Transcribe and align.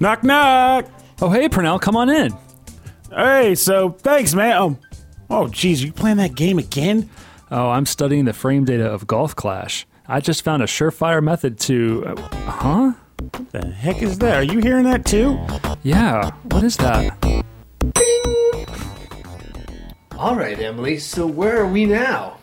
Knock 0.00 0.24
knock. 0.24 0.86
Oh, 1.20 1.28
hey, 1.28 1.48
Purnell, 1.50 1.78
come 1.78 1.94
on 1.94 2.08
in. 2.08 2.34
Hey, 3.14 3.54
so 3.54 3.90
thanks, 3.90 4.34
man. 4.34 4.56
Um, 4.56 4.78
oh, 5.28 5.48
geez, 5.48 5.84
you 5.84 5.92
playing 5.92 6.16
that 6.16 6.34
game 6.34 6.58
again? 6.58 7.10
Oh, 7.50 7.68
I'm 7.68 7.84
studying 7.84 8.24
the 8.24 8.32
frame 8.32 8.64
data 8.64 8.86
of 8.86 9.06
Golf 9.06 9.36
Clash. 9.36 9.86
I 10.08 10.20
just 10.20 10.42
found 10.42 10.62
a 10.62 10.66
surefire 10.66 11.22
method 11.22 11.58
to. 11.60 12.06
Uh, 12.06 12.22
huh? 12.50 12.92
What 13.18 13.52
the 13.52 13.66
heck 13.66 14.00
is 14.00 14.18
that? 14.20 14.36
Are 14.36 14.42
you 14.42 14.60
hearing 14.60 14.84
that 14.84 15.04
too? 15.04 15.38
Yeah, 15.82 16.30
what 16.44 16.64
is 16.64 16.78
that? 16.78 17.44
All 20.16 20.34
right, 20.34 20.58
Emily. 20.58 20.98
So 20.98 21.26
where 21.26 21.60
are 21.60 21.68
we 21.68 21.84
now? 21.84 22.38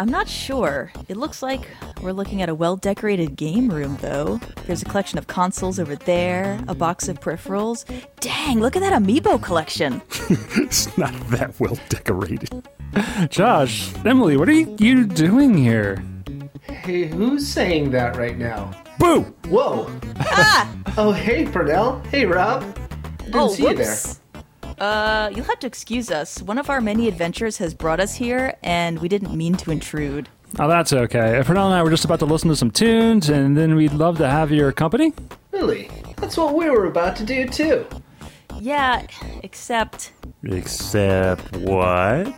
I'm 0.00 0.08
not 0.08 0.28
sure. 0.28 0.92
It 1.08 1.16
looks 1.16 1.42
like 1.42 1.66
we're 2.00 2.12
looking 2.12 2.40
at 2.40 2.48
a 2.48 2.54
well 2.54 2.76
decorated 2.76 3.34
game 3.34 3.68
room, 3.68 3.98
though. 4.00 4.40
There's 4.66 4.82
a 4.82 4.84
collection 4.84 5.18
of 5.18 5.26
consoles 5.26 5.80
over 5.80 5.96
there, 5.96 6.60
a 6.68 6.74
box 6.74 7.08
of 7.08 7.18
peripherals. 7.18 7.84
Dang, 8.20 8.60
look 8.60 8.76
at 8.76 8.80
that 8.80 8.92
amiibo 8.92 9.42
collection. 9.42 10.00
It's 10.68 10.96
not 10.98 11.12
that 11.30 11.58
well 11.58 11.78
decorated. 11.88 12.68
Josh, 13.28 13.92
Emily, 14.04 14.36
what 14.36 14.48
are 14.48 14.52
you, 14.52 14.76
you 14.78 15.06
doing 15.06 15.56
here? 15.56 16.02
Hey, 16.62 17.06
who's 17.06 17.48
saying 17.48 17.90
that 17.92 18.16
right 18.16 18.36
now? 18.36 18.70
Boo! 18.98 19.22
Whoa! 19.48 19.90
Ah! 20.20 20.74
Oh, 20.96 21.12
hey, 21.12 21.46
Purnell. 21.46 22.00
Hey, 22.10 22.26
Rob. 22.26 22.62
Didn't 23.18 23.36
oh, 23.36 23.48
see 23.50 23.68
you 23.68 23.74
there. 23.74 23.96
Whoops. 24.78 24.82
Uh, 24.82 25.30
you'll 25.34 25.44
have 25.46 25.58
to 25.60 25.66
excuse 25.66 26.10
us. 26.10 26.40
One 26.42 26.58
of 26.58 26.70
our 26.70 26.80
many 26.80 27.08
adventures 27.08 27.58
has 27.58 27.74
brought 27.74 28.00
us 28.00 28.14
here, 28.14 28.56
and 28.62 28.98
we 29.00 29.08
didn't 29.08 29.36
mean 29.36 29.56
to 29.56 29.70
intrude. 29.70 30.28
Oh, 30.58 30.66
that's 30.68 30.92
okay. 30.92 31.42
Purnell 31.44 31.66
and 31.66 31.74
I 31.74 31.82
were 31.82 31.90
just 31.90 32.04
about 32.04 32.20
to 32.20 32.26
listen 32.26 32.48
to 32.48 32.56
some 32.56 32.70
tunes, 32.70 33.28
and 33.28 33.56
then 33.56 33.74
we'd 33.74 33.92
love 33.92 34.16
to 34.18 34.28
have 34.28 34.50
your 34.50 34.72
company. 34.72 35.12
Really? 35.52 35.90
That's 36.16 36.36
what 36.36 36.54
we 36.54 36.70
were 36.70 36.86
about 36.86 37.16
to 37.16 37.24
do, 37.24 37.46
too. 37.48 37.86
Yeah, 38.60 39.06
except, 39.42 40.12
Except 40.42 41.56
what? 41.58 42.34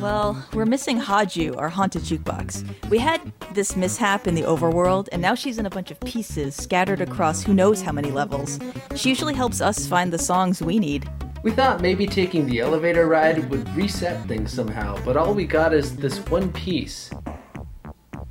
well, 0.00 0.42
we're 0.52 0.64
missing 0.64 0.98
Haju, 0.98 1.56
our 1.58 1.68
haunted 1.68 2.02
jukebox. 2.02 2.64
We 2.88 2.98
had 2.98 3.20
this 3.52 3.76
mishap 3.76 4.26
in 4.26 4.34
the 4.34 4.42
overworld, 4.42 5.08
and 5.12 5.20
now 5.20 5.34
she's 5.34 5.58
in 5.58 5.66
a 5.66 5.70
bunch 5.70 5.90
of 5.90 6.00
pieces 6.00 6.54
scattered 6.54 7.00
across 7.00 7.42
who 7.42 7.52
knows 7.52 7.82
how 7.82 7.92
many 7.92 8.10
levels. 8.10 8.58
She 8.96 9.10
usually 9.10 9.34
helps 9.34 9.60
us 9.60 9.86
find 9.86 10.12
the 10.12 10.18
songs 10.18 10.62
we 10.62 10.78
need. 10.78 11.08
We 11.42 11.50
thought 11.50 11.80
maybe 11.80 12.06
taking 12.06 12.46
the 12.46 12.60
elevator 12.60 13.08
ride 13.08 13.50
would 13.50 13.68
reset 13.74 14.24
things 14.28 14.52
somehow, 14.52 14.96
but 15.04 15.16
all 15.16 15.34
we 15.34 15.44
got 15.44 15.74
is 15.74 15.96
this 15.96 16.18
one 16.26 16.52
piece. 16.52 17.10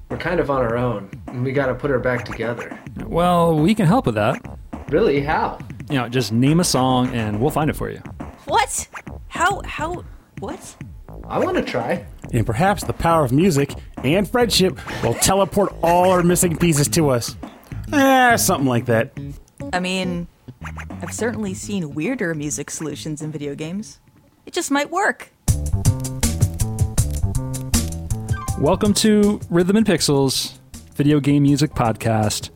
We're 0.10 0.18
kind 0.18 0.40
of 0.40 0.50
on 0.50 0.62
our 0.62 0.78
own, 0.78 1.10
and 1.28 1.44
we 1.44 1.52
gotta 1.52 1.76
put 1.76 1.90
her 1.90 2.00
back 2.00 2.24
together. 2.24 2.80
Well, 3.06 3.58
we 3.58 3.76
can 3.76 3.86
help 3.86 4.06
with 4.06 4.16
that. 4.16 4.38
Really? 4.88 5.20
How? 5.22 5.60
You 5.90 5.98
know, 5.98 6.08
just 6.08 6.32
name 6.32 6.62
a 6.62 6.64
song, 6.64 7.14
and 7.14 7.42
we'll 7.42 7.52
find 7.52 7.70
it 7.70 7.76
for 7.76 7.90
you. 7.90 8.02
What? 8.46 8.88
How, 9.28 9.62
how, 9.66 10.06
what? 10.40 10.76
I 11.28 11.38
wanna 11.40 11.64
try. 11.64 12.06
And 12.32 12.46
perhaps 12.46 12.86
the 12.86 12.94
power 12.94 13.26
of 13.26 13.34
music 13.34 13.74
and 14.06 14.30
friendship 14.30 14.80
will 15.04 15.16
teleport 15.16 15.74
all 15.84 16.12
our 16.12 16.24
missing 16.24 16.56
pieces 16.56 16.88
to 16.90 17.10
us. 17.10 17.36
Eh, 17.92 18.38
something 18.38 18.68
like 18.68 18.86
that. 18.86 19.12
I 19.74 19.82
mean, 19.82 20.28
I've 21.02 21.14
certainly 21.14 21.54
seen 21.54 21.94
weirder 21.94 22.34
music 22.34 22.70
solutions 22.70 23.22
in 23.22 23.32
video 23.32 23.56
games. 23.56 24.00
It 24.46 24.54
just 24.54 24.72
might 24.72 24.90
work. 24.92 25.32
Welcome 28.60 28.94
to 28.96 29.40
Rhythm 29.50 29.76
and 29.78 29.86
Pixels, 29.86 30.60
video 30.96 31.20
game 31.20 31.44
music 31.44 31.72
podcast. 31.72 32.50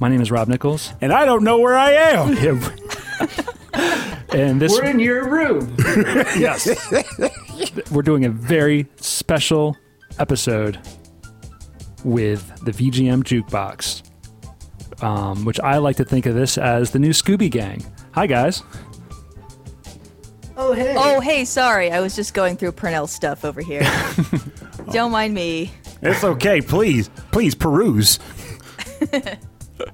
My 0.00 0.08
name 0.08 0.20
is 0.20 0.30
Rob 0.30 0.48
Nichols, 0.48 0.92
And 1.00 1.12
I 1.12 1.24
don't 1.24 1.44
know 1.44 1.58
where 1.58 1.76
I 1.76 1.92
am. 1.92 2.36
and 4.32 4.60
this 4.60 4.72
We're 4.72 4.84
in 4.84 4.98
your 4.98 5.28
room. 5.28 5.74
yes, 6.36 6.68
we're 7.90 8.02
doing 8.02 8.24
a 8.24 8.30
very 8.30 8.86
special 8.96 9.76
episode 10.18 10.78
with 12.04 12.46
the 12.64 12.72
VGM 12.72 13.22
Jukebox, 13.22 14.02
um, 15.04 15.44
which 15.44 15.60
I 15.60 15.76
like 15.78 15.96
to 15.96 16.04
think 16.04 16.26
of 16.26 16.34
this 16.34 16.56
as 16.56 16.90
the 16.92 16.98
new 16.98 17.10
Scooby 17.10 17.50
Gang. 17.50 17.84
Hi, 18.12 18.26
guys. 18.26 18.62
Oh, 20.56 20.72
hey. 20.72 20.94
Oh, 20.96 21.20
hey, 21.20 21.44
sorry. 21.44 21.90
I 21.90 22.00
was 22.00 22.16
just 22.16 22.32
going 22.32 22.56
through 22.56 22.72
Purnell's 22.72 23.12
stuff 23.12 23.44
over 23.44 23.60
here. 23.60 23.82
Don't 24.90 25.12
mind 25.12 25.34
me. 25.34 25.70
It's 26.00 26.24
okay. 26.24 26.60
Please, 26.60 27.10
please 27.30 27.54
peruse. 27.54 28.18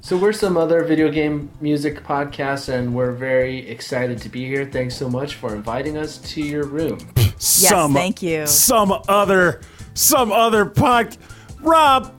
So 0.03 0.16
we're 0.16 0.32
some 0.32 0.59
other 0.59 0.84
video 0.84 1.10
game 1.10 1.50
music 1.60 2.04
podcasts, 2.04 2.69
and 2.69 2.94
we're 2.94 3.12
very 3.12 3.66
excited 3.66 4.19
to 4.19 4.28
be 4.28 4.44
here. 4.47 4.66
Thanks 4.66 4.94
so 4.94 5.09
much 5.09 5.37
for 5.37 5.54
inviting 5.54 5.97
us 5.97 6.19
to 6.19 6.42
your 6.42 6.65
room. 6.65 6.98
Yes, 7.16 7.92
thank 7.92 8.22
you. 8.22 8.47
Some 8.47 8.92
other, 9.09 9.62
some 9.94 10.32
other 10.32 10.66
pod. 10.66 11.16
Rob, 11.60 12.15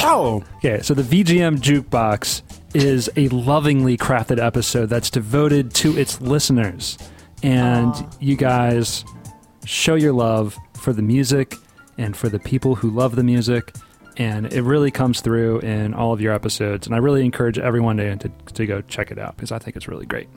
Okay, 0.00 0.80
so 0.80 0.94
the 0.94 1.02
VGM 1.02 1.58
Jukebox 1.58 2.42
is 2.74 3.10
a 3.16 3.28
lovingly 3.28 3.96
crafted 3.96 4.38
episode 4.38 4.86
that's 4.86 5.10
devoted 5.10 5.74
to 5.74 5.98
its 5.98 6.20
listeners. 6.20 6.98
And 7.42 7.94
you 8.20 8.36
guys 8.36 9.04
show 9.64 9.96
your 9.96 10.12
love 10.12 10.56
for 10.74 10.92
the 10.92 11.02
music 11.02 11.56
and 11.96 12.16
for 12.16 12.28
the 12.28 12.38
people 12.38 12.76
who 12.76 12.90
love 12.90 13.16
the 13.16 13.24
music. 13.24 13.74
And 14.16 14.52
it 14.52 14.62
really 14.62 14.90
comes 14.90 15.20
through 15.20 15.60
in 15.60 15.94
all 15.94 16.12
of 16.12 16.20
your 16.20 16.32
episodes. 16.32 16.86
And 16.86 16.94
I 16.94 16.98
really 16.98 17.24
encourage 17.24 17.58
everyone 17.58 17.96
to, 17.96 18.16
to, 18.16 18.30
to 18.54 18.66
go 18.66 18.80
check 18.82 19.10
it 19.10 19.18
out 19.18 19.36
because 19.36 19.50
I 19.50 19.58
think 19.58 19.76
it's 19.76 19.88
really 19.88 20.06
great. 20.06 20.28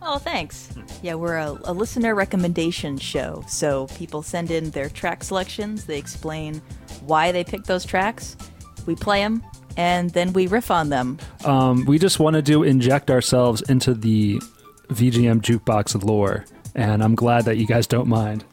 Oh, 0.00 0.18
thanks. 0.18 0.70
Yeah, 1.02 1.14
we're 1.14 1.36
a, 1.36 1.58
a 1.64 1.72
listener 1.72 2.14
recommendation 2.14 2.96
show. 2.96 3.44
So 3.48 3.88
people 3.88 4.22
send 4.22 4.50
in 4.50 4.70
their 4.70 4.88
track 4.88 5.24
selections, 5.24 5.84
they 5.84 5.98
explain 5.98 6.62
why 7.02 7.32
they 7.32 7.44
picked 7.44 7.66
those 7.66 7.84
tracks, 7.84 8.36
we 8.86 8.94
play 8.94 9.20
them, 9.22 9.42
and 9.76 10.10
then 10.10 10.32
we 10.32 10.46
riff 10.46 10.70
on 10.70 10.88
them. 10.88 11.18
Um, 11.44 11.84
we 11.86 11.98
just 11.98 12.18
wanted 12.18 12.46
to 12.46 12.62
inject 12.62 13.10
ourselves 13.10 13.62
into 13.62 13.94
the 13.94 14.40
VGM 14.88 15.40
Jukebox 15.42 16.02
lore. 16.04 16.44
And 16.74 17.02
I'm 17.02 17.14
glad 17.14 17.44
that 17.46 17.56
you 17.56 17.66
guys 17.66 17.86
don't 17.86 18.08
mind. 18.08 18.44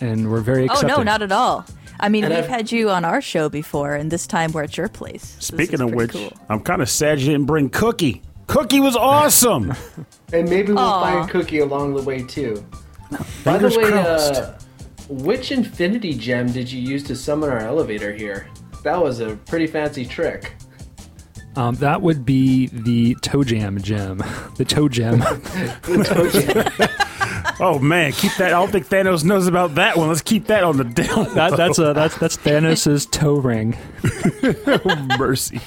And 0.00 0.30
we're 0.30 0.40
very 0.40 0.68
Oh, 0.70 0.80
no, 0.86 1.02
not 1.02 1.22
at 1.22 1.32
all. 1.32 1.66
I 2.00 2.08
mean, 2.08 2.24
And 2.24 2.32
we've 2.32 2.44
I've- 2.44 2.52
had 2.52 2.72
you 2.72 2.88
on 2.90 3.04
our 3.04 3.20
show 3.20 3.48
before, 3.48 3.94
and 3.94 4.10
this 4.10 4.26
time 4.26 4.52
we're 4.52 4.62
at 4.62 4.76
your 4.76 4.88
place. 4.88 5.34
This 5.36 5.46
Speaking 5.46 5.80
of 5.80 5.92
which, 5.92 6.12
cool. 6.12 6.32
I'm 6.48 6.60
kind 6.60 6.80
of 6.80 6.88
sad 6.88 7.18
you 7.18 7.26
didn't 7.26 7.46
bring 7.46 7.68
Cookie. 7.70 8.22
Cookie 8.46 8.80
was 8.80 8.96
awesome. 8.96 9.74
And 10.30 10.46
maybe 10.50 10.72
we'll 10.72 10.78
Aw. 10.80 11.00
find 11.20 11.30
Cookie 11.30 11.60
along 11.60 11.94
the 11.94 12.02
way 12.02 12.22
too. 12.22 12.62
By 13.44 13.56
the 13.56 13.68
way, 13.68 13.90
crossed. 13.90 14.34
uh, 14.34 14.52
which 15.08 15.50
infinity 15.52 16.12
gem 16.12 16.52
did 16.52 16.70
you 16.70 16.78
use 16.82 17.02
to 17.04 17.16
summon 17.16 17.48
our 17.48 17.60
elevator 17.60 18.12
here? 18.12 18.46
That 18.82 19.02
was 19.02 19.20
a 19.20 19.36
pretty 19.46 19.66
fancy 19.66 20.04
trick. 20.04 20.54
Um, 21.56 21.74
that 21.76 22.02
would 22.02 22.24
be 22.24 22.68
the 22.68 23.16
Toe 23.16 23.42
Jam 23.42 23.80
gem. 23.82 24.22
The 24.56 24.64
Toe 24.64 24.88
Gem. 24.88 25.18
The 25.82 26.04
toe 26.04 26.30
gem. 26.30 27.56
oh 27.60 27.78
man, 27.78 28.12
keep 28.12 28.34
that. 28.36 28.48
I 28.48 28.50
don't 28.50 28.70
think 28.70 28.88
Thanos 28.88 29.24
knows 29.24 29.46
about 29.46 29.74
that 29.76 29.96
one. 29.96 30.08
Let's 30.08 30.22
keep 30.22 30.46
that 30.46 30.64
on 30.64 30.76
the 30.76 30.84
down. 30.84 31.34
that, 31.34 31.56
that's 31.56 31.78
a 31.78 31.92
that's 31.92 32.16
that's 32.18 32.36
Thanos' 32.36 33.10
toe 33.10 33.36
ring. 33.36 33.76
mercy. 35.18 35.60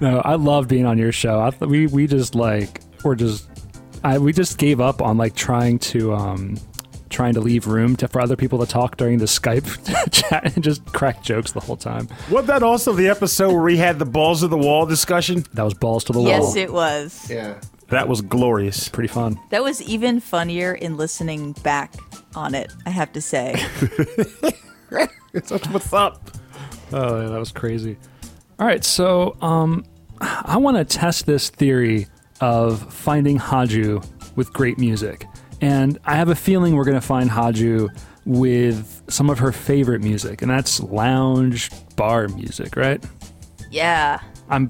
No, 0.00 0.20
I 0.24 0.34
love 0.34 0.66
being 0.68 0.84
on 0.84 0.98
your 0.98 1.12
show. 1.12 1.38
I, 1.38 1.64
we 1.64 1.86
we 1.86 2.06
just 2.06 2.34
like 2.34 2.80
we're 3.04 3.14
just 3.14 3.48
I 4.02 4.18
we 4.18 4.32
just 4.32 4.58
gave 4.58 4.80
up 4.80 5.00
on 5.00 5.16
like 5.16 5.34
trying 5.34 5.78
to 5.80 6.12
um 6.14 6.58
trying 7.12 7.34
to 7.34 7.40
leave 7.40 7.66
room 7.68 7.94
to, 7.96 8.08
for 8.08 8.20
other 8.20 8.34
people 8.36 8.58
to 8.58 8.66
talk 8.66 8.96
during 8.96 9.18
the 9.18 9.26
Skype 9.26 10.10
chat 10.10 10.54
and 10.56 10.64
just 10.64 10.84
crack 10.86 11.22
jokes 11.22 11.52
the 11.52 11.60
whole 11.60 11.76
time. 11.76 12.08
Wasn't 12.30 12.48
that 12.48 12.62
also 12.64 12.92
the 12.92 13.08
episode 13.08 13.52
where 13.52 13.62
we 13.62 13.76
had 13.76 13.98
the 13.98 14.04
balls 14.06 14.42
of 14.42 14.50
the 14.50 14.58
wall 14.58 14.86
discussion? 14.86 15.44
That 15.54 15.62
was 15.62 15.74
balls 15.74 16.04
to 16.04 16.12
the 16.12 16.20
Yes, 16.22 16.40
wall. 16.40 16.48
Yes, 16.48 16.56
it 16.56 16.72
was. 16.72 17.30
Yeah. 17.30 17.60
That 17.90 18.08
was 18.08 18.22
glorious. 18.22 18.88
Pretty 18.88 19.08
fun. 19.08 19.38
That 19.50 19.62
was 19.62 19.82
even 19.82 20.18
funnier 20.18 20.72
in 20.72 20.96
listening 20.96 21.52
back 21.62 21.94
on 22.34 22.54
it, 22.54 22.72
I 22.86 22.90
have 22.90 23.12
to 23.12 23.20
say. 23.20 23.62
That's 25.32 25.50
what's 25.68 25.92
up. 25.92 26.30
Oh, 26.92 27.20
yeah, 27.20 27.28
that 27.28 27.38
was 27.38 27.52
crazy. 27.52 27.96
All 28.58 28.66
right, 28.66 28.84
so 28.84 29.36
um, 29.40 29.84
I 30.20 30.56
want 30.56 30.76
to 30.76 30.84
test 30.84 31.26
this 31.26 31.50
theory 31.50 32.06
of 32.40 32.92
finding 32.92 33.38
Haju 33.38 34.06
with 34.36 34.52
great 34.52 34.78
music. 34.78 35.26
And 35.62 35.98
I 36.04 36.16
have 36.16 36.28
a 36.28 36.34
feeling 36.34 36.74
we're 36.76 36.84
going 36.84 37.00
to 37.00 37.06
find 37.06 37.30
Haju 37.30 37.88
with 38.26 39.02
some 39.08 39.30
of 39.30 39.38
her 39.38 39.52
favorite 39.52 40.02
music, 40.02 40.42
and 40.42 40.50
that's 40.50 40.80
lounge 40.80 41.70
bar 41.96 42.28
music, 42.28 42.76
right? 42.76 43.02
yeah. 43.70 44.20
I'm 44.50 44.68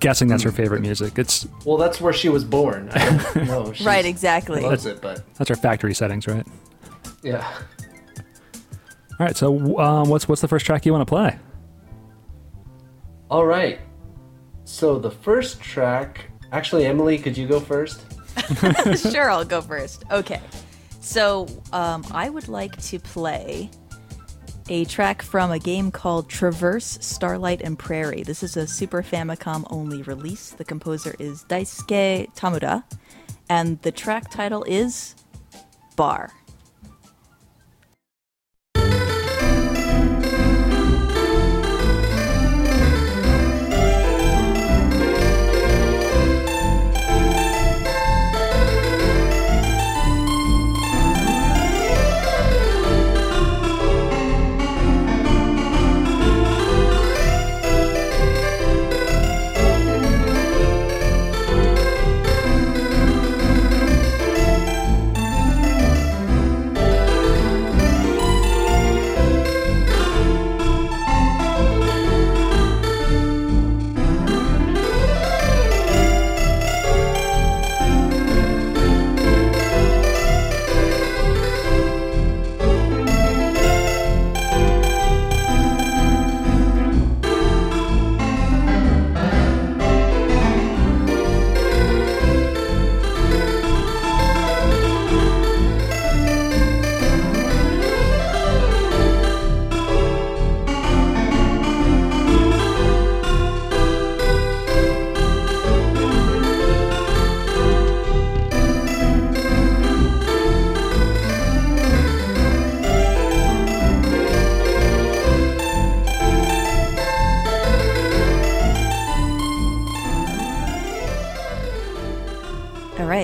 guessing 0.00 0.28
that's 0.28 0.42
her 0.44 0.52
favorite 0.52 0.82
music. 0.82 1.18
It's 1.18 1.46
Well, 1.64 1.76
that's 1.78 2.00
where 2.00 2.12
she 2.12 2.28
was 2.28 2.44
born. 2.44 2.88
I 2.92 3.04
don't 3.34 3.36
know. 3.48 3.72
She's- 3.72 3.84
Right, 3.86 4.04
exactly. 4.04 4.60
Loves 4.60 4.86
it, 4.86 5.00
but 5.00 5.22
that's 5.36 5.48
her 5.48 5.56
factory 5.56 5.94
settings, 5.94 6.26
right? 6.28 6.46
yeah. 7.22 7.44
All 9.18 9.26
right, 9.26 9.36
so, 9.36 9.78
um, 9.78 10.08
what's 10.08 10.28
what's 10.28 10.40
the 10.42 10.48
first 10.48 10.66
track 10.66 10.84
you 10.84 10.92
want 10.92 11.02
to 11.02 11.06
play? 11.10 11.38
All 13.30 13.46
right. 13.46 13.80
So 14.64 14.98
the 14.98 15.10
first 15.10 15.60
track, 15.60 16.26
actually, 16.52 16.84
Emily, 16.86 17.16
could 17.18 17.36
you 17.36 17.46
go 17.48 17.60
first? 17.60 18.02
sure, 18.96 19.30
I'll 19.30 19.44
go 19.44 19.60
first. 19.60 20.04
Okay. 20.10 20.40
So, 21.00 21.46
um, 21.72 22.04
I 22.12 22.30
would 22.30 22.48
like 22.48 22.80
to 22.82 22.98
play 22.98 23.70
a 24.68 24.84
track 24.86 25.20
from 25.20 25.50
a 25.50 25.58
game 25.58 25.90
called 25.90 26.30
Traverse 26.30 26.98
Starlight 27.00 27.60
and 27.60 27.78
Prairie. 27.78 28.22
This 28.22 28.42
is 28.42 28.56
a 28.56 28.66
Super 28.66 29.02
Famicom 29.02 29.66
only 29.70 30.02
release. 30.02 30.50
The 30.50 30.64
composer 30.64 31.14
is 31.18 31.44
Daisuke 31.44 32.34
Tamura, 32.34 32.82
and 33.50 33.80
the 33.82 33.92
track 33.92 34.30
title 34.30 34.64
is 34.64 35.14
Bar. 35.96 36.32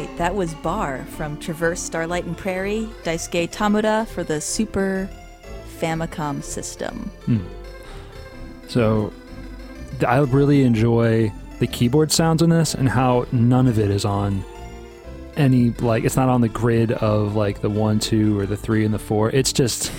Right, 0.01 0.17
that 0.19 0.35
was 0.35 0.55
Bar 0.55 1.05
from 1.11 1.39
Traverse 1.39 1.81
Starlight 1.81 2.25
and 2.25 2.37
Prairie, 2.37 2.89
Daisuke 3.03 3.51
Tamura 3.51 4.07
for 4.09 4.23
the 4.23 4.41
Super 4.41 5.09
Famicom 5.79 6.43
system. 6.43 7.11
Hmm. 7.27 7.41
So 8.69 9.13
I 10.07 10.19
really 10.19 10.63
enjoy 10.63 11.33
the 11.59 11.67
keyboard 11.67 12.13
sounds 12.13 12.43
in 12.43 12.51
this 12.51 12.75
and 12.75 12.89
how 12.89 13.27
none 13.33 13.67
of 13.67 13.79
it 13.79 13.91
is 13.91 14.05
on 14.05 14.45
any 15.37 15.71
like 15.71 16.05
it's 16.05 16.17
not 16.17 16.29
on 16.29 16.41
the 16.41 16.49
grid 16.49 16.93
of 16.93 17.35
like 17.35 17.61
the 17.61 17.71
one, 17.71 17.99
two, 17.99 18.39
or 18.39 18.47
the 18.47 18.57
three 18.57 18.85
and 18.85 18.93
the 18.93 18.99
four. 18.99 19.31
It's 19.31 19.53
just 19.53 19.93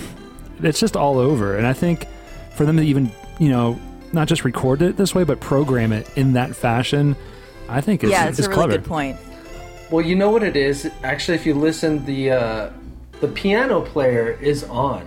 it's 0.62 0.80
just 0.80 0.96
all 0.96 1.18
over. 1.18 1.56
And 1.56 1.66
I 1.66 1.72
think 1.72 2.06
for 2.54 2.64
them 2.64 2.76
to 2.76 2.82
even 2.82 3.10
you 3.38 3.48
know 3.48 3.78
not 4.12 4.28
just 4.28 4.44
record 4.44 4.82
it 4.82 4.96
this 4.96 5.14
way 5.14 5.24
but 5.24 5.40
program 5.40 5.92
it 5.92 6.08
in 6.16 6.34
that 6.34 6.54
fashion, 6.54 7.16
I 7.68 7.80
think 7.80 8.02
it's, 8.02 8.10
yeah, 8.12 8.28
it's, 8.28 8.38
it's 8.38 8.46
a 8.46 8.50
really 8.50 8.58
clever. 8.58 8.72
good 8.78 8.84
point. 8.84 9.16
Well, 9.92 10.04
you 10.04 10.16
know 10.16 10.30
what 10.30 10.42
it 10.42 10.56
is. 10.56 10.90
Actually, 11.02 11.34
if 11.34 11.44
you 11.44 11.52
listen, 11.52 12.02
the 12.06 12.30
uh, 12.30 12.70
the 13.20 13.28
piano 13.28 13.82
player 13.82 14.38
is 14.40 14.64
on, 14.64 15.06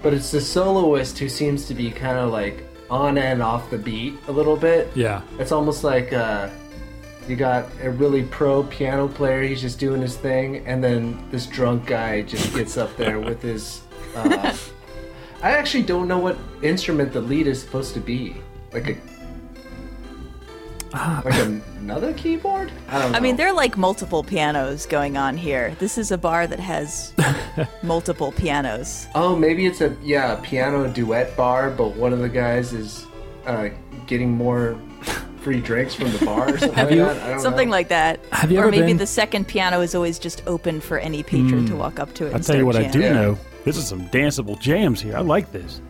but 0.00 0.14
it's 0.14 0.30
the 0.30 0.40
soloist 0.40 1.18
who 1.18 1.28
seems 1.28 1.66
to 1.66 1.74
be 1.74 1.90
kind 1.90 2.16
of 2.16 2.30
like 2.30 2.64
on 2.88 3.18
and 3.18 3.42
off 3.42 3.68
the 3.68 3.78
beat 3.78 4.14
a 4.28 4.32
little 4.32 4.56
bit. 4.56 4.88
Yeah. 4.94 5.22
It's 5.40 5.50
almost 5.50 5.82
like 5.82 6.12
uh, 6.12 6.50
you 7.26 7.34
got 7.34 7.66
a 7.82 7.90
really 7.90 8.22
pro 8.22 8.62
piano 8.62 9.08
player. 9.08 9.42
He's 9.42 9.60
just 9.60 9.80
doing 9.80 10.00
his 10.00 10.16
thing, 10.16 10.64
and 10.68 10.84
then 10.84 11.28
this 11.32 11.46
drunk 11.46 11.86
guy 11.86 12.22
just 12.22 12.54
gets 12.54 12.76
up 12.76 12.96
there 12.96 13.18
with 13.18 13.42
his. 13.50 13.80
Uh, 14.14 14.56
I 15.42 15.50
actually 15.50 15.82
don't 15.82 16.06
know 16.06 16.20
what 16.20 16.38
instrument 16.62 17.12
the 17.12 17.20
lead 17.20 17.48
is 17.48 17.60
supposed 17.60 17.92
to 17.94 18.00
be. 18.00 18.36
Like 18.72 18.88
a. 18.88 18.96
Like 21.24 21.34
an- 21.34 21.62
another 21.78 22.12
keyboard? 22.12 22.70
I 22.88 22.98
don't 22.98 23.12
know. 23.12 23.18
I 23.18 23.20
mean, 23.20 23.36
there 23.36 23.48
are 23.48 23.52
like 23.54 23.76
multiple 23.76 24.22
pianos 24.22 24.86
going 24.86 25.16
on 25.16 25.36
here. 25.36 25.74
This 25.78 25.96
is 25.98 26.10
a 26.10 26.18
bar 26.18 26.46
that 26.46 26.60
has 26.60 27.12
multiple 27.82 28.32
pianos. 28.32 29.06
Oh, 29.14 29.34
maybe 29.36 29.66
it's 29.66 29.80
a 29.80 29.96
yeah 30.02 30.38
a 30.38 30.42
piano 30.42 30.86
duet 30.88 31.36
bar, 31.36 31.70
but 31.70 31.96
one 31.96 32.12
of 32.12 32.18
the 32.18 32.28
guys 32.28 32.72
is 32.72 33.06
uh, 33.46 33.68
getting 34.06 34.30
more 34.32 34.78
free 35.40 35.60
drinks 35.60 35.94
from 35.94 36.12
the 36.12 36.24
bar 36.24 36.54
or 36.54 36.58
something 36.58 36.76
like 36.84 36.90
you- 36.94 37.04
that. 37.04 37.22
I 37.22 37.28
don't 37.30 37.40
Something 37.40 37.68
know. 37.68 37.72
like 37.72 37.88
that. 37.88 38.20
Have 38.32 38.52
you 38.52 38.58
or 38.58 38.62
ever 38.62 38.70
maybe 38.70 38.86
been- 38.88 38.96
the 38.98 39.06
second 39.06 39.48
piano 39.48 39.80
is 39.80 39.94
always 39.94 40.18
just 40.18 40.42
open 40.46 40.80
for 40.80 40.98
any 40.98 41.22
patron 41.22 41.66
to 41.66 41.74
walk 41.74 41.98
up 41.98 42.12
to 42.14 42.26
it. 42.26 42.28
I'll 42.30 42.34
and 42.36 42.44
tell 42.44 42.56
you 42.56 42.66
what 42.66 42.74
start 42.74 42.88
I 42.88 42.90
do 42.92 43.00
jamming. 43.00 43.16
Yeah. 43.16 43.22
know. 43.28 43.38
This 43.64 43.76
is 43.76 43.86
some 43.88 44.08
danceable 44.10 44.58
jams 44.60 45.00
here. 45.00 45.16
I 45.16 45.20
like 45.20 45.50
this. 45.52 45.80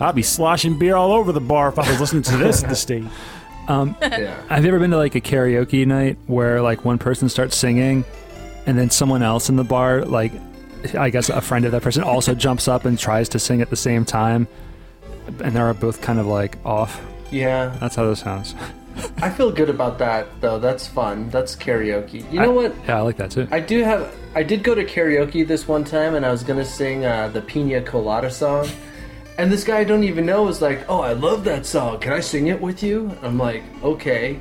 I'd 0.00 0.14
be 0.14 0.22
sloshing 0.22 0.78
beer 0.78 0.96
all 0.96 1.12
over 1.12 1.30
the 1.32 1.40
bar 1.40 1.68
if 1.68 1.78
I 1.78 1.88
was 1.88 2.00
listening 2.00 2.22
to 2.24 2.36
this 2.36 2.62
at 2.64 2.68
the 2.68 2.74
stage. 2.86 3.04
yeah. 4.02 4.40
Have 4.48 4.64
you 4.64 4.68
ever 4.68 4.78
been 4.78 4.90
to 4.90 4.96
like 4.96 5.14
a 5.14 5.20
karaoke 5.20 5.86
night 5.86 6.18
where 6.26 6.60
like 6.62 6.84
one 6.84 6.98
person 6.98 7.28
starts 7.28 7.56
singing 7.56 8.04
and 8.66 8.78
then 8.78 8.90
someone 8.90 9.22
else 9.22 9.48
in 9.48 9.56
the 9.56 9.64
bar, 9.64 10.04
like 10.04 10.32
I 10.98 11.10
guess 11.10 11.28
a 11.28 11.40
friend 11.40 11.64
of 11.64 11.72
that 11.72 11.82
person, 11.82 12.02
also 12.02 12.34
jumps 12.34 12.68
up 12.68 12.84
and 12.84 12.98
tries 12.98 13.28
to 13.30 13.38
sing 13.38 13.60
at 13.62 13.70
the 13.70 13.76
same 13.76 14.04
time 14.04 14.48
and 15.42 15.54
they're 15.54 15.72
both 15.74 16.00
kind 16.02 16.18
of 16.18 16.26
like 16.26 16.58
off? 16.64 17.00
Yeah, 17.30 17.76
That's 17.80 17.94
how 17.96 18.06
this 18.08 18.20
sounds. 18.20 18.54
I 19.22 19.30
feel 19.30 19.50
good 19.50 19.70
about 19.70 19.98
that 20.00 20.26
though. 20.42 20.58
That's 20.58 20.86
fun. 20.86 21.30
That's 21.30 21.56
karaoke. 21.56 22.30
You 22.30 22.40
I- 22.40 22.44
know 22.44 22.52
what? 22.52 22.74
Yeah, 22.86 22.98
I 22.98 23.00
like 23.00 23.16
that 23.16 23.30
too. 23.30 23.48
I 23.50 23.58
do 23.60 23.82
have. 23.84 24.12
I 24.34 24.42
did 24.42 24.62
go 24.62 24.74
to 24.74 24.84
karaoke 24.84 25.46
this 25.46 25.66
one 25.66 25.82
time, 25.84 26.14
and 26.14 26.26
I 26.26 26.30
was 26.30 26.42
gonna 26.42 26.64
sing 26.64 27.06
uh, 27.06 27.28
the 27.28 27.40
Pina 27.40 27.80
Colada 27.80 28.30
song, 28.30 28.68
and 29.38 29.50
this 29.50 29.64
guy 29.64 29.78
I 29.78 29.84
don't 29.84 30.04
even 30.04 30.26
know 30.26 30.42
was 30.44 30.60
like, 30.62 30.84
"Oh, 30.88 31.00
I 31.00 31.12
love 31.14 31.44
that 31.44 31.64
song. 31.66 31.98
Can 32.00 32.12
I 32.12 32.20
sing 32.20 32.48
it 32.48 32.60
with 32.60 32.82
you?" 32.82 33.16
I'm 33.22 33.38
like, 33.38 33.62
"Okay," 33.82 34.38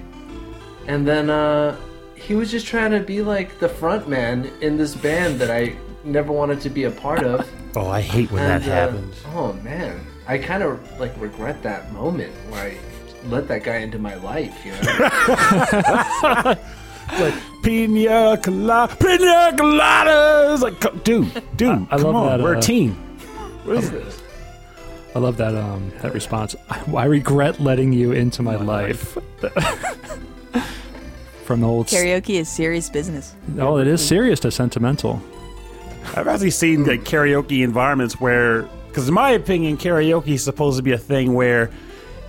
and 0.88 1.08
then 1.08 1.30
uh, 1.30 1.76
he 2.16 2.36
was 2.36 2.52
just 2.52 2.68
trying 2.68 2.92
to 2.92 3.00
be 3.00 3.22
like 3.22 3.60
the 3.60 3.70
front 3.70 4.08
man 4.08 4.52
in 4.62 4.78
this 4.78 4.96
band 4.96 5.40
that 5.40 5.50
I 5.52 5.76
never 6.04 6.32
wanted 6.32 6.62
to 6.62 6.70
be 6.70 6.84
a 6.86 6.92
part 6.92 7.24
of. 7.24 7.48
Oh, 7.76 7.88
I 7.90 8.02
hate 8.02 8.32
when 8.32 8.44
that 8.44 8.62
And, 8.64 8.72
uh, 8.72 8.76
happens. 8.76 9.16
oh 9.34 9.54
man, 9.64 10.06
I 10.28 10.38
kind 10.38 10.62
of 10.64 10.80
like 11.00 11.14
regret 11.20 11.62
that 11.64 11.92
moment 11.94 12.34
where 12.50 12.72
I 12.72 12.78
let 13.28 13.48
that 13.48 13.64
guy 13.64 13.78
into 13.78 13.98
my 14.00 14.16
life. 14.16 14.54
You 14.66 14.72
know. 14.74 16.56
Like 17.20 17.34
pina 17.62 18.38
colada, 18.42 18.96
pina 18.96 19.52
coladas. 19.58 20.62
Like, 20.62 21.04
dude, 21.04 21.28
dude, 21.58 21.70
I- 21.70 21.88
I 21.92 21.98
come 21.98 22.04
love 22.04 22.16
on, 22.16 22.26
that, 22.38 22.42
we're 22.44 22.56
uh, 22.56 22.60
a 22.60 22.62
team. 22.62 22.94
What 23.66 23.78
is 23.78 23.92
this? 23.92 24.21
I 25.14 25.20
love 25.20 25.38
that 25.38 25.56
um 25.56 25.92
that 26.02 26.14
response. 26.14 26.56
I, 26.70 26.82
I 26.96 27.06
regret 27.06 27.60
letting 27.60 27.92
you 27.94 28.12
into 28.14 28.42
my, 28.44 28.56
life. 28.56 29.18
From 31.46 31.62
the 31.62 31.68
old 31.68 31.88
s- 31.88 31.94
Karaoke 31.94 32.36
is 32.40 32.48
serious 32.48 32.90
business. 32.90 33.36
Oh, 33.60 33.78
it 33.78 33.88
is 33.88 34.06
serious 34.06 34.40
to 34.42 34.52
sentimental. 34.52 35.22
I've 36.16 36.28
actually 36.28 36.52
seen 36.52 36.86
like 36.86 37.04
karaoke 37.04 37.64
environments 37.64 38.20
where, 38.22 38.64
because 38.88 39.08
in 39.08 39.14
my 39.14 39.32
opinion, 39.32 39.78
karaoke 39.78 40.30
is 40.30 40.44
supposed 40.44 40.78
to 40.78 40.84
be 40.84 40.94
a 40.94 40.98
thing 40.98 41.34
where 41.34 41.70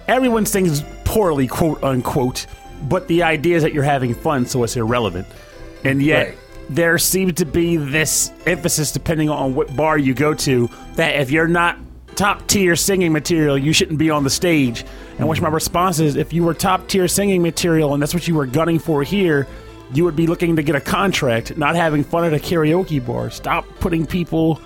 everyone 0.08 0.44
sings 0.46 0.82
poorly, 1.04 1.46
quote 1.46 1.82
unquote, 1.84 2.46
but 2.88 3.06
the 3.08 3.22
idea 3.22 3.56
is 3.56 3.62
that 3.62 3.72
you're 3.72 3.82
having 3.84 4.12
fun, 4.14 4.44
so 4.46 4.62
it's 4.64 4.76
irrelevant. 4.76 5.26
And 5.84 6.02
yet, 6.02 6.28
Right. 6.28 6.38
there 6.70 6.98
seems 6.98 7.34
to 7.34 7.44
be 7.44 7.76
this 7.76 8.32
emphasis, 8.46 8.90
depending 8.92 9.30
on 9.30 9.54
what 9.54 9.74
bar 9.76 9.98
you 9.98 10.14
go 10.14 10.34
to, 10.34 10.68
that 10.96 11.16
if 11.20 11.30
you're 11.30 11.48
not 11.48 11.78
top 12.16 12.46
tier 12.46 12.76
singing 12.76 13.12
material, 13.12 13.56
you 13.58 13.72
shouldn't 13.72 13.98
be 13.98 14.10
on 14.10 14.24
the 14.24 14.30
stage. 14.30 14.84
And 15.18 15.28
which 15.28 15.40
my 15.40 15.46
mm-hmm. 15.46 15.54
response 15.54 16.00
is, 16.00 16.16
if 16.16 16.32
you 16.32 16.44
were 16.44 16.54
top 16.54 16.88
tier 16.88 17.08
singing 17.08 17.42
material 17.42 17.94
and 17.94 18.02
that's 18.02 18.14
what 18.14 18.26
you 18.28 18.34
were 18.34 18.46
gunning 18.46 18.78
for 18.78 19.02
here, 19.02 19.46
you 19.92 20.04
would 20.04 20.16
be 20.16 20.26
looking 20.26 20.56
to 20.56 20.62
get 20.62 20.74
a 20.74 20.80
contract, 20.80 21.56
not 21.56 21.76
having 21.76 22.02
fun 22.02 22.24
at 22.24 22.32
a 22.32 22.42
karaoke 22.42 23.04
bar. 23.04 23.30
Stop 23.30 23.66
putting 23.80 24.06
people 24.06 24.60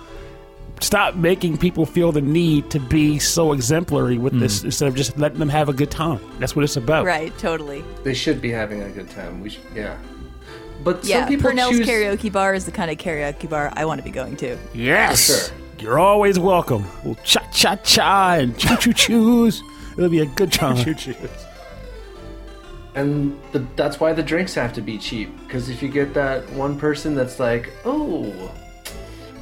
stop 0.79 1.15
making 1.15 1.57
people 1.57 1.85
feel 1.85 2.11
the 2.11 2.21
need 2.21 2.69
to 2.69 2.79
be 2.79 3.19
so 3.19 3.51
exemplary 3.51 4.17
with 4.17 4.39
this 4.39 4.61
mm. 4.61 4.65
instead 4.65 4.87
of 4.87 4.95
just 4.95 5.17
letting 5.17 5.39
them 5.39 5.49
have 5.49 5.69
a 5.69 5.73
good 5.73 5.91
time. 5.91 6.19
That's 6.39 6.55
what 6.55 6.63
it's 6.63 6.77
about. 6.77 7.05
Right, 7.05 7.35
totally. 7.37 7.83
They 8.03 8.13
should 8.13 8.41
be 8.41 8.51
having 8.51 8.83
a 8.83 8.89
good 8.89 9.09
time. 9.09 9.41
We 9.41 9.49
should, 9.49 9.63
yeah. 9.73 9.97
But 10.83 11.03
Yeah, 11.03 11.21
some 11.21 11.29
people 11.29 11.49
Purnell's 11.49 11.77
choose. 11.77 11.87
karaoke 11.87 12.31
bar 12.31 12.53
is 12.53 12.65
the 12.65 12.71
kind 12.71 12.91
of 12.91 12.97
karaoke 12.97 13.49
bar 13.49 13.71
I 13.75 13.85
want 13.85 13.99
to 13.99 14.03
be 14.03 14.11
going 14.11 14.37
to. 14.37 14.57
Yes. 14.73 15.27
For 15.27 15.49
sure. 15.49 15.66
You're 15.79 15.99
always 15.99 16.39
welcome. 16.39 16.85
We'll 17.03 17.15
cha 17.23 17.47
cha 17.51 17.75
cha 17.77 18.33
and 18.33 18.57
choo 18.57 18.75
choo 18.77 18.93
choos. 18.93 19.61
It'll 19.97 20.09
be 20.09 20.21
a 20.21 20.25
good 20.25 20.51
time. 20.51 20.77
And 22.95 23.39
the, 23.51 23.59
that's 23.75 23.99
why 23.99 24.13
the 24.13 24.23
drinks 24.23 24.55
have 24.55 24.73
to 24.73 24.81
be 24.81 24.97
cheap. 24.97 25.29
Because 25.45 25.69
if 25.69 25.83
you 25.83 25.89
get 25.89 26.15
that 26.15 26.49
one 26.53 26.79
person 26.79 27.13
that's 27.13 27.39
like, 27.39 27.71
oh, 27.85 28.51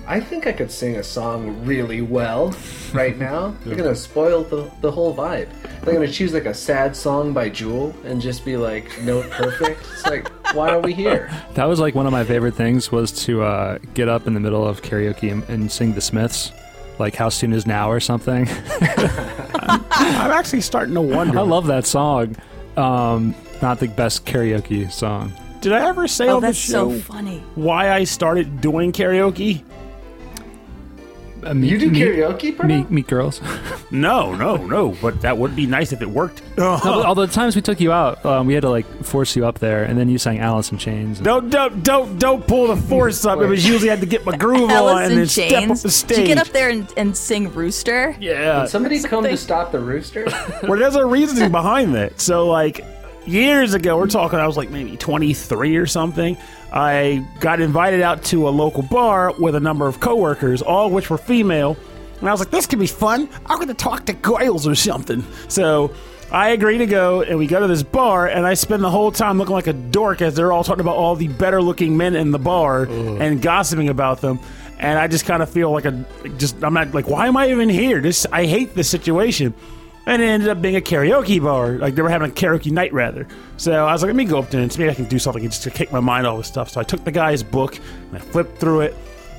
I 0.08 0.20
think 0.20 0.46
I 0.46 0.52
could 0.52 0.70
sing 0.72 0.98
a 0.98 1.04
song 1.04 1.66
really 1.66 2.02
well 2.02 2.54
right 2.94 3.18
now, 3.18 3.56
they're 3.66 3.76
going 3.76 3.90
to 3.90 3.96
spoil 3.96 4.44
the, 4.44 4.70
the 4.82 4.92
whole 4.92 5.16
vibe. 5.16 5.50
They're 5.82 5.94
going 5.96 6.06
to 6.08 6.12
choose 6.14 6.34
like 6.34 6.46
a 6.46 6.54
sad 6.54 6.96
song 6.96 7.34
by 7.34 7.50
Jewel 7.50 7.96
and 8.06 8.22
just 8.22 8.46
be 8.46 8.56
like 8.58 8.86
note 9.02 9.30
perfect. 9.32 9.82
it's 9.94 10.06
like, 10.06 10.28
why 10.56 10.70
are 10.70 10.80
we 10.80 10.94
here? 10.94 11.32
That 11.56 11.66
was 11.66 11.80
like 11.80 11.96
one 11.96 12.06
of 12.06 12.12
my 12.12 12.24
favorite 12.26 12.54
things 12.56 12.92
was 12.92 13.12
to 13.26 13.42
uh, 13.44 13.78
get 13.94 14.10
up 14.10 14.28
in 14.28 14.34
the 14.34 14.40
middle 14.42 14.68
of 14.68 14.82
karaoke 14.82 15.32
and, 15.32 15.42
and 15.50 15.72
sing 15.72 15.94
the 15.94 16.02
Smiths, 16.02 16.52
like 17.00 17.16
"How 17.16 17.30
Soon 17.30 17.54
Is 17.54 17.66
Now" 17.66 17.90
or 17.90 18.02
something. 18.02 18.46
I'm 18.82 20.32
actually 20.32 20.62
starting 20.62 20.94
to 20.96 21.02
wonder. 21.02 21.40
I 21.40 21.44
love 21.44 21.68
that 21.68 21.86
song. 21.86 22.36
Um, 22.76 23.34
not 23.62 23.80
the 23.80 23.88
best 23.88 24.26
karaoke 24.26 24.92
song. 24.92 25.32
Did 25.62 25.72
I 25.72 25.88
ever 25.88 26.08
say 26.10 26.28
Oh, 26.28 26.36
on 26.36 26.42
the 26.42 26.48
that's 26.48 26.58
show 26.58 26.92
so 26.92 27.00
funny. 27.00 27.40
why 27.56 27.92
I 27.92 28.04
started 28.04 28.60
doing 28.62 28.92
karaoke? 28.92 29.64
Uh, 31.46 31.54
meet, 31.54 31.72
You 31.72 31.78
do 31.78 31.92
meet, 31.92 32.02
karaoke, 32.02 32.58
Purnell? 32.58 32.78
Meet, 32.80 32.92
meet 32.92 33.08
girls. 33.08 33.42
No, 33.92 34.34
no, 34.34 34.58
no. 34.58 34.98
But 35.02 35.22
that 35.22 35.38
would 35.38 35.56
be 35.56 35.68
nice 35.68 35.94
if 35.94 36.02
it 36.02 36.10
worked. 36.10 36.42
No, 36.58 36.80
but 36.82 37.06
all 37.06 37.16
the 37.16 37.28
times 37.28 37.56
we 37.56 37.62
took 37.62 37.80
you 37.82 37.92
out, 37.92 38.26
um, 38.26 38.48
we 38.48 38.54
had 38.54 38.62
to 38.62 38.70
like 38.70 38.86
force 39.04 39.36
you 39.36 39.46
up 39.46 39.60
there, 39.60 39.84
and 39.84 39.98
then 40.00 40.08
you 40.10 40.18
sang 40.18 40.40
Alice 40.40 40.72
in 40.72 40.78
Chains. 40.78 41.18
and- 41.20 41.26
Don't 41.26 41.50
don't 41.50 41.84
don't 41.84 42.18
don't 42.18 42.48
pull 42.48 42.68
the 42.68 42.78
force 42.78 43.26
up. 43.26 43.40
It 43.42 43.46
was 43.48 43.68
usually 43.68 43.90
had 43.90 44.00
to 44.00 44.06
get 44.06 44.26
my 44.26 44.36
groove 44.38 44.70
on 44.72 45.04
and 45.04 45.12
in 45.12 45.18
then 45.20 45.28
step 45.28 45.46
up 45.52 45.52
Chains. 45.68 45.84
the 45.84 46.08
Did 46.08 46.18
you 46.20 46.26
get 46.28 46.38
up 46.38 46.48
there 46.48 46.70
and, 46.70 46.92
and 46.98 47.16
sing 47.16 47.54
Rooster? 47.54 48.16
Yeah, 48.22 48.62
Did 48.62 48.70
somebody 48.70 49.02
come 49.04 49.24
to 49.26 49.36
stop 49.38 49.72
the 49.74 49.80
rooster? 49.80 50.26
well, 50.64 50.80
there's 50.80 50.96
a 50.96 51.06
reasoning 51.06 51.52
behind 51.52 51.94
that. 51.96 52.20
So, 52.22 52.48
like 52.48 52.82
years 53.28 53.74
ago, 53.74 53.98
we're 53.98 54.08
talking. 54.08 54.40
I 54.40 54.48
was 54.48 54.58
like 54.58 54.70
maybe 54.70 54.98
23 54.98 55.78
or 55.78 55.86
something. 55.86 56.38
I 56.72 57.26
got 57.40 57.62
invited 57.62 58.02
out 58.02 58.24
to 58.26 58.48
a 58.48 58.52
local 58.52 58.84
bar 58.84 59.34
with 59.40 59.56
a 59.56 59.60
number 59.60 59.88
of 59.88 60.00
coworkers, 60.00 60.62
all 60.62 60.88
of 60.88 60.92
which 60.94 61.10
were 61.10 61.18
female. 61.18 61.78
And 62.20 62.30
I 62.30 62.32
was 62.32 62.40
like, 62.40 62.52
this 62.52 62.66
could 62.66 62.80
be 62.80 62.88
fun. 62.88 63.30
I'm 63.46 63.58
going 63.58 63.68
to 63.68 63.74
talk 63.74 64.06
to 64.08 64.14
girls 64.14 64.68
or 64.68 64.76
something. 64.76 65.24
So 65.48 65.94
I 66.32 66.50
agree 66.50 66.80
to 66.80 66.86
go, 66.86 67.22
and 67.22 67.38
we 67.38 67.46
go 67.48 67.60
to 67.60 67.68
this 67.68 67.84
bar, 67.84 68.28
and 68.28 68.46
I 68.48 68.56
spend 68.56 68.84
the 68.84 68.90
whole 68.90 69.12
time 69.12 69.38
looking 69.38 69.54
like 69.54 69.68
a 69.68 69.74
dork 69.74 70.22
as 70.22 70.36
they're 70.36 70.52
all 70.52 70.64
talking 70.64 70.82
about 70.82 70.96
all 70.96 71.16
the 71.16 71.28
better 71.28 71.62
looking 71.62 71.98
men 71.98 72.16
in 72.16 72.32
the 72.32 72.40
bar 72.40 72.84
and 72.84 73.42
gossiping 73.42 73.90
about 73.90 74.22
them. 74.22 74.40
And 74.80 74.98
I 75.00 75.08
just 75.08 75.26
kind 75.26 75.42
of 75.42 75.50
feel 75.50 75.72
like 75.72 75.86
a 75.86 76.06
just 76.38 76.62
I'm 76.62 76.74
not 76.74 76.94
like 76.94 77.08
why 77.08 77.28
am 77.28 77.38
I 77.38 77.50
even 77.50 77.70
here? 77.70 78.02
This 78.02 78.26
I 78.30 78.46
hate 78.46 78.76
this 78.76 78.90
situation. 78.90 79.54
And 80.08 80.22
it 80.22 80.26
ended 80.26 80.50
up 80.50 80.62
being 80.62 80.76
a 80.76 80.82
karaoke 80.82 81.42
bar. 81.42 81.72
Like 81.74 81.96
they 81.96 82.02
were 82.02 82.10
having 82.10 82.30
a 82.30 82.34
karaoke 82.34 82.72
night 82.72 82.94
rather. 82.94 83.28
So 83.58 83.86
I 83.86 83.92
was 83.92 84.04
like, 84.04 84.10
let 84.10 84.16
me 84.16 84.26
go 84.26 84.40
up 84.40 84.52
there 84.52 84.62
and 84.62 84.72
see 84.72 84.84
if 84.84 84.92
I 84.92 84.94
can 84.94 85.06
do 85.06 85.18
something 85.18 85.44
just 85.44 85.64
to 85.64 85.72
kick 85.72 85.92
my 85.92 86.00
mind 86.00 86.28
off 86.28 86.40
of 86.40 86.46
stuff. 86.46 86.70
So 86.70 86.80
I 86.80 86.84
took 86.84 87.04
the 87.04 87.12
guy's 87.12 87.42
book 87.42 87.78
and 87.78 88.16
I 88.16 88.20
flipped 88.20 88.60
through 88.60 88.82
it. 88.82 88.96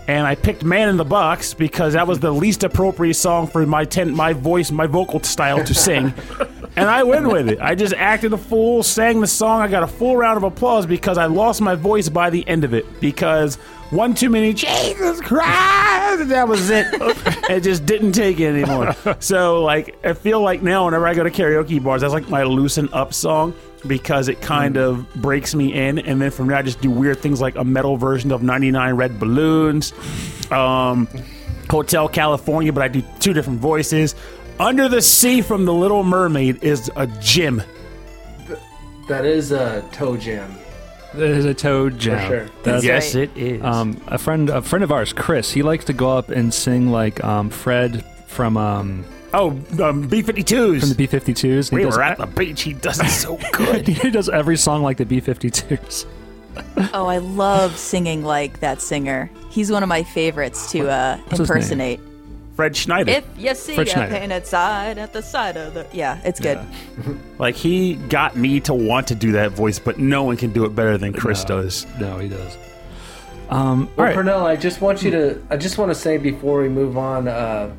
And 0.09 0.27
I 0.27 0.35
picked 0.35 0.63
"Man 0.63 0.89
in 0.89 0.97
the 0.97 1.05
Box" 1.05 1.55
because 1.55 1.95
that 1.95 2.07
was 2.07 2.21
the 2.21 2.33
least 2.33 2.63
appropriate 2.65 3.15
song 3.15 3.47
for 3.47 3.67
my 3.67 3.85
ten, 3.85 4.15
my 4.15 4.33
voice, 4.33 4.71
my 4.71 4.87
vocal 4.87 5.23
style 5.23 5.65
to 5.65 5.75
sing, 5.75 6.15
and 6.77 6.89
I 6.89 7.03
went 7.03 7.27
with 7.29 7.49
it. 7.49 7.61
I 7.61 7.75
just 7.75 7.95
acted 7.95 8.33
a 8.33 8.39
fool, 8.39 8.83
sang 8.83 9.21
the 9.21 9.27
song. 9.27 9.63
I 9.63 9.69
got 9.69 9.83
a 9.83 9.89
full 9.89 10.17
round 10.17 10.37
of 10.37 10.45
applause 10.45 10.87
because 10.87 11.19
I 11.19 11.27
lost 11.27 11.61
my 11.61 11.75
voice 11.75 12.09
by 12.09 12.31
the 12.31 12.47
end 12.47 12.63
of 12.63 12.73
it 12.73 13.01
because 13.01 13.57
one 13.91 14.15
too 14.15 14.31
many 14.31 14.53
Jesus 14.53 15.21
Christ, 15.21 16.21
and 16.23 16.31
that 16.31 16.49
was 16.49 16.71
it. 16.71 16.87
it 17.51 17.61
just 17.61 17.87
didn't 17.87 18.13
take 18.13 18.41
it 18.41 18.49
anymore. 18.49 18.95
So 19.21 19.63
like, 19.63 19.97
I 20.05 20.13
feel 20.13 20.41
like 20.41 20.63
now 20.63 20.85
whenever 20.85 21.07
I 21.07 21.15
go 21.15 21.25
to 21.25 21.31
karaoke 21.31 21.83
bars, 21.83 22.03
that's 22.03 22.13
like 22.13 22.29
my 22.29 22.43
loosen 22.43 22.89
up 22.93 23.15
song 23.15 23.55
because 23.87 24.29
it 24.29 24.41
kind 24.41 24.77
of 24.77 25.13
breaks 25.15 25.55
me 25.55 25.73
in, 25.73 25.99
and 25.99 26.21
then 26.21 26.31
from 26.31 26.49
there 26.49 26.57
I 26.57 26.63
just 26.63 26.81
do 26.81 26.91
weird 26.91 27.19
things 27.19 27.41
like 27.41 27.57
a 27.57 27.65
metal 27.65 27.97
version 27.97 28.33
of 28.33 28.43
99 28.43 28.95
Red 28.95 29.19
Balloons, 29.19 29.93
um, 30.51 31.09
Hotel 31.71 32.09
California, 32.09 32.73
but 32.73 32.83
I 32.83 32.89
do 32.89 33.03
two 33.21 33.33
different 33.33 33.61
voices. 33.61 34.15
Under 34.59 34.89
the 34.89 35.03
Sea 35.03 35.43
from 35.43 35.65
The 35.65 35.75
Little 35.75 36.03
Mermaid 36.03 36.63
is 36.63 36.91
a 36.97 37.07
gym. 37.21 37.63
that 39.09 39.25
is 39.25 39.53
a 39.53 39.83
toe 39.93 40.17
jam. 40.17 40.57
There's 41.15 41.45
a 41.47 41.55
toad 41.55 41.99
jam. 41.99 42.29
sure. 42.29 42.47
That's, 42.63 42.85
yes, 42.85 43.15
right. 43.15 43.25
it 43.25 43.37
is. 43.37 43.63
Um, 43.63 44.01
a 44.07 44.19
friend, 44.19 44.51
a 44.51 44.61
friend 44.61 44.85
of 44.85 44.93
ours, 44.93 45.13
Chris. 45.13 45.51
He 45.51 45.63
likes 45.63 45.87
to 45.87 45.93
go 45.93 46.17
up 46.17 46.29
and 46.29 46.53
sing 46.53 46.91
like 46.91 47.23
um, 47.25 47.49
Fred 47.49 48.05
from 48.27 48.57
um, 48.57 49.05
oh, 49.37 49.51
um, 49.83 50.09
B-52s. 50.09 50.81
from 50.81 50.89
the 50.89 50.95
B-52s. 50.97 51.71
we 51.73 51.85
were 51.87 52.03
at 52.03 52.19
the 52.19 52.27
beach. 52.27 52.63
He 52.63 52.73
does 52.73 52.99
it 53.01 53.09
so 53.09 53.39
good. 53.53 53.87
he 53.87 54.11
does 54.11 54.29
every 54.29 54.57
song 54.57 54.83
like 54.83 54.97
the 54.97 55.07
B-52s. 55.07 56.07
Oh, 56.95 57.07
I 57.07 57.19
love 57.19 57.77
singing 57.77 58.25
like 58.25 58.61
that 58.61 58.81
singer. 58.81 59.31
He's 59.51 59.71
one 59.71 59.83
of 59.83 59.89
my 59.89 60.03
favorites 60.03 60.73
to 60.73 60.89
uh, 60.89 61.19
impersonate. 61.31 62.01
Fred 62.55 62.75
Schneider. 62.75 63.11
If 63.13 63.25
you 63.37 63.55
see 63.55 63.75
Fred 63.75 63.89
a 63.89 63.91
Schneider. 63.91 64.15
painted 64.19 64.47
side 64.47 64.97
at 64.97 65.13
the 65.13 65.21
side 65.21 65.59
of 65.59 65.75
the 65.75 65.87
yeah, 65.93 66.19
it's 66.25 66.41
good. 66.41 66.59
like 67.39 67.55
he 67.55 67.97
got 67.97 68.35
me 68.37 68.61
to 68.61 68.73
want 68.73 69.09
to 69.09 69.15
do 69.15 69.33
that 69.33 69.53
voice, 69.53 69.79
but 69.79 69.99
no 69.99 70.23
one 70.25 70.39
can 70.39 70.53
do 70.55 70.65
it 70.65 70.75
better 70.75 70.97
than 70.97 71.13
Chris 71.13 71.47
No. 71.47 71.61
does. 71.63 71.87
No, 72.01 72.19
he 72.19 72.31
does. 72.31 72.57
Um, 73.51 73.91
Well, 73.97 74.07
right. 74.07 74.15
Purnell, 74.15 74.47
I 74.47 74.57
just 74.57 74.81
want 74.81 75.03
you 75.03 75.11
to. 75.11 75.43
I 75.51 75.59
just 75.59 75.77
want 75.77 75.91
to 75.91 75.95
say 75.95 76.17
before 76.17 76.63
we 76.63 76.71
move 76.71 76.97
on. 76.97 77.29
Uh, 77.29 77.75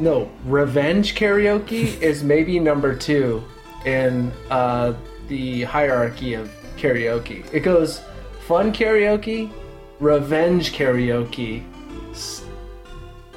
no, 0.00 0.30
revenge 0.44 1.14
karaoke 1.14 2.00
is 2.00 2.22
maybe 2.24 2.58
number 2.58 2.94
two 2.94 3.42
in 3.84 4.32
uh, 4.50 4.94
the 5.28 5.62
hierarchy 5.62 6.34
of 6.34 6.50
karaoke. 6.76 7.46
It 7.52 7.60
goes 7.60 8.02
fun 8.46 8.72
karaoke, 8.72 9.50
revenge 10.00 10.72
karaoke, 10.72 11.64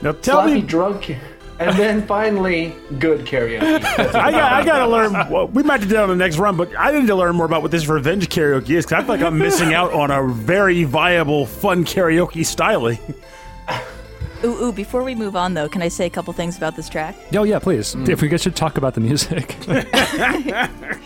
Now 0.02 0.12
tell 0.14 0.42
sloppy 0.42 0.56
me, 0.56 0.62
drunk, 0.62 1.16
and 1.60 1.78
then 1.78 2.06
finally 2.06 2.74
good 3.00 3.26
karaoke. 3.26 3.62
I 4.16 4.32
got, 4.32 4.52
I 4.54 4.66
got 4.66 4.80
to 4.80 4.88
learn. 4.88 5.14
Well, 5.30 5.48
we 5.48 5.64
might 5.64 5.82
do 5.82 5.88
that 5.88 6.04
on 6.04 6.10
the 6.10 6.16
next 6.16 6.38
run, 6.38 6.58
but 6.58 6.72
I 6.78 6.92
need 6.98 7.08
to 7.08 7.16
learn 7.16 7.36
more 7.36 7.46
about 7.46 7.62
what 7.62 7.72
this 7.72 7.88
revenge 7.88 8.28
karaoke 8.30 8.72
is 8.72 8.86
because 8.86 8.92
I 8.92 9.00
feel 9.02 9.16
like 9.16 9.22
I'm 9.22 9.38
missing 9.38 9.74
out 9.74 9.94
on 9.94 10.12
a 10.12 10.28
very 10.34 10.84
viable, 10.84 11.46
fun 11.46 11.86
karaoke 11.86 12.46
styling. 12.46 13.00
Ooh, 14.46 14.66
ooh, 14.66 14.72
before 14.72 15.04
we 15.04 15.16
move 15.16 15.36
on 15.36 15.56
though, 15.56 15.68
can 15.68 15.82
I 15.82 15.88
say 15.88 16.06
a 16.06 16.10
couple 16.10 16.32
things 16.34 16.56
about 16.56 16.76
this 16.76 16.88
track? 16.88 17.16
Oh 17.34 17.44
yeah, 17.44 17.60
please. 17.60 17.96
If 17.96 18.22
we 18.22 18.38
should 18.38 18.56
talk 18.56 18.78
about 18.78 18.94
the 18.94 19.02
music. 19.02 19.56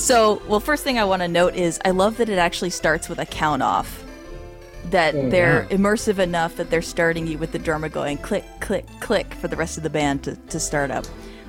So, 0.00 0.40
well, 0.48 0.60
first 0.60 0.82
thing 0.82 0.98
I 0.98 1.04
want 1.04 1.20
to 1.20 1.28
note 1.28 1.54
is 1.54 1.78
I 1.84 1.90
love 1.90 2.16
that 2.16 2.30
it 2.30 2.38
actually 2.38 2.70
starts 2.70 3.10
with 3.10 3.18
a 3.18 3.26
count 3.26 3.62
off. 3.62 4.02
That 4.86 5.12
they're 5.30 5.66
immersive 5.66 6.18
enough 6.18 6.56
that 6.56 6.70
they're 6.70 6.80
starting 6.80 7.26
you 7.26 7.36
with 7.36 7.52
the 7.52 7.58
drummer 7.58 7.90
going 7.90 8.16
click, 8.16 8.44
click, 8.60 8.86
click 9.00 9.34
for 9.34 9.46
the 9.46 9.56
rest 9.56 9.76
of 9.76 9.82
the 9.82 9.90
band 9.90 10.24
to, 10.24 10.36
to 10.36 10.58
start 10.58 10.90
up. 10.90 11.04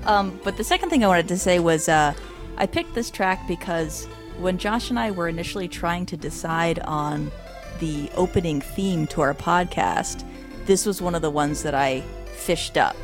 Um, 0.05 0.37
but 0.43 0.57
the 0.57 0.65
second 0.65 0.89
thing 0.89 1.03
I 1.03 1.07
wanted 1.07 1.29
to 1.29 1.37
say 1.37 1.59
was 1.59 1.87
uh, 1.87 2.13
I 2.57 2.65
picked 2.65 2.93
this 2.93 3.09
track 3.09 3.47
because 3.47 4.05
when 4.37 4.57
Josh 4.57 4.89
and 4.89 4.99
I 4.99 5.11
were 5.11 5.29
initially 5.29 5.69
trying 5.69 6.05
to 6.07 6.17
decide 6.17 6.79
on 6.79 7.31
the 7.79 8.11
opening 8.15 8.59
theme 8.59 9.07
to 9.07 9.21
our 9.21 9.33
podcast, 9.33 10.27
this 10.65 10.85
was 10.85 11.01
one 11.01 11.15
of 11.15 11.21
the 11.21 11.29
ones 11.29 11.63
that 11.63 11.75
I 11.75 12.01
fished 12.35 12.77
up. 12.77 12.95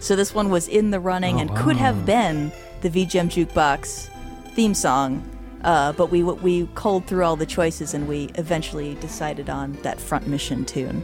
So 0.00 0.16
this 0.16 0.34
one 0.34 0.50
was 0.50 0.68
in 0.68 0.90
the 0.90 1.00
running 1.00 1.40
and 1.40 1.54
could 1.56 1.76
have 1.76 2.04
been 2.04 2.52
the 2.82 2.90
VGM 2.90 3.30
Jukebox 3.30 4.10
theme 4.54 4.74
song, 4.74 5.22
uh, 5.62 5.92
but 5.92 6.10
we 6.10 6.22
we 6.22 6.68
culled 6.74 7.06
through 7.06 7.24
all 7.24 7.36
the 7.36 7.46
choices 7.46 7.94
and 7.94 8.06
we 8.06 8.24
eventually 8.34 8.96
decided 8.96 9.48
on 9.48 9.72
that 9.82 9.98
front 9.98 10.26
mission 10.26 10.64
tune. 10.64 11.02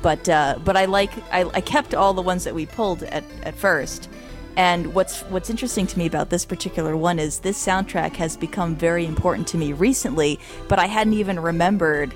But 0.00 0.28
uh, 0.28 0.58
but 0.64 0.76
I 0.76 0.86
like 0.86 1.12
I, 1.32 1.44
I 1.52 1.60
kept 1.60 1.94
all 1.94 2.14
the 2.14 2.22
ones 2.22 2.44
that 2.44 2.54
we 2.54 2.66
pulled 2.66 3.02
at, 3.02 3.24
at 3.42 3.54
first. 3.54 4.08
And 4.56 4.94
what's 4.94 5.20
what's 5.24 5.50
interesting 5.50 5.86
to 5.86 5.98
me 5.98 6.06
about 6.06 6.30
this 6.30 6.46
particular 6.46 6.96
one 6.96 7.18
is 7.18 7.40
this 7.40 7.62
soundtrack 7.62 8.16
has 8.16 8.36
become 8.38 8.74
very 8.74 9.04
important 9.04 9.46
to 9.48 9.58
me 9.58 9.74
recently, 9.74 10.40
but 10.68 10.78
I 10.78 10.86
hadn't 10.86 11.12
even 11.12 11.38
remembered 11.38 12.14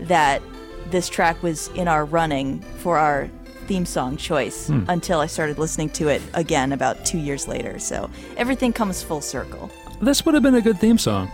that 0.00 0.42
this 0.90 1.08
track 1.08 1.42
was 1.42 1.68
in 1.68 1.88
our 1.88 2.04
running 2.04 2.60
for 2.78 2.98
our 2.98 3.28
theme 3.66 3.84
song 3.84 4.16
choice 4.16 4.70
until 4.88 5.20
I 5.20 5.26
started 5.26 5.58
listening 5.58 5.90
to 5.90 6.08
it 6.08 6.22
again 6.32 6.72
about 6.72 7.04
two 7.04 7.18
years 7.18 7.46
later. 7.46 7.78
So 7.78 8.08
everything 8.38 8.72
comes 8.72 9.02
full 9.02 9.20
circle. 9.20 9.70
this 10.00 10.24
would 10.24 10.34
have 10.34 10.42
been 10.42 10.54
a 10.54 10.62
good 10.62 10.78
theme 10.78 10.96
song. 10.98 11.30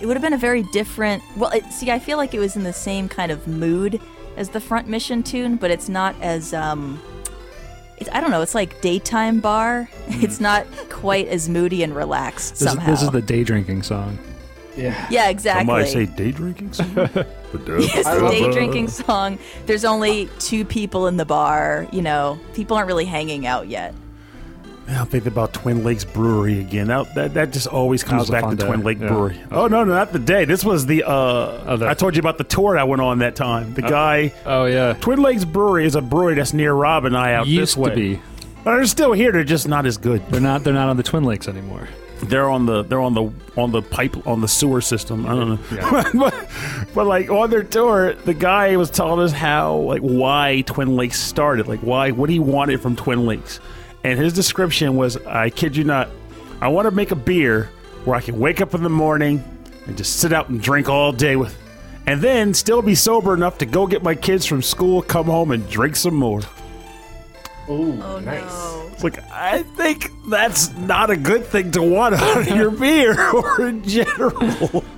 It 0.00 0.06
would 0.06 0.16
have 0.16 0.22
been 0.22 0.32
a 0.32 0.38
very 0.38 0.64
different. 0.72 1.22
Well, 1.36 1.50
it, 1.52 1.64
see, 1.72 1.92
I 1.92 2.00
feel 2.00 2.16
like 2.18 2.34
it 2.34 2.40
was 2.40 2.56
in 2.56 2.64
the 2.64 2.72
same 2.72 3.08
kind 3.08 3.30
of 3.30 3.46
mood 3.46 4.00
as 4.36 4.48
the 4.48 4.58
front 4.60 4.88
mission 4.88 5.22
tune, 5.22 5.54
but 5.56 5.70
it's 5.70 5.88
not 5.88 6.16
as 6.20 6.52
um. 6.52 7.00
It's, 7.98 8.10
I 8.12 8.20
don't 8.20 8.32
know. 8.32 8.42
It's 8.42 8.54
like 8.56 8.80
daytime 8.80 9.38
bar. 9.38 9.88
It's 10.08 10.40
not 10.40 10.66
quite 10.90 11.28
as 11.28 11.48
moody 11.48 11.84
and 11.84 11.94
relaxed 11.94 12.54
This, 12.54 12.62
is, 12.62 12.68
somehow. 12.68 12.90
this 12.90 13.02
is 13.02 13.10
the 13.10 13.22
day 13.22 13.44
drinking 13.44 13.84
song. 13.84 14.18
Yeah. 14.76 15.06
yeah, 15.10 15.28
exactly. 15.28 15.60
Somebody 15.66 15.86
say 15.90 16.06
day 16.06 16.32
drinking 16.32 16.72
song? 16.72 16.86
It's 16.96 17.14
I 18.06 18.14
the 18.16 18.22
love 18.22 18.30
day 18.32 18.50
drinking 18.52 18.88
song. 18.88 19.38
There's 19.66 19.84
only 19.84 20.28
two 20.38 20.64
people 20.64 21.06
in 21.06 21.16
the 21.16 21.24
bar. 21.26 21.86
You 21.92 22.02
know, 22.02 22.38
people 22.54 22.76
aren't 22.76 22.86
really 22.88 23.04
hanging 23.04 23.46
out 23.46 23.68
yet. 23.68 23.94
I'm 24.88 25.06
thinking 25.06 25.30
about 25.30 25.52
Twin 25.52 25.84
Lakes 25.84 26.04
Brewery 26.04 26.58
again. 26.58 26.88
That 26.88 27.14
that, 27.14 27.34
that 27.34 27.52
just 27.52 27.66
always 27.68 28.02
comes 28.02 28.28
back 28.28 28.48
to 28.48 28.56
day. 28.56 28.66
Twin 28.66 28.82
Lake 28.82 28.98
Yeah. 28.98 29.08
Brewery. 29.08 29.40
Oh 29.50 29.66
no, 29.68 29.84
no, 29.84 29.92
not 29.94 30.12
the 30.12 30.18
day. 30.18 30.44
This 30.44 30.64
was 30.64 30.86
the. 30.86 31.04
uh 31.04 31.76
the- 31.76 31.88
I 31.88 31.94
told 31.94 32.16
you 32.16 32.20
about 32.20 32.36
the 32.38 32.44
tour 32.44 32.76
I 32.76 32.84
went 32.84 33.00
on 33.00 33.18
that 33.20 33.36
time. 33.36 33.74
The 33.74 33.82
guy. 33.82 34.32
Oh 34.44 34.64
yeah, 34.64 34.94
Twin 34.94 35.22
Lakes 35.22 35.44
Brewery 35.44 35.86
is 35.86 35.94
a 35.94 36.02
brewery 36.02 36.34
that's 36.34 36.52
near 36.52 36.72
Rob 36.74 37.04
and 37.04 37.16
I 37.16 37.34
out 37.34 37.46
used 37.46 37.62
this 37.62 37.76
way. 37.76 37.90
to 37.90 37.96
be. 37.96 38.20
But 38.64 38.76
they're 38.76 38.86
still 38.86 39.12
here. 39.12 39.32
They're 39.32 39.44
just 39.44 39.68
not 39.68 39.86
as 39.86 39.98
good. 39.98 40.26
They're 40.30 40.40
not. 40.40 40.64
They're 40.64 40.74
not 40.74 40.88
on 40.88 40.96
the 40.96 41.02
Twin 41.02 41.24
Lakes 41.24 41.46
anymore. 41.48 41.88
They're 42.22 42.48
on 42.48 42.66
the 42.66 42.82
they're 42.84 43.00
on 43.00 43.14
the 43.14 43.32
on 43.56 43.72
the 43.72 43.82
pipe 43.82 44.26
on 44.26 44.40
the 44.40 44.48
sewer 44.48 44.80
system. 44.80 45.26
I 45.26 45.34
don't 45.34 45.72
know, 45.72 46.02
but, 46.14 46.48
but 46.94 47.06
like 47.06 47.30
on 47.30 47.50
their 47.50 47.64
tour, 47.64 48.14
the 48.14 48.34
guy 48.34 48.76
was 48.76 48.90
telling 48.90 49.20
us 49.20 49.32
how 49.32 49.76
like 49.76 50.02
why 50.02 50.62
Twin 50.66 50.96
Lakes 50.96 51.20
started, 51.20 51.66
like 51.66 51.80
why 51.80 52.12
what 52.12 52.30
he 52.30 52.38
wanted 52.38 52.80
from 52.80 52.94
Twin 52.94 53.26
Lakes, 53.26 53.58
and 54.04 54.18
his 54.18 54.32
description 54.32 54.96
was, 54.96 55.16
I 55.18 55.50
kid 55.50 55.76
you 55.76 55.84
not, 55.84 56.10
I 56.60 56.68
want 56.68 56.86
to 56.86 56.90
make 56.92 57.10
a 57.10 57.16
beer 57.16 57.70
where 58.04 58.16
I 58.16 58.20
can 58.20 58.38
wake 58.38 58.60
up 58.60 58.74
in 58.74 58.82
the 58.82 58.88
morning 58.88 59.42
and 59.86 59.96
just 59.96 60.20
sit 60.20 60.32
out 60.32 60.48
and 60.48 60.60
drink 60.60 60.88
all 60.88 61.12
day 61.12 61.36
with, 61.36 61.56
and 62.06 62.20
then 62.20 62.54
still 62.54 62.82
be 62.82 62.94
sober 62.94 63.34
enough 63.34 63.58
to 63.58 63.66
go 63.66 63.86
get 63.86 64.02
my 64.02 64.14
kids 64.14 64.46
from 64.46 64.62
school, 64.62 65.02
come 65.02 65.26
home 65.26 65.50
and 65.50 65.68
drink 65.68 65.96
some 65.96 66.14
more. 66.14 66.40
Ooh, 67.70 68.00
Oh 68.02 68.18
nice. 68.18 68.42
no. 68.42 68.88
It's 68.92 69.04
like 69.04 69.18
I 69.30 69.62
think 69.62 70.10
that's 70.28 70.72
not 70.76 71.10
a 71.10 71.16
good 71.16 71.44
thing 71.44 71.70
to 71.72 71.82
want 71.82 72.14
out 72.16 72.40
of 72.48 72.48
your 72.56 72.70
beer 72.70 73.18
or 73.34 73.66
in 73.66 73.82
general. 73.84 74.84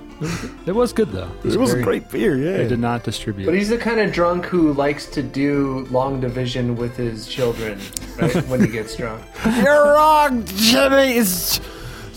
It 0.65 0.73
was 0.73 0.93
good 0.93 1.11
though. 1.11 1.29
It 1.43 1.57
was 1.57 1.71
a 1.71 1.73
very- 1.73 1.83
great 1.83 2.09
beer, 2.09 2.37
yeah. 2.37 2.55
They 2.55 2.67
did 2.69 2.79
not 2.79 3.03
distribute. 3.03 3.45
But 3.45 3.53
he's 3.53 3.67
the 3.67 3.77
kind 3.77 3.99
of 3.99 4.13
drunk 4.13 4.45
who 4.45 4.71
likes 4.71 5.07
to 5.07 5.21
do 5.21 5.85
long 5.91 6.21
division 6.21 6.77
with 6.77 6.95
his 6.95 7.27
children, 7.27 7.77
right? 8.17 8.33
when 8.47 8.61
he 8.61 8.67
gets 8.67 8.95
drunk. 8.95 9.21
You're 9.61 9.93
wrong, 9.93 10.45
Jimmy. 10.45 11.17
It's... 11.17 11.59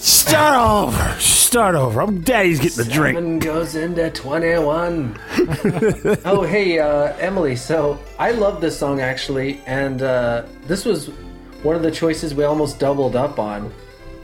Start 0.01 0.89
over. 0.95 1.21
Start 1.21 1.75
over. 1.75 2.01
I'm 2.01 2.21
daddy's 2.21 2.61
getting 2.61 2.85
the 2.85 2.91
drink. 2.91 3.17
Seven 3.17 3.39
goes 3.41 3.75
into 3.75 4.09
21. 4.11 5.19
oh, 6.25 6.43
hey, 6.49 6.79
uh, 6.79 7.17
Emily. 7.19 7.57
So 7.57 7.99
I 8.19 8.31
love 8.31 8.61
this 8.61 8.79
song 8.79 9.01
actually, 9.01 9.61
and 9.67 10.03
uh, 10.03 10.45
this 10.67 10.85
was 10.85 11.09
one 11.63 11.75
of 11.75 11.83
the 11.83 11.91
choices 11.91 12.35
we 12.35 12.45
almost 12.45 12.79
doubled 12.79 13.17
up 13.17 13.39
on. 13.41 13.73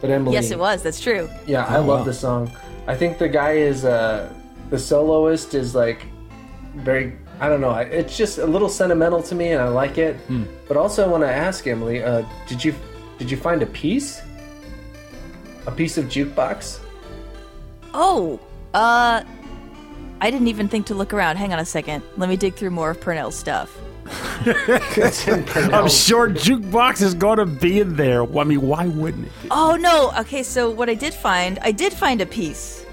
But 0.00 0.10
Emily, 0.10 0.34
Yes, 0.34 0.50
it 0.50 0.58
was. 0.58 0.82
That's 0.82 1.00
true. 1.00 1.28
Yeah, 1.46 1.64
I 1.64 1.78
Oh, 1.78 1.84
love 1.84 2.00
wow. 2.00 2.04
this 2.04 2.20
song. 2.20 2.52
I 2.86 2.94
think 2.94 3.18
the 3.18 3.28
guy 3.28 3.52
is 3.52 3.84
uh, 3.84 4.32
the 4.70 4.78
soloist 4.78 5.54
is 5.54 5.74
like 5.74 6.06
very. 6.76 7.16
I 7.40 7.48
don't 7.48 7.60
know. 7.60 7.74
It's 7.74 8.16
just 8.16 8.38
a 8.38 8.46
little 8.46 8.68
sentimental 8.68 9.20
to 9.24 9.34
me, 9.34 9.48
and 9.52 9.60
I 9.60 9.68
like 9.68 9.98
it. 9.98 10.14
Hmm. 10.28 10.44
But 10.68 10.76
also, 10.76 11.04
I 11.04 11.08
want 11.08 11.24
to 11.24 11.28
ask 11.34 11.66
Emily, 11.66 12.00
uh, 12.02 12.22
did 12.46 12.64
you 12.64 12.74
did 13.18 13.28
you 13.30 13.36
find 13.36 13.60
a 13.62 13.66
piece? 13.66 14.20
A 15.66 15.70
piece 15.72 15.96
of 15.98 16.06
jukebox? 16.06 16.78
Oh, 17.94 18.38
uh, 18.74 19.22
I 20.20 20.30
didn't 20.30 20.48
even 20.48 20.68
think 20.68 20.86
to 20.86 20.94
look 20.94 21.12
around. 21.14 21.36
Hang 21.36 21.52
on 21.52 21.58
a 21.58 21.64
second. 21.64 22.02
Let 22.16 22.28
me 22.28 22.36
dig 22.36 22.54
through 22.54 22.70
more 22.70 22.90
of 22.90 23.00
Purnell's 23.00 23.36
stuff. 23.36 23.76
I'm 24.46 25.88
sure 25.88 26.28
jukebox 26.28 27.00
is 27.00 27.14
going 27.14 27.38
to 27.38 27.46
be 27.46 27.80
in 27.80 27.96
there. 27.96 28.22
I 28.38 28.44
mean, 28.44 28.60
why 28.60 28.86
wouldn't 28.88 29.26
it? 29.26 29.32
Oh 29.50 29.76
no. 29.76 30.12
Okay, 30.20 30.42
so 30.42 30.68
what 30.70 30.90
I 30.90 30.94
did 30.94 31.14
find, 31.14 31.58
I 31.62 31.72
did 31.72 31.92
find 31.92 32.20
a 32.20 32.26
piece. 32.26 32.84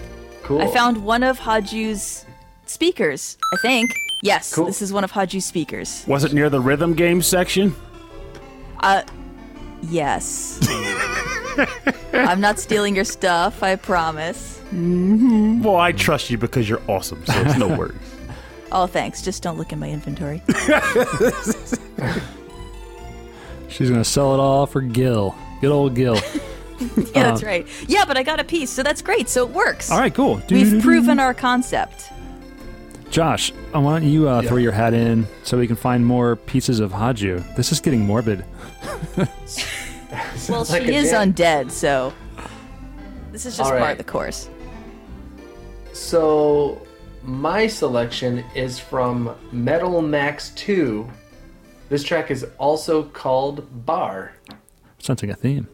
Cool. 0.43 0.61
I 0.61 0.67
found 0.67 1.03
one 1.03 1.23
of 1.23 1.37
Haju's 1.39 2.25
speakers. 2.65 3.37
I 3.53 3.57
think. 3.61 3.91
Yes, 4.23 4.53
Cool. 4.53 4.65
this 4.65 4.81
is 4.81 4.93
one 4.93 5.03
of 5.03 5.11
Haju's 5.11 5.45
speakers. 5.45 6.05
Was 6.07 6.23
it 6.23 6.31
near 6.31 6.49
the 6.49 6.61
rhythm 6.61 6.93
game 6.93 7.21
section? 7.21 7.75
Uh, 8.79 9.03
yes. 9.81 10.59
I'm 12.13 12.39
not 12.41 12.59
stealing 12.59 12.95
your 12.95 13.05
stuff. 13.05 13.63
I 13.63 13.75
promise. 13.75 14.59
Well, 14.71 15.75
I 15.77 15.91
trust 15.91 16.29
you 16.29 16.37
because 16.37 16.69
you're 16.69 16.81
awesome, 16.87 17.25
so 17.25 17.33
it's 17.41 17.57
no 17.57 17.67
worries. 17.77 17.97
Oh, 18.71 18.87
thanks. 18.87 19.21
Just 19.21 19.43
don't 19.43 19.57
look 19.57 19.73
in 19.73 19.79
my 19.79 19.89
inventory. 19.89 20.41
She's 23.67 23.89
gonna 23.89 24.03
sell 24.03 24.33
it 24.33 24.39
all 24.39 24.65
for 24.65 24.81
Gil. 24.81 25.35
Good 25.61 25.71
old 25.71 25.95
Gil. 25.95 26.15
yeah, 26.97 27.23
that's 27.23 27.43
right. 27.43 27.67
Yeah, 27.87 28.05
but 28.05 28.17
I 28.17 28.23
got 28.23 28.39
a 28.39 28.43
piece, 28.43 28.69
so 28.69 28.83
that's 28.83 29.01
great. 29.01 29.29
So 29.29 29.45
it 29.47 29.51
works. 29.53 29.91
all 29.91 29.99
right, 29.99 30.13
cool. 30.13 30.41
We've 30.49 30.81
proven 30.81 31.19
our 31.19 31.33
concept. 31.33 32.09
Josh, 33.09 33.51
uh, 33.75 33.81
why 33.81 33.99
don't 33.99 34.09
you 34.09 34.29
uh, 34.29 34.41
throw 34.41 34.55
your 34.57 34.71
hat 34.71 34.93
in 34.93 35.27
so 35.43 35.57
we 35.57 35.67
can 35.67 35.75
find 35.75 36.05
more 36.05 36.37
pieces 36.37 36.79
of 36.79 36.93
Haju? 36.93 37.55
This 37.57 37.73
is 37.73 37.81
getting 37.81 38.05
morbid. 38.05 38.45
Well, 40.49 40.65
like 40.69 40.83
she 40.83 40.95
is 40.95 41.11
jam. 41.11 41.33
undead, 41.33 41.71
so 41.71 42.13
this 43.31 43.45
is 43.45 43.55
just 43.55 43.71
All 43.71 43.77
part 43.77 43.93
of 43.93 43.97
the 43.97 44.03
course. 44.03 44.49
So, 45.93 46.81
my 47.23 47.67
selection 47.67 48.43
is 48.55 48.79
from 48.79 49.35
Metal 49.51 50.01
Max 50.01 50.49
2. 50.51 51.07
This 51.89 52.03
track 52.03 52.31
is 52.31 52.45
also 52.57 53.03
called 53.03 53.85
Bar. 53.85 54.33
Sounds 54.99 55.21
like 55.21 55.31
a 55.31 55.35
theme. 55.35 55.67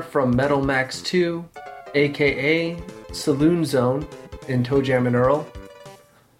from 0.05 0.35
Metal 0.35 0.61
Max 0.63 1.01
2, 1.01 1.43
aka 1.95 2.77
Saloon 3.11 3.65
Zone 3.65 4.07
in 4.47 4.63
ToeJam 4.63 5.07
and 5.07 5.15
Earl, 5.15 5.47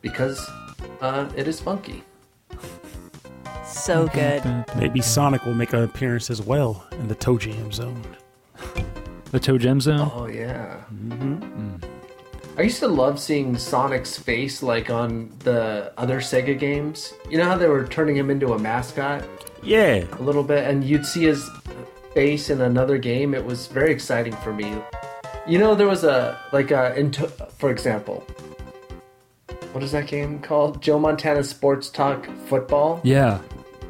because 0.01 0.39
uh, 1.01 1.29
it 1.35 1.47
is 1.47 1.59
funky. 1.59 2.03
So 3.65 4.07
good. 4.07 4.43
Maybe 4.77 5.01
Sonic 5.01 5.45
will 5.45 5.53
make 5.53 5.73
an 5.73 5.83
appearance 5.83 6.29
as 6.29 6.41
well 6.41 6.85
in 6.93 7.07
the 7.07 7.15
Toe 7.15 7.37
Jam 7.37 7.71
Zone. 7.71 8.01
The 9.31 9.39
Toe 9.39 9.57
Gem 9.57 9.81
Zone. 9.81 10.11
Oh 10.15 10.27
yeah. 10.27 10.81
Mhm. 10.93 11.83
I 12.57 12.61
used 12.61 12.79
to 12.79 12.87
love 12.87 13.19
seeing 13.19 13.57
Sonic's 13.57 14.17
face 14.17 14.63
like 14.63 14.89
on 14.89 15.29
the 15.39 15.91
other 15.97 16.19
Sega 16.21 16.57
games. 16.57 17.13
You 17.29 17.37
know 17.37 17.43
how 17.45 17.57
they 17.57 17.67
were 17.67 17.85
turning 17.85 18.15
him 18.15 18.29
into 18.29 18.53
a 18.53 18.59
mascot 18.59 19.25
Yeah. 19.61 20.05
a 20.19 20.21
little 20.21 20.43
bit, 20.43 20.65
and 20.65 20.83
you'd 20.83 21.05
see 21.05 21.23
his 21.23 21.49
face 22.15 22.49
in 22.49 22.61
another 22.61 22.97
game. 22.97 23.35
It 23.35 23.45
was 23.45 23.67
very 23.67 23.91
exciting 23.91 24.33
for 24.37 24.51
me. 24.53 24.73
You 25.45 25.59
know, 25.59 25.75
there 25.75 25.87
was 25.87 26.03
a 26.03 26.39
like 26.51 26.71
a 26.71 26.95
for 27.59 27.69
example. 27.69 28.25
What 29.73 29.83
is 29.83 29.91
that 29.91 30.07
game 30.07 30.39
called? 30.39 30.81
Joe 30.81 30.97
Montana 30.97 31.43
Sports 31.43 31.89
Talk 31.89 32.25
Football. 32.47 33.01
Yeah. 33.03 33.39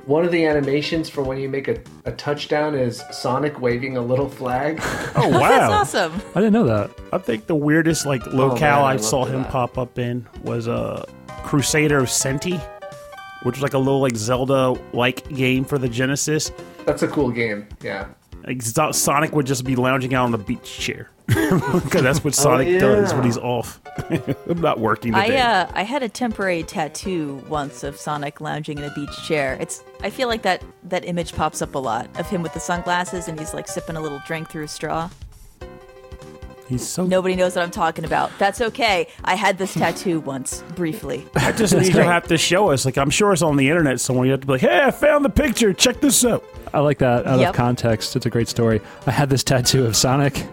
One 0.08 0.26
of 0.26 0.32
the 0.32 0.46
animations 0.46 1.10
for 1.10 1.24
when 1.24 1.40
you 1.40 1.50
make 1.50 1.68
a, 1.68 1.80
a 2.06 2.12
touchdown 2.12 2.76
is 2.76 3.04
Sonic 3.12 3.60
waving 3.62 3.96
a 3.98 4.02
little 4.02 4.30
flag. 4.30 4.80
Oh 5.18 5.30
wow. 5.30 5.40
That's 5.50 5.96
awesome. 5.96 6.22
I 6.36 6.42
didn't 6.42 6.52
know 6.54 6.66
that. 6.66 6.92
I 7.14 7.18
think 7.20 7.48
the 7.48 7.56
weirdest 7.56 8.06
like 8.06 8.26
locale 8.28 8.80
Oh, 8.80 8.82
man, 8.82 8.86
I 8.86 8.94
I 8.94 8.98
saw 8.98 9.24
him 9.26 9.44
that. 9.44 9.52
pop 9.52 9.78
up 9.78 9.98
in 9.98 10.28
was 10.44 10.68
uh, 10.68 11.06
Crusader 11.44 12.00
of 12.00 12.08
Centy, 12.08 12.60
which 13.44 13.56
was 13.56 13.64
like 13.64 13.74
a 13.74 13.78
little 13.78 14.02
like 14.02 14.18
Zelda 14.18 14.76
like 14.92 15.26
game 15.30 15.64
for 15.64 15.78
the 15.78 15.88
Genesis. 15.88 16.52
That's 16.86 17.04
a 17.04 17.08
cool 17.08 17.32
game. 17.32 17.68
Yeah. 17.82 18.08
Like, 18.46 18.62
Sonic 18.62 19.34
would 19.34 19.48
just 19.48 19.64
be 19.64 19.76
lounging 19.76 20.14
out 20.14 20.26
on 20.26 20.32
the 20.32 20.38
beach 20.38 20.80
chair. 20.80 21.10
because 21.26 22.04
that's 22.04 22.24
what 22.24 22.36
Sonic 22.36 22.80
does 22.80 23.12
yeah. 23.12 23.18
when 23.18 23.26
he's 23.26 23.38
off. 23.38 23.82
I'm 24.48 24.62
not 24.62 24.80
working 24.80 25.16
I 25.16 25.26
today. 25.26 25.40
uh, 25.40 25.68
I 25.74 25.82
had 25.82 26.04
a 26.04 26.10
temporary 26.10 26.62
tattoo 26.62 27.44
once 27.50 27.84
of 27.84 27.98
Sonic 27.98 28.42
lounging 28.42 28.78
in 28.78 28.84
a 28.84 28.94
beach 28.94 29.24
chair. 29.26 29.58
It's 29.60 29.84
I 30.02 30.12
feel 30.12 30.28
like 30.28 30.44
that 30.44 30.64
that 30.84 31.04
image 31.04 31.34
pops 31.34 31.64
up 31.64 31.74
a 31.74 31.80
lot 31.80 32.08
of 32.20 32.30
him 32.30 32.44
with 32.44 32.54
the 32.54 32.60
sunglasses 32.60 33.28
and 33.28 33.40
he's 33.40 33.56
like 33.56 33.68
sipping 33.68 33.96
a 33.96 34.02
little 34.02 34.22
drink 34.28 34.50
through 34.50 34.66
a 34.66 34.68
straw. 34.68 35.10
he's 36.68 36.88
so. 36.88 37.08
Nobody 37.08 37.36
knows 37.36 37.56
what 37.56 37.64
I'm 37.64 37.72
talking 37.72 38.06
about. 38.06 38.32
That's 38.38 38.62
okay. 38.62 39.08
I 39.24 39.34
had 39.34 39.58
this 39.58 39.74
tattoo 39.74 40.20
once, 40.20 40.64
briefly. 40.76 41.26
I 41.36 41.54
just 41.54 41.74
need 41.78 41.88
you 41.88 41.94
to 41.94 42.04
have 42.04 42.28
to 42.28 42.38
show 42.38 42.70
us. 42.70 42.86
Like 42.86 43.00
I'm 43.00 43.10
sure 43.10 43.34
it's 43.34 43.42
on 43.42 43.56
the 43.56 43.68
internet 43.68 44.00
somewhere. 44.00 44.28
You 44.28 44.32
have 44.34 44.42
to 44.42 44.48
be 44.48 44.54
like, 44.54 44.62
"Hey, 44.62 44.84
I 44.84 44.92
found 44.92 45.26
the 45.26 45.30
picture. 45.30 45.74
Check 45.74 46.02
this 46.02 46.24
out." 46.24 46.44
I 46.76 46.80
like 46.80 46.98
that 47.00 47.26
out 47.26 47.40
Yep. 47.40 47.50
of 47.50 47.56
context. 47.56 48.16
It's 48.16 48.26
a 48.26 48.30
great 48.30 48.48
story. 48.50 48.82
I 49.08 49.12
had 49.12 49.30
this 49.30 49.44
tattoo 49.44 49.86
of 49.86 49.96
Sonic. 49.96 50.46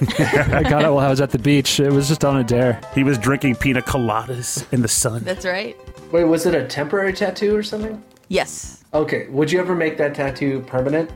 I 0.18 0.62
got 0.62 0.84
it 0.84 0.90
while 0.92 0.98
I 1.06 1.08
was 1.08 1.20
at 1.20 1.30
the 1.30 1.38
beach. 1.38 1.80
It 1.80 1.90
was 1.92 2.08
just 2.08 2.24
on 2.24 2.36
a 2.36 2.44
dare. 2.44 2.80
He 2.94 3.02
was 3.04 3.16
drinking 3.16 3.56
pina 3.56 3.80
coladas 3.80 4.70
in 4.72 4.82
the 4.82 4.88
sun. 4.88 5.22
That's 5.24 5.44
right. 5.46 5.76
Wait, 6.12 6.24
was 6.24 6.46
it 6.46 6.54
a 6.54 6.66
temporary 6.66 7.12
tattoo 7.12 7.56
or 7.56 7.62
something? 7.62 8.02
Yes. 8.28 8.84
Okay, 8.92 9.26
would 9.28 9.50
you 9.50 9.58
ever 9.60 9.74
make 9.74 9.96
that 9.98 10.14
tattoo 10.14 10.60
permanent? 10.66 11.10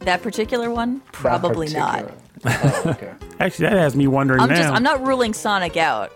That 0.00 0.22
particular 0.22 0.70
one? 0.70 0.98
That 0.98 1.12
Probably 1.12 1.68
not. 1.68 2.10
Oh, 2.44 2.82
okay. 2.86 3.12
Actually, 3.40 3.70
that 3.70 3.78
has 3.78 3.96
me 3.96 4.06
wondering 4.06 4.40
I'm 4.42 4.48
now. 4.50 4.56
just 4.56 4.72
I'm 4.72 4.82
not 4.82 5.04
ruling 5.06 5.32
Sonic 5.34 5.76
out. 5.76 6.12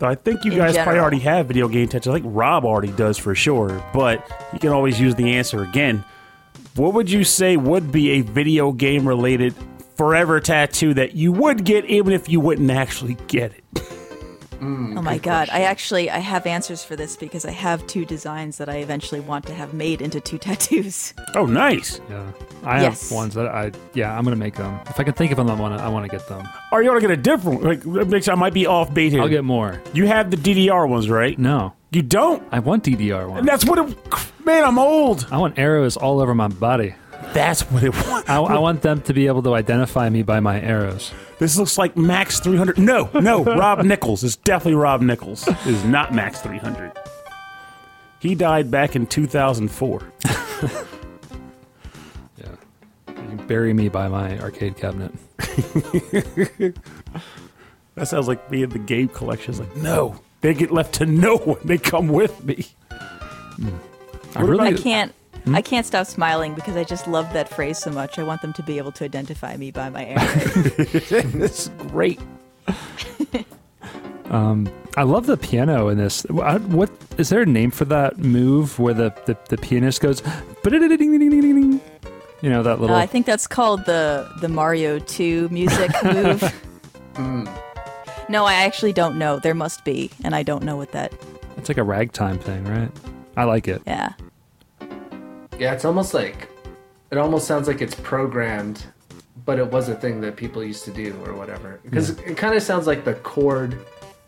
I 0.00 0.14
think 0.14 0.44
you 0.44 0.52
in 0.52 0.58
guys 0.58 0.76
probably 0.76 0.98
already 1.00 1.18
have 1.20 1.46
video 1.46 1.68
game 1.68 1.88
tattoos. 1.88 2.10
I 2.14 2.20
think 2.20 2.26
Rob 2.34 2.64
already 2.64 2.92
does 2.92 3.18
for 3.18 3.34
sure, 3.34 3.82
but 3.92 4.26
you 4.52 4.58
can 4.58 4.70
always 4.70 5.00
use 5.00 5.14
the 5.14 5.36
answer 5.36 5.62
again. 5.62 6.04
What 6.76 6.92
would 6.94 7.10
you 7.10 7.24
say 7.24 7.56
would 7.56 7.90
be 7.90 8.10
a 8.12 8.20
video 8.20 8.70
game 8.72 9.08
related 9.08 9.54
forever 9.96 10.40
tattoo 10.40 10.92
that 10.94 11.14
you 11.14 11.32
would 11.32 11.64
get 11.64 11.86
even 11.86 12.12
if 12.12 12.28
you 12.28 12.38
wouldn't 12.40 12.70
actually 12.70 13.14
get 13.28 13.52
it? 13.52 13.64
Oh 14.60 15.02
my 15.02 15.18
god. 15.18 15.48
I 15.52 15.62
actually 15.62 16.10
I 16.10 16.18
have 16.18 16.46
answers 16.46 16.82
for 16.82 16.96
this 16.96 17.16
because 17.16 17.44
I 17.44 17.50
have 17.50 17.86
two 17.86 18.04
designs 18.06 18.56
that 18.58 18.68
I 18.70 18.76
eventually 18.78 19.20
want 19.20 19.46
to 19.46 19.54
have 19.54 19.74
made 19.74 20.00
into 20.00 20.18
two 20.20 20.38
tattoos. 20.46 21.12
Oh, 21.34 21.44
nice. 21.46 22.00
Yeah, 22.10 22.32
I 22.64 22.80
Yes. 22.82 23.08
have 23.10 23.16
ones 23.16 23.34
that 23.34 23.46
I. 23.46 23.72
Yeah, 23.94 24.16
I'm 24.16 24.24
gonna 24.24 24.34
make 24.36 24.54
them. 24.56 24.78
If 24.88 24.98
I 24.98 25.04
can 25.04 25.12
think 25.14 25.30
of 25.30 25.36
them, 25.36 25.50
I 25.50 25.54
want 25.54 25.78
to. 25.78 25.84
I 25.84 25.88
want 25.88 26.04
to 26.04 26.10
get 26.10 26.26
them. 26.28 26.46
Or 26.72 26.82
you 26.82 26.88
gonna 26.88 27.00
get 27.00 27.10
a 27.10 27.16
different 27.18 27.62
like 27.62 27.80
that 27.82 28.08
makes 28.08 28.28
I 28.28 28.34
might 28.34 28.54
be 28.54 28.66
off 28.66 28.92
bait 28.92 29.10
here. 29.10 29.20
I'll 29.22 29.28
get 29.28 29.44
more. 29.44 29.80
you 29.92 30.06
have 30.06 30.30
the 30.30 30.36
DDR 30.38 30.88
ones, 30.88 31.08
right? 31.10 31.38
No, 31.38 31.74
You 31.92 32.02
don't? 32.02 32.42
I 32.50 32.58
want 32.58 32.82
DDR 32.84 33.28
ones. 33.28 33.40
And 33.40 33.48
that's 33.48 33.64
what 33.66 33.78
it 33.78 33.96
man, 34.46 34.64
I'm 34.64 34.78
old. 34.78 35.26
I 35.30 35.36
want 35.38 35.58
arrows 35.58 35.96
all 35.98 36.20
over 36.20 36.34
my 36.34 36.48
body. 36.48 36.94
That's 37.34 37.62
what 37.70 37.82
it 37.82 37.94
was. 37.94 38.24
I, 38.28 38.38
I 38.40 38.58
want 38.58 38.82
them 38.82 39.02
to 39.02 39.12
be 39.12 39.26
able 39.26 39.42
to 39.42 39.54
identify 39.54 40.08
me 40.08 40.22
by 40.22 40.40
my 40.40 40.60
arrows. 40.60 41.12
This 41.38 41.58
looks 41.58 41.76
like 41.76 41.96
Max 41.96 42.40
300. 42.40 42.78
No, 42.78 43.10
no, 43.12 43.44
Rob 43.44 43.84
Nichols. 43.84 44.24
It's 44.24 44.36
definitely 44.36 44.76
Rob 44.76 45.02
Nichols. 45.02 45.46
It 45.46 45.66
is 45.66 45.84
not 45.84 46.14
Max 46.14 46.40
300. 46.40 46.92
He 48.20 48.34
died 48.34 48.70
back 48.70 48.96
in 48.96 49.06
2004. 49.06 50.12
Yeah, 52.38 52.46
you 53.08 53.14
can 53.14 53.46
bury 53.46 53.72
me 53.72 53.88
by 53.88 54.08
my 54.08 54.38
arcade 54.40 54.76
cabinet. 54.76 55.12
That 57.96 58.08
sounds 58.08 58.28
like 58.28 58.50
me 58.50 58.62
in 58.62 58.68
the 58.68 58.78
game 58.78 59.08
collection. 59.08 59.52
It's 59.52 59.60
like, 59.60 59.74
no, 59.76 60.20
they 60.42 60.52
get 60.52 60.70
left 60.70 60.96
to 60.96 61.06
no 61.06 61.38
one. 61.38 61.58
They 61.64 61.78
come 61.78 62.08
with 62.08 62.44
me. 62.44 62.66
Hmm. 62.90 63.70
I 64.36 64.42
really. 64.42 64.68
I 64.68 64.72
can't 64.74 65.12
hmm? 65.44 65.54
I 65.54 65.62
can't 65.62 65.86
stop 65.86 66.06
smiling 66.06 66.54
because 66.54 66.76
I 66.76 66.84
just 66.84 67.06
love 67.06 67.32
that 67.32 67.48
phrase 67.48 67.78
so 67.78 67.90
much. 67.90 68.18
I 68.18 68.22
want 68.22 68.42
them 68.42 68.52
to 68.54 68.62
be 68.62 68.78
able 68.78 68.92
to 68.92 69.04
identify 69.04 69.56
me 69.56 69.70
by 69.70 69.88
my 69.90 70.04
arrows. 70.06 70.54
this 70.76 71.66
is 71.66 71.70
great. 71.78 72.20
Um, 74.30 74.68
I 74.96 75.04
love 75.04 75.26
the 75.26 75.36
piano 75.36 75.88
in 75.88 75.98
this. 75.98 76.22
What, 76.24 76.60
what 76.62 76.90
is 77.16 77.28
there 77.28 77.42
a 77.42 77.46
name 77.46 77.70
for 77.70 77.84
that 77.86 78.18
move 78.18 78.78
where 78.78 78.94
the 78.94 79.14
the, 79.26 79.36
the 79.48 79.56
pianist 79.56 80.00
goes? 80.00 80.22
You 80.64 82.50
know 82.50 82.62
that 82.62 82.78
Uh, 82.78 82.80
little. 82.80 82.96
I 82.96 83.06
think 83.06 83.26
that's 83.26 83.46
called 83.46 83.84
the 83.86 84.28
the 84.40 84.48
Mario 84.48 84.98
2 84.98 85.48
music 85.50 85.90
move. 86.04 86.42
Hmm. 87.14 87.46
No, 88.28 88.44
I 88.44 88.54
actually 88.54 88.92
don't 88.92 89.16
know. 89.16 89.38
There 89.38 89.54
must 89.54 89.84
be, 89.84 90.10
and 90.24 90.34
I 90.34 90.42
don't 90.42 90.64
know 90.64 90.76
what 90.76 90.90
that. 90.92 91.12
It's 91.56 91.68
like 91.68 91.78
a 91.78 91.84
ragtime 91.84 92.38
thing, 92.38 92.64
right? 92.64 92.90
I 93.36 93.44
like 93.44 93.68
it. 93.68 93.82
Yeah. 93.86 94.12
Yeah, 95.58 95.72
it's 95.72 95.84
almost 95.84 96.12
like 96.14 96.48
it 97.10 97.18
almost 97.18 97.46
sounds 97.46 97.68
like 97.68 97.80
it's 97.80 97.94
programmed, 97.94 98.84
but 99.44 99.58
it 99.58 99.70
was 99.70 99.88
a 99.88 99.94
thing 99.94 100.20
that 100.22 100.36
people 100.36 100.62
used 100.62 100.84
to 100.84 100.90
do 100.90 101.14
or 101.24 101.34
whatever. 101.34 101.80
Because 101.84 102.10
it 102.10 102.36
kind 102.36 102.54
of 102.54 102.62
sounds 102.62 102.86
like 102.86 103.04
the 103.04 103.14
chord 103.14 103.78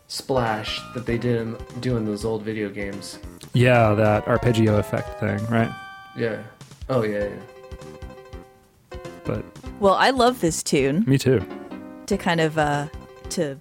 splash 0.07 0.81
that 0.95 1.05
they 1.05 1.17
did 1.17 1.35
in, 1.41 1.57
do 1.81 1.97
in 1.97 2.05
those 2.05 2.25
old 2.25 2.41
video 2.41 2.69
games. 2.69 3.19
Yeah, 3.53 3.93
that 3.93 4.27
arpeggio 4.27 4.77
effect 4.77 5.19
thing, 5.19 5.43
right? 5.47 5.71
Yeah. 6.17 6.41
Oh 6.89 7.03
yeah. 7.03 7.25
yeah. 7.29 8.97
But 9.23 9.45
Well, 9.79 9.93
I 9.93 10.09
love 10.09 10.41
this 10.41 10.63
tune 10.63 11.03
me 11.05 11.17
too. 11.17 11.45
to 12.07 12.17
kind 12.17 12.41
of 12.41 12.57
uh 12.57 12.87
to 13.31 13.57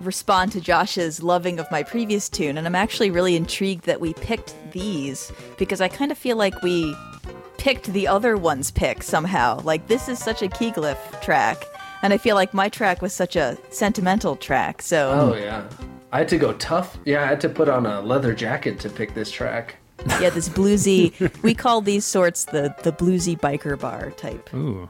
respond 0.00 0.52
to 0.52 0.60
Josh's 0.60 1.22
loving 1.22 1.58
of 1.58 1.70
my 1.70 1.82
previous 1.82 2.28
tune, 2.28 2.58
and 2.58 2.66
I'm 2.66 2.74
actually 2.74 3.10
really 3.10 3.36
intrigued 3.36 3.84
that 3.84 4.00
we 4.00 4.14
picked 4.14 4.54
these 4.72 5.32
because 5.56 5.80
I 5.80 5.88
kind 5.88 6.12
of 6.12 6.18
feel 6.18 6.36
like 6.36 6.62
we 6.62 6.94
picked 7.58 7.86
the 7.86 8.06
other 8.06 8.36
one's 8.36 8.70
pick 8.70 9.02
somehow. 9.02 9.60
Like 9.60 9.88
this 9.88 10.08
is 10.08 10.18
such 10.18 10.42
a 10.42 10.48
Keyglyph 10.48 11.20
track, 11.20 11.64
and 12.02 12.12
I 12.12 12.18
feel 12.18 12.34
like 12.36 12.54
my 12.54 12.68
track 12.68 13.02
was 13.02 13.12
such 13.12 13.36
a 13.36 13.58
sentimental 13.70 14.36
track. 14.36 14.82
So 14.82 15.10
Oh 15.10 15.36
yeah. 15.36 15.64
I 16.10 16.18
had 16.20 16.28
to 16.28 16.38
go 16.38 16.54
tough. 16.54 16.96
Yeah, 17.04 17.22
I 17.22 17.26
had 17.26 17.40
to 17.42 17.48
put 17.50 17.68
on 17.68 17.84
a 17.84 18.00
leather 18.00 18.32
jacket 18.34 18.80
to 18.80 18.88
pick 18.88 19.12
this 19.14 19.30
track. 19.30 19.76
yeah, 20.20 20.30
this 20.30 20.48
bluesy. 20.48 21.12
we 21.42 21.54
call 21.54 21.80
these 21.80 22.04
sorts 22.04 22.44
the 22.46 22.74
the 22.82 22.92
bluesy 22.92 23.38
biker 23.38 23.78
bar 23.78 24.12
type. 24.12 24.52
Ooh, 24.54 24.88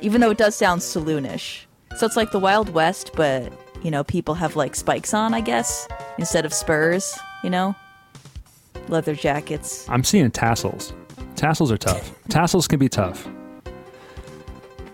even 0.00 0.20
though 0.20 0.30
it 0.30 0.38
does 0.38 0.56
sound 0.56 0.80
saloonish. 0.80 1.64
So 1.96 2.06
it's 2.06 2.16
like 2.16 2.30
the 2.30 2.38
Wild 2.38 2.70
West, 2.70 3.10
but 3.14 3.52
you 3.82 3.90
know, 3.90 4.04
people 4.04 4.34
have 4.34 4.54
like 4.56 4.74
spikes 4.76 5.14
on, 5.14 5.32
I 5.34 5.40
guess, 5.40 5.88
instead 6.18 6.44
of 6.44 6.52
spurs. 6.52 7.18
You 7.42 7.48
know, 7.50 7.74
leather 8.88 9.14
jackets. 9.14 9.88
I'm 9.88 10.04
seeing 10.04 10.30
tassels. 10.30 10.92
Tassels 11.36 11.72
are 11.72 11.78
tough. 11.78 12.12
tassels 12.28 12.68
can 12.68 12.78
be 12.78 12.88
tough. 12.88 13.26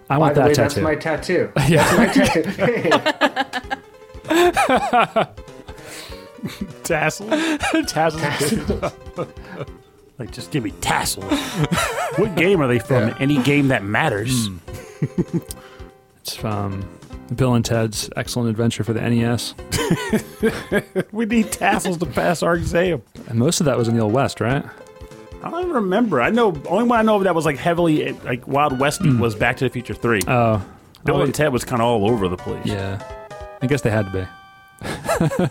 I 0.08 0.14
By 0.14 0.18
want 0.18 0.34
the 0.36 0.40
that 0.42 0.48
way, 0.48 0.54
tattoo. 0.54 0.80
that's 0.84 0.84
my 0.84 0.94
tattoo. 0.94 1.50
yeah, 1.68 2.12
Tassels. 6.84 7.30
tassels. 7.88 8.22
Like, 10.18 10.30
just 10.30 10.50
give 10.52 10.62
me 10.62 10.70
tassels. 10.80 11.24
what 12.16 12.34
game 12.36 12.60
are 12.62 12.68
they 12.68 12.78
from? 12.78 13.08
Yeah. 13.08 13.16
Any 13.20 13.42
game 13.42 13.68
that 13.68 13.82
matters. 13.84 14.46
Hmm. 14.48 14.58
It's 16.20 16.34
from 16.36 16.82
Bill 17.34 17.54
and 17.54 17.64
Ted's 17.64 18.08
Excellent 18.16 18.50
Adventure 18.50 18.84
for 18.84 18.92
the 18.92 19.00
NES. 19.00 19.54
We 21.12 21.26
need 21.26 21.52
tassels 21.52 21.98
to 21.98 22.06
pass 22.06 22.42
our 22.42 22.54
exam. 22.54 23.02
And 23.28 23.38
most 23.38 23.60
of 23.60 23.66
that 23.66 23.78
was 23.78 23.88
in 23.88 23.96
the 23.96 24.02
Old 24.02 24.12
West, 24.12 24.40
right? 24.40 24.64
I 25.42 25.50
don't 25.50 25.60
even 25.60 25.72
remember. 25.72 26.20
I 26.20 26.30
know 26.30 26.48
only 26.68 26.84
one 26.84 26.98
I 26.98 27.02
know 27.02 27.16
of 27.16 27.24
that 27.24 27.34
was 27.34 27.44
like 27.44 27.56
heavily 27.56 28.12
like 28.12 28.46
Wild 28.46 28.78
Westy 28.78 29.14
was 29.14 29.34
Back 29.34 29.56
to 29.58 29.64
the 29.64 29.70
Future 29.70 29.94
Three. 29.94 30.20
Oh, 30.26 30.64
Bill 31.04 31.16
oh, 31.16 31.22
and 31.22 31.34
Ted 31.34 31.52
was 31.52 31.64
kind 31.64 31.80
of 31.80 31.86
all 31.86 32.10
over 32.10 32.28
the 32.28 32.36
place. 32.36 32.66
Yeah, 32.66 33.02
I 33.62 33.66
guess 33.66 33.82
they 33.82 33.90
had 33.90 34.12
to 34.12 34.28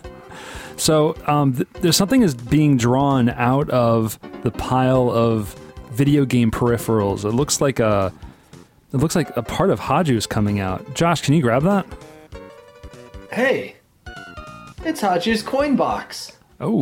so 0.76 1.16
um, 1.26 1.54
th- 1.54 1.68
there's 1.80 1.96
something 1.96 2.22
is 2.22 2.34
being 2.34 2.76
drawn 2.76 3.30
out 3.30 3.70
of 3.70 4.18
the 4.42 4.50
pile 4.50 5.10
of 5.10 5.54
video 5.92 6.24
game 6.24 6.50
peripherals. 6.50 7.24
It 7.24 7.32
looks 7.32 7.60
like 7.60 7.80
a, 7.80 8.12
it 8.96 9.02
looks 9.02 9.14
like 9.14 9.36
a 9.36 9.42
part 9.42 9.70
of 9.70 9.78
Haju's 9.78 10.26
coming 10.26 10.58
out. 10.58 10.94
Josh, 10.94 11.20
can 11.22 11.34
you 11.34 11.42
grab 11.42 11.62
that? 11.64 11.86
hey, 13.32 13.76
it's 14.84 15.00
Haju's 15.00 15.42
coin 15.42 15.76
box. 15.76 16.32
Oh, 16.60 16.80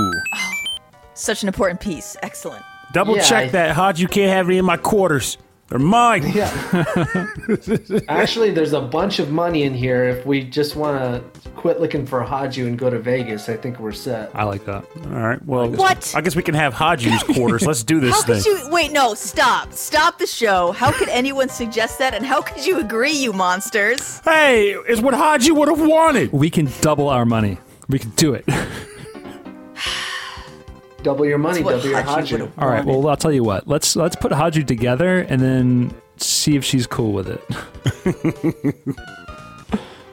Such 1.15 1.43
an 1.43 1.49
important 1.49 1.81
piece. 1.81 2.17
Excellent. 2.23 2.63
Double 2.93 3.17
Yeah, 3.17 3.23
check 3.23 3.45
I- 3.47 3.51
that, 3.51 3.75
Hodge. 3.75 4.01
You 4.01 4.07
can't 4.09 4.31
have 4.33 4.47
any 4.47 4.59
in 4.59 4.65
my 4.65 4.77
quarters. 4.77 5.37
They're 5.75 5.81
mine. 5.81 6.23
Yeah. 6.33 6.53
Actually, 8.09 8.53
there's 8.53 8.75
a 8.75 8.81
bunch 8.81 9.19
of 9.19 9.33
money 9.33 9.65
in 9.65 9.75
here. 9.75 10.05
If 10.05 10.25
we 10.25 10.45
just 10.45 10.77
want 10.77 11.01
to 11.01 11.51
quit 11.57 11.81
looking 11.81 12.07
for 12.07 12.23
Haju 12.25 12.69
and 12.69 12.79
go 12.79 12.91
to 12.91 13.01
Vegas, 13.01 13.49
I 13.49 13.57
think 13.57 13.81
we're 13.81 13.91
set. 13.91 14.31
I 14.37 14.45
like 14.45 14.65
that. 14.67 14.85
All 15.07 15.11
right. 15.11 15.45
Well, 15.45 15.69
What? 15.69 16.15
I 16.15 16.21
guess 16.21 16.37
we 16.37 16.45
can 16.45 16.55
have 16.55 16.75
Hodge's 16.75 17.21
quarters. 17.25 17.67
Let's 17.67 17.83
do 17.83 17.99
this 17.99 18.15
How 18.15 18.23
thing. 18.23 18.41
could 18.45 18.47
you 18.47 18.69
wait? 18.71 18.93
No, 18.93 19.15
stop! 19.15 19.73
Stop 19.73 20.21
the 20.21 20.29
show. 20.29 20.71
How 20.71 20.93
could 20.93 21.09
anyone 21.09 21.49
suggest 21.49 21.99
that? 21.99 22.15
And 22.15 22.25
how 22.25 22.41
could 22.41 22.65
you 22.65 22.79
agree, 22.79 23.11
you 23.11 23.33
monsters? 23.33 24.21
Hey, 24.21 24.75
it's 24.87 25.01
what 25.01 25.15
Hodge 25.15 25.51
would 25.51 25.67
have 25.69 25.85
wanted. 25.85 26.33
We 26.33 26.51
can 26.51 26.69
double 26.83 27.09
our 27.09 27.25
money. 27.27 27.59
We 27.89 27.99
can 27.99 28.11
do 28.11 28.33
it. 28.35 28.45
Double 31.05 31.25
your 31.27 31.39
money, 31.39 31.63
double 31.63 31.79
your 31.87 32.03
Haji 32.03 32.37
Haju. 32.37 32.53
All 32.59 32.67
right. 32.69 32.85
Well, 32.85 33.07
I'll 33.09 33.17
tell 33.17 33.31
you 33.31 33.45
what. 33.45 33.69
Let's 33.69 33.95
let's 33.95 34.17
put 34.17 34.33
Haju 34.33 34.67
together 34.67 35.19
and 35.21 35.41
then 35.41 35.95
see 36.17 36.57
if 36.57 36.65
she's 36.65 36.87
cool 36.87 37.13
with 37.13 37.29
it. 37.29 37.41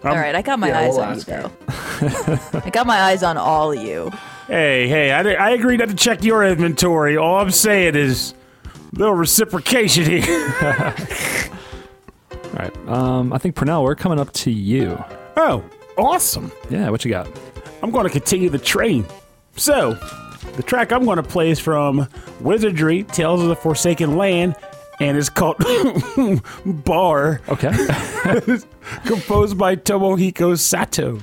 All 0.04 0.15
right, 0.15 0.34
I 0.34 0.41
got 0.41 0.58
my 0.60 0.69
Yeah, 0.69 0.80
eyes 0.80 0.93
we'll 0.95 1.01
on 1.01 1.15
you 1.15 1.21
though. 1.23 1.51
I 2.65 2.69
got 2.71 2.88
my 2.88 2.99
eyes 2.99 3.21
on 3.21 3.38
all 3.38 3.71
of 3.71 3.80
you. 3.84 4.12
Hey, 4.47 4.88
hey, 4.88 5.12
I, 5.12 5.21
I 5.34 5.51
agree 5.51 5.77
not 5.77 5.89
to 5.89 5.95
check 5.95 6.23
your 6.23 6.43
inventory. 6.43 7.17
All 7.17 7.38
I'm 7.38 7.51
saying 7.51 7.95
is 7.95 8.34
little 8.93 9.13
reciprocation 9.13 10.06
here. 10.06 10.56
All 12.32 12.54
right. 12.54 12.75
Um, 12.88 13.32
I 13.32 13.38
think 13.38 13.56
Pernell, 13.56 13.84
we're 13.84 13.93
coming 13.95 14.19
up 14.19 14.34
to 14.34 14.49
you. 14.51 15.01
oh, 15.38 15.63
awesome. 15.99 16.51
Yeah, 16.71 16.89
what 16.89 17.06
you 17.06 17.12
got? 17.12 17.30
I'm 17.84 17.91
going 17.91 18.06
to 18.06 18.10
continue 18.12 18.49
the 18.49 18.58
train. 18.60 19.06
So, 19.56 19.97
the 20.56 20.63
track 20.63 20.91
I'm 20.91 21.06
going 21.06 21.17
to 21.17 21.23
play 21.23 21.49
is 21.51 21.60
from 21.60 22.08
Wizardry 22.39 23.04
Tales 23.04 23.41
of 23.41 23.47
the 23.47 23.56
Forsaken 23.56 24.17
Land, 24.17 24.56
and 24.99 25.17
it's 25.17 25.30
called 25.30 25.58
Bar, 26.65 27.41
Okay. 27.49 27.71
composed 29.06 29.58
by 29.58 29.75
Tomohiko 29.75 30.58
Sato. 30.58 31.19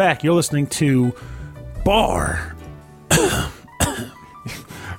Back. 0.00 0.24
You're 0.24 0.32
listening 0.32 0.66
to 0.68 1.14
Bar 1.84 2.56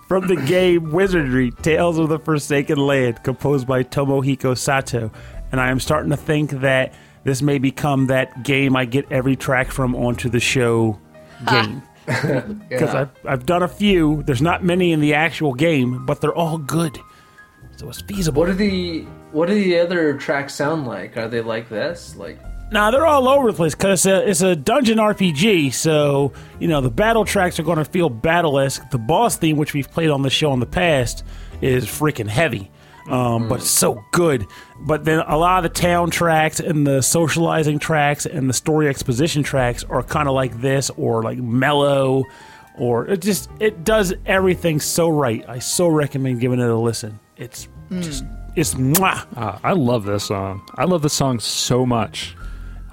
from 0.08 0.28
the 0.28 0.36
game 0.46 0.92
Wizardry 0.92 1.50
Tales 1.50 1.98
of 1.98 2.08
the 2.10 2.20
Forsaken 2.20 2.78
Land, 2.78 3.24
composed 3.24 3.66
by 3.66 3.82
Tomohiko 3.84 4.56
Sato. 4.56 5.12
And 5.52 5.60
I 5.60 5.72
am 5.72 5.80
starting 5.80 6.12
to 6.12 6.18
think 6.18 6.52
that 6.52 6.94
this 7.24 7.42
may 7.42 7.58
become 7.58 8.06
that 8.08 8.44
game 8.44 8.76
I 8.76 8.86
get 8.86 9.12
every 9.12 9.36
track 9.36 9.72
from 9.72 9.96
onto 9.96 10.30
the 10.30 10.40
show 10.40 11.00
game. 11.48 11.82
Because 12.06 12.94
Yeah. 12.94 13.02
I've, 13.02 13.10
I've 13.26 13.46
done 13.48 13.64
a 13.64 13.68
few. 13.68 14.22
There's 14.22 14.42
not 14.42 14.64
many 14.64 14.92
in 14.92 15.00
the 15.00 15.16
actual 15.16 15.56
game, 15.56 16.06
but 16.06 16.22
they're 16.22 16.36
all 16.36 16.60
good. 16.60 17.00
So 17.78 17.90
it's 17.90 18.02
feasible. 18.02 18.42
What 18.42 18.50
do 18.50 18.54
the 18.54 19.02
what 19.32 19.48
do 19.48 19.56
the 19.56 19.80
other 19.80 20.16
tracks 20.18 20.54
sound 20.54 20.86
like? 20.86 21.18
Are 21.18 21.28
they 21.28 21.42
like 21.42 21.70
this? 21.70 22.16
Like 22.16 22.38
Nah, 22.72 22.90
they're 22.90 23.06
all 23.06 23.28
over 23.28 23.52
the 23.52 23.56
place 23.56 23.76
because 23.76 24.06
it's 24.06 24.06
a, 24.06 24.30
it's 24.30 24.42
a 24.42 24.56
dungeon 24.56 24.98
RPG. 24.98 25.74
So 25.74 26.32
you 26.60 26.70
know 26.70 26.80
the 26.80 26.90
battle 26.90 27.26
tracks 27.26 27.60
are 27.60 27.64
going 27.64 27.78
to 27.78 27.86
feel 27.86 28.10
battle-esque. 28.10 28.90
The 28.92 28.98
boss 28.98 29.36
theme, 29.36 29.58
which 29.58 29.74
we've 29.74 29.92
played 29.92 30.10
on 30.10 30.22
the 30.22 30.30
show 30.30 30.54
in 30.54 30.62
the 30.62 30.66
past, 30.66 31.26
is 31.62 31.86
freaking 31.86 32.30
heavy, 32.30 32.72
um, 33.10 33.50
but 33.50 33.60
it's 33.60 33.70
so 33.70 34.02
good. 34.14 34.48
But 34.80 35.04
then 35.04 35.20
a 35.20 35.38
lot 35.38 35.66
of 35.66 35.74
the 35.74 35.80
town 35.80 36.12
tracks 36.12 36.62
and 36.62 36.88
the 36.88 37.02
socializing 37.02 37.78
tracks 37.78 38.26
and 38.26 38.50
the 38.50 38.54
story 38.54 38.88
exposition 38.88 39.44
tracks 39.44 39.84
are 39.84 40.02
kind 40.02 40.30
of 40.30 40.34
like 40.34 40.62
this, 40.62 40.90
or 40.92 41.24
like 41.24 41.40
mellow, 41.40 42.24
or 42.78 43.06
it 43.08 43.22
just 43.22 43.50
it 43.60 43.84
does 43.84 44.14
everything 44.26 44.80
so 44.80 45.10
right. 45.10 45.44
I 45.50 45.60
so 45.60 45.88
recommend 45.90 46.40
giving 46.40 46.62
it 46.62 46.70
a 46.70 46.76
listen. 46.78 47.20
It's 47.36 47.68
just 48.00 48.24
it's 48.56 48.76
mwah. 48.76 49.26
Ah, 49.36 49.60
I 49.62 49.74
love 49.74 50.06
this 50.06 50.24
song. 50.24 50.66
I 50.76 50.86
love 50.86 51.02
this 51.02 51.14
song 51.14 51.42
so 51.42 51.86
much. 51.86 52.34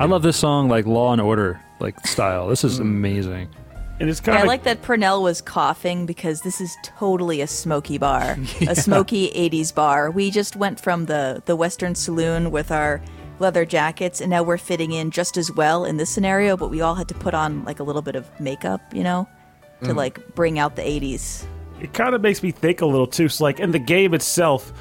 I 0.00 0.04
love 0.04 0.22
this 0.22 0.36
song 0.36 0.68
like 0.68 0.86
Law 0.86 1.12
and 1.12 1.20
Order 1.20 1.60
like 1.80 2.06
style. 2.06 2.46
This 2.46 2.62
is 2.62 2.78
mm. 2.78 2.82
amazing. 2.82 3.48
and 3.98 4.08
it's 4.08 4.20
kind 4.20 4.38
I 4.38 4.42
of 4.42 4.46
like 4.46 4.62
that 4.62 4.80
Purnell 4.82 5.24
was 5.24 5.40
coughing 5.40 6.06
because 6.06 6.42
this 6.42 6.60
is 6.60 6.76
totally 6.84 7.40
a 7.40 7.48
smoky 7.48 7.98
bar, 7.98 8.38
a 8.68 8.76
smoky 8.76 9.28
'80s 9.30 9.74
bar. 9.74 10.12
We 10.12 10.30
just 10.30 10.54
went 10.54 10.78
from 10.78 11.06
the 11.06 11.42
the 11.46 11.56
Western 11.56 11.96
Saloon 11.96 12.52
with 12.52 12.70
our 12.70 13.00
leather 13.40 13.64
jackets, 13.64 14.20
and 14.20 14.30
now 14.30 14.44
we're 14.44 14.58
fitting 14.58 14.92
in 14.92 15.10
just 15.10 15.36
as 15.36 15.50
well 15.50 15.84
in 15.84 15.96
this 15.96 16.10
scenario. 16.10 16.56
But 16.56 16.68
we 16.70 16.80
all 16.80 16.94
had 16.94 17.08
to 17.08 17.14
put 17.14 17.34
on 17.34 17.64
like 17.64 17.80
a 17.80 17.84
little 17.84 18.02
bit 18.02 18.14
of 18.14 18.28
makeup, 18.40 18.80
you 18.94 19.02
know, 19.02 19.28
to 19.82 19.90
mm. 19.90 19.96
like 19.96 20.34
bring 20.36 20.60
out 20.60 20.76
the 20.76 20.82
'80s. 20.82 21.44
it 21.80 21.92
kind 21.92 22.14
of 22.14 22.20
makes 22.20 22.40
me 22.40 22.52
think 22.52 22.82
a 22.82 22.86
little 22.86 23.08
too. 23.08 23.28
So, 23.28 23.42
like 23.42 23.58
in 23.58 23.72
the 23.72 23.80
game 23.80 24.14
itself, 24.14 24.72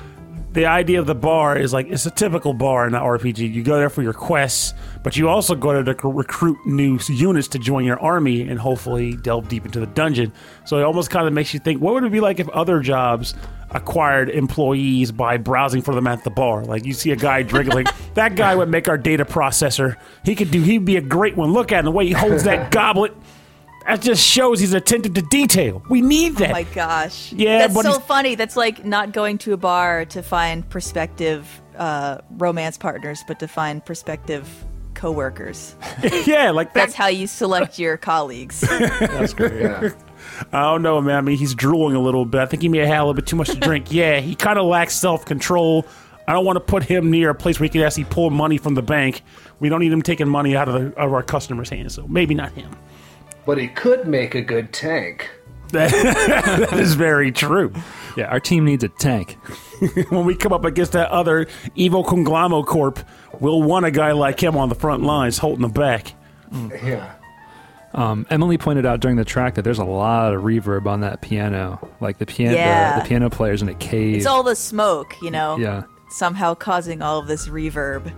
the 0.57 0.65
idea 0.65 0.99
of 0.99 1.05
the 1.05 1.13
bar 1.13 1.55
is 1.55 1.71
like 1.71 1.85
it's 1.87 2.07
a 2.07 2.09
typical 2.09 2.51
bar 2.51 2.87
in 2.87 2.95
an 2.95 3.01
RPG. 3.01 3.53
You 3.53 3.61
go 3.61 3.77
there 3.77 3.91
for 3.91 4.01
your 4.01 4.11
quests, 4.11 4.73
but 5.03 5.15
you 5.15 5.29
also 5.29 5.53
go 5.53 5.71
there 5.71 5.93
to 5.93 6.07
recruit 6.07 6.57
new 6.65 6.97
units 7.09 7.47
to 7.49 7.59
join 7.59 7.85
your 7.85 7.99
army 7.99 8.41
and 8.41 8.59
hopefully 8.59 9.15
delve 9.17 9.47
deep 9.49 9.67
into 9.67 9.79
the 9.79 9.85
dungeon. 9.85 10.33
So 10.65 10.79
it 10.79 10.81
almost 10.81 11.11
kind 11.11 11.27
of 11.27 11.33
makes 11.33 11.53
you 11.53 11.59
think, 11.59 11.79
what 11.79 11.93
would 11.93 12.03
it 12.05 12.11
be 12.11 12.21
like 12.21 12.39
if 12.39 12.49
other 12.49 12.79
jobs 12.79 13.35
acquired 13.69 14.31
employees 14.31 15.11
by 15.11 15.37
browsing 15.37 15.83
for 15.83 15.93
them 15.93 16.07
at 16.07 16.23
the 16.23 16.31
bar? 16.31 16.65
Like 16.65 16.85
you 16.85 16.93
see 16.93 17.11
a 17.11 17.15
guy 17.15 17.43
drinking, 17.43 17.75
like 17.75 17.95
that 18.15 18.35
guy 18.35 18.55
would 18.55 18.69
make 18.69 18.89
our 18.89 18.97
data 18.97 19.25
processor. 19.25 19.95
He 20.23 20.33
could 20.33 20.49
do. 20.49 20.63
He'd 20.63 20.85
be 20.85 20.97
a 20.97 21.01
great 21.01 21.37
one. 21.37 21.53
Look 21.53 21.71
at 21.71 21.81
him, 21.81 21.85
the 21.85 21.91
way 21.91 22.07
he 22.07 22.13
holds 22.13 22.45
that 22.45 22.71
goblet. 22.71 23.13
That 23.87 24.01
just 24.01 24.21
shows 24.25 24.59
he's 24.59 24.73
attentive 24.73 25.13
to 25.13 25.21
detail. 25.21 25.81
We 25.89 26.01
need 26.01 26.35
that. 26.37 26.49
Oh 26.49 26.53
my 26.53 26.63
gosh. 26.63 27.31
Yeah, 27.31 27.59
That's 27.67 27.73
so 27.81 27.91
he's- 27.93 28.05
funny. 28.05 28.35
That's 28.35 28.55
like 28.57 28.83
not 28.85 29.13
going 29.13 29.37
to 29.39 29.53
a 29.53 29.57
bar 29.57 30.03
to 30.05 30.21
find 30.21 30.67
prospective 30.69 31.61
uh, 31.77 32.17
romance 32.31 32.77
partners, 32.77 33.23
but 33.27 33.39
to 33.39 33.47
find 33.47 33.83
prospective 33.85 34.47
coworkers. 34.93 35.75
yeah, 36.25 36.51
like 36.51 36.73
That's 36.73 36.87
that's. 36.87 36.95
how 36.95 37.07
you 37.07 37.27
select 37.27 37.79
your 37.79 37.97
colleagues. 37.97 38.59
That's 38.69 39.33
great. 39.33 39.61
yeah. 39.61 39.89
I 40.51 40.61
don't 40.63 40.81
know, 40.81 40.99
man. 40.99 41.15
I 41.15 41.21
mean, 41.21 41.37
he's 41.37 41.55
drooling 41.55 41.95
a 41.95 42.01
little 42.01 42.25
bit. 42.25 42.41
I 42.41 42.45
think 42.45 42.63
he 42.63 42.69
may 42.69 42.79
have 42.79 42.87
had 42.87 42.97
a 42.97 43.03
little 43.03 43.13
bit 43.13 43.25
too 43.27 43.35
much 43.37 43.49
to 43.49 43.55
drink. 43.59 43.91
yeah, 43.91 44.19
he 44.19 44.35
kind 44.35 44.59
of 44.59 44.65
lacks 44.65 44.95
self 44.95 45.23
control. 45.23 45.85
I 46.27 46.33
don't 46.33 46.43
want 46.43 46.57
to 46.57 46.59
put 46.59 46.83
him 46.83 47.09
near 47.09 47.29
a 47.29 47.35
place 47.35 47.57
where 47.57 47.65
he 47.65 47.69
can 47.69 47.81
actually 47.83 48.03
pull 48.05 48.31
money 48.31 48.57
from 48.57 48.73
the 48.75 48.81
bank. 48.81 49.21
We 49.61 49.69
don't 49.69 49.79
need 49.79 49.93
him 49.93 50.01
taking 50.01 50.27
money 50.27 50.57
out 50.57 50.67
of, 50.67 50.73
the, 50.73 50.99
of 50.99 51.13
our 51.13 51.23
customers' 51.23 51.69
hands, 51.69 51.93
so 51.93 52.05
maybe 52.07 52.35
not 52.35 52.51
him. 52.51 52.69
But 53.47 53.57
he 53.57 53.67
could 53.67 54.07
make 54.07 54.35
a 54.35 54.41
good 54.41 54.71
tank. 54.71 55.27
That 55.71 56.69
is 56.73 56.93
very 56.93 57.31
true. 57.31 57.73
Yeah, 58.15 58.25
our 58.27 58.39
team 58.39 58.63
needs 58.63 58.83
a 58.83 58.89
tank. 58.89 59.37
When 60.09 60.25
we 60.25 60.33
come 60.35 60.53
up 60.53 60.63
against 60.65 60.93
that 60.93 61.09
other 61.11 61.47
evil 61.75 62.03
Conglamo 62.05 62.65
Corp, 62.65 62.99
we'll 63.39 63.61
want 63.63 63.85
a 63.85 63.91
guy 63.91 64.11
like 64.13 64.41
him 64.41 64.55
on 64.57 64.69
the 64.69 64.75
front 64.75 65.03
lines 65.03 65.37
holding 65.39 65.61
the 65.63 65.67
back. 65.67 66.13
Yeah. 66.51 67.13
Um, 67.93 68.25
Emily 68.29 68.57
pointed 68.57 68.85
out 68.85 68.99
during 69.01 69.17
the 69.17 69.25
track 69.25 69.55
that 69.55 69.63
there's 69.63 69.77
a 69.79 69.83
lot 69.85 70.33
of 70.33 70.41
reverb 70.43 70.85
on 70.87 71.01
that 71.01 71.21
piano. 71.21 71.85
Like 71.99 72.17
the 72.17 72.25
piano, 72.25 72.55
Yeah. 72.55 72.95
the, 72.95 73.01
the 73.03 73.07
piano 73.09 73.29
player's 73.29 73.61
in 73.61 73.69
a 73.69 73.73
cave. 73.75 74.17
it's 74.17 74.25
all 74.25 74.43
the 74.43 74.55
smoke, 74.55 75.15
you 75.21 75.31
know, 75.31 75.57
yeah, 75.57 75.83
somehow 76.09 76.53
causing 76.53 77.01
all 77.01 77.19
of 77.19 77.27
this 77.27 77.47
reverb. 77.49 78.11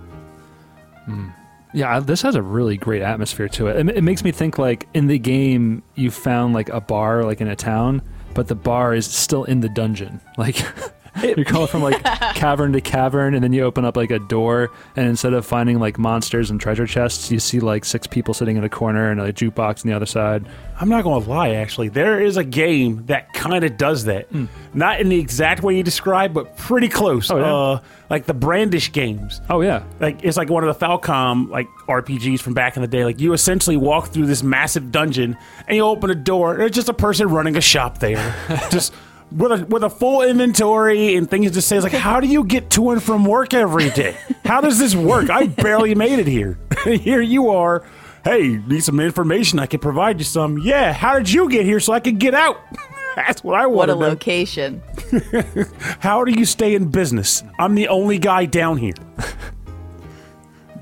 Yeah. 1.74 2.00
This 2.00 2.22
has 2.22 2.36
a 2.36 2.42
really 2.42 2.78
great 2.78 3.02
atmosphere 3.02 3.48
to 3.50 3.68
it. 3.68 3.78
it. 3.78 3.98
It 3.98 4.04
makes 4.04 4.24
me 4.24 4.32
think 4.32 4.58
like 4.58 4.88
in 4.94 5.08
the 5.08 5.20
game 5.20 5.84
you 5.96 6.12
found 6.12 6.54
like 6.54 6.70
a 6.70 6.82
bar 6.82 7.24
like 7.24 7.42
in 7.42 7.48
a 7.48 7.56
town, 7.56 8.02
but 8.34 8.48
the 8.48 8.56
bar 8.56 8.94
is 8.94 9.06
still 9.06 9.44
in 9.44 9.62
the 9.62 9.70
dungeon. 9.70 10.22
Like 10.38 10.58
You're 11.36 11.46
going 11.46 11.68
from 11.68 11.82
like 11.82 12.04
cavern 12.36 12.74
to 12.74 12.82
cavern, 12.82 13.34
and 13.34 13.44
then 13.44 13.54
you 13.54 13.64
open 13.64 13.86
up 13.86 13.98
like 13.98 14.12
a 14.12 14.20
door, 14.20 14.72
and 14.96 15.08
instead 15.08 15.34
of 15.34 15.46
finding 15.46 15.80
like 15.80 15.98
monsters 15.98 16.50
and 16.50 16.60
treasure 16.60 16.88
chests, 16.88 17.32
you 17.32 17.40
see 17.40 17.60
like 17.60 17.86
six 17.86 18.08
people 18.08 18.34
sitting 18.34 18.58
in 18.58 18.64
a 18.64 18.70
corner 18.70 19.12
and 19.12 19.20
a 19.20 19.34
jukebox 19.34 19.84
on 19.86 19.90
the 19.90 19.96
other 19.96 20.06
side. 20.06 20.46
I'm 20.82 20.90
not 20.90 21.04
going 21.04 21.22
to 21.22 21.30
lie, 21.30 21.52
actually. 21.56 21.90
There 21.90 22.22
is 22.22 22.38
a 22.38 22.44
game 22.44 23.06
that 23.08 23.34
kind 23.34 23.64
of 23.66 23.76
does 23.78 24.06
that. 24.06 24.28
Not 24.74 25.02
in 25.02 25.10
the 25.10 25.20
exact 25.20 25.62
way 25.62 25.76
you 25.76 25.84
described, 25.84 26.34
but 26.34 26.56
pretty 26.56 26.88
close. 26.88 27.30
Oh, 27.30 27.38
yeah? 27.38 27.54
uh, 27.54 27.82
like 28.10 28.26
the 28.26 28.34
Brandish 28.34 28.92
games. 28.92 29.42
Oh 29.50 29.62
yeah, 29.62 29.84
Like 30.00 30.24
it's 30.24 30.38
like 30.38 30.50
one 30.50 30.64
of 30.64 30.80
the 30.80 30.86
Falcom 30.86 31.50
like 31.50 31.68
RPGs 31.88 32.40
from 32.40 32.54
back 32.54 32.76
in 32.76 32.82
the 32.82 32.88
day. 32.88 33.06
Like 33.06 33.20
you 33.20 33.34
essentially 33.34 33.78
walk 33.78 34.08
through 34.08 34.26
this 34.26 34.42
massive 34.42 34.92
dungeon 34.92 35.38
and 35.68 35.76
you 35.76 35.84
open 35.84 36.10
a 36.10 36.16
door. 36.16 36.56
And 36.56 36.64
it's 36.64 36.76
just 36.76 36.90
a 36.90 36.94
person 36.94 37.28
running 37.30 37.56
a 37.56 37.62
shop 37.62 38.00
there, 38.00 38.36
just 38.72 38.94
with 39.32 39.52
a 39.52 39.66
with 39.66 39.84
a 39.84 39.90
full 39.90 40.22
inventory 40.22 41.16
and 41.16 41.30
things. 41.30 41.52
Just 41.52 41.68
says 41.68 41.84
like, 41.84 41.94
how 41.94 42.20
do 42.20 42.28
you 42.28 42.44
get 42.44 42.70
to 42.72 42.92
and 42.92 43.02
from 43.02 43.26
work 43.26 43.54
every 43.54 43.90
day? 43.92 44.18
How 44.46 44.62
does 44.62 44.80
this 44.80 44.96
work? 44.96 45.30
I 45.30 45.48
barely 45.48 45.96
made 45.96 46.20
it 46.20 46.28
here. 46.28 46.60
here 46.84 47.22
you 47.22 47.50
are. 47.50 47.86
Hey, 48.24 48.58
need 48.68 48.84
some 48.84 49.00
information? 49.00 49.60
I 49.60 49.66
can 49.66 49.80
provide 49.80 50.20
you 50.20 50.26
some. 50.26 50.58
Yeah. 50.60 50.94
How 50.94 51.18
did 51.18 51.32
you 51.32 51.50
get 51.50 51.66
here 51.66 51.80
so 51.80 51.94
I 51.94 52.00
can 52.00 52.18
get 52.18 52.34
out? 52.34 52.60
That's 53.16 53.44
what 53.44 53.60
I 53.60 53.66
want 53.66 53.90
What 53.90 53.90
a 53.90 53.96
location. 53.96 54.82
How 56.00 56.24
do 56.24 56.32
you 56.32 56.46
stay 56.46 56.76
in 56.76 56.90
business? 56.90 57.44
I'm 57.60 57.76
the 57.76 57.88
only 57.88 58.18
guy 58.18 58.46
down 58.46 58.78
here. 58.78 58.94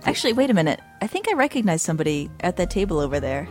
Actually, 0.03 0.33
wait 0.33 0.49
a 0.49 0.53
minute. 0.53 0.79
I 1.01 1.07
think 1.07 1.27
I 1.29 1.33
recognize 1.33 1.81
somebody 1.81 2.29
at 2.39 2.57
that 2.57 2.69
table 2.69 2.99
over 2.99 3.19
there. 3.19 3.47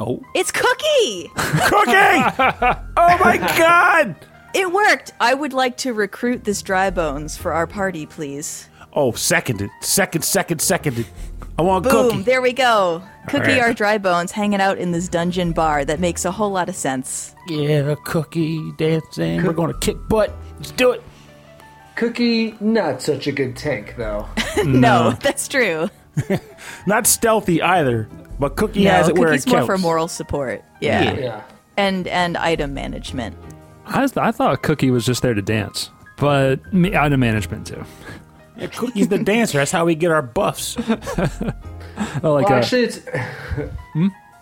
Oh, 0.00 0.22
It's 0.34 0.50
Cookie! 0.52 1.30
cookie! 1.34 1.92
oh 2.96 3.18
my 3.20 3.36
god! 3.58 4.14
it 4.54 4.72
worked! 4.72 5.12
I 5.20 5.34
would 5.34 5.52
like 5.52 5.76
to 5.78 5.92
recruit 5.92 6.44
this 6.44 6.62
dry 6.62 6.90
bones 6.90 7.36
for 7.36 7.52
our 7.52 7.66
party, 7.66 8.06
please. 8.06 8.68
Oh, 8.92 9.12
seconded. 9.12 9.70
Second, 9.80 10.22
second, 10.24 10.60
seconded. 10.60 11.06
I 11.58 11.62
want 11.62 11.84
Boom, 11.84 12.10
cookie. 12.10 12.22
there 12.22 12.40
we 12.40 12.52
go. 12.52 13.02
Cookie 13.28 13.48
right. 13.52 13.60
our 13.60 13.74
dry 13.74 13.98
bones 13.98 14.30
hanging 14.32 14.60
out 14.60 14.78
in 14.78 14.92
this 14.92 15.08
dungeon 15.08 15.52
bar. 15.52 15.84
That 15.84 15.98
makes 16.00 16.24
a 16.24 16.30
whole 16.30 16.50
lot 16.50 16.68
of 16.68 16.76
sense. 16.76 17.34
Yeah, 17.48 17.94
cookie 18.04 18.72
dancing. 18.78 19.42
We're 19.42 19.52
going 19.52 19.72
to 19.72 19.78
kick 19.80 19.96
butt. 20.08 20.32
Let's 20.58 20.70
do 20.70 20.92
it. 20.92 21.02
Cookie, 21.96 22.54
not 22.60 23.02
such 23.02 23.26
a 23.26 23.32
good 23.32 23.56
tank 23.56 23.94
though. 23.98 24.28
No, 24.64 25.12
that's 25.20 25.46
true. 25.48 25.88
Not 26.86 27.06
stealthy 27.06 27.62
either, 27.62 28.08
but 28.38 28.56
Cookie 28.56 28.84
No, 28.84 28.90
has 28.90 29.08
it 29.08 29.16
where 29.18 29.28
it 29.28 29.30
counts. 29.32 29.44
Cookie's 29.44 29.56
more 29.58 29.66
for 29.66 29.78
moral 29.78 30.08
support. 30.08 30.62
Yeah. 30.80 31.14
yeah. 31.14 31.42
And 31.76 32.06
and 32.08 32.36
item 32.36 32.74
management. 32.74 33.36
I, 33.86 34.02
was- 34.02 34.16
I 34.16 34.32
thought 34.32 34.62
Cookie 34.62 34.90
was 34.90 35.06
just 35.06 35.22
there 35.22 35.34
to 35.34 35.42
dance, 35.42 35.90
but 36.18 36.72
me, 36.72 36.94
item 36.96 37.20
management 37.20 37.66
too. 37.66 37.84
Yeah, 38.56 38.66
Cookie's 38.66 39.08
the 39.08 39.18
dancer. 39.18 39.58
That's 39.58 39.70
how 39.70 39.84
we 39.84 39.94
get 39.94 40.10
our 40.10 40.22
buffs. 40.22 40.76
Oh, 42.22 42.32
like 42.34 42.46
Well, 42.48 42.54
uh, 42.54 42.60
actually, 42.60 42.82
it's. 42.84 43.00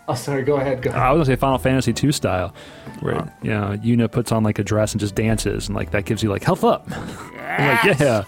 Oh, 0.07 0.13
sorry. 0.13 0.43
Go 0.43 0.57
ahead. 0.57 0.81
Go. 0.83 0.91
I 0.91 1.11
was 1.11 1.27
gonna 1.27 1.35
say 1.35 1.39
Final 1.39 1.57
Fantasy 1.57 1.91
two 1.91 2.11
style, 2.11 2.53
where 2.99 3.33
you 3.41 3.49
know 3.49 3.75
Yuna 3.83 4.11
puts 4.11 4.31
on 4.31 4.43
like 4.43 4.59
a 4.59 4.63
dress 4.63 4.91
and 4.93 4.99
just 4.99 5.15
dances, 5.15 5.67
and 5.67 5.75
like 5.75 5.89
that 5.91 6.05
gives 6.05 6.21
you 6.21 6.29
like 6.29 6.43
health 6.43 6.63
up. 6.63 6.87
I'm 6.91 7.87
like, 7.87 7.99
yeah, 7.99 8.25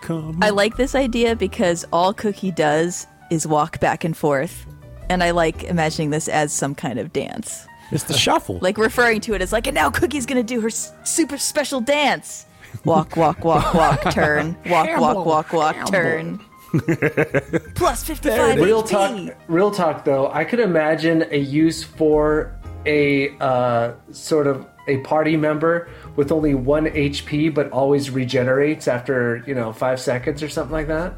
Come. 0.00 0.40
I 0.42 0.50
like 0.50 0.76
this 0.76 0.96
idea 0.96 1.36
because 1.36 1.84
all 1.92 2.12
Cookie 2.12 2.50
does 2.50 3.06
is 3.30 3.46
walk 3.46 3.78
back 3.78 4.02
and 4.02 4.16
forth. 4.16 4.66
And 5.08 5.22
I 5.22 5.30
like 5.32 5.64
imagining 5.64 6.10
this 6.10 6.28
as 6.28 6.52
some 6.52 6.74
kind 6.74 6.98
of 6.98 7.12
dance. 7.12 7.66
It's 7.90 8.04
the 8.04 8.14
shuffle. 8.16 8.58
Like 8.62 8.78
referring 8.78 9.20
to 9.22 9.34
it 9.34 9.42
as 9.42 9.52
like, 9.52 9.66
and 9.66 9.74
now 9.74 9.90
Cookie's 9.90 10.26
gonna 10.26 10.42
do 10.42 10.60
her 10.62 10.68
s- 10.68 10.92
super 11.04 11.36
special 11.38 11.80
dance. 11.80 12.46
Walk, 12.84 13.16
walk, 13.16 13.44
walk, 13.44 13.72
walk, 13.74 14.00
turn. 14.12 14.56
Walk, 14.66 14.88
walk, 14.98 15.24
walk, 15.26 15.52
walk, 15.52 15.86
turn. 15.90 16.40
Plus 17.74 18.02
55 18.04 18.56
Real 18.60 18.82
HP. 18.82 18.88
talk. 19.28 19.36
Real 19.48 19.70
talk. 19.70 20.04
Though, 20.04 20.30
I 20.32 20.44
could 20.44 20.58
imagine 20.60 21.24
a 21.30 21.38
use 21.38 21.84
for 21.84 22.56
a 22.86 23.36
uh, 23.38 23.92
sort 24.10 24.46
of 24.46 24.66
a 24.88 24.98
party 24.98 25.36
member 25.36 25.88
with 26.16 26.32
only 26.32 26.54
one 26.54 26.86
HP, 26.86 27.54
but 27.54 27.70
always 27.70 28.10
regenerates 28.10 28.88
after 28.88 29.44
you 29.46 29.54
know 29.54 29.72
five 29.72 30.00
seconds 30.00 30.42
or 30.42 30.48
something 30.48 30.72
like 30.72 30.88
that. 30.88 31.14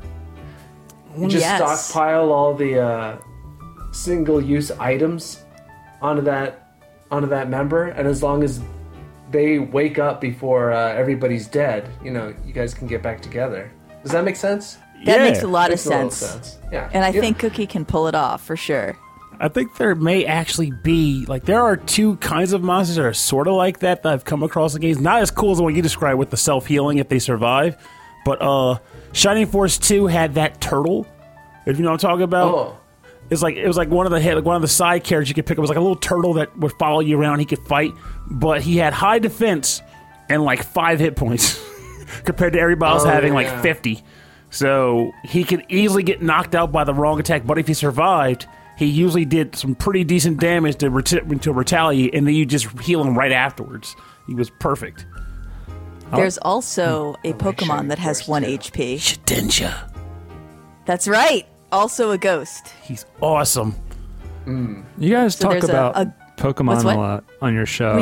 You 1.17 1.29
just 1.29 1.43
Yes. 1.47 1.87
stockpile 1.87 2.31
all 2.33 2.53
the 2.55 2.79
uh, 2.81 3.19
single-use 3.97 4.71
items 4.73 5.43
onto 6.03 6.23
that 6.23 6.63
onto 7.11 7.29
that 7.29 7.49
member, 7.49 7.87
and 7.89 8.07
as 8.09 8.23
long 8.23 8.43
as 8.43 8.61
they 9.31 9.59
wake 9.59 9.99
up 9.99 10.21
before 10.21 10.73
uh, 10.73 10.93
everybody's 10.93 11.47
dead, 11.47 11.89
you 12.03 12.11
know, 12.11 12.35
you 12.45 12.53
guys 12.53 12.75
can 12.75 12.87
get 12.89 13.03
back 13.03 13.21
together. 13.21 13.71
Does 14.03 14.13
that 14.13 14.25
make 14.25 14.37
sense? 14.37 14.79
That 15.05 15.19
Yeah. 15.21 15.25
makes 15.31 15.43
a 15.43 15.47
lot 15.49 15.67
of 15.67 15.75
Makes 15.75 15.87
a 15.87 15.89
sense. 15.89 16.15
sense. 16.17 16.59
Yeah. 16.73 16.89
And 16.93 17.05
I 17.05 17.11
Yeah. 17.11 17.21
think 17.21 17.39
Cookie 17.39 17.67
can 17.67 17.85
pull 17.85 18.07
it 18.09 18.15
off 18.15 18.43
for 18.45 18.57
sure. 18.57 18.97
I 19.39 19.49
think 19.49 19.77
there 19.77 19.95
may 19.95 20.25
actually 20.25 20.73
be 20.83 21.25
like 21.29 21.45
there 21.45 21.63
are 21.63 21.77
two 21.77 22.17
kinds 22.17 22.53
of 22.53 22.63
monsters 22.63 22.97
that 22.97 23.05
are 23.05 23.13
sort 23.13 23.47
of 23.49 23.55
like 23.55 23.81
that 23.81 24.03
that 24.03 24.13
I've 24.13 24.25
come 24.25 24.43
across 24.43 24.75
in 24.75 24.81
games. 24.81 24.99
Not 25.01 25.21
as 25.23 25.31
cool 25.31 25.51
as 25.53 25.59
the 25.59 25.63
one 25.65 25.75
you 25.77 25.83
described 25.83 26.19
with 26.19 26.31
the 26.31 26.37
self 26.39 26.67
healing 26.67 26.99
if 26.99 27.09
they 27.09 27.19
survive, 27.19 27.77
but 28.25 28.41
uh, 28.41 28.79
Shining 29.13 29.47
Force 29.47 29.77
Two 29.79 30.07
had 30.07 30.35
that 30.35 30.61
turtle. 30.61 31.07
If 31.67 31.77
you 31.77 31.85
know 31.85 31.91
what 31.91 32.03
I'm 32.05 32.09
talking 32.11 32.23
about, 32.25 32.55
Oh. 32.55 32.77
It's 33.31 33.43
like 33.43 33.57
it 33.57 33.67
was 33.67 33.77
like 33.77 33.89
one 33.89 34.07
of 34.07 34.13
the 34.13 34.21
hit 34.21 34.35
like 34.35 34.45
one 34.45 34.57
of 34.57 34.63
the 34.63 34.69
side 34.69 35.05
characters 35.05 35.29
you 35.29 35.35
could 35.35 35.47
pick 35.47 35.55
up. 35.55 35.59
It 35.59 35.63
was 35.63 35.71
like 35.71 35.79
a 35.79 35.83
little 35.83 35.97
turtle 35.97 36.35
that 36.35 36.57
would 36.59 36.73
follow 36.79 37.01
you 37.01 37.19
around. 37.19 37.41
He 37.41 37.45
could 37.45 37.61
fight, 37.61 37.93
but 38.31 38.63
he 38.63 38.77
had 38.77 38.93
high 38.93 39.19
defense 39.19 39.83
and 40.29 40.43
like 40.45 40.63
five 40.63 40.99
hit 40.99 41.17
points 41.17 41.63
compared 42.25 42.53
to 42.55 42.61
everybody 42.61 42.93
else 42.93 43.05
Oh, 43.05 43.09
having 43.09 43.33
yeah. 43.33 43.53
like 43.53 43.63
50. 43.63 44.03
So 44.51 45.13
he 45.25 45.45
could 45.45 45.65
easily 45.69 46.03
get 46.03 46.23
knocked 46.23 46.55
out 46.55 46.73
by 46.73 46.85
the 46.85 46.95
wrong 46.95 47.19
attack. 47.21 47.47
But 47.47 47.59
if 47.59 47.67
he 47.67 47.75
survived, 47.75 48.47
he 48.77 48.87
usually 48.87 49.25
did 49.25 49.57
some 49.57 49.75
pretty 49.75 50.05
decent 50.05 50.41
damage 50.41 50.77
to, 50.77 50.91
reti- 50.91 51.41
to 51.43 51.53
retaliate, 51.53 52.15
and 52.15 52.27
then 52.27 52.35
you 52.35 52.47
just 52.47 52.67
heal 52.81 53.03
him 53.03 53.17
right 53.17 53.33
afterwards. 53.33 53.97
He 54.27 54.35
was 54.35 54.51
perfect. 54.51 55.07
There's 56.15 56.39
also 56.39 57.17
hmm. 57.23 57.29
a 57.29 57.33
Pokemon 57.33 57.89
that 57.89 57.99
has 57.99 58.29
one. 58.29 58.45
HP. 58.45 58.95
Shedinja. 58.97 59.93
That's 60.85 61.09
right. 61.09 61.47
Also 61.73 62.11
a 62.11 62.19
ghost. 62.19 62.69
He's 62.83 63.05
awesome. 63.21 63.75
Mm. 64.47 64.85
you 64.99 65.11
guys 65.13 65.35
So 65.37 65.45
talk 65.45 65.53
there's 65.53 65.65
a- 65.65 65.73
about 65.73 65.97
a- 65.97 66.15
Pokemon 66.37 66.85
a 66.85 66.97
lot 66.99 67.25
on 67.41 67.55
your 67.55 67.65
show. 67.65 67.97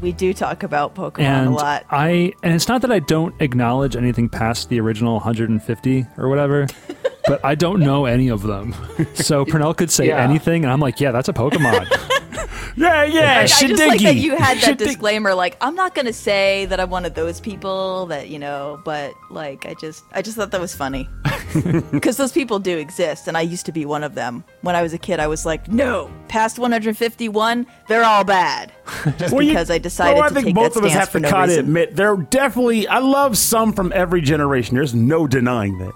We, 0.00 0.08
we 0.08 0.12
do 0.12 0.34
talk 0.34 0.62
about 0.62 0.94
Pokemon 0.94 1.20
and 1.20 1.46
a 1.48 1.50
lot. 1.52 1.86
I 1.90 2.34
and 2.42 2.52
it's 2.54 2.68
not 2.68 2.82
that 2.82 2.92
I 2.92 2.98
don't 2.98 3.34
acknowledge 3.40 3.96
anything 3.96 4.28
past 4.28 4.68
the 4.68 4.78
original 4.78 5.14
150 5.14 6.06
or 6.18 6.28
whatever, 6.28 6.66
but 7.26 7.42
I 7.42 7.54
don't 7.54 7.80
know 7.80 8.04
any 8.04 8.28
of 8.28 8.42
them. 8.42 8.74
So 9.14 9.46
Pernell 9.46 9.74
could 9.74 9.90
say 9.90 10.08
Yeah. 10.08 10.18
anything, 10.22 10.64
and 10.64 10.72
I'm 10.72 10.80
like, 10.80 11.00
yeah, 11.00 11.12
that's 11.12 11.30
a 11.30 11.32
Pokemon. 11.32 11.86
Yeah, 12.76 13.02
yeah, 13.02 13.40
I 13.40 13.46
just 13.46 13.62
like 13.88 14.00
that 14.02 14.14
you 14.14 14.36
had 14.36 14.58
that 14.58 14.76
Shedinky. 14.76 14.78
disclaimer, 14.78 15.34
like 15.34 15.56
I'm 15.60 15.74
not 15.74 15.96
gonna 15.96 16.12
say 16.12 16.64
that 16.66 16.78
I'm 16.78 16.90
one 16.90 17.04
of 17.04 17.14
those 17.14 17.40
people 17.40 18.06
that 18.06 18.28
you 18.28 18.38
know, 18.38 18.80
but 18.84 19.14
like 19.30 19.66
I 19.66 19.74
just 19.74 20.04
I 20.12 20.22
just 20.22 20.36
thought 20.36 20.52
that 20.52 20.60
was 20.60 20.74
funny 20.76 21.08
because 21.90 22.16
those 22.16 22.30
people 22.30 22.60
do 22.60 22.78
exist, 22.78 23.26
and 23.26 23.36
I 23.36 23.40
used 23.40 23.66
to 23.66 23.72
be 23.72 23.84
one 23.84 24.04
of 24.04 24.14
them. 24.14 24.44
When 24.60 24.76
I 24.76 24.82
was 24.82 24.92
a 24.92 24.98
kid, 24.98 25.18
I 25.18 25.26
was 25.26 25.44
like, 25.44 25.66
no, 25.68 26.08
past 26.28 26.58
151, 26.60 27.66
they're 27.88 28.04
all 28.04 28.22
bad, 28.24 28.72
just 29.18 29.32
Well, 29.32 29.42
you- 29.42 29.50
because 29.52 29.70
I 29.70 29.78
decided 29.78 30.14
well, 30.16 30.24
I 30.24 30.28
to 30.28 30.34
think 30.34 30.46
take 30.46 30.54
both 30.54 30.74
that 30.74 30.80
of 30.80 30.84
us 30.86 30.92
have 30.92 31.10
to 31.12 31.20
no 31.20 31.30
kind 31.30 31.50
of 31.50 31.58
admit 31.58 31.96
there 31.96 32.12
are 32.12 32.16
definitely. 32.16 32.86
I 32.86 32.98
love 32.98 33.36
some 33.36 33.72
from 33.72 33.92
every 33.94 34.20
generation. 34.20 34.76
There's 34.76 34.94
no 34.94 35.26
denying 35.26 35.78
that, 35.78 35.92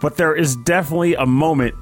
but 0.00 0.16
there 0.16 0.34
is 0.34 0.56
definitely 0.56 1.14
a 1.14 1.26
moment 1.26 1.74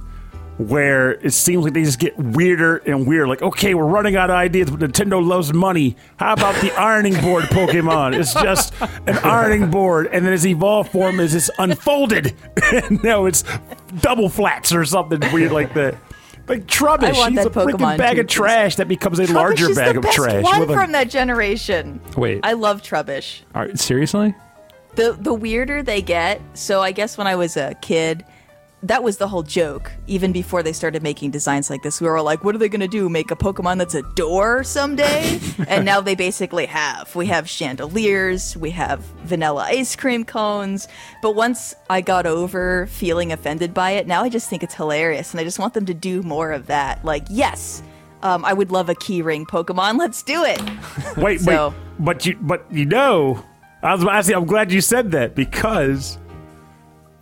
where 0.68 1.12
it 1.12 1.32
seems 1.32 1.64
like 1.64 1.72
they 1.72 1.84
just 1.84 1.98
get 1.98 2.16
weirder 2.18 2.78
and 2.78 3.06
weirder. 3.06 3.28
Like, 3.28 3.42
okay, 3.42 3.74
we're 3.74 3.86
running 3.86 4.16
out 4.16 4.30
of 4.30 4.36
ideas, 4.36 4.70
but 4.70 4.80
Nintendo 4.80 5.24
loves 5.24 5.52
money. 5.52 5.96
How 6.16 6.32
about 6.34 6.60
the 6.62 6.72
ironing 6.72 7.20
board 7.20 7.44
Pokemon? 7.44 8.18
It's 8.18 8.34
just 8.34 8.74
an 8.80 9.18
ironing 9.18 9.70
board, 9.70 10.08
and 10.12 10.24
then 10.24 10.32
its 10.32 10.46
evolved 10.46 10.90
form 10.92 11.20
is 11.20 11.34
it's 11.34 11.50
unfolded. 11.58 12.34
and 12.72 13.02
now 13.02 13.26
it's 13.26 13.44
double 14.00 14.28
flats 14.28 14.72
or 14.72 14.84
something 14.84 15.20
weird 15.32 15.52
like 15.52 15.74
that. 15.74 15.96
Like 16.48 16.66
Trubbish, 16.66 17.14
I 17.14 17.18
want 17.18 17.34
he's 17.34 17.44
that 17.44 17.46
a 17.46 17.50
freaking 17.50 17.96
bag 17.98 18.16
too, 18.16 18.22
of 18.22 18.26
trash 18.26 18.76
that 18.76 18.88
becomes 18.88 19.18
a 19.18 19.24
Trubbish 19.26 19.34
larger 19.34 19.70
is 19.70 19.76
bag 19.76 19.92
the 19.94 19.98
of 19.98 20.02
best 20.04 20.16
trash. 20.16 20.42
One 20.42 20.60
with 20.60 20.70
a- 20.70 20.74
from 20.74 20.92
that 20.92 21.08
generation. 21.08 22.00
Wait, 22.16 22.40
I 22.42 22.54
love 22.54 22.82
Trubbish. 22.82 23.42
Are- 23.54 23.74
seriously? 23.76 24.34
the 24.94 25.16
the 25.18 25.32
weirder 25.32 25.82
they 25.82 26.02
get 26.02 26.38
so 26.52 26.82
i 26.82 26.92
guess 26.92 27.16
when 27.16 27.26
i 27.26 27.34
was 27.34 27.56
a 27.56 27.72
kid 27.80 28.26
that 28.84 29.02
was 29.02 29.18
the 29.18 29.28
whole 29.28 29.42
joke 29.44 29.92
even 30.08 30.32
before 30.32 30.62
they 30.62 30.72
started 30.72 31.02
making 31.02 31.30
designs 31.30 31.70
like 31.70 31.82
this. 31.82 32.00
We 32.00 32.08
were 32.08 32.16
all 32.18 32.24
like 32.24 32.42
what 32.44 32.54
are 32.54 32.58
they 32.58 32.68
going 32.68 32.80
to 32.80 32.88
do 32.88 33.08
make 33.08 33.30
a 33.30 33.36
pokemon 33.36 33.78
that's 33.78 33.94
a 33.94 34.02
door 34.14 34.64
someday? 34.64 35.40
And 35.68 35.84
now 35.84 36.00
they 36.00 36.14
basically 36.16 36.66
have. 36.66 37.14
We 37.14 37.26
have 37.26 37.48
chandeliers 37.48 38.56
we 38.56 38.70
have 38.70 39.00
vanilla 39.24 39.64
ice 39.68 39.94
cream 39.96 40.24
cones. 40.24 40.88
But 41.22 41.32
once 41.36 41.74
i 41.90 42.00
got 42.00 42.26
over 42.26 42.86
feeling 42.88 43.32
offended 43.32 43.72
by 43.74 43.92
it 43.92 44.06
now 44.06 44.22
i 44.24 44.28
just 44.28 44.48
think 44.50 44.62
it's 44.62 44.74
hilarious 44.74 45.32
and 45.32 45.40
i 45.40 45.44
just 45.44 45.58
want 45.58 45.74
them 45.74 45.86
to 45.86 45.94
do 45.94 46.22
more 46.22 46.50
of 46.52 46.66
that. 46.66 47.04
Like 47.04 47.24
yes 47.30 47.82
um, 48.22 48.44
i 48.44 48.52
would 48.52 48.70
love 48.72 48.88
a 48.88 48.94
keyring 48.94 49.44
pokemon. 49.46 49.98
Let's 49.98 50.22
do 50.22 50.44
it. 50.44 50.60
Wait, 51.16 51.40
So- 51.40 51.68
wait, 51.68 51.76
but 51.98 52.26
you, 52.26 52.36
but 52.40 52.66
you 52.70 52.84
know, 52.86 53.44
I 53.82 53.94
was 53.94 54.04
actually, 54.04 54.34
I'm 54.36 54.44
glad 54.46 54.70
you 54.72 54.80
said 54.80 55.10
that 55.12 55.34
because 55.34 56.18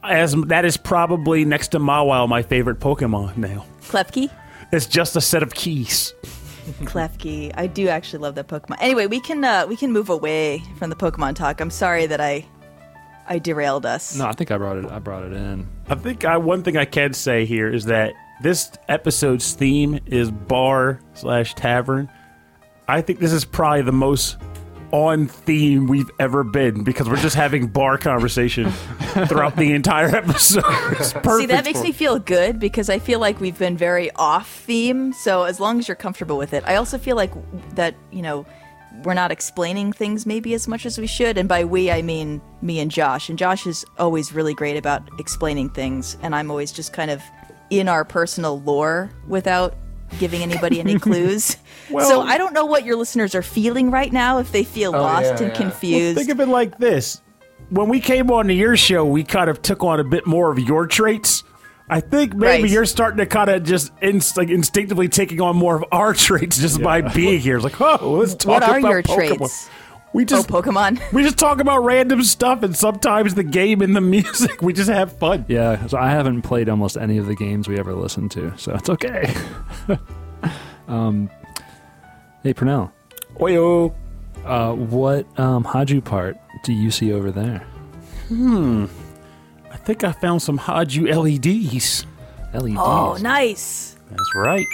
as 0.02 0.34
that 0.46 0.64
is 0.64 0.76
probably 0.76 1.44
next 1.44 1.68
to 1.68 1.78
Mawile 1.78 2.28
my 2.28 2.42
favorite 2.42 2.80
Pokemon 2.80 3.36
now. 3.36 3.64
Klefki? 3.82 4.30
It's 4.72 4.86
just 4.86 5.16
a 5.16 5.20
set 5.20 5.42
of 5.42 5.54
keys. 5.54 6.14
Klefki. 6.82 7.52
I 7.56 7.66
do 7.66 7.88
actually 7.88 8.20
love 8.20 8.36
that 8.36 8.48
Pokemon. 8.48 8.76
Anyway, 8.80 9.06
we 9.06 9.20
can 9.20 9.44
uh, 9.44 9.66
we 9.66 9.76
can 9.76 9.92
move 9.92 10.08
away 10.08 10.62
from 10.78 10.90
the 10.90 10.96
Pokemon 10.96 11.34
talk. 11.34 11.60
I'm 11.60 11.70
sorry 11.70 12.06
that 12.06 12.20
I 12.20 12.46
I 13.26 13.38
derailed 13.38 13.86
us. 13.86 14.16
No, 14.16 14.26
I 14.26 14.32
think 14.32 14.50
I 14.50 14.58
brought 14.58 14.76
it. 14.76 14.86
I 14.86 14.98
brought 14.98 15.24
it 15.24 15.32
in. 15.32 15.68
I 15.88 15.94
think 15.94 16.24
I, 16.24 16.36
one 16.36 16.62
thing 16.62 16.76
I 16.76 16.84
can 16.84 17.12
say 17.12 17.44
here 17.44 17.72
is 17.72 17.84
that 17.86 18.12
this 18.42 18.72
episode's 18.88 19.52
theme 19.52 20.00
is 20.06 20.30
bar 20.30 21.00
slash 21.14 21.54
tavern. 21.54 22.08
I 22.88 23.02
think 23.02 23.20
this 23.20 23.32
is 23.32 23.44
probably 23.44 23.82
the 23.82 23.92
most 23.92 24.36
on 24.92 25.26
theme 25.26 25.86
we've 25.86 26.10
ever 26.18 26.42
been 26.44 26.84
because 26.84 27.08
we're 27.08 27.16
just 27.16 27.36
having 27.36 27.68
bar 27.68 27.98
conversation 27.98 28.70
throughout 29.26 29.56
the 29.56 29.72
entire 29.72 30.14
episode. 30.14 30.64
See, 31.02 31.46
that 31.46 31.62
makes 31.64 31.82
me 31.82 31.92
feel 31.92 32.18
good 32.18 32.58
because 32.58 32.88
I 32.90 32.98
feel 32.98 33.20
like 33.20 33.40
we've 33.40 33.58
been 33.58 33.76
very 33.76 34.10
off 34.12 34.48
theme. 34.48 35.12
So 35.12 35.44
as 35.44 35.60
long 35.60 35.78
as 35.78 35.88
you're 35.88 35.94
comfortable 35.94 36.36
with 36.36 36.52
it, 36.52 36.64
I 36.66 36.76
also 36.76 36.98
feel 36.98 37.16
like 37.16 37.32
that 37.74 37.94
you 38.10 38.22
know 38.22 38.46
we're 39.04 39.14
not 39.14 39.30
explaining 39.30 39.92
things 39.92 40.26
maybe 40.26 40.52
as 40.54 40.66
much 40.66 40.84
as 40.84 40.98
we 40.98 41.06
should. 41.06 41.38
And 41.38 41.48
by 41.48 41.64
we, 41.64 41.90
I 41.90 42.02
mean 42.02 42.40
me 42.60 42.80
and 42.80 42.90
Josh. 42.90 43.28
And 43.28 43.38
Josh 43.38 43.66
is 43.66 43.84
always 43.98 44.32
really 44.32 44.54
great 44.54 44.76
about 44.76 45.08
explaining 45.18 45.70
things, 45.70 46.16
and 46.22 46.34
I'm 46.34 46.50
always 46.50 46.72
just 46.72 46.92
kind 46.92 47.10
of 47.10 47.22
in 47.70 47.88
our 47.88 48.04
personal 48.04 48.60
lore 48.60 49.10
without 49.28 49.74
giving 50.18 50.42
anybody 50.42 50.80
any 50.80 50.98
clues. 50.98 51.56
so 51.88 52.20
I 52.22 52.38
don't 52.38 52.52
know 52.52 52.64
what 52.66 52.84
your 52.84 52.96
listeners 52.96 53.34
are 53.34 53.42
feeling 53.42 53.90
right 53.90 54.12
now 54.12 54.38
if 54.38 54.52
they 54.52 54.64
feel 54.64 54.94
oh, 54.94 55.00
lost 55.00 55.24
yeah, 55.24 55.30
and 55.30 55.40
yeah. 55.40 55.46
Well, 55.48 55.56
confused. 55.56 56.18
think 56.18 56.30
of 56.30 56.40
it 56.40 56.48
like 56.48 56.78
this: 56.78 57.20
when 57.70 57.88
we 57.88 58.00
came 58.00 58.30
on 58.30 58.48
to 58.48 58.54
your 58.54 58.76
show, 58.76 59.04
we 59.04 59.24
kind 59.24 59.48
of 59.50 59.62
took 59.62 59.82
on 59.82 60.00
a 60.00 60.04
bit 60.04 60.26
more 60.26 60.50
of 60.50 60.58
your 60.58 60.86
traits. 60.86 61.44
I 61.88 61.98
think 62.00 62.34
maybe 62.34 62.62
Right. 62.62 62.70
you're 62.70 62.84
starting 62.86 63.18
to 63.18 63.26
kind 63.26 63.50
of 63.50 63.64
just 63.64 63.90
inst- 64.00 64.36
like 64.36 64.48
instinctively 64.48 65.08
taking 65.08 65.40
on 65.40 65.56
more 65.56 65.74
of 65.74 65.84
our 65.90 66.14
traits 66.28 66.58
just 66.58 66.80
by 66.80 67.00
being 67.00 67.40
here. 67.40 67.56
It's 67.56 67.64
like, 67.64 67.80
oh, 67.80 68.12
let's 68.12 68.34
talk 68.36 68.46
What 68.46 68.62
are 68.62 68.78
about 68.78 68.90
your 68.90 69.02
Pokemon. 69.02 69.36
traits? 69.38 69.70
We 70.12 70.22
oh, 70.22 70.26
just 70.26 70.48
Pokemon. 70.48 71.00
we 71.12 71.22
just 71.22 71.38
talk 71.38 71.60
about 71.60 71.78
random 71.84 72.22
stuff, 72.24 72.62
and 72.62 72.76
sometimes 72.76 73.34
the 73.34 73.44
game 73.44 73.80
and 73.80 73.94
the 73.94 74.00
music. 74.00 74.60
We 74.60 74.72
just 74.72 74.90
have 74.90 75.12
fun. 75.18 75.44
Yeah, 75.48 75.86
so 75.86 75.98
I 75.98 76.10
haven't 76.10 76.42
played 76.42 76.68
almost 76.68 76.96
any 76.96 77.18
of 77.18 77.26
the 77.26 77.36
games 77.36 77.68
we 77.68 77.78
ever 77.78 77.94
listened 77.94 78.30
to, 78.32 78.56
so 78.56 78.74
it's 78.74 78.90
okay. 78.90 79.32
um, 80.88 81.30
hey, 82.42 82.54
Pernell, 82.54 82.90
Oyo. 83.36 83.94
uh, 84.44 84.72
what 84.72 85.26
um, 85.38 85.64
Haju 85.64 86.04
part 86.04 86.36
do 86.64 86.72
you 86.72 86.90
see 86.90 87.12
over 87.12 87.30
there? 87.30 87.58
Hmm. 88.28 88.86
I 89.70 89.76
think 89.76 90.02
I 90.04 90.12
found 90.12 90.42
some 90.42 90.58
Haju 90.58 91.06
LEDs. 91.08 92.06
LEDs. 92.52 92.76
Oh, 92.78 93.16
nice. 93.20 93.96
That's 94.10 94.34
right. 94.34 94.66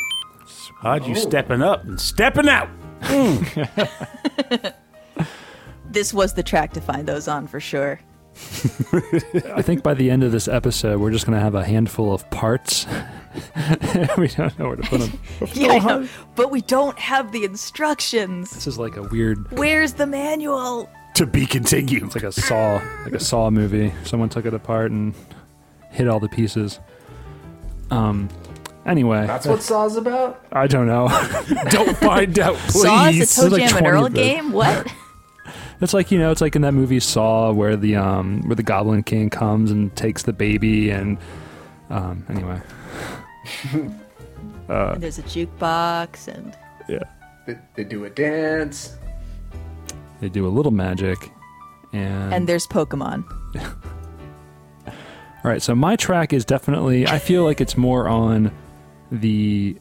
Haju 0.83 1.17
stepping 1.17 1.63
up 1.63 1.85
and 1.85 2.01
stepping 2.01 2.49
out. 2.49 2.71
This 5.91 6.13
was 6.13 6.35
the 6.35 6.43
track 6.43 6.73
to 6.75 6.81
find 6.81 7.07
those 7.07 7.29
on 7.29 7.47
for 7.47 7.61
sure. 7.61 8.01
I 9.55 9.63
think 9.63 9.83
by 9.83 9.95
the 9.95 10.11
end 10.11 10.23
of 10.23 10.31
this 10.33 10.47
episode, 10.47 11.01
we're 11.01 11.11
just 11.11 11.25
going 11.25 11.39
to 11.39 11.43
have 11.43 11.55
a 11.55 11.65
handful 11.65 12.13
of 12.13 12.29
parts. 12.31 12.87
we 14.19 14.29
don't 14.29 14.59
know 14.59 14.67
where 14.69 14.77
to 14.77 14.83
put 14.83 15.01
them. 15.01 15.19
Yeah, 15.55 15.73
I 15.73 15.79
know. 15.79 16.09
But 16.35 16.51
we 16.51 16.61
don't 16.61 16.99
have 16.99 17.33
the 17.33 17.45
instructions. 17.45 18.51
This 18.51 18.67
is 18.67 18.79
like 18.79 18.97
a 18.97 19.03
weird. 19.05 19.51
Where's 19.53 19.95
the 19.95 20.07
manual? 20.07 20.91
To 21.15 21.27
be 21.27 21.47
continued. 21.47 22.03
It's 22.03 22.15
like 22.15 22.25
a 22.25 22.33
saw, 22.33 22.83
like 23.05 23.15
a 23.15 23.21
saw 23.21 23.49
movie. 23.51 23.93
Someone 24.05 24.29
took 24.29 24.45
it 24.45 24.53
apart 24.53 24.91
and 24.91 25.15
hit 25.91 26.09
all 26.09 26.21
the 26.21 26.29
pieces. 26.29 26.79
Um. 27.91 28.29
Anyway, 28.85 29.27
That's 29.27 29.47
what 29.47 29.63
Saw's 29.63 29.97
about? 29.97 30.45
I 30.53 30.69
don't 30.69 30.87
know. 30.87 31.09
Don't 31.71 31.97
find 31.97 32.39
out, 32.39 32.55
please. 32.69 32.83
Saw 32.83 33.09
is 33.09 33.33
a 33.33 33.35
Toe 33.35 33.49
There's 33.49 33.53
like 33.61 33.69
Jam 33.71 33.79
and 33.79 33.87
Earl 33.89 34.09
game? 34.11 34.53
What? 34.53 34.87
It's 35.81 35.93
like 35.95 36.11
you 36.11 36.19
know, 36.19 36.31
it's 36.31 36.41
like 36.41 36.57
in 36.57 36.63
that 36.63 36.73
movie 36.73 37.01
Saw, 37.01 37.53
where 37.53 37.77
the 37.77 37.97
um, 37.97 38.41
where 38.43 38.57
the 38.57 38.63
Goblin 38.63 39.03
King 39.03 39.29
comes 39.31 39.71
and 39.71 39.95
takes 39.97 40.23
the 40.23 40.33
baby, 40.33 40.91
and 40.91 41.19
um, 41.91 42.25
anyway, 42.29 42.61
And 44.69 45.03
there's 45.03 45.19
a 45.19 45.23
jukebox 45.23 46.29
and 46.29 46.57
yeah, 46.89 47.03
They, 47.47 47.57
they 47.75 47.85
do 47.85 48.05
a 48.05 48.11
dance. 48.11 48.97
they 50.21 50.29
do 50.29 50.47
a 50.47 50.51
little 50.51 50.73
magic, 50.73 51.31
and 51.93 52.33
and 52.33 52.49
there's 52.49 52.67
Pokemon. 52.67 53.25
all 54.87 54.93
right. 55.45 55.63
So 55.63 55.75
my 55.75 55.95
track 55.97 56.33
is 56.33 56.45
definitely. 56.45 57.07
I 57.07 57.19
feel 57.19 57.45
like 57.45 57.61
it's 57.61 57.77
more 57.77 58.09
on 58.09 58.51
the 59.13 59.77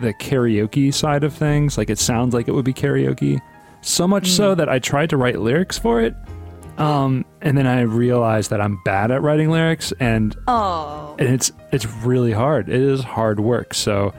the 0.00 0.12
karaoke 0.14 0.92
side 0.92 1.24
of 1.24 1.32
things. 1.34 1.78
Like 1.78 1.90
it 1.90 1.98
sounds 1.98 2.34
like 2.34 2.48
it 2.48 2.52
would 2.52 2.64
be 2.64 2.74
karaoke, 2.74 3.40
so 3.82 4.06
much 4.08 4.28
so 4.28 4.54
that 4.54 4.68
I 4.68 4.78
tried 4.78 5.10
to 5.10 5.16
write 5.16 5.38
lyrics 5.40 5.78
for 5.78 6.00
it. 6.00 6.14
Um, 6.78 7.24
and 7.40 7.56
then 7.56 7.66
I 7.66 7.82
realized 7.82 8.50
that 8.50 8.60
I'm 8.60 8.78
bad 8.84 9.10
at 9.10 9.22
writing 9.22 9.50
lyrics, 9.50 9.92
and 9.98 10.36
Oh. 10.46 11.16
and 11.18 11.28
it's 11.28 11.50
it's 11.72 11.86
really 11.86 12.32
hard. 12.32 12.68
It 12.68 12.80
is 12.80 13.02
hard 13.02 13.40
work. 13.40 13.72
So 13.72 14.12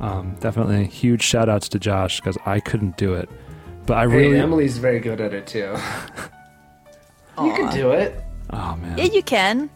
um, 0.00 0.34
definitely 0.40 0.86
huge 0.86 1.22
shout 1.22 1.48
outs 1.50 1.68
to 1.70 1.78
Josh 1.78 2.20
because 2.20 2.38
I 2.46 2.58
couldn't 2.60 2.96
do 2.96 3.12
it. 3.14 3.28
But 3.84 3.98
I 3.98 4.08
Hey, 4.08 4.16
really 4.16 4.38
Emily's 4.38 4.78
very 4.78 4.98
good 5.00 5.20
at 5.20 5.34
it 5.34 5.46
too. 5.46 5.76
you 7.42 7.52
can 7.54 7.70
do 7.74 7.90
it. 7.92 8.22
oh 8.50 8.76
man, 8.76 8.96
Yeah, 8.98 9.04
you 9.04 9.22
can. 9.22 9.68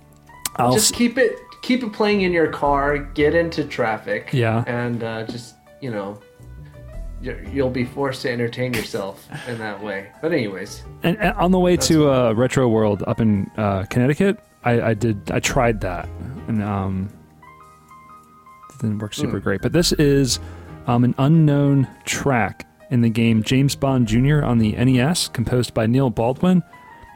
I'll 0.57 0.73
Just 0.73 0.93
s- 0.93 0.99
keep 0.99 1.19
it 1.19 1.37
keep 1.63 1.83
it 1.83 1.93
playing 1.93 2.23
in 2.23 2.33
your 2.33 2.49
car. 2.51 2.97
Get 2.99 3.35
into 3.35 3.65
traffic. 3.65 4.31
Yeah. 4.33 4.65
And 4.67 5.03
uh, 5.03 5.25
just 5.27 5.57
you 5.83 5.91
know, 5.91 6.13
you're- 6.13 6.21
you'll 7.53 7.71
be 7.71 7.85
forced 7.85 8.23
to 8.23 8.31
entertain 8.31 8.75
yourself 8.75 9.29
in 9.49 9.59
that 9.59 9.83
way. 9.83 10.09
But 10.21 10.33
anyways, 10.33 10.83
and, 11.03 11.19
and 11.19 11.35
on 11.37 11.51
the 11.51 11.59
way 11.59 11.77
to 11.77 12.11
uh, 12.11 12.33
Retro 12.33 12.69
World 12.69 13.03
up 13.07 13.21
in 13.21 13.51
uh, 13.57 13.85
Connecticut, 13.91 14.39
I, 14.65 14.81
I 14.81 14.95
did 14.95 15.31
I 15.31 15.41
tried 15.41 15.81
that 15.83 16.09
and 16.49 16.63
um, 16.63 17.09
it 18.71 18.81
didn't 18.81 18.99
work 18.99 19.15
super 19.15 19.41
great. 19.41 19.63
But 19.63 19.73
this 19.73 19.93
is 19.93 20.41
um, 20.87 21.05
an 21.05 21.15
unknown 21.19 21.89
track 22.05 22.67
in 22.91 23.01
the 23.01 23.11
game 23.11 23.43
James 23.43 23.75
Bond 23.75 24.07
Jr. 24.07 24.45
on 24.45 24.59
the 24.59 24.73
NES, 24.73 25.29
composed 25.29 25.75
by 25.75 25.87
Neil 25.87 26.11
Baldwin. 26.11 26.63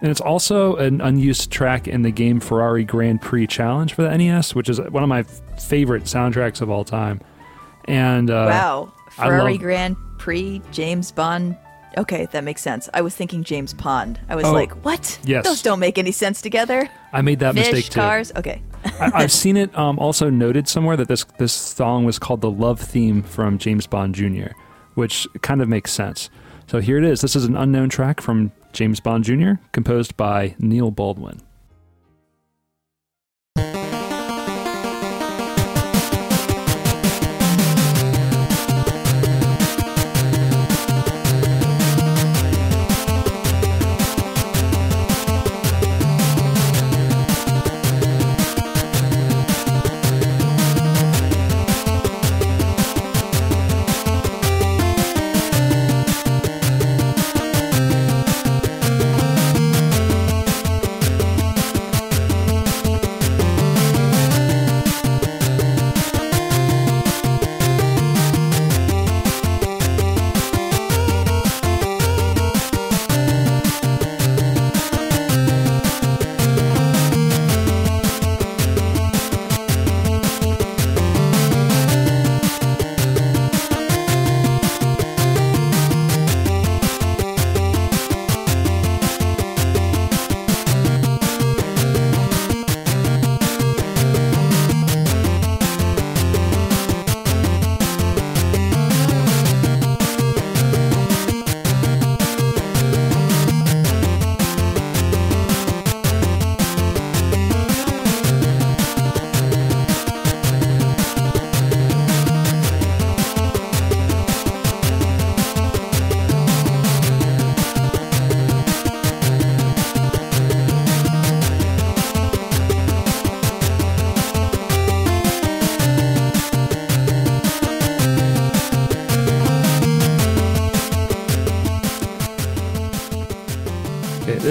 And 0.00 0.10
it's 0.10 0.20
also 0.20 0.76
an 0.76 1.00
unused 1.00 1.50
track 1.50 1.88
in 1.88 2.02
the 2.02 2.12
game 2.12 2.38
Ferrari 2.38 2.84
Grand 2.84 3.20
Prix 3.20 3.48
Challenge 3.48 3.92
for 3.92 4.02
the 4.02 4.16
NES, 4.16 4.54
which 4.54 4.68
is 4.68 4.80
one 4.80 5.02
of 5.02 5.08
my 5.08 5.24
favorite 5.24 6.04
soundtracks 6.04 6.60
of 6.60 6.70
all 6.70 6.84
time. 6.84 7.20
And 7.86 8.30
uh, 8.30 8.46
wow. 8.48 8.92
Ferrari 9.26 9.52
love- 9.52 9.60
Grand 9.62 9.96
Prix, 10.18 10.60
James 10.72 11.10
Bond. 11.12 11.56
Okay, 11.96 12.26
that 12.32 12.44
makes 12.44 12.60
sense. 12.62 12.88
I 12.94 13.00
was 13.00 13.14
thinking 13.16 13.42
James 13.42 13.72
Pond. 13.74 14.20
I 14.28 14.36
was 14.36 14.44
Oh, 14.44 14.52
like, 14.52 14.72
what? 14.84 15.18
yes. 15.24 15.44
Those 15.44 15.62
don't 15.62 15.80
make 15.80 15.98
any 15.98 16.12
sense 16.12 16.40
together. 16.42 16.88
I 17.12 17.22
made 17.22 17.38
that 17.40 17.54
Fish, 17.54 17.72
mistake 17.72 17.90
too. 17.90 17.98
cars. 18.00 18.30
Okay. 18.36 18.62
I, 19.00 19.10
I've 19.14 19.32
seen 19.44 19.56
it 19.56 19.76
um, 19.76 19.98
also 19.98 20.28
noted 20.30 20.68
somewhere 20.68 20.96
that 20.96 21.08
this 21.08 21.24
this 21.38 21.52
song 21.52 22.04
was 22.04 22.18
called 22.18 22.40
the 22.42 22.50
love 22.50 22.78
theme 22.78 23.22
from 23.22 23.58
James 23.58 23.86
Bond 23.86 24.14
Jr., 24.14 24.48
which 24.94 25.26
kind 25.42 25.60
of 25.62 25.68
makes 25.68 25.90
sense. 25.90 26.28
So 26.68 26.78
here 26.80 26.98
it 26.98 27.04
is. 27.04 27.22
This 27.22 27.34
is 27.34 27.46
an 27.46 27.56
unknown 27.56 27.88
track 27.88 28.20
from 28.20 28.52
James 28.72 29.00
Bond 29.00 29.24
Jr., 29.24 29.52
composed 29.72 30.16
by 30.16 30.54
Neil 30.58 30.90
Baldwin. 30.90 31.40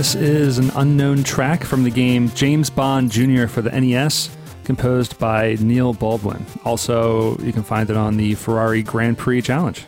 This 0.08 0.16
is 0.16 0.58
an 0.58 0.72
unknown 0.76 1.22
track 1.26 1.66
from 1.66 1.84
the 1.84 1.90
game 1.90 2.30
James 2.30 2.70
Bond 2.70 3.12
Jr. 3.12 3.46
for 3.48 3.62
the 3.62 3.78
NES, 3.78 4.30
composed 4.64 5.20
by 5.20 5.58
Neil 5.60 5.92
Baldwin. 5.92 6.46
Also, 6.64 7.38
you 7.40 7.52
can 7.52 7.62
find 7.62 7.90
it 7.90 7.98
on 7.98 8.16
the 8.16 8.34
Ferrari 8.36 8.82
Grand 8.82 9.18
Prix 9.18 9.42
Challenge. 9.42 9.86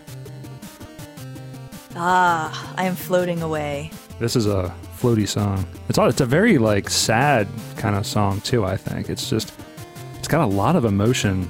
Ah, 1.96 2.74
I 2.76 2.84
am 2.84 2.96
floating 2.96 3.42
away. 3.42 3.92
This 4.20 4.36
is 4.36 4.46
a 4.46 4.76
floaty 4.98 5.26
song. 5.26 5.66
It's 5.88 5.98
all, 5.98 6.10
it's 6.10 6.20
a 6.20 6.26
very 6.26 6.58
like 6.58 6.90
sad 6.90 7.48
kind 7.78 7.96
of 7.96 8.06
song 8.06 8.42
too. 8.42 8.66
I 8.66 8.76
think 8.76 9.10
it's 9.10 9.30
just 9.30 9.54
it's 10.18 10.28
got 10.28 10.44
a 10.44 10.52
lot 10.52 10.76
of 10.76 10.84
emotion, 10.84 11.50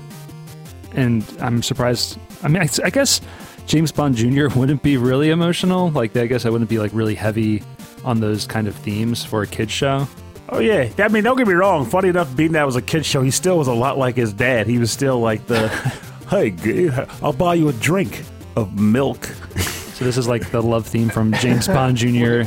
and 0.94 1.26
I'm 1.42 1.64
surprised. 1.64 2.20
I 2.44 2.50
mean, 2.50 2.62
I, 2.62 2.70
I 2.84 2.92
guess 2.92 3.20
James 3.66 3.92
Bond 3.92 4.16
Jr. 4.16 4.48
wouldn't 4.56 4.84
be 4.84 4.98
really 4.98 5.32
emotional. 5.32 5.90
Like, 5.90 6.16
I 6.16 6.28
guess 6.28 6.46
I 6.46 6.52
wouldn't 6.52 6.70
be 6.70 6.78
like 6.78 6.92
really 6.94 7.16
heavy 7.16 7.64
on 8.04 8.20
those 8.20 8.46
kind 8.46 8.68
of 8.68 8.76
themes 8.76 9.24
for 9.24 9.42
a 9.42 9.48
kids 9.48 9.72
show. 9.72 10.08
Oh 10.52 10.60
yeah, 10.60 10.90
I 10.98 11.08
mean, 11.10 11.24
don't 11.24 11.38
get 11.38 11.48
me 11.48 11.54
wrong. 11.54 11.86
Funny 11.86 12.10
enough, 12.10 12.36
being 12.36 12.54
that 12.54 12.66
was 12.66 12.76
a 12.76 12.82
kid 12.82 13.06
show, 13.06 13.22
he 13.22 13.30
still 13.30 13.58
was 13.58 13.68
a 13.68 13.74
lot 13.74 13.98
like 13.98 14.16
his 14.16 14.34
dad. 14.34 14.66
He 14.68 14.80
was 14.80 14.92
still 14.92 15.20
like 15.20 15.46
the, 15.46 15.68
hey, 16.30 16.90
I'll 17.22 17.34
buy 17.34 17.54
you 17.54 17.70
a 17.70 17.74
drink 17.74 18.24
of 18.56 18.80
milk. 18.80 19.26
So 19.26 20.06
this 20.06 20.18
is 20.18 20.28
like 20.28 20.50
the 20.50 20.62
love 20.62 20.88
theme 20.88 21.10
from 21.10 21.34
James 21.34 21.68
Bond 21.68 21.98
Jr. 21.98 22.44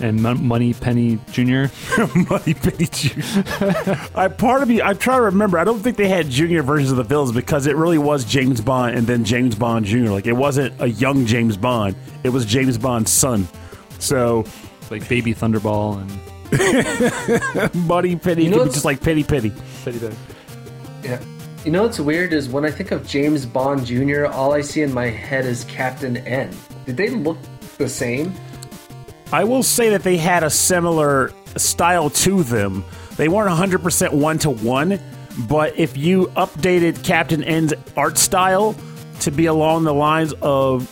and 0.00 0.22
Mon- 0.22 0.46
Moneypenny 0.46 1.18
Jr. 1.32 1.72
Moneypenny 2.28 2.86
Jr. 2.86 3.20
I 4.14 4.28
part 4.28 4.62
of 4.62 4.68
me, 4.68 4.80
I'm 4.80 4.98
trying 4.98 5.18
to 5.18 5.22
remember. 5.22 5.58
I 5.58 5.64
don't 5.64 5.80
think 5.80 5.96
they 5.96 6.08
had 6.08 6.28
junior 6.28 6.62
versions 6.62 6.90
of 6.92 6.98
the 6.98 7.04
villains 7.04 7.32
because 7.32 7.66
it 7.66 7.74
really 7.74 7.98
was 7.98 8.24
James 8.24 8.60
Bond 8.60 8.96
and 8.96 9.06
then 9.06 9.24
James 9.24 9.56
Bond 9.56 9.86
Jr. 9.86 10.10
Like 10.10 10.26
it 10.26 10.34
wasn't 10.34 10.80
a 10.80 10.88
young 10.88 11.26
James 11.26 11.56
Bond; 11.56 11.96
it 12.22 12.28
was 12.28 12.44
James 12.44 12.78
Bond's 12.78 13.10
son. 13.10 13.48
So 13.98 14.44
like 14.90 15.08
Baby 15.08 15.34
Thunderball 15.34 16.00
and 16.00 17.74
Moneypenny 17.86 18.44
You 18.44 18.50
know 18.50 18.56
could 18.58 18.62
be 18.62 18.66
what's- 18.68 18.74
just 18.74 18.84
like 18.84 19.00
Penny 19.02 19.22
Penny. 19.24 19.52
Yeah. 21.02 21.20
You 21.64 21.70
know 21.72 21.82
what's 21.82 22.00
weird 22.00 22.32
is 22.32 22.48
when 22.48 22.64
I 22.64 22.70
think 22.70 22.90
of 22.90 23.06
James 23.06 23.44
Bond 23.46 23.84
Jr., 23.84 24.26
all 24.26 24.52
I 24.54 24.62
see 24.62 24.82
in 24.82 24.92
my 24.94 25.06
head 25.06 25.44
is 25.44 25.64
Captain 25.64 26.16
N. 26.18 26.50
Did 26.86 26.96
they 26.96 27.10
look 27.10 27.36
the 27.78 27.88
same? 27.88 28.32
I 29.32 29.44
will 29.44 29.62
say 29.62 29.90
that 29.90 30.02
they 30.02 30.16
had 30.16 30.42
a 30.42 30.50
similar 30.50 31.32
style 31.56 32.10
to 32.10 32.42
them. 32.42 32.84
They 33.16 33.28
weren't 33.28 33.50
100% 33.50 34.12
one 34.14 34.38
to 34.40 34.50
one, 34.50 34.98
but 35.48 35.78
if 35.78 35.96
you 35.96 36.26
updated 36.28 37.04
Captain 37.04 37.44
N's 37.44 37.74
art 37.96 38.16
style 38.18 38.74
to 39.20 39.30
be 39.30 39.46
along 39.46 39.84
the 39.84 39.94
lines 39.94 40.32
of 40.40 40.88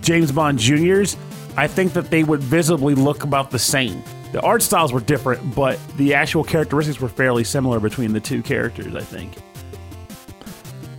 James 0.00 0.32
Bond 0.32 0.58
Jr.'s, 0.58 1.16
I 1.56 1.66
think 1.66 1.92
that 1.92 2.10
they 2.10 2.24
would 2.24 2.40
visibly 2.40 2.94
look 2.94 3.24
about 3.24 3.50
the 3.50 3.58
same. 3.58 4.02
The 4.32 4.40
art 4.40 4.62
styles 4.62 4.92
were 4.92 5.00
different, 5.00 5.54
but 5.54 5.78
the 5.96 6.14
actual 6.14 6.42
characteristics 6.44 7.00
were 7.00 7.08
fairly 7.08 7.44
similar 7.44 7.80
between 7.80 8.12
the 8.12 8.20
two 8.20 8.42
characters, 8.42 8.94
I 8.94 9.02
think. 9.02 9.34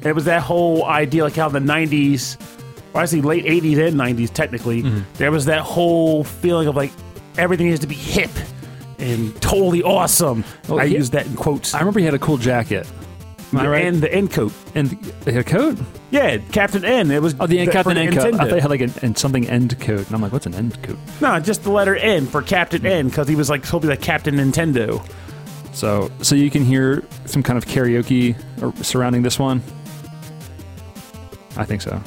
It 0.03 0.13
was 0.13 0.25
that 0.25 0.43
whole 0.43 0.85
idea, 0.85 1.23
like 1.23 1.35
how 1.35 1.49
the 1.49 1.59
90s, 1.59 2.37
or 2.93 3.01
I 3.01 3.05
say 3.05 3.21
late 3.21 3.45
80s 3.45 3.87
and 3.87 3.99
90s, 3.99 4.31
technically, 4.31 4.83
mm-hmm. 4.83 5.01
there 5.15 5.31
was 5.31 5.45
that 5.45 5.61
whole 5.61 6.23
feeling 6.23 6.67
of 6.67 6.75
like 6.75 6.91
everything 7.37 7.67
needs 7.67 7.79
to 7.79 7.87
be 7.87 7.95
hip 7.95 8.29
and 8.99 9.39
totally 9.41 9.81
awesome. 9.81 10.43
Oh, 10.69 10.77
I 10.77 10.83
yeah. 10.83 10.97
use 10.97 11.09
that 11.11 11.25
in 11.25 11.35
quotes. 11.35 11.73
I 11.73 11.79
remember 11.79 11.99
he 11.99 12.05
had 12.05 12.13
a 12.13 12.19
cool 12.19 12.37
jacket. 12.37 12.87
Am 13.53 13.59
I 13.59 13.67
right? 13.67 13.85
And 13.85 14.01
the 14.01 14.13
end 14.13 14.31
coat. 14.31 14.51
And 14.75 14.89
the 15.25 15.43
coat? 15.43 15.77
Yeah, 16.11 16.37
Captain 16.51 16.83
N. 16.83 17.11
It 17.11 17.21
was 17.21 17.35
Oh, 17.39 17.47
the 17.47 17.63
for 17.65 17.71
Captain 17.71 17.97
End 17.97 18.13
coat. 18.15 18.25
I 18.25 18.31
Nintendo. 18.31 18.37
thought 18.37 18.53
he 18.53 18.59
had 18.59 18.69
like 18.69 18.81
an, 18.81 18.93
and 19.01 19.17
something 19.17 19.47
end 19.47 19.79
coat, 19.79 20.05
and 20.05 20.15
I'm 20.15 20.21
like, 20.21 20.31
what's 20.33 20.45
an 20.45 20.53
end 20.55 20.81
coat? 20.83 20.97
No, 21.21 21.39
just 21.39 21.63
the 21.63 21.71
letter 21.71 21.95
N 21.95 22.25
for 22.25 22.41
Captain 22.41 22.85
N 22.85 23.07
because 23.09 23.27
he 23.27 23.35
was 23.35 23.49
like 23.49 23.65
supposed 23.65 23.83
to 23.83 23.87
be 23.87 23.93
like 23.93 24.01
Captain 24.01 24.35
Nintendo. 24.35 25.05
So, 25.73 26.11
so 26.21 26.35
you 26.35 26.49
can 26.51 26.63
hear 26.65 27.03
some 27.25 27.41
kind 27.41 27.57
of 27.57 27.65
karaoke 27.65 28.35
surrounding 28.83 29.21
this 29.23 29.39
one. 29.39 29.61
I 31.55 31.65
think 31.65 31.81
so. 31.81 32.01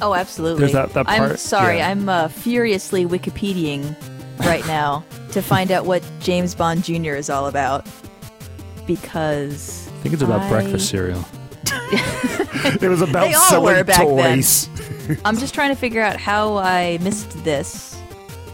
Oh, 0.00 0.14
absolutely. 0.14 0.60
There's 0.60 0.72
that- 0.72 0.92
that 0.94 1.08
I'm 1.08 1.18
part- 1.28 1.38
sorry. 1.38 1.78
yeah. 1.78 1.88
I'm 1.88 2.08
uh, 2.08 2.28
furiously 2.28 3.06
Wikipediaing 3.06 3.94
right 4.40 4.66
now 4.66 5.04
to 5.32 5.40
find 5.40 5.70
out 5.72 5.86
what 5.86 6.02
James 6.20 6.54
Bond 6.54 6.84
Jr. 6.84 7.14
is 7.14 7.30
all 7.30 7.46
about. 7.46 7.86
Because 8.86 9.85
I 9.98 10.02
think 10.02 10.12
it's 10.14 10.22
about 10.22 10.42
I- 10.42 10.48
breakfast 10.48 10.88
cereal. 10.88 11.24
It 12.82 12.88
was 12.88 13.00
about 13.00 13.28
They 13.28 13.34
all 13.34 13.62
were 13.62 13.74
selling 13.74 13.84
back 13.84 14.06
then. 14.06 14.38
toys. 14.38 14.68
I'm 15.24 15.36
just 15.38 15.54
trying 15.54 15.70
to 15.70 15.76
figure 15.76 16.02
out 16.02 16.16
how 16.16 16.56
I 16.56 16.98
missed 17.00 17.30
this. 17.44 17.96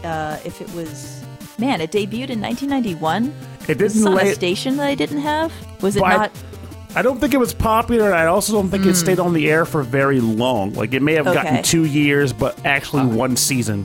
Uh, 0.03 0.37
if 0.45 0.61
it 0.61 0.71
was, 0.75 1.23
man, 1.57 1.81
it 1.81 1.91
debuted 1.91 2.29
in 2.29 2.39
1991. 2.41 3.33
It 3.67 3.77
didn't 3.79 4.05
on 4.07 4.19
a 4.19 4.33
station 4.35 4.77
that 4.77 4.87
I 4.87 4.93
didn't 4.95 5.21
have? 5.21 5.51
Was 5.81 5.95
it 5.95 6.01
But 6.01 6.05
I- 6.13 6.15
not? 6.17 6.31
I 6.95 7.01
don't 7.01 7.19
think 7.19 7.33
it 7.33 7.37
was 7.37 7.55
popular, 7.55 8.05
and 8.11 8.15
I 8.15 8.27
also 8.27 8.53
don't 8.53 8.69
think 8.69 8.85
it 8.85 8.93
stayed 8.95 9.19
on 9.19 9.33
the 9.33 9.49
air 9.49 9.65
for 9.65 9.81
very 9.81 10.19
long. 10.19 10.73
Like 10.73 10.93
it 10.93 11.01
may 11.01 11.13
have 11.13 11.25
Okay. 11.27 11.41
gotten 11.41 11.63
two 11.63 11.85
years, 11.85 12.31
but 12.33 12.63
actually 12.67 13.07
one 13.07 13.35
season. 13.35 13.83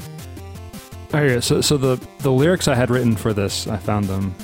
Oh 1.14 1.22
yeah. 1.22 1.40
So, 1.40 1.62
so 1.62 1.78
the 1.78 1.98
the 2.18 2.30
lyrics 2.30 2.68
I 2.68 2.74
had 2.74 2.90
written 2.90 3.16
for 3.16 3.32
this, 3.32 3.66
I 3.66 3.78
found 3.78 4.06
them. 4.08 4.34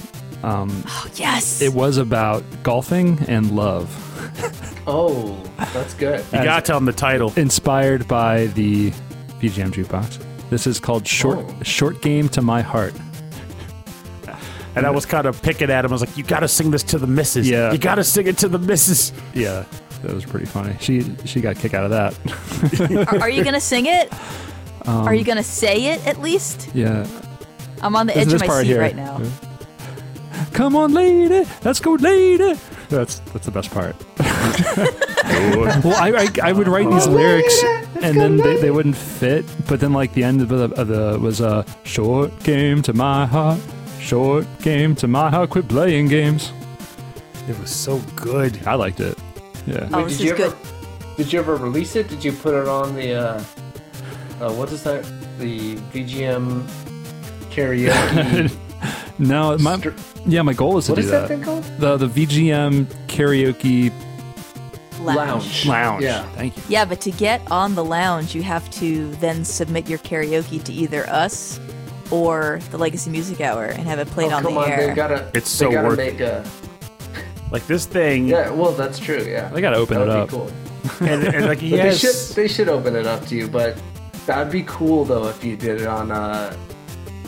Um, 0.45 0.85
Oh, 0.87 1.07
yes. 1.15 1.63
it 1.63 1.73
was 1.73 1.97
about 1.97 2.43
golfing 2.63 3.19
and 3.29 3.51
love, 3.57 3.89
Oh, 4.87 5.37
that's 5.73 5.95
good. 5.95 6.21
You 6.33 6.39
As- 6.41 6.45
gotta 6.45 6.63
tell 6.63 6.77
them 6.77 6.85
the 6.85 6.93
title. 6.93 7.33
inspired 7.37 8.07
by 8.07 8.47
the 8.49 8.91
VGM 9.41 9.73
jukebox. 9.73 10.19
This 10.51 10.67
is 10.67 10.79
called 10.79 11.07
"Short 11.09 11.39
Oh. 11.39 11.55
Short 11.63 12.03
Game 12.03 12.29
to 12.31 12.43
My 12.43 12.61
Heart." 12.61 12.95
And 14.77 14.85
I 14.87 14.91
was 14.91 15.07
kind 15.07 15.27
of 15.27 15.41
picking 15.41 15.71
at 15.71 15.85
him. 15.85 15.93
I 15.93 15.95
was 15.95 16.01
like, 16.01 16.17
"You 16.19 16.25
gotta 16.25 16.49
sing 16.49 16.71
this 16.73 16.83
to 16.85 16.99
the 16.99 17.07
missus. 17.07 17.49
Yeah. 17.49 17.71
you 17.73 17.79
gotta 17.79 18.03
sing 18.05 18.27
it 18.27 18.37
to 18.39 18.49
the 18.49 18.59
missus." 18.59 19.13
Yeah, 19.33 19.65
that 20.03 20.13
was 20.13 20.25
pretty 20.25 20.47
funny. 20.47 20.77
She 20.81 21.05
she 21.25 21.41
got 21.41 21.57
a 21.57 21.59
kick 21.61 21.75
out 21.75 21.85
of 21.85 21.91
that. 21.93 23.09
are, 23.15 23.21
are 23.23 23.31
you 23.31 23.45
gonna 23.45 23.61
sing 23.61 23.87
it? 23.87 24.13
Um, 24.87 25.07
are 25.09 25.15
you 25.15 25.25
gonna 25.25 25.43
say 25.45 25.87
it 25.95 26.07
at 26.07 26.21
least? 26.21 26.69
Yeah. 26.75 27.07
I'm 27.83 27.95
on 27.97 28.07
the 28.07 28.17
edge 28.17 28.33
of 28.33 28.41
my 28.41 28.61
seat 28.63 28.67
here. 28.67 28.81
right 28.81 28.97
now. 28.97 29.21
Come 30.55 30.77
on, 30.77 30.95
lady, 30.95 31.45
let's 31.65 31.81
go, 31.81 31.95
lady. 31.95 32.55
That's 32.89 33.19
that's 33.19 33.45
the 33.45 33.51
best 33.51 33.73
part. 33.73 33.97
well, 35.85 35.97
I, 35.97 36.29
I 36.43 36.51
I 36.51 36.53
would 36.53 36.69
write 36.69 36.89
these 36.89 37.09
lyrics 37.09 37.61
and 38.01 38.17
then 38.17 38.37
they, 38.37 38.61
they 38.61 38.71
wouldn't 38.71 38.97
fit. 38.97 39.45
But 39.69 39.81
then 39.81 39.93
like 39.93 40.13
the 40.15 40.23
end 40.23 40.43
of 40.43 40.49
the, 40.51 40.71
of 40.81 40.87
the 40.87 41.19
was 41.21 41.41
a 41.41 41.67
short 41.83 42.31
game 42.45 42.83
to 42.83 42.93
my 42.93 43.27
heart, 43.27 43.59
short 43.99 44.47
game 44.61 44.95
to 44.97 45.09
my 45.09 45.29
heart. 45.29 45.51
Quit 45.51 45.67
playing 45.67 46.07
games. 46.07 46.53
It 47.49 47.59
was 47.59 47.71
so 47.71 47.99
good. 48.15 48.57
I 48.65 48.75
liked 48.75 49.01
it. 49.01 49.19
Yeah. 49.67 49.89
Oh, 49.93 49.99
Wait, 49.99 50.09
this 50.09 50.19
did 50.19 50.25
you 50.29 50.35
is 50.35 50.41
ever? 50.41 50.51
good. 50.51 51.17
Did 51.17 51.33
you 51.33 51.39
ever 51.41 51.57
release 51.57 51.97
it? 51.97 52.09
Did 52.09 52.25
you 52.25 52.31
put 52.31 52.55
it 52.55 52.69
on 52.69 52.95
the? 52.95 53.15
Uh, 53.15 53.45
uh, 54.41 54.53
what 54.53 54.71
is 54.71 54.85
that? 54.85 55.05
The 55.41 55.75
VGM 55.93 56.63
karaoke. 57.51 58.57
No, 59.18 59.57
my 59.59 59.80
yeah, 60.26 60.43
my 60.43 60.53
goal 60.55 60.76
is 60.78 60.87
to 60.87 60.93
what 60.93 60.97
do 60.97 61.03
is 61.03 61.11
that 61.11 61.20
that. 61.22 61.28
thing 61.28 61.43
called? 61.43 61.62
The 61.78 61.97
the 61.97 62.09
VGM 62.09 62.87
karaoke 63.07 63.93
Lounge. 65.01 65.66
lounge. 65.66 66.03
Yeah. 66.03 66.24
Thank 66.32 66.57
you. 66.57 66.62
Yeah, 66.68 66.85
but 66.85 67.01
to 67.03 67.11
get 67.11 67.41
on 67.51 67.74
the 67.74 67.85
lounge, 67.85 68.35
you 68.35 68.43
have 68.43 68.68
to 68.72 69.11
then 69.16 69.45
submit 69.45 69.89
your 69.89 69.99
karaoke 70.01 70.62
to 70.64 70.72
either 70.72 71.09
us 71.09 71.61
or 72.11 72.61
the 72.70 72.78
Legacy 72.78 73.11
Music 73.11 73.41
Hour 73.41 73.66
and 73.66 73.87
have 73.87 73.99
it 73.99 74.09
played 74.09 74.32
oh, 74.32 74.37
on 74.37 74.43
come 74.43 74.55
the 74.55 74.61
on, 74.61 74.70
air. 74.70 74.87
they 74.89 74.95
gotta. 74.95 75.30
It's 75.35 75.57
they 75.59 75.66
so 75.66 75.70
gotta 75.70 75.89
worth 75.89 75.97
make 75.99 76.20
a. 76.20 76.45
Like 77.51 77.66
this 77.66 77.87
thing, 77.87 78.26
Yeah, 78.26 78.51
well, 78.51 78.72
that's 78.72 78.99
true. 78.99 79.22
Yeah, 79.22 79.49
They 79.51 79.61
gotta 79.61 79.76
open 79.76 79.99
that 79.99 80.03
it 80.05 80.09
would 80.09 80.16
up. 80.16 80.28
Be 80.30 80.35
cool. 80.37 80.51
and, 81.09 81.22
and 81.24 81.47
like 81.47 81.59
he 81.59 81.70
But 81.76 81.80
has. 81.80 82.01
they 82.03 82.09
should 82.09 82.37
they 82.37 82.49
should 82.49 82.68
open 82.68 82.97
it 82.97 83.07
up 83.07 83.24
to 83.26 83.37
you, 83.37 83.47
but 83.47 83.76
that'd 84.26 84.53
be 84.53 84.64
cool 84.66 85.05
though 85.05 85.28
if 85.28 85.45
you 85.45 85.57
did 85.57 85.80
it 85.82 85.87
on 85.87 86.11
uh, 86.11 86.57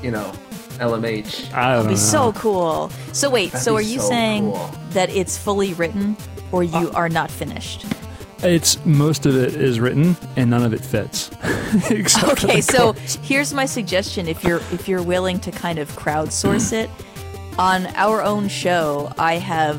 you 0.03 0.11
know, 0.11 0.33
LMH. 0.79 1.53
I 1.53 1.73
don't 1.73 1.79
It'd 1.81 1.85
know. 1.87 1.91
be 1.91 1.97
so 1.97 2.33
cool. 2.33 2.91
So 3.13 3.29
wait, 3.31 3.53
That'd 3.53 3.65
so 3.65 3.75
are 3.77 3.81
you 3.83 4.01
so 4.01 4.09
saying 4.09 4.53
cool. 4.53 4.71
that 4.91 5.11
it's 5.11 5.37
fully 5.39 5.75
written 5.75 6.17
or 6.53 6.63
you 6.63 6.89
Uh, 6.91 6.93
are 6.95 7.09
not 7.09 7.31
finished? 7.31 7.85
It's 8.43 8.85
most 8.85 9.25
of 9.27 9.35
it 9.35 9.55
is 9.57 9.81
written 9.81 10.15
and 10.37 10.51
none 10.51 10.63
of 10.63 10.73
it 10.75 10.85
fits. 10.85 11.31
Okay, 12.25 12.61
so 12.61 12.93
here's 13.23 13.53
my 13.53 13.65
suggestion 13.67 14.29
if 14.29 14.43
you're 14.45 14.61
if 14.73 14.87
you're 14.89 15.03
willing 15.03 15.39
to 15.41 15.51
kind 15.51 15.79
of 15.79 15.91
crowdsource 15.97 16.73
it 16.73 16.89
on 17.59 17.87
our 17.97 18.23
own 18.23 18.49
show, 18.49 19.13
I 19.19 19.35
have 19.35 19.79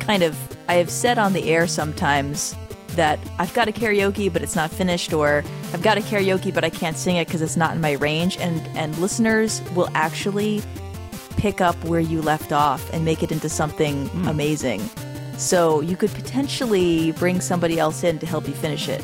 kind 0.00 0.22
of 0.22 0.36
I 0.68 0.74
have 0.74 0.90
said 0.90 1.18
on 1.18 1.32
the 1.32 1.44
air 1.50 1.66
sometimes 1.66 2.54
that 2.96 3.18
I've 3.38 3.52
got 3.54 3.68
a 3.68 3.72
karaoke 3.72 4.32
but 4.32 4.42
it's 4.42 4.56
not 4.56 4.70
finished 4.70 5.12
or 5.12 5.44
I've 5.72 5.82
got 5.82 5.98
a 5.98 6.00
karaoke 6.00 6.52
but 6.52 6.64
I 6.64 6.70
can't 6.70 6.96
sing 6.96 7.16
it 7.16 7.26
because 7.26 7.42
it's 7.42 7.56
not 7.56 7.74
in 7.74 7.80
my 7.80 7.92
range 7.92 8.36
and 8.38 8.60
and 8.76 8.96
listeners 8.98 9.62
will 9.74 9.88
actually 9.94 10.62
pick 11.36 11.60
up 11.60 11.76
where 11.84 12.00
you 12.00 12.20
left 12.20 12.52
off 12.52 12.92
and 12.92 13.04
make 13.04 13.22
it 13.22 13.32
into 13.32 13.48
something 13.48 14.10
amazing. 14.26 14.80
So 15.38 15.80
you 15.80 15.96
could 15.96 16.10
potentially 16.10 17.12
bring 17.12 17.40
somebody 17.40 17.78
else 17.78 18.04
in 18.04 18.18
to 18.18 18.26
help 18.26 18.46
you 18.46 18.52
finish 18.54 18.88
it. 18.88 19.02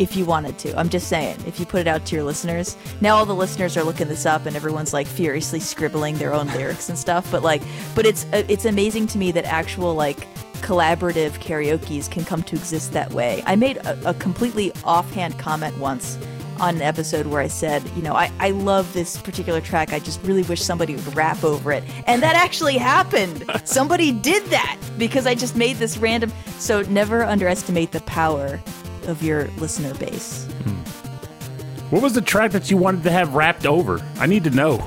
if 0.00 0.16
you 0.16 0.24
wanted 0.24 0.58
to. 0.58 0.74
I'm 0.78 0.88
just 0.88 1.08
saying, 1.08 1.36
if 1.46 1.60
you 1.60 1.66
put 1.66 1.82
it 1.82 1.86
out 1.86 2.06
to 2.06 2.16
your 2.16 2.24
listeners. 2.24 2.74
Now 3.02 3.16
all 3.16 3.26
the 3.26 3.34
listeners 3.34 3.76
are 3.76 3.84
looking 3.84 4.08
this 4.08 4.24
up 4.24 4.46
and 4.46 4.56
everyone's 4.56 4.94
like 4.94 5.06
furiously 5.06 5.60
scribbling 5.60 6.16
their 6.16 6.32
own 6.32 6.46
lyrics 6.54 6.88
and 6.88 6.98
stuff, 6.98 7.30
but 7.30 7.42
like 7.42 7.60
but 7.94 8.06
it's 8.06 8.24
uh, 8.32 8.42
it's 8.48 8.64
amazing 8.64 9.06
to 9.08 9.18
me 9.18 9.30
that 9.32 9.44
actual 9.44 9.94
like 9.94 10.26
collaborative 10.60 11.32
karaoke's 11.40 12.08
can 12.08 12.24
come 12.24 12.42
to 12.44 12.56
exist 12.56 12.92
that 12.92 13.12
way. 13.12 13.42
I 13.46 13.56
made 13.56 13.78
a, 13.78 14.10
a 14.10 14.14
completely 14.14 14.72
offhand 14.84 15.38
comment 15.38 15.76
once 15.78 16.18
on 16.60 16.76
an 16.76 16.82
episode 16.82 17.26
where 17.26 17.40
I 17.40 17.48
said, 17.48 17.82
you 17.96 18.02
know, 18.02 18.14
I, 18.14 18.30
I 18.38 18.50
love 18.50 18.92
this 18.92 19.16
particular 19.16 19.60
track. 19.60 19.92
I 19.92 19.98
just 19.98 20.22
really 20.22 20.42
wish 20.42 20.62
somebody 20.62 20.94
would 20.94 21.16
rap 21.16 21.42
over 21.42 21.72
it. 21.72 21.82
And 22.06 22.22
that 22.22 22.36
actually 22.36 22.76
happened. 22.76 23.44
somebody 23.64 24.12
did 24.12 24.44
that 24.46 24.78
because 24.98 25.26
I 25.26 25.34
just 25.34 25.56
made 25.56 25.76
this 25.78 25.96
random. 25.96 26.32
So 26.58 26.82
never 26.82 27.24
underestimate 27.24 27.92
the 27.92 28.00
power 28.02 28.60
of 29.06 29.22
your 29.22 29.46
listener 29.58 29.94
base. 29.94 30.44
Hmm. 30.64 31.90
What 31.90 32.02
was 32.02 32.12
the 32.12 32.20
track 32.20 32.52
that 32.52 32.70
you 32.70 32.76
wanted 32.76 33.02
to 33.04 33.10
have 33.10 33.34
rapped 33.34 33.66
over? 33.66 34.00
I 34.16 34.26
need 34.26 34.44
to 34.44 34.50
know. 34.50 34.86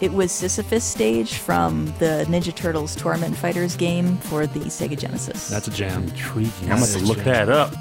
It 0.00 0.14
was 0.14 0.32
Sisyphus 0.32 0.82
stage 0.82 1.34
from 1.34 1.86
the 1.98 2.24
Ninja 2.26 2.54
Turtles 2.54 2.96
Tournament 2.96 3.36
Fighters 3.36 3.76
game 3.76 4.16
for 4.16 4.46
the 4.46 4.60
Sega 4.60 4.98
Genesis. 4.98 5.48
That's 5.48 5.68
a 5.68 5.70
jam. 5.70 6.04
Intriguing. 6.04 6.72
I'm 6.72 6.78
going 6.78 6.90
to 6.90 6.98
look 7.00 7.18
that 7.18 7.50
up. 7.50 7.74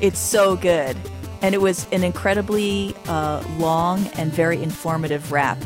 It's 0.00 0.18
so 0.18 0.56
good. 0.56 0.96
And 1.42 1.54
it 1.54 1.60
was 1.60 1.86
an 1.92 2.04
incredibly 2.04 2.96
uh, 3.06 3.44
long 3.58 4.06
and 4.16 4.32
very 4.32 4.62
informative 4.62 5.30
rap 5.30 5.58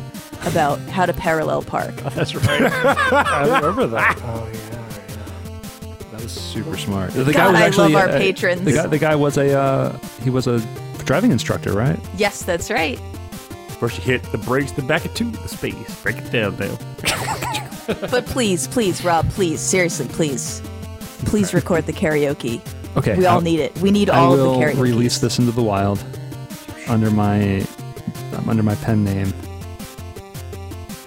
about 0.45 0.77
how 0.89 1.05
to 1.05 1.13
parallel 1.13 1.61
park. 1.61 1.95
That's 2.13 2.35
right. 2.35 2.61
I 3.13 3.45
remember 3.45 3.87
that. 3.87 4.19
Oh 4.23 4.49
yeah. 4.53 5.99
That 6.11 6.21
was 6.21 6.33
super 6.33 6.77
smart. 6.77 7.11
The 7.11 7.31
God, 7.31 7.55
I 7.55 7.69
love 7.69 7.95
our 7.95 8.09
uh, 8.09 8.17
patrons. 8.17 8.61
The 8.61 8.73
guy, 8.73 8.87
the 8.87 8.99
guy 8.99 9.15
was 9.15 9.37
a 9.37 9.57
uh, 9.57 9.97
he 10.21 10.29
was 10.29 10.47
a 10.47 10.59
driving 11.05 11.31
instructor, 11.31 11.73
right? 11.73 11.99
Yes, 12.17 12.43
that's 12.43 12.69
right. 12.69 12.99
First 13.83 13.97
you 13.97 14.03
hit 14.05 14.23
the 14.31 14.37
brakes, 14.37 14.71
then 14.71 14.87
back 14.87 15.03
it 15.03 15.13
to 15.15 15.25
the 15.25 15.45
space. 15.49 16.01
Break 16.03 16.17
it 16.17 16.31
down, 16.31 16.55
Dale. 16.55 16.79
But 18.09 18.25
please, 18.27 18.65
please, 18.65 19.03
Rob, 19.03 19.29
please, 19.31 19.59
seriously, 19.59 20.07
please, 20.07 20.61
please 21.25 21.53
record 21.53 21.85
the 21.85 21.91
karaoke. 21.91 22.61
Okay. 22.95 23.17
We 23.17 23.25
all 23.25 23.35
I'll- 23.35 23.41
need 23.41 23.59
it. 23.59 23.77
We 23.79 23.91
need 23.91 24.09
I 24.09 24.19
all 24.19 24.37
will 24.37 24.53
of 24.53 24.59
the 24.61 24.65
karaoke. 24.67 24.79
release 24.81 25.17
this 25.17 25.37
into 25.37 25.51
the 25.51 25.61
wild 25.61 26.01
under 26.87 27.11
my 27.11 27.59
um, 28.37 28.47
under 28.47 28.63
my 28.63 28.75
pen 28.75 29.03
name, 29.03 29.33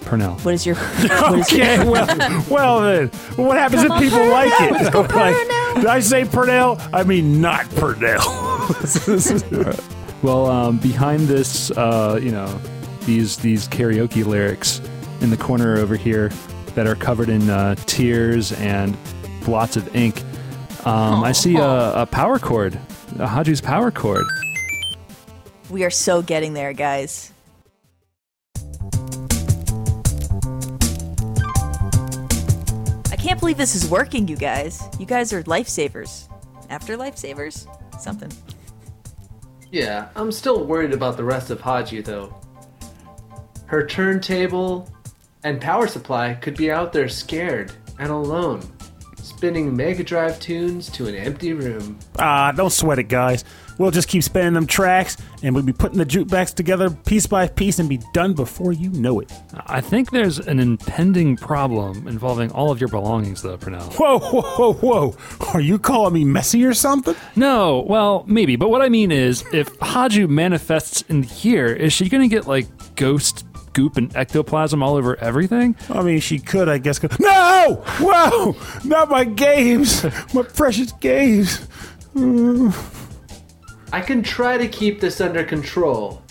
Purnell. 0.01 0.35
What 0.43 0.53
is 0.53 0.63
your? 0.67 0.75
What 0.75 1.39
is 1.39 1.47
Okay, 1.51 1.77
your 1.77 1.85
well, 1.91 2.45
well 2.47 2.81
then. 2.81 3.07
What 3.43 3.57
happens 3.57 3.81
if 3.85 3.91
people 3.99 4.23
like 4.27 4.53
it? 4.61 4.93
Like, 4.93 5.73
did 5.77 5.85
I 5.87 5.99
say 5.99 6.25
Purnell? 6.25 6.79
I 6.93 7.03
mean 7.03 7.41
not 7.41 7.67
Purnell. 7.71 8.21
Well, 10.23 10.47
um, 10.47 10.77
behind 10.79 11.27
this, 11.27 11.71
uh, 11.71 12.19
you 12.21 12.31
know, 12.31 12.47
these 13.05 13.37
these 13.37 13.67
karaoke 13.67 14.25
lyrics 14.25 14.81
in 15.21 15.29
the 15.29 15.37
corner 15.37 15.77
over 15.77 15.95
here 15.95 16.29
that 16.75 16.87
are 16.87 16.95
covered 16.95 17.29
in 17.29 17.49
uh, 17.49 17.75
tears 17.85 18.51
and 18.53 18.97
blots 19.43 19.77
of 19.77 19.95
ink, 19.95 20.21
um, 20.85 21.23
I 21.23 21.33
see 21.33 21.57
a, 21.57 22.01
a 22.01 22.05
power 22.05 22.39
chord, 22.39 22.79
a 23.19 23.27
power 23.61 23.91
chord. 23.91 24.25
we 25.69 25.83
are 25.83 25.89
so 25.89 26.21
getting 26.21 26.53
there, 26.53 26.71
guys. 26.73 27.33
I 33.11 33.15
can't 33.17 33.39
believe 33.39 33.57
this 33.57 33.75
is 33.75 33.89
working, 33.89 34.27
you 34.27 34.37
guys. 34.37 34.81
You 34.97 35.05
guys 35.05 35.33
are 35.33 35.43
lifesavers. 35.43 36.29
After 36.69 36.97
lifesavers? 36.97 37.67
Something. 37.99 38.31
Yeah, 39.71 40.09
I'm 40.15 40.31
still 40.31 40.63
worried 40.65 40.93
about 40.93 41.17
the 41.17 41.23
rest 41.23 41.49
of 41.49 41.61
Haju 41.61 42.03
though. 42.03 42.39
Her 43.65 43.85
turntable 43.85 44.89
and 45.43 45.59
power 45.59 45.87
supply 45.87 46.33
could 46.35 46.55
be 46.55 46.71
out 46.71 46.93
there 46.93 47.09
scared 47.09 47.71
and 47.99 48.09
alone, 48.09 48.61
spinning 49.17 49.75
Mega 49.75 50.03
Drive 50.03 50.39
tunes 50.39 50.89
to 50.91 51.07
an 51.07 51.15
empty 51.15 51.53
room. 51.53 51.99
Ah, 52.17 52.51
don't 52.53 52.71
sweat 52.71 52.99
it, 52.99 53.09
guys. 53.09 53.43
We'll 53.77 53.91
just 53.91 54.07
keep 54.07 54.23
spinning 54.23 54.53
them 54.53 54.67
tracks, 54.67 55.17
and 55.43 55.53
we'll 55.53 55.63
be 55.63 55.73
putting 55.73 55.97
the 55.97 56.05
jukebox 56.05 56.55
together 56.55 56.89
piece 56.89 57.27
by 57.27 57.47
piece 57.47 57.79
and 57.79 57.87
be 57.87 57.99
done 58.13 58.33
before 58.33 58.73
you 58.73 58.89
know 58.91 59.19
it. 59.19 59.31
I 59.67 59.81
think 59.81 60.11
there's 60.11 60.39
an 60.39 60.59
impending 60.59 61.37
problem 61.37 62.07
involving 62.07 62.51
all 62.51 62.71
of 62.71 62.79
your 62.79 62.89
belongings, 62.89 63.41
though, 63.41 63.57
Purnell. 63.57 63.89
Whoa, 63.91 64.19
whoa, 64.19 64.41
whoa, 64.41 64.73
whoa. 64.73 65.15
Are 65.53 65.61
you 65.61 65.77
calling 65.79 66.13
me 66.13 66.25
messy 66.25 66.65
or 66.65 66.73
something? 66.73 67.15
No, 67.35 67.85
well, 67.87 68.23
maybe, 68.27 68.55
but 68.55 68.69
what 68.69 68.81
I 68.81 68.89
mean 68.89 69.11
is, 69.11 69.43
if 69.53 69.77
Haju 69.79 70.27
manifests 70.27 71.03
in 71.03 71.23
here, 71.23 71.67
is 71.67 71.93
she 71.93 72.09
going 72.09 72.27
to 72.27 72.35
get 72.35 72.47
like 72.47 72.67
ghost 72.95 73.45
goop 73.73 73.95
and 73.95 74.15
ectoplasm 74.15 74.81
all 74.81 74.95
over 74.95 75.15
everything? 75.19 75.75
I 75.89 76.01
mean, 76.01 76.19
she 76.19 76.39
could, 76.39 76.67
I 76.67 76.79
guess. 76.79 76.97
Go, 76.97 77.09
no! 77.19 77.83
Whoa! 77.99 78.55
Not 78.83 79.09
my 79.09 79.23
games! 79.23 80.03
My 80.33 80.41
precious 80.41 80.91
games! 80.93 81.67
I 83.97 84.01
can 84.01 84.21
try 84.21 84.59
to 84.59 84.67
keep 84.67 84.99
this 84.99 85.19
under 85.19 85.43
control, 85.43 86.21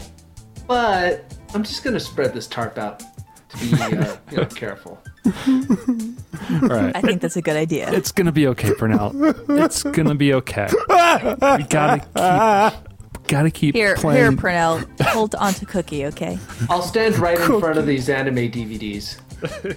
but 0.68 1.36
I'm 1.52 1.64
just 1.64 1.82
gonna 1.82 1.98
spread 1.98 2.32
this 2.32 2.46
tarp 2.46 2.78
out 2.78 3.00
to 3.00 3.56
be 3.58 3.74
uh, 3.74 4.16
you 4.30 4.36
know, 4.36 4.44
careful. 4.54 5.02
All 5.26 6.68
right. 6.68 6.94
I 6.94 7.00
think 7.00 7.20
that's 7.20 7.36
a 7.36 7.42
good 7.42 7.56
idea. 7.56 7.92
It's 7.92 8.12
gonna 8.12 8.30
be 8.30 8.46
okay, 8.46 8.72
Purnell. 8.72 9.10
It's 9.50 9.82
gonna 9.82 10.14
be 10.14 10.32
okay. 10.34 10.68
We 10.70 11.64
gotta 11.64 11.98
keep, 11.98 13.26
gotta 13.26 13.50
keep 13.50 13.74
Here, 13.74 13.88
here, 13.88 13.96
playing. 13.96 14.36
Purnell, 14.36 14.84
hold 15.00 15.34
on 15.34 15.52
to 15.54 15.66
Cookie, 15.66 16.06
okay? 16.06 16.38
I'll 16.70 16.82
stand 16.82 17.18
right 17.18 17.36
in 17.36 17.58
front 17.58 17.78
of 17.78 17.86
these 17.86 18.08
anime 18.08 18.48
DVDs. 18.48 19.18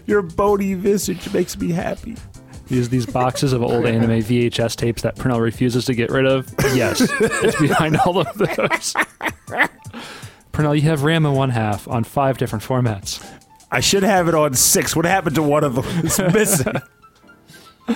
Your 0.05 0.21
bony 0.21 0.75
visage 0.75 1.33
makes 1.33 1.57
me 1.57 1.71
happy. 1.71 2.17
These 2.69 2.89
these 2.89 3.05
boxes 3.05 3.51
of 3.51 3.63
old 3.63 3.85
anime 3.85 4.21
VHS 4.21 4.75
tapes 4.75 5.01
that 5.01 5.15
Purnell 5.15 5.41
refuses 5.41 5.85
to 5.85 5.95
get 5.95 6.11
rid 6.11 6.25
of. 6.25 6.53
Yes, 6.73 7.01
it's 7.19 7.59
behind 7.59 7.97
all 7.97 8.19
of 8.19 8.31
those. 8.37 8.93
Purnell, 10.51 10.75
you 10.75 10.83
have 10.83 10.99
Ranma 11.01 11.33
one 11.35 11.49
half 11.49 11.87
on 11.87 12.03
five 12.03 12.37
different 12.37 12.63
formats. 12.63 13.25
I 13.71 13.79
should 13.79 14.03
have 14.03 14.27
it 14.27 14.35
on 14.35 14.53
six. 14.53 14.95
What 14.95 15.05
happened 15.05 15.35
to 15.35 15.43
one 15.43 15.63
of 15.63 15.75
them? 15.75 15.85
It's 16.03 16.19
missing. 16.19 16.73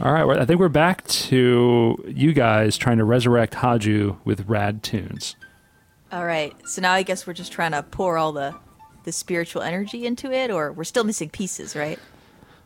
All 0.00 0.12
right, 0.12 0.24
well, 0.24 0.40
I 0.40 0.44
think 0.44 0.58
we're 0.58 0.68
back 0.68 1.06
to 1.06 2.04
you 2.08 2.32
guys 2.32 2.76
trying 2.76 2.98
to 2.98 3.04
resurrect 3.04 3.54
Haju 3.54 4.18
with 4.24 4.48
rad 4.48 4.82
tunes. 4.82 5.36
All 6.10 6.24
right. 6.24 6.52
So 6.66 6.82
now 6.82 6.92
I 6.92 7.04
guess 7.04 7.26
we're 7.26 7.32
just 7.32 7.52
trying 7.52 7.72
to 7.72 7.82
pour 7.82 8.18
all 8.18 8.32
the 8.32 8.54
the 9.04 9.12
spiritual 9.12 9.62
energy 9.62 10.06
into 10.06 10.32
it, 10.32 10.50
or 10.50 10.72
we're 10.72 10.84
still 10.84 11.04
missing 11.04 11.28
pieces, 11.28 11.76
right? 11.76 11.98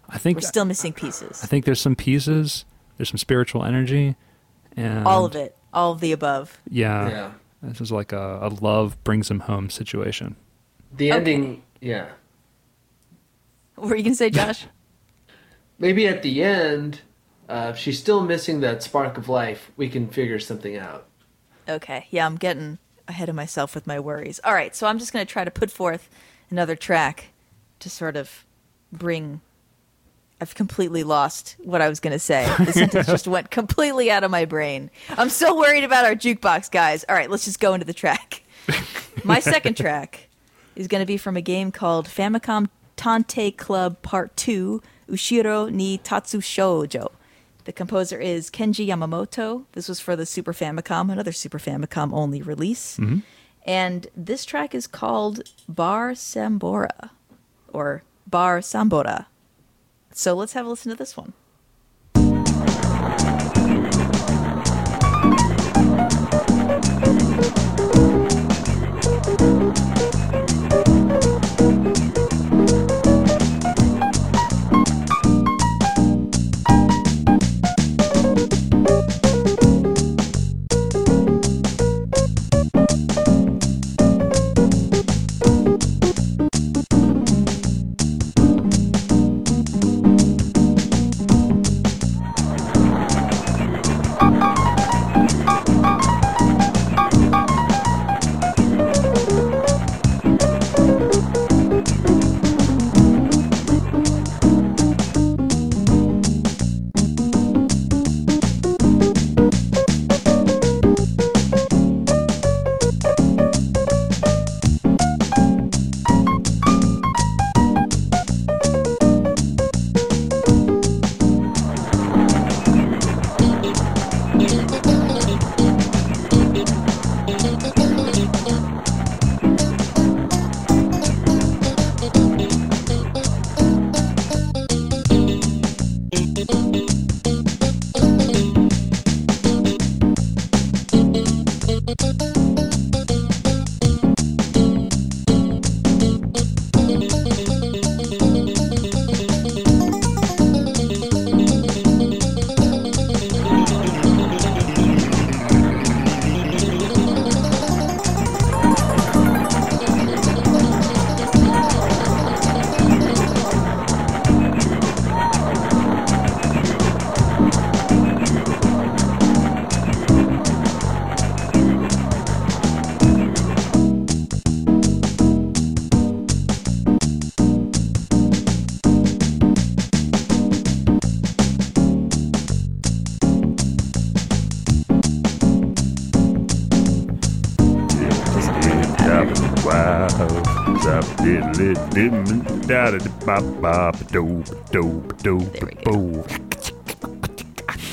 I 0.08 0.18
think 0.18 0.38
We're 0.38 0.42
still 0.42 0.64
missing 0.64 0.92
pieces. 0.92 1.40
I 1.42 1.46
think 1.46 1.64
there's 1.64 1.80
some 1.80 1.94
pieces. 1.96 2.64
There's 2.96 3.08
some 3.10 3.18
spiritual 3.18 3.64
energy, 3.64 4.16
and 4.76 5.06
All 5.06 5.24
of 5.24 5.34
it. 5.36 5.56
All 5.72 5.92
of 5.92 6.00
the 6.00 6.12
above. 6.12 6.58
Yeah, 6.70 7.08
Yeah. 7.10 7.30
this 7.62 7.80
is 7.80 7.92
like 7.92 8.12
a, 8.12 8.38
a 8.42 8.48
love 8.48 9.02
brings 9.04 9.30
him 9.30 9.40
home 9.40 9.70
situation. 9.70 10.36
The 10.96 11.10
Okay. 11.12 11.18
ending, 11.18 11.62
yeah. 11.80 12.06
What 13.76 13.90
were 13.90 13.96
you 13.96 14.02
gonna 14.02 14.16
say, 14.16 14.30
Josh? 14.30 14.66
Maybe 15.78 16.08
at 16.08 16.22
the 16.22 16.42
end, 16.42 17.02
uh, 17.48 17.68
if 17.72 17.78
she's 17.78 17.98
still 18.00 18.22
missing 18.24 18.60
that 18.60 18.82
spark 18.82 19.16
of 19.16 19.28
life, 19.28 19.70
we 19.76 19.88
can 19.88 20.08
figure 20.08 20.40
something 20.40 20.76
out. 20.76 21.06
Okay. 21.68 22.06
Yeah, 22.10 22.26
I'm 22.26 22.36
getting 22.36 22.78
ahead 23.06 23.28
of 23.28 23.36
myself 23.36 23.74
with 23.76 23.86
my 23.86 24.00
worries. 24.00 24.40
All 24.42 24.52
right, 24.54 24.74
so 24.74 24.86
I'm 24.88 24.98
just 24.98 25.12
going 25.12 25.24
to 25.24 25.30
try 25.32 25.44
to 25.44 25.50
put 25.50 25.70
forth 25.70 26.10
another 26.50 26.74
track 26.74 27.28
to 27.78 27.88
sort 27.88 28.16
of 28.16 28.44
bring. 28.92 29.40
I've 30.40 30.54
completely 30.54 31.02
lost 31.02 31.56
what 31.64 31.82
I 31.82 31.88
was 31.88 32.00
going 32.00 32.12
to 32.12 32.18
say. 32.18 32.48
The 32.64 32.72
sentence 32.72 33.06
just 33.06 33.26
went 33.26 33.50
completely 33.50 34.10
out 34.10 34.24
of 34.24 34.30
my 34.30 34.44
brain. 34.44 34.90
I'm 35.10 35.30
so 35.30 35.56
worried 35.56 35.84
about 35.84 36.04
our 36.04 36.14
jukebox, 36.14 36.70
guys. 36.70 37.04
All 37.08 37.14
right, 37.14 37.30
let's 37.30 37.44
just 37.44 37.60
go 37.60 37.74
into 37.74 37.86
the 37.86 37.94
track. 37.94 38.42
My 39.24 39.40
second 39.40 39.76
track 39.76 40.28
is 40.76 40.86
going 40.86 41.00
to 41.00 41.06
be 41.06 41.16
from 41.16 41.36
a 41.36 41.40
game 41.40 41.72
called 41.72 42.06
Famicom 42.06 42.68
Tantei 42.96 43.56
Club 43.56 44.00
Part 44.02 44.36
2 44.36 44.82
Ushiro 45.08 45.70
ni 45.72 45.98
Tatsu 45.98 46.40
Shoujo. 46.40 47.10
The 47.64 47.72
composer 47.72 48.18
is 48.18 48.50
Kenji 48.50 48.86
Yamamoto. 48.86 49.64
This 49.72 49.88
was 49.88 50.00
for 50.00 50.16
the 50.16 50.24
Super 50.24 50.52
Famicom, 50.52 51.10
another 51.10 51.32
Super 51.32 51.58
Famicom 51.58 52.12
only 52.12 52.42
release. 52.42 52.96
Mm-hmm. 52.96 53.18
And 53.66 54.06
this 54.16 54.44
track 54.44 54.74
is 54.74 54.86
called 54.86 55.42
Bar 55.68 56.12
Sambora 56.12 57.10
or 57.72 58.02
Bar 58.26 58.60
Sambora. 58.60 59.26
So 60.18 60.34
let's 60.34 60.52
have 60.54 60.66
a 60.66 60.68
listen 60.68 60.90
to 60.90 60.96
this 60.96 61.16
one. 61.16 61.32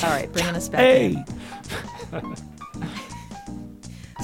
All 0.03 0.09
right, 0.11 0.31
bringing 0.31 0.55
us 0.55 0.69
back. 0.69 0.81
Hey. 0.81 1.23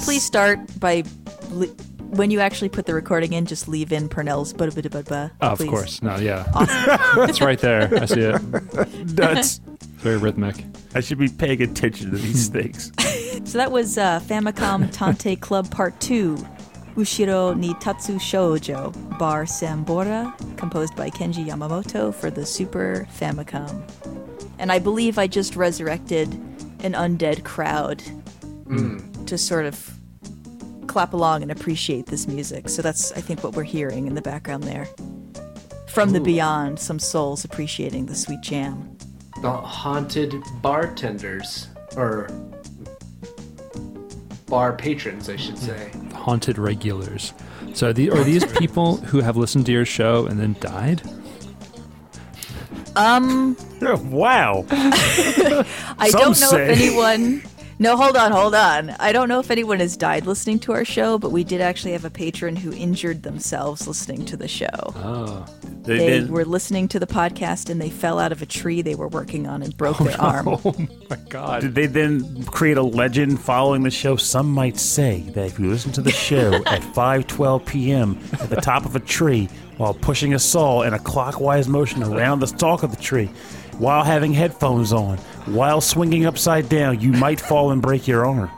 Please 0.02 0.22
start 0.24 0.58
by 0.80 1.04
li- 1.50 1.72
when 1.98 2.30
you 2.30 2.40
actually 2.40 2.68
put 2.68 2.86
the 2.86 2.94
recording 2.94 3.32
in. 3.32 3.46
Just 3.46 3.68
leave 3.68 3.92
in 3.92 4.08
Purnell's 4.08 4.52
ba 4.52 4.70
ba 4.70 4.82
ba 4.82 5.02
ba. 5.02 5.32
Oh, 5.40 5.50
of 5.50 5.58
please. 5.58 5.70
course. 5.70 6.02
No, 6.02 6.16
yeah. 6.16 6.44
it's 7.28 7.40
right 7.40 7.58
there. 7.58 7.88
I 7.94 8.04
see 8.06 8.20
it. 8.20 9.12
nuts. 9.16 9.60
Very 9.96 10.16
rhythmic. 10.18 10.64
I 10.94 11.00
should 11.00 11.18
be 11.18 11.28
paying 11.28 11.62
attention 11.62 12.10
to 12.10 12.16
these 12.16 12.48
things. 12.48 12.90
So 13.48 13.58
that 13.58 13.70
was 13.72 13.96
uh, 13.96 14.20
Famicom 14.20 14.92
Tantei 14.92 15.38
Club 15.40 15.70
Part 15.70 15.98
2, 16.00 16.36
Ushiro 16.96 17.56
ni 17.56 17.72
Tatsu 17.74 18.14
Shoujo, 18.16 18.92
Bar 19.22 19.44
Sambora, 19.44 20.36
composed 20.56 20.96
by 20.96 21.08
Kenji 21.08 21.46
Yamamoto 21.46 22.12
for 22.12 22.28
the 22.28 22.44
Super 22.44 23.06
Famicom. 23.16 23.88
And 24.58 24.72
I 24.72 24.80
believe 24.80 25.16
I 25.16 25.28
just 25.28 25.54
resurrected 25.54 26.32
an 26.82 26.94
undead 26.94 27.44
crowd 27.44 28.00
hmm. 28.66 28.98
to 29.26 29.38
sort 29.38 29.64
of 29.64 29.96
clap 30.88 31.12
along 31.12 31.42
and 31.42 31.52
appreciate 31.52 32.06
this 32.06 32.26
music. 32.26 32.68
So 32.68 32.82
that's, 32.82 33.12
I 33.12 33.20
think, 33.20 33.44
what 33.44 33.54
we're 33.54 33.62
hearing 33.62 34.08
in 34.08 34.16
the 34.16 34.22
background 34.22 34.64
there. 34.64 34.88
From 35.86 36.10
the 36.10 36.20
beyond, 36.20 36.80
some 36.80 36.98
souls 36.98 37.44
appreciating 37.44 38.06
the 38.06 38.16
sweet 38.16 38.40
jam. 38.40 38.98
The 39.40 39.52
haunted 39.52 40.34
bartenders, 40.62 41.68
or 41.96 42.28
bar 44.48 44.72
patrons, 44.72 45.30
I 45.30 45.36
should 45.36 45.58
hmm. 45.58 45.66
say. 45.66 45.92
Haunted 46.22 46.56
regulars. 46.56 47.32
So 47.74 47.88
are, 47.88 47.92
the, 47.92 48.10
are 48.10 48.22
these 48.22 48.44
people 48.44 48.96
who 48.98 49.20
have 49.20 49.36
listened 49.36 49.66
to 49.66 49.72
your 49.72 49.84
show 49.84 50.26
and 50.26 50.38
then 50.38 50.56
died? 50.60 51.02
Um, 52.94 53.56
wow. 53.80 54.64
I 54.70 56.08
Some 56.10 56.20
don't 56.20 56.40
know 56.40 56.48
say. 56.48 56.72
if 56.72 56.78
anyone. 56.78 57.42
No, 57.82 57.96
hold 57.96 58.16
on, 58.16 58.30
hold 58.30 58.54
on. 58.54 58.90
I 59.00 59.10
don't 59.10 59.28
know 59.28 59.40
if 59.40 59.50
anyone 59.50 59.80
has 59.80 59.96
died 59.96 60.24
listening 60.24 60.60
to 60.60 60.72
our 60.72 60.84
show, 60.84 61.18
but 61.18 61.32
we 61.32 61.42
did 61.42 61.60
actually 61.60 61.90
have 61.94 62.04
a 62.04 62.10
patron 62.10 62.54
who 62.54 62.72
injured 62.72 63.24
themselves 63.24 63.88
listening 63.88 64.24
to 64.26 64.36
the 64.36 64.46
show. 64.46 64.68
Oh. 64.94 65.44
They, 65.82 65.98
They 65.98 66.06
did- 66.20 66.30
were 66.30 66.44
listening 66.44 66.86
to 66.88 67.00
the 67.00 67.08
podcast 67.08 67.70
and 67.70 67.82
they 67.82 67.90
fell 67.90 68.20
out 68.20 68.30
of 68.30 68.40
a 68.40 68.46
tree 68.46 68.82
they 68.82 68.94
were 68.94 69.08
working 69.08 69.48
on 69.48 69.64
and 69.64 69.76
broke 69.76 70.00
oh, 70.00 70.04
their 70.04 70.20
arm. 70.20 70.46
Oh 70.64 70.76
my 71.10 71.16
god. 71.28 71.62
Did 71.62 71.74
they 71.74 71.86
then 71.86 72.44
create 72.44 72.76
a 72.76 72.82
legend 72.84 73.40
following 73.40 73.82
the 73.82 73.90
show? 73.90 74.14
Some 74.14 74.48
might 74.48 74.78
say 74.78 75.22
that 75.34 75.46
if 75.46 75.58
you 75.58 75.68
listen 75.68 75.90
to 75.92 76.00
the 76.02 76.12
show 76.12 76.54
at 76.66 76.82
5:12 76.82 77.66
p.m. 77.66 78.16
at 78.34 78.48
the 78.48 78.56
top 78.56 78.84
of 78.84 78.94
a 78.94 79.00
tree 79.00 79.48
while 79.78 79.92
pushing 79.92 80.34
a 80.34 80.38
saw 80.38 80.82
in 80.82 80.94
a 80.94 81.00
clockwise 81.00 81.66
motion 81.66 82.04
around 82.04 82.38
the 82.38 82.46
stalk 82.46 82.84
of 82.84 82.94
the 82.94 83.02
tree, 83.02 83.26
while 83.78 84.04
having 84.04 84.32
headphones 84.32 84.92
on, 84.92 85.18
while 85.46 85.80
swinging 85.80 86.26
upside 86.26 86.68
down, 86.68 87.00
you 87.00 87.12
might 87.12 87.40
fall 87.40 87.70
and 87.70 87.82
break 87.82 88.06
your 88.06 88.26
arm. 88.26 88.50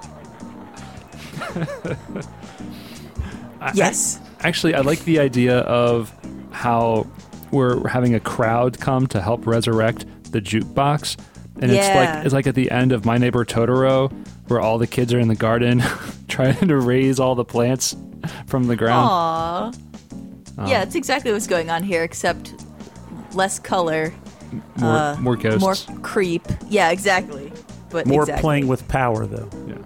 yes. 3.75 4.21
Actually, 4.41 4.75
I 4.75 4.81
like 4.81 5.01
the 5.05 5.19
idea 5.19 5.59
of 5.61 6.13
how 6.51 7.07
we're 7.51 7.87
having 7.89 8.15
a 8.15 8.21
crowd 8.21 8.79
come 8.81 9.07
to 9.09 9.21
help 9.21 9.47
resurrect 9.47 10.05
the 10.33 10.41
jukebox. 10.41 11.19
And 11.61 11.71
it's 11.71 11.89
like 11.89 12.25
it's 12.25 12.35
like 12.35 12.47
at 12.47 12.55
the 12.55 12.71
end 12.71 12.93
of 12.93 13.05
My 13.05 13.17
Neighbor 13.17 13.45
Totoro, 13.45 14.13
where 14.49 14.61
all 14.61 14.77
the 14.79 14.87
kids 14.87 15.15
are 15.15 15.21
in 15.21 15.29
the 15.29 15.37
garden 15.37 15.83
trying 16.29 16.69
to 16.69 16.77
raise 16.77 17.21
all 17.21 17.35
the 17.35 17.45
plants 17.45 17.97
from 18.47 18.67
the 18.67 18.77
ground. 18.77 19.09
Aw. 19.09 19.73
Um, 20.57 20.67
yeah, 20.67 20.83
it's 20.83 20.95
exactly 20.95 21.33
what's 21.33 21.47
going 21.47 21.71
on 21.71 21.83
here, 21.83 22.03
except 22.03 22.55
less 23.33 23.59
color, 23.59 24.13
More, 24.77 24.97
uh, 24.97 25.17
more 25.21 25.37
ghosts. 25.37 25.61
more 25.89 25.99
creep. 26.01 26.43
Yeah, 26.69 26.91
exactly. 26.91 27.53
But 27.91 28.07
More 28.07 28.23
exactly. 28.23 28.41
playing 28.43 28.67
with 28.67 28.87
power, 28.89 29.25
though. 29.25 29.49
yeah, 29.69 29.77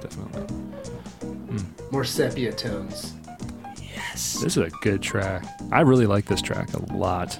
definitely. 0.00 0.46
More 1.90 2.04
sepia 2.04 2.52
tones. 2.52 3.12
Yes. 3.80 4.34
This 4.40 4.56
is 4.56 4.58
a 4.58 4.70
good 4.80 5.02
track. 5.02 5.44
I 5.70 5.82
really 5.82 6.06
like 6.06 6.24
this 6.24 6.40
track 6.40 6.72
a 6.72 6.94
lot. 6.94 7.38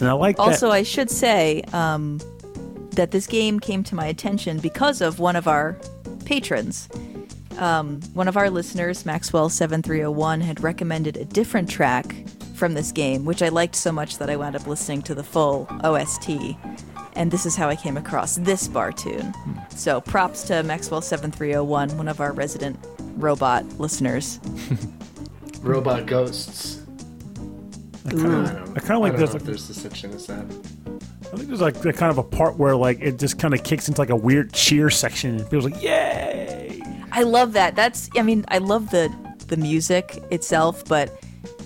And 0.00 0.08
I 0.08 0.12
like 0.12 0.38
Also, 0.40 0.66
that. 0.68 0.74
I 0.74 0.82
should 0.82 1.10
say 1.10 1.62
um, 1.72 2.18
that 2.92 3.12
this 3.12 3.26
game 3.28 3.60
came 3.60 3.84
to 3.84 3.94
my 3.94 4.06
attention 4.06 4.58
because 4.58 5.00
of 5.00 5.20
one 5.20 5.36
of 5.36 5.46
our 5.46 5.78
patrons. 6.24 6.88
Um, 7.58 8.00
one 8.14 8.26
of 8.26 8.36
our 8.36 8.50
listeners, 8.50 9.04
Maxwell7301, 9.04 10.40
had 10.42 10.60
recommended 10.62 11.16
a 11.16 11.24
different 11.24 11.68
track 11.70 12.14
from 12.60 12.74
this 12.74 12.92
game, 12.92 13.24
which 13.24 13.42
I 13.42 13.48
liked 13.48 13.74
so 13.74 13.90
much 13.90 14.18
that 14.18 14.28
I 14.28 14.36
wound 14.36 14.54
up 14.54 14.66
listening 14.66 15.00
to 15.02 15.14
the 15.14 15.24
full 15.24 15.66
OST. 15.82 16.56
And 17.14 17.30
this 17.30 17.46
is 17.46 17.56
how 17.56 17.68
I 17.70 17.74
came 17.74 17.96
across 17.96 18.36
this 18.36 18.68
bar 18.68 18.92
tune. 18.92 19.32
Hmm. 19.32 19.54
So 19.70 20.00
props 20.02 20.42
to 20.44 20.52
Maxwell7301, 20.62 21.94
one 21.94 22.06
of 22.06 22.20
our 22.20 22.32
resident 22.32 22.78
robot 23.16 23.64
listeners. 23.80 24.38
Robot 25.62 26.06
ghosts. 26.06 26.82
I 28.06 28.14
Ooh. 28.14 28.22
don't 28.22 28.44
know. 28.44 28.72
I 28.76 28.80
kinda 28.80 28.98
like 28.98 29.16
this- 29.16 29.30
know 29.30 29.36
if 29.36 29.44
there's 29.44 29.64
such 29.64 30.02
thing 30.02 30.14
as 30.14 30.26
that. 30.26 30.44
I 31.32 31.36
think 31.36 31.48
there's 31.48 31.60
like 31.60 31.76
a 31.84 31.92
kind 31.92 32.10
of 32.10 32.18
a 32.18 32.22
part 32.22 32.56
where 32.56 32.74
like 32.76 32.98
it 33.00 33.18
just 33.18 33.38
kind 33.38 33.52
of 33.54 33.62
kicks 33.62 33.88
into 33.88 34.00
like 34.00 34.10
a 34.10 34.16
weird 34.16 34.52
cheer 34.52 34.88
section, 34.90 35.36
and 35.36 35.44
people's 35.44 35.66
like, 35.66 35.82
"Yay!" 35.82 36.80
I 37.12 37.22
love 37.24 37.52
that. 37.52 37.76
That's 37.76 38.08
I 38.16 38.22
mean, 38.22 38.44
I 38.48 38.58
love 38.58 38.90
the 38.90 39.14
the 39.48 39.56
music 39.58 40.22
itself, 40.30 40.82
but 40.86 41.22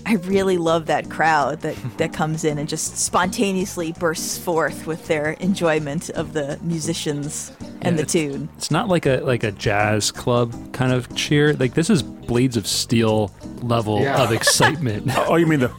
I 0.07 0.13
really 0.15 0.57
love 0.57 0.85
that 0.85 1.09
crowd 1.09 1.61
that 1.61 1.75
that 1.97 2.13
comes 2.13 2.43
in 2.43 2.57
and 2.57 2.69
just 2.69 2.97
spontaneously 2.97 3.91
bursts 3.93 4.37
forth 4.37 4.85
with 4.85 5.07
their 5.07 5.31
enjoyment 5.31 6.09
of 6.11 6.33
the 6.33 6.59
musicians 6.61 7.51
and 7.81 7.97
Yeah, 7.97 8.03
the 8.03 8.05
tune. 8.05 8.49
It's 8.57 8.69
not 8.71 8.87
like 8.87 9.05
a 9.05 9.17
like 9.21 9.43
a 9.43 9.51
jazz 9.51 10.11
club 10.11 10.53
kind 10.73 10.93
of 10.93 11.13
cheer. 11.15 11.53
Like 11.53 11.73
this 11.73 11.89
is 11.89 12.03
Blades 12.03 12.55
of 12.57 12.67
Steel 12.67 13.31
level 13.61 14.01
Yeah. 14.01 14.21
of 14.23 14.31
excitement. 14.31 15.09
Oh, 15.27 15.35
you 15.37 15.47
mean 15.47 15.59
the 15.61 15.71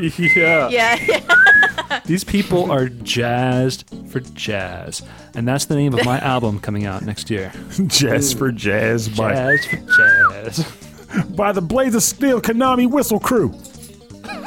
yeah. 0.36 0.68
Yeah, 0.68 2.00
These 2.06 2.24
people 2.24 2.70
are 2.70 2.88
jazzed 2.88 3.84
for 4.08 4.20
jazz. 4.20 5.02
And 5.34 5.46
that's 5.46 5.66
the 5.66 5.74
name 5.76 5.92
of 5.94 6.04
my 6.04 6.18
album 6.20 6.58
coming 6.60 6.86
out 6.86 7.02
next 7.02 7.28
year. 7.30 7.52
Jazz 7.86 8.32
for 8.32 8.50
Jazz 8.50 9.08
by, 9.08 9.34
Jazz 9.34 9.66
for 9.66 9.76
jazz. 9.76 10.89
By 11.30 11.52
the 11.52 11.62
Blades 11.62 11.94
of 11.94 12.02
Steel 12.02 12.40
Konami 12.40 12.90
Whistle 12.90 13.20
Crew. 13.20 13.54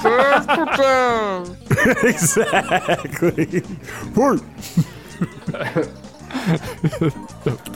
exactly. 2.04 3.64
Word. 4.16 4.42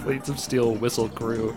Blades 0.03 0.29
of 0.29 0.39
Steel 0.39 0.75
whistle 0.75 1.09
crew. 1.09 1.55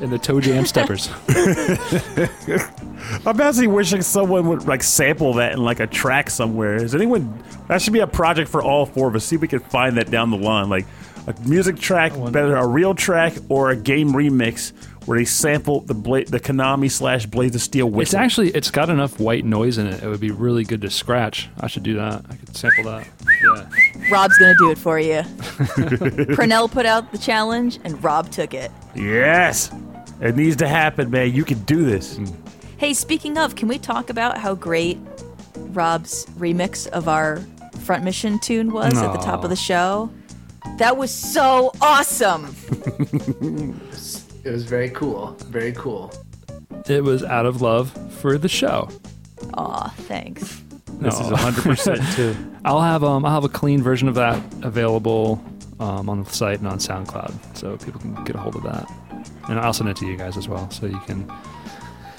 And 0.00 0.10
the 0.10 0.18
Toe 0.18 0.40
Jam 0.40 0.64
Steppers. 0.64 1.10
I'm 3.26 3.40
actually 3.40 3.66
wishing 3.66 4.02
someone 4.02 4.48
would 4.48 4.66
like 4.66 4.82
sample 4.82 5.34
that 5.34 5.52
in 5.52 5.62
like 5.62 5.80
a 5.80 5.86
track 5.86 6.30
somewhere. 6.30 6.76
Is 6.76 6.94
anyone? 6.94 7.42
That 7.68 7.82
should 7.82 7.92
be 7.92 8.00
a 8.00 8.06
project 8.06 8.50
for 8.50 8.62
all 8.62 8.86
four 8.86 9.08
of 9.08 9.14
us. 9.14 9.24
See 9.24 9.36
if 9.36 9.42
we 9.42 9.48
can 9.48 9.60
find 9.60 9.98
that 9.98 10.10
down 10.10 10.30
the 10.30 10.38
line, 10.38 10.70
like 10.70 10.86
a 11.26 11.34
music 11.46 11.78
track, 11.78 12.12
better 12.32 12.56
a 12.56 12.66
real 12.66 12.94
track 12.94 13.34
or 13.48 13.70
a 13.70 13.76
game 13.76 14.12
remix 14.12 14.72
where 15.06 15.18
they 15.18 15.24
sample 15.24 15.80
the 15.80 15.94
bla- 15.94 16.24
the 16.24 16.40
Konami 16.40 16.90
slash 16.90 17.26
Blades 17.26 17.54
of 17.54 17.62
Steel 17.62 18.00
It's 18.00 18.14
actually 18.14 18.50
it's 18.50 18.70
got 18.70 18.88
enough 18.90 19.20
white 19.20 19.44
noise 19.44 19.78
in 19.78 19.86
it. 19.86 20.02
It 20.02 20.08
would 20.08 20.20
be 20.20 20.30
really 20.30 20.64
good 20.64 20.80
to 20.82 20.90
scratch. 20.90 21.48
I 21.60 21.66
should 21.66 21.82
do 21.82 21.94
that. 21.94 22.24
I 22.28 22.36
could 22.36 22.56
sample 22.56 22.84
that. 22.84 23.06
Yeah. 23.42 24.10
Rob's 24.10 24.36
gonna 24.38 24.54
do 24.58 24.70
it 24.70 24.78
for 24.78 24.98
you. 24.98 25.22
Purnell 26.34 26.68
put 26.68 26.86
out 26.86 27.12
the 27.12 27.18
challenge, 27.18 27.78
and 27.84 28.02
Rob 28.02 28.30
took 28.30 28.54
it. 28.54 28.70
yes, 28.94 29.70
it 30.20 30.36
needs 30.36 30.56
to 30.56 30.68
happen, 30.68 31.10
man. 31.10 31.32
You 31.32 31.44
can 31.44 31.58
do 31.64 31.84
this. 31.84 32.16
Hmm. 32.16 32.26
Hey, 32.76 32.92
speaking 32.94 33.38
of, 33.38 33.54
can 33.56 33.68
we 33.68 33.78
talk 33.78 34.10
about 34.10 34.38
how 34.38 34.54
great 34.54 34.98
Rob's 35.56 36.26
remix 36.38 36.86
of 36.88 37.08
our 37.08 37.40
front 37.84 38.04
mission 38.04 38.38
tune 38.38 38.72
was 38.72 38.96
at 38.96 39.12
the 39.12 39.18
top 39.18 39.44
of 39.44 39.50
the 39.50 39.56
show? 39.56 40.10
That 40.78 40.96
was 40.96 41.10
so 41.12 41.72
awesome. 41.80 42.54
It 44.44 44.50
was 44.50 44.64
very 44.64 44.90
cool. 44.90 45.32
Very 45.46 45.72
cool. 45.72 46.12
It 46.86 47.02
was 47.02 47.22
out 47.24 47.46
of 47.46 47.62
love 47.62 47.90
for 48.20 48.36
the 48.38 48.48
show. 48.48 48.88
Aw, 49.54 49.88
thanks. 50.00 50.62
This 51.00 51.18
No. 51.18 51.26
is 51.26 51.32
100 51.32 51.62
percent 51.62 52.00
too. 52.14 52.36
I'll 52.64 52.80
have 52.80 53.02
um 53.04 53.24
I'll 53.24 53.32
have 53.32 53.44
a 53.44 53.48
clean 53.48 53.82
version 53.82 54.08
of 54.08 54.14
that 54.16 54.40
available 54.62 55.42
um, 55.80 56.08
on 56.08 56.22
the 56.22 56.30
site 56.30 56.58
and 56.60 56.68
on 56.68 56.78
SoundCloud, 56.78 57.56
so 57.56 57.76
people 57.78 58.00
can 58.00 58.14
get 58.24 58.36
a 58.36 58.38
hold 58.38 58.54
of 58.56 58.62
that. 58.62 58.88
And 59.48 59.58
I'll 59.58 59.72
send 59.72 59.90
it 59.90 59.96
to 59.98 60.06
you 60.06 60.16
guys 60.16 60.36
as 60.36 60.48
well, 60.48 60.70
so 60.70 60.86
you 60.86 60.98
can. 61.00 61.28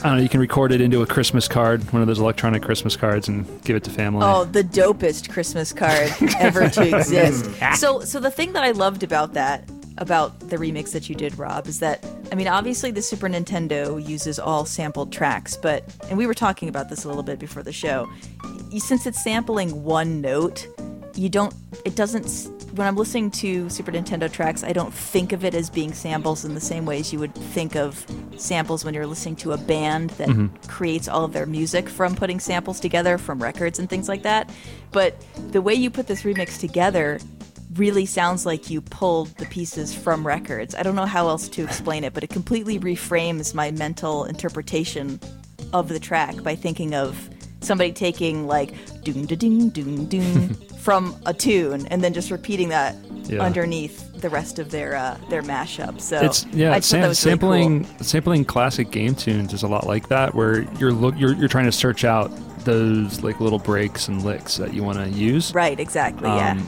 I 0.04 0.10
don't 0.10 0.18
know. 0.18 0.24
You 0.24 0.30
can 0.30 0.40
record 0.42 0.72
it 0.72 0.82
into 0.82 1.02
a 1.02 1.06
Christmas 1.08 1.48
card, 1.48 1.82
one 1.94 2.02
of 2.02 2.08
those 2.08 2.20
electronic 2.20 2.62
Christmas 2.62 2.96
cards, 2.98 3.28
and 3.28 3.46
give 3.64 3.76
it 3.76 3.84
to 3.86 3.90
family. 3.90 4.22
Oh, 4.24 4.44
the 4.44 4.62
dopest 4.64 5.30
Christmas 5.32 5.72
card 5.74 6.12
ever 6.40 6.70
to 6.70 6.98
exist. 6.98 7.50
So, 7.76 8.02
so 8.02 8.20
the 8.20 8.30
thing 8.30 8.54
that 8.54 8.64
I 8.64 8.72
loved 8.72 9.02
about 9.04 9.34
that, 9.34 9.68
about 9.98 10.40
the 10.40 10.58
remix 10.58 10.92
that 10.92 11.10
you 11.10 11.16
did, 11.16 11.38
Rob, 11.38 11.68
is 11.68 11.80
that 11.80 12.06
I 12.32 12.36
mean, 12.36 12.48
obviously 12.48 12.92
the 12.92 13.02
Super 13.02 13.28
Nintendo 13.28 14.06
uses 14.06 14.40
all 14.40 14.66
sampled 14.66 15.12
tracks, 15.12 15.56
but 15.58 15.84
and 16.10 16.18
we 16.18 16.28
were 16.28 16.34
talking 16.34 16.70
about 16.70 16.90
this 16.90 17.06
a 17.06 17.08
little 17.08 17.24
bit 17.24 17.40
before 17.40 17.64
the 17.64 17.74
show. 17.74 18.10
Since 18.78 19.06
it's 19.06 19.24
sampling 19.24 19.84
one 19.84 20.22
note, 20.22 20.68
you 21.16 21.30
don't. 21.30 21.54
It 21.86 21.96
doesn't. 21.96 22.52
When 22.76 22.88
I'm 22.88 22.98
listening 22.98 23.32
to 23.32 23.70
Super 23.70 23.92
Nintendo 23.92 24.32
tracks, 24.32 24.64
I 24.64 24.74
don't 24.74 24.94
think 24.94 25.32
of 25.32 25.46
it 25.46 25.54
as 25.54 25.70
being 25.70 25.94
samples 25.94 26.44
in 26.44 26.56
the 26.56 26.62
same 26.62 26.86
ways 26.86 27.14
you 27.14 27.20
would 27.20 27.34
think 27.34 27.76
of 27.76 28.06
samples 28.36 28.84
when 28.84 28.94
you're 28.94 29.08
listening 29.08 29.38
to 29.38 29.54
a 29.54 29.58
band 29.58 30.10
that 30.12 30.28
mm-hmm. 30.28 30.54
creates 30.68 31.08
all 31.08 31.24
of 31.24 31.32
their 31.32 31.46
music 31.46 31.88
from 31.88 32.16
putting 32.16 32.40
samples 32.40 32.80
together 32.82 33.18
from 33.18 33.42
records 33.42 33.80
and 33.80 33.90
things 33.90 34.10
like 34.10 34.24
that. 34.24 34.50
But 34.92 35.16
the 35.52 35.62
way 35.62 35.74
you 35.74 35.90
put 35.90 36.08
this 36.08 36.24
remix 36.24 36.60
together 36.60 37.20
really 37.76 38.06
sounds 38.06 38.46
like 38.46 38.70
you 38.70 38.82
pulled 38.82 39.28
the 39.38 39.46
pieces 39.46 39.94
from 39.94 40.26
records. 40.26 40.76
I 40.76 40.84
don't 40.84 40.96
know 40.96 41.06
how 41.06 41.28
else 41.28 41.48
to 41.50 41.64
explain 41.64 42.04
it, 42.04 42.14
but 42.14 42.24
it 42.24 42.30
completely 42.30 42.80
reframes 42.80 43.54
my 43.54 43.72
mental 43.72 44.26
interpretation 44.26 45.20
of 45.74 45.90
the 45.90 46.00
track 46.00 46.42
by 46.44 46.56
thinking 46.56 46.94
of 46.96 47.30
somebody 47.62 47.92
taking 47.92 48.46
like 48.48 48.74
doom 49.04 49.26
da 49.26 49.36
ding 49.36 49.70
doom 49.70 50.06
doom 50.06 50.50
from 50.80 51.16
a 51.26 51.34
tune 51.34 51.86
and 51.88 52.04
then 52.04 52.14
just 52.14 52.30
repeating 52.32 52.70
that 52.70 52.96
Yeah. 53.26 53.42
underneath 53.42 54.04
the 54.22 54.30
rest 54.30 54.60
of 54.60 54.70
their 54.70 54.96
uh, 54.96 55.18
their 55.32 55.42
mashup. 55.42 56.00
So 56.00 56.22
It's 56.22 56.46
yeah, 56.54 56.80
sam- 56.80 57.02
was 57.02 57.02
really 57.02 57.16
sampling 57.16 57.84
cool. 57.86 58.04
sampling 58.06 58.46
classic 58.46 58.92
game 58.92 59.16
tunes 59.16 59.52
is 59.52 59.64
a 59.64 59.68
lot 59.68 59.88
like 59.88 60.10
that, 60.10 60.36
where 60.36 60.62
you're 60.80 60.92
look 60.94 61.16
you're, 61.18 61.34
you're 61.34 61.48
trying 61.50 61.66
to 61.66 61.72
search 61.72 62.06
out 62.06 62.32
those 62.66 63.24
like 63.24 63.40
little 63.40 63.60
breaks 63.60 64.08
and 64.08 64.24
licks 64.24 64.58
that 64.58 64.74
you 64.76 64.84
want 64.84 65.00
to 65.00 65.10
use. 65.10 65.54
Right, 65.56 65.80
exactly. 65.80 66.30
Yeah. 66.30 66.60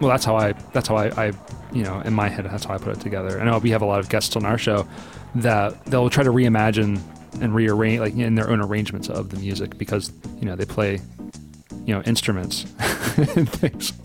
Well, 0.00 0.10
that's 0.10 0.24
how 0.24 0.36
I 0.36 0.52
that's 0.72 0.88
how 0.88 0.96
I, 0.96 1.26
I 1.26 1.32
you 1.72 1.82
know 1.82 2.00
in 2.00 2.14
my 2.14 2.28
head 2.28 2.46
that's 2.46 2.64
how 2.64 2.74
I 2.74 2.78
put 2.78 2.96
it 2.96 3.00
together. 3.00 3.38
And 3.38 3.48
I 3.48 3.52
know 3.52 3.58
we 3.58 3.70
have 3.70 3.82
a 3.82 3.86
lot 3.86 4.00
of 4.00 4.08
guests 4.08 4.36
on 4.36 4.44
our 4.44 4.58
show 4.58 4.86
that 5.36 5.84
they'll 5.86 6.10
try 6.10 6.24
to 6.24 6.30
reimagine 6.30 7.00
and 7.40 7.54
rearrange 7.54 8.00
like 8.00 8.14
in 8.14 8.34
their 8.34 8.50
own 8.50 8.60
arrangements 8.60 9.08
of 9.08 9.30
the 9.30 9.36
music 9.38 9.78
because 9.78 10.12
you 10.40 10.46
know 10.46 10.56
they 10.56 10.64
play 10.64 11.00
you 11.84 11.94
know 11.94 12.02
instruments 12.02 12.64
and 13.16 13.48
things. 13.48 13.92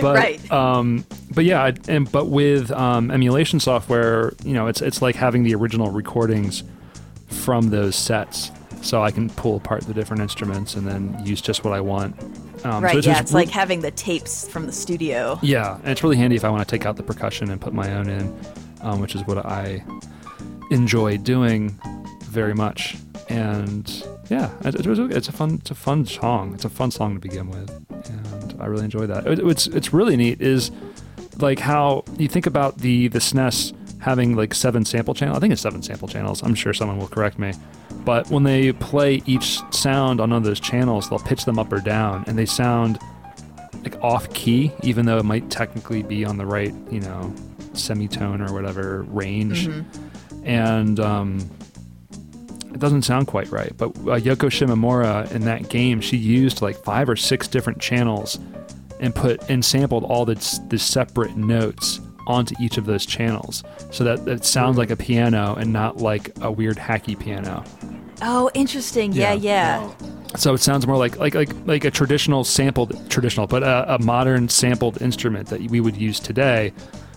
But, 0.00 0.14
Right. 0.14 0.52
Um, 0.52 1.04
but 1.34 1.44
yeah, 1.44 1.72
and 1.88 2.10
but 2.12 2.28
with 2.28 2.70
um, 2.70 3.10
emulation 3.10 3.58
software, 3.58 4.32
you 4.44 4.52
know, 4.54 4.68
it's 4.68 4.80
it's 4.80 5.02
like 5.02 5.16
having 5.16 5.42
the 5.42 5.54
original 5.56 5.90
recordings 5.90 6.62
from 7.26 7.70
those 7.70 7.96
sets, 7.96 8.52
so 8.82 9.02
I 9.02 9.10
can 9.10 9.28
pull 9.30 9.56
apart 9.56 9.82
the 9.82 9.92
different 9.92 10.22
instruments 10.22 10.74
and 10.74 10.86
then 10.86 11.20
use 11.26 11.40
just 11.40 11.64
what 11.64 11.74
I 11.74 11.80
want. 11.80 12.14
Um, 12.64 12.82
right, 12.84 12.92
so 12.92 12.96
yeah. 12.98 13.02
just 13.02 13.20
It's 13.22 13.32
re- 13.32 13.40
like 13.40 13.48
having 13.48 13.80
the 13.80 13.90
tapes 13.90 14.46
from 14.48 14.66
the 14.66 14.72
studio. 14.72 15.38
yeah, 15.42 15.76
and 15.76 15.88
it's 15.88 16.02
really 16.02 16.16
handy 16.16 16.36
if 16.36 16.44
I 16.44 16.50
want 16.50 16.66
to 16.66 16.70
take 16.70 16.86
out 16.86 16.96
the 16.96 17.02
percussion 17.02 17.50
and 17.50 17.60
put 17.60 17.72
my 17.72 17.92
own 17.94 18.08
in, 18.08 18.34
um, 18.82 19.00
which 19.00 19.14
is 19.14 19.22
what 19.26 19.38
I 19.44 19.82
enjoy 20.70 21.16
doing 21.18 21.78
very 22.24 22.54
much. 22.54 22.96
And 23.28 23.88
yeah, 24.28 24.50
it, 24.64 24.74
it 24.74 24.86
was, 24.86 24.98
it's 24.98 25.28
a 25.28 25.32
fun 25.32 25.54
it's 25.60 25.70
a 25.70 25.74
fun 25.74 26.04
song. 26.06 26.54
It's 26.54 26.64
a 26.64 26.68
fun 26.70 26.90
song 26.90 27.14
to 27.14 27.20
begin 27.20 27.48
with, 27.48 27.70
and 28.08 28.56
I 28.60 28.66
really 28.66 28.84
enjoy 28.84 29.06
that. 29.06 29.26
It, 29.26 29.38
it's 29.38 29.66
it's 29.68 29.92
really 29.92 30.16
neat 30.16 30.40
is 30.40 30.70
like 31.38 31.60
how 31.60 32.04
you 32.18 32.28
think 32.28 32.46
about 32.46 32.78
the 32.78 33.08
the 33.08 33.20
SNES 33.20 33.72
having 34.00 34.34
like 34.34 34.54
seven 34.54 34.84
sample 34.84 35.14
channels. 35.14 35.36
I 35.36 35.40
think 35.40 35.52
it's 35.52 35.62
seven 35.62 35.82
sample 35.82 36.08
channels. 36.08 36.42
I'm 36.42 36.54
sure 36.54 36.72
someone 36.72 36.98
will 36.98 37.08
correct 37.08 37.38
me. 37.38 37.52
But 38.04 38.30
when 38.30 38.42
they 38.42 38.72
play 38.72 39.22
each 39.26 39.60
sound 39.72 40.20
on 40.20 40.30
one 40.30 40.38
of 40.38 40.44
those 40.44 40.60
channels, 40.60 41.08
they'll 41.08 41.18
pitch 41.18 41.44
them 41.44 41.58
up 41.58 41.72
or 41.72 41.80
down, 41.80 42.24
and 42.26 42.38
they 42.38 42.46
sound 42.46 42.98
like 43.82 44.02
off 44.02 44.32
key, 44.32 44.72
even 44.82 45.06
though 45.06 45.18
it 45.18 45.24
might 45.24 45.50
technically 45.50 46.02
be 46.02 46.24
on 46.24 46.36
the 46.38 46.46
right, 46.46 46.74
you 46.90 47.00
know, 47.00 47.34
semitone 47.72 48.40
or 48.40 48.52
whatever 48.52 49.02
range. 49.02 49.68
And 50.44 50.98
um, 50.98 51.50
it 52.72 52.78
doesn't 52.78 53.02
sound 53.02 53.26
quite 53.26 53.50
right. 53.50 53.72
But 53.76 53.90
uh, 53.90 54.18
Yoko 54.18 54.48
Shimomura 54.48 55.30
in 55.32 55.42
that 55.42 55.68
game, 55.68 56.00
she 56.00 56.16
used 56.16 56.62
like 56.62 56.76
five 56.76 57.08
or 57.08 57.16
six 57.16 57.48
different 57.48 57.80
channels 57.80 58.38
and 59.00 59.14
put 59.14 59.48
and 59.48 59.64
sampled 59.64 60.04
all 60.04 60.24
the, 60.24 60.34
the 60.68 60.78
separate 60.78 61.36
notes 61.36 62.00
onto 62.30 62.54
each 62.60 62.78
of 62.78 62.86
those 62.86 63.04
channels 63.04 63.62
so 63.90 64.04
that 64.04 64.26
it 64.28 64.44
sounds 64.44 64.78
like 64.78 64.90
a 64.90 64.96
piano 64.96 65.54
and 65.56 65.72
not 65.72 65.98
like 65.98 66.30
a 66.40 66.50
weird 66.50 66.76
hacky 66.76 67.18
piano. 67.18 67.64
Oh, 68.22 68.50
interesting. 68.54 69.12
Yeah, 69.12 69.32
Yeah. 69.32 69.82
yeah. 69.82 69.92
So 70.36 70.54
it 70.54 70.58
sounds 70.58 70.86
more 70.86 70.96
like 70.96 71.16
like 71.18 71.34
like 71.34 71.50
like 71.66 71.84
a 71.84 71.90
traditional 71.90 72.44
sampled 72.44 73.10
traditional, 73.10 73.46
but 73.48 73.62
a, 73.64 73.94
a 73.94 73.98
modern 73.98 74.48
sampled 74.48 75.02
instrument 75.02 75.48
that 75.48 75.60
we 75.70 75.80
would 75.80 75.96
use 75.96 76.20
today, 76.20 76.72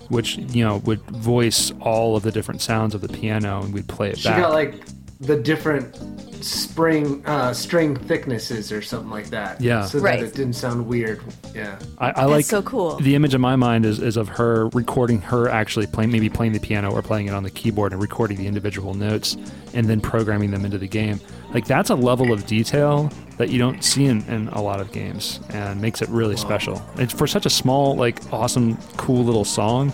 which 0.09 0.37
you 0.37 0.63
know 0.65 0.77
would 0.77 0.99
voice 1.11 1.71
all 1.79 2.15
of 2.15 2.23
the 2.23 2.31
different 2.31 2.61
sounds 2.61 2.95
of 2.95 3.01
the 3.01 3.07
piano, 3.09 3.61
and 3.61 3.71
we'd 3.71 3.87
play 3.87 4.09
it 4.09 4.17
She 4.17 4.29
back. 4.29 4.41
got 4.41 4.53
like 4.53 4.81
the 5.23 5.35
different 5.37 5.95
spring 6.43 7.23
uh, 7.25 7.53
string 7.53 7.95
thicknesses 7.95 8.69
or 8.71 8.81
something 8.81 9.09
like 9.09 9.27
that. 9.29 9.61
Yeah. 9.61 9.85
So 9.85 9.99
Right. 9.99 10.19
that 10.19 10.27
it 10.27 10.35
didn't 10.35 10.53
sound 10.53 10.85
weird. 10.85 11.21
Yeah. 11.55 11.79
I, 11.99 12.11
I 12.11 12.25
like 12.25 12.43
so 12.45 12.61
cool. 12.61 12.97
The 12.97 13.15
image 13.15 13.33
in 13.33 13.39
my 13.39 13.55
mind 13.55 13.85
is, 13.85 13.99
is 13.99 14.17
of 14.17 14.27
her 14.27 14.67
recording 14.69 15.21
her 15.21 15.47
actually 15.47 15.87
playing 15.87 16.11
maybe 16.11 16.29
playing 16.29 16.51
the 16.51 16.59
piano 16.59 16.91
or 16.91 17.01
playing 17.01 17.27
it 17.27 17.33
on 17.33 17.43
the 17.43 17.49
keyboard 17.49 17.93
and 17.93 18.01
recording 18.01 18.37
the 18.37 18.47
individual 18.47 18.93
notes 18.93 19.37
and 19.73 19.87
then 19.87 20.01
programming 20.01 20.51
them 20.51 20.65
into 20.65 20.77
the 20.77 20.87
game. 20.87 21.21
Like 21.53 21.65
that's 21.65 21.89
a 21.89 21.95
level 21.95 22.33
of 22.33 22.45
detail 22.45 23.09
that 23.37 23.49
you 23.49 23.57
don't 23.57 23.81
see 23.81 24.05
in, 24.05 24.21
in 24.23 24.49
a 24.49 24.61
lot 24.61 24.81
of 24.81 24.91
games 24.91 25.39
and 25.49 25.81
makes 25.81 26.01
it 26.01 26.09
really 26.09 26.35
special. 26.35 26.83
It's 26.97 27.13
for 27.13 27.25
such 27.25 27.45
a 27.45 27.49
small, 27.49 27.95
like 27.95 28.19
awesome, 28.33 28.77
cool 28.97 29.23
little 29.23 29.45
song. 29.45 29.93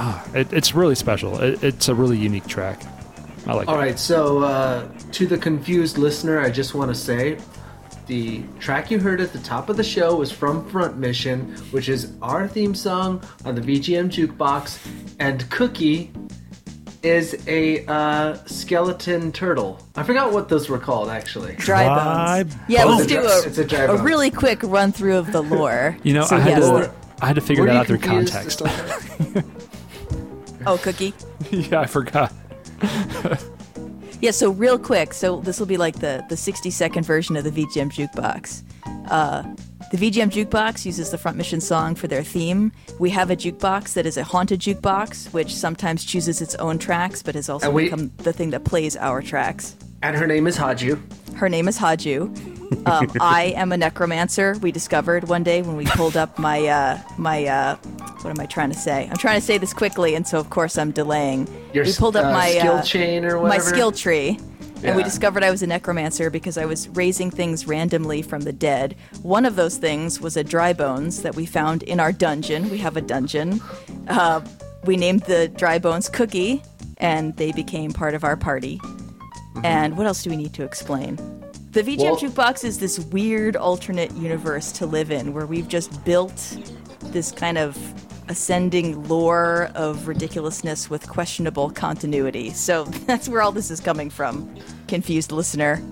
Ah, 0.00 0.24
it, 0.32 0.52
it's 0.52 0.76
really 0.76 0.94
special. 0.94 1.40
It, 1.42 1.60
it's 1.64 1.88
a 1.88 1.94
really 1.94 2.18
unique 2.18 2.46
track. 2.46 2.80
I 3.48 3.54
like 3.54 3.66
All 3.68 3.74
it. 3.74 3.78
right. 3.78 3.98
So 3.98 4.42
uh, 4.44 4.86
to 5.12 5.26
the 5.26 5.38
confused 5.38 5.96
listener, 5.98 6.38
I 6.40 6.50
just 6.50 6.74
want 6.74 6.90
to 6.90 6.94
say. 6.94 7.38
The 8.06 8.42
track 8.58 8.90
you 8.90 8.98
heard 8.98 9.20
at 9.20 9.34
the 9.34 9.38
top 9.40 9.68
of 9.68 9.76
the 9.76 9.84
show 9.84 10.16
was 10.16 10.32
from 10.32 10.66
Front 10.70 10.96
Mission, 10.96 11.54
which 11.72 11.90
is 11.90 12.12
our 12.22 12.48
theme 12.48 12.74
song 12.74 13.22
on 13.44 13.54
the 13.54 13.60
VGM 13.60 14.08
jukebox, 14.08 14.78
and 15.18 15.48
Cookie 15.50 16.10
is 17.02 17.44
a 17.46 17.84
uh, 17.86 18.34
skeleton 18.46 19.30
turtle. 19.30 19.78
I 19.94 20.04
forgot 20.04 20.32
what 20.32 20.48
those 20.48 20.70
were 20.70 20.78
called 20.78 21.10
actually. 21.10 21.54
Dry 21.56 21.84
Dry 21.84 22.42
bones. 22.44 22.56
Yeah, 22.66 22.84
bones. 22.84 22.98
let's 23.00 23.12
do 23.12 23.20
It's 23.20 23.44
a- 23.44 23.48
it's 23.48 23.58
a 23.58 23.64
dry 23.66 23.80
a, 23.80 23.92
a 23.92 24.02
really 24.02 24.30
quick 24.30 24.62
run 24.62 24.90
through 24.90 25.16
of 25.18 25.30
the 25.30 25.42
lore. 25.42 25.96
You 26.02 26.14
know, 26.14 26.24
So, 26.24 26.36
I 26.36 26.40
had 26.40 26.58
yes, 26.62 26.66
to 26.66 26.92
I 27.20 27.26
had 27.26 27.34
to 27.34 27.42
figure 27.42 27.64
Were 27.64 27.68
that 27.68 27.76
out 27.76 27.86
through 27.88 27.98
context. 27.98 28.62
oh, 30.66 30.78
cookie. 30.78 31.12
yeah, 31.50 31.80
I 31.80 31.86
forgot. 31.86 32.32
Yeah, 34.20 34.32
so 34.32 34.50
real 34.50 34.80
quick, 34.80 35.14
so 35.14 35.40
this 35.40 35.60
will 35.60 35.66
be 35.66 35.76
like 35.76 36.00
the, 36.00 36.24
the 36.28 36.36
60 36.36 36.70
second 36.70 37.04
version 37.04 37.36
of 37.36 37.44
the 37.44 37.50
VGM 37.52 37.92
Jukebox. 37.92 38.64
Uh, 39.08 39.44
the 39.90 39.96
VGM 39.96 40.30
Jukebox 40.30 40.84
uses 40.84 41.10
the 41.10 41.18
Front 41.18 41.36
Mission 41.38 41.60
song 41.60 41.94
for 41.94 42.08
their 42.08 42.22
theme. 42.22 42.72
We 42.98 43.10
have 43.10 43.30
a 43.30 43.36
jukebox 43.36 43.94
that 43.94 44.04
is 44.04 44.16
a 44.16 44.24
haunted 44.24 44.60
jukebox, 44.60 45.32
which 45.32 45.54
sometimes 45.54 46.04
chooses 46.04 46.42
its 46.42 46.54
own 46.56 46.78
tracks, 46.78 47.22
but 47.22 47.34
has 47.34 47.48
also 47.48 47.70
we- 47.70 47.84
become 47.84 48.12
the 48.18 48.32
thing 48.32 48.50
that 48.50 48.64
plays 48.64 48.96
our 48.96 49.22
tracks. 49.22 49.76
And 50.02 50.14
her 50.16 50.26
name 50.26 50.46
is 50.46 50.56
Haju. 50.58 51.00
Her 51.34 51.48
name 51.48 51.68
is 51.68 51.78
Haju. 51.78 52.86
Um, 52.86 53.10
I 53.20 53.54
am 53.56 53.72
a 53.72 53.76
necromancer. 53.76 54.56
We 54.60 54.72
discovered 54.72 55.28
one 55.28 55.42
day 55.42 55.62
when 55.62 55.76
we 55.76 55.86
pulled 55.86 56.16
up 56.16 56.38
my 56.38 56.66
uh, 56.66 57.00
my 57.16 57.46
uh, 57.46 57.76
what 57.76 58.30
am 58.30 58.38
I 58.38 58.46
trying 58.46 58.70
to 58.70 58.78
say? 58.78 59.08
I'm 59.10 59.16
trying 59.16 59.40
to 59.40 59.44
say 59.44 59.58
this 59.58 59.72
quickly, 59.72 60.14
and 60.14 60.26
so 60.26 60.38
of 60.38 60.50
course 60.50 60.78
I'm 60.78 60.90
delaying. 60.92 61.48
Your 61.72 61.84
we 61.84 61.92
pulled 61.94 62.16
up 62.16 62.26
uh, 62.26 62.32
my 62.32 62.50
skill 62.50 62.74
uh, 62.74 62.82
chain 62.82 63.24
or 63.24 63.40
whatever. 63.40 63.48
my 63.48 63.58
skill 63.58 63.90
tree. 63.90 64.38
And 64.82 64.96
we 64.96 65.02
discovered 65.02 65.42
I 65.42 65.50
was 65.50 65.62
a 65.62 65.66
necromancer 65.66 66.30
because 66.30 66.56
I 66.56 66.64
was 66.64 66.88
raising 66.90 67.30
things 67.30 67.66
randomly 67.66 68.22
from 68.22 68.42
the 68.42 68.52
dead. 68.52 68.96
One 69.22 69.44
of 69.44 69.56
those 69.56 69.76
things 69.76 70.20
was 70.20 70.36
a 70.36 70.44
dry 70.44 70.72
bones 70.72 71.22
that 71.22 71.34
we 71.34 71.46
found 71.46 71.82
in 71.82 71.98
our 71.98 72.12
dungeon. 72.12 72.70
We 72.70 72.78
have 72.78 72.96
a 72.96 73.00
dungeon. 73.00 73.60
Uh, 74.06 74.40
we 74.84 74.96
named 74.96 75.22
the 75.22 75.48
dry 75.48 75.78
bones 75.78 76.08
Cookie, 76.08 76.62
and 76.98 77.36
they 77.36 77.52
became 77.52 77.90
part 77.92 78.14
of 78.14 78.22
our 78.24 78.36
party. 78.36 78.80
And 79.64 79.96
what 79.98 80.06
else 80.06 80.22
do 80.22 80.30
we 80.30 80.36
need 80.36 80.54
to 80.54 80.62
explain? 80.62 81.16
The 81.72 81.82
VGM 81.82 81.98
Well- 81.98 82.16
Jukebox 82.16 82.64
is 82.64 82.78
this 82.78 82.98
weird 82.98 83.56
alternate 83.56 84.12
universe 84.12 84.72
to 84.72 84.86
live 84.86 85.10
in 85.10 85.34
where 85.34 85.46
we've 85.46 85.68
just 85.68 86.04
built 86.04 86.56
this 87.12 87.32
kind 87.32 87.58
of 87.58 87.76
ascending 88.28 89.08
lore 89.08 89.70
of 89.74 90.06
ridiculousness 90.08 90.88
with 90.90 91.08
questionable 91.08 91.70
continuity. 91.70 92.50
So 92.50 92.84
that's 93.06 93.28
where 93.28 93.42
all 93.42 93.52
this 93.52 93.70
is 93.70 93.80
coming 93.80 94.10
from. 94.10 94.54
Confused 94.86 95.32
listener, 95.32 95.82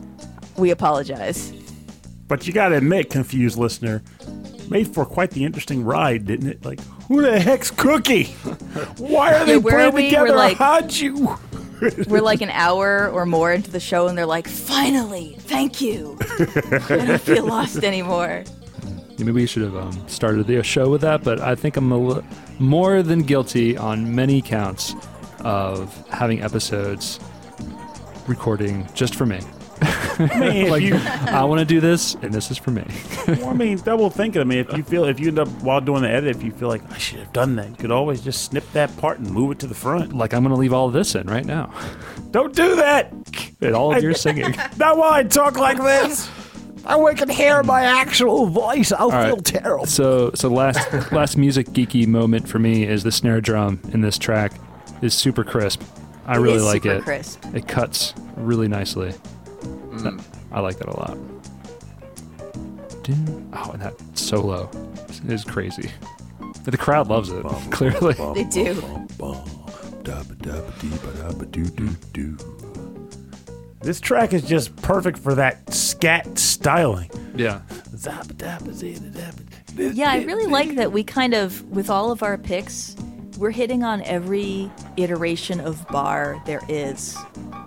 we 0.57 0.71
apologize. 0.71 1.53
But 2.29 2.47
you 2.47 2.53
got 2.53 2.69
to 2.71 2.77
admit, 2.77 3.11
confused 3.11 3.57
listener, 3.57 4.03
made 4.69 4.93
for 4.93 5.05
quite 5.07 5.31
the 5.31 5.45
interesting 5.45 5.85
ride, 5.85 6.27
didn't 6.27 6.49
it? 6.49 6.65
Like, 6.65 6.81
who 7.09 7.23
the 7.23 7.39
heck's 7.39 7.71
Cookie? 7.71 8.25
Why 8.99 9.35
are 9.35 9.45
they 9.45 9.53
Yeah, 9.53 9.59
where 9.59 9.91
playing 9.91 10.09
together? 10.11 10.31
We're 10.31 10.37
like- 10.37 10.57
How'd 10.57 10.93
you? 10.93 11.39
We're 12.09 12.23
like 12.23 12.41
an 12.41 12.49
hour 12.51 13.09
or 13.11 13.27
more 13.27 13.53
into 13.53 13.71
the 13.71 13.81
show, 13.81 14.09
and 14.09 14.17
they're 14.17 14.25
like, 14.27 14.49
finally, 14.49 15.37
thank 15.41 15.81
you. 15.83 16.19
I 16.21 17.05
don't 17.07 17.21
feel 17.21 17.45
lost 17.47 17.85
anymore. 17.85 18.45
Maybe 19.19 19.33
we 19.33 19.47
should 19.47 19.63
have 19.63 19.77
um, 19.77 20.09
started 20.09 20.47
the 20.47 20.63
show 20.63 20.91
with 20.91 21.01
that, 21.01 21.25
but 21.25 21.41
I 21.41 21.55
think 21.55 21.77
I'm 21.77 21.91
li- 21.91 22.23
more 22.59 23.03
than 23.03 23.23
guilty 23.23 23.77
on 23.77 24.15
many 24.15 24.43
counts 24.43 24.95
of 25.41 25.95
having 26.09 26.43
episodes 26.43 27.19
recording 28.27 28.87
just 28.95 29.15
for 29.15 29.25
me. 29.27 29.41
I 29.81 30.39
mean, 30.39 30.69
like, 30.71 30.83
you, 30.83 30.97
I 30.97 31.45
want 31.45 31.59
to 31.61 31.65
do 31.67 31.81
this, 31.81 32.15
and 32.17 32.33
this 32.33 32.51
is 32.51 32.57
for 32.59 32.71
me. 32.71 32.85
well, 33.29 33.49
I 33.49 33.53
mean, 33.53 33.79
double 33.79 34.09
thinking. 34.11 34.41
I 34.41 34.45
mean, 34.45 34.59
if 34.59 34.73
you 34.77 34.83
feel, 34.83 35.05
if 35.05 35.21
you 35.21 35.29
end 35.29 35.39
up 35.39 35.49
while 35.63 35.81
doing 35.81 36.03
the 36.03 36.11
edit, 36.11 36.37
if 36.37 36.43
you 36.43 36.51
feel 36.53 36.69
like 36.69 36.83
I 36.93 36.99
should 36.99 37.19
have 37.19 37.33
done 37.33 37.57
that, 37.57 37.69
you 37.71 37.77
could 37.77 37.91
always 37.91 38.21
just 38.23 38.45
snip 38.45 38.65
that 38.73 38.95
part 38.99 39.19
and 39.19 39.31
move 39.31 39.53
it 39.53 39.59
to 39.61 39.67
the 39.67 39.75
front. 39.75 40.13
like 40.15 40.33
I'm 40.35 40.43
going 40.43 40.55
to 40.55 40.61
leave 40.61 40.73
all 40.73 40.87
of 40.89 40.93
this 40.93 41.15
in 41.15 41.27
right 41.27 41.45
now, 41.45 41.73
Don't 42.31 42.55
do 42.55 42.77
that. 42.77 43.13
and 43.61 43.75
all 43.75 43.95
of 43.95 44.03
your 44.03 44.15
singing. 44.25 44.55
Not 44.79 44.97
while 44.97 45.13
I 45.13 45.23
talk 45.23 45.59
like 45.59 45.79
this. 45.79 46.29
I 46.87 47.15
can 47.15 47.29
hear 47.29 47.63
my 47.63 47.83
actual 47.83 48.47
voice. 48.47 48.93
I'll 48.93 49.11
right. 49.11 49.27
feel 49.27 49.37
terrible. 49.39 49.87
So, 49.87 50.31
so 50.35 50.49
last 50.49 50.79
last 51.13 51.37
music 51.37 51.69
geeky 51.69 52.07
moment 52.07 52.49
for 52.49 52.59
me 52.59 52.85
is 52.85 53.03
the 53.03 53.13
snare 53.13 53.41
drum 53.41 53.81
in 53.93 54.01
this 54.03 54.19
track 54.19 54.53
is 55.03 55.13
super 55.15 55.45
crisp. 55.45 55.83
I 56.27 56.37
It 56.37 56.41
really 56.41 56.57
is 56.57 56.65
like 56.65 56.83
super 56.85 56.97
it. 56.97 57.03
crisp. 57.03 57.45
It 57.55 57.69
cuts 57.69 58.15
really 58.37 58.69
nicely. 58.69 59.13
Mm. 59.63 60.03
That- 60.03 60.25
I 60.53 60.61
like 60.61 60.79
that 60.79 60.89
a 60.89 60.97
lot. 60.97 61.19
Dun- 63.03 63.43
Oh, 63.53 63.71
and 63.73 63.81
that 63.83 63.95
solo 64.15 64.71
is 65.29 65.45
crazy. 65.45 65.91
The 66.65 66.77
crowd 66.77 67.09
loves 67.09 67.31
it. 67.31 67.43
Clearly, 67.71 68.15
They 68.35 68.45
do. 68.45 68.75
This 73.87 74.01
track 74.01 74.33
is 74.33 74.43
just 74.43 74.75
perfect 74.75 75.17
for 75.17 75.33
that 75.37 75.73
scat 75.73 76.37
styling. 76.37 77.09
yeah. 77.37 77.61
Yeah, 79.77 80.11
I 80.11 80.25
really 80.25 80.51
like 80.51 80.75
that 80.75 80.91
we 80.91 81.05
kind 81.05 81.35
of, 81.35 81.63
with 81.71 81.89
all 81.89 82.11
of 82.11 82.25
our 82.25 82.37
picks, 82.37 82.97
we're 83.39 83.53
hitting 83.53 83.85
on 83.85 84.03
every 84.03 84.73
iteration 84.97 85.61
of 85.61 85.87
bar 85.87 86.43
there 86.47 86.63
is. 86.69 87.17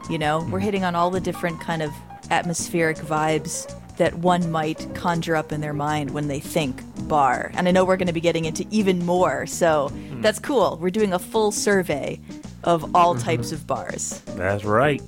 You 0.10 0.18
know, 0.18 0.40
we're 0.40 0.58
mm-hmm. 0.58 0.60
hitting 0.60 0.84
on 0.84 0.94
all 0.94 1.10
the 1.10 1.22
different 1.22 1.62
kind 1.62 1.82
of 1.82 1.94
atmospheric 2.30 2.98
vibes 2.98 3.74
that 3.96 4.14
one 4.16 4.52
might 4.52 4.94
conjure 4.96 5.38
up 5.38 5.54
in 5.54 5.62
their 5.62 5.72
mind 5.72 6.12
when 6.12 6.28
they 6.28 6.42
think 6.42 6.84
bar. 7.08 7.50
And 7.54 7.66
I 7.66 7.72
know 7.72 7.86
we're 7.86 7.96
going 7.96 8.08
to 8.08 8.14
be 8.14 8.20
getting 8.20 8.44
into 8.44 8.66
even 8.72 9.06
more, 9.06 9.46
so 9.46 9.90
mm. 9.94 10.22
that's 10.22 10.40
cool. 10.40 10.78
We're 10.82 10.90
doing 10.90 11.14
a 11.14 11.20
full 11.20 11.54
survey 11.54 12.20
of 12.66 12.94
all 12.94 13.16
mm-hmm. 13.16 13.24
types 13.24 13.54
of 13.54 13.66
bars. 13.66 14.22
That's 14.36 14.66
right. 14.66 15.02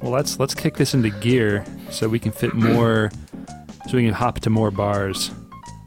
Well, 0.00 0.12
let's 0.12 0.38
let's 0.38 0.54
kick 0.54 0.76
this 0.76 0.94
into 0.94 1.10
gear 1.10 1.64
so 1.90 2.08
we 2.08 2.18
can 2.18 2.32
fit 2.32 2.54
more, 2.54 3.10
so 3.88 3.96
we 3.96 4.04
can 4.04 4.14
hop 4.14 4.40
to 4.40 4.50
more 4.50 4.70
bars. 4.70 5.30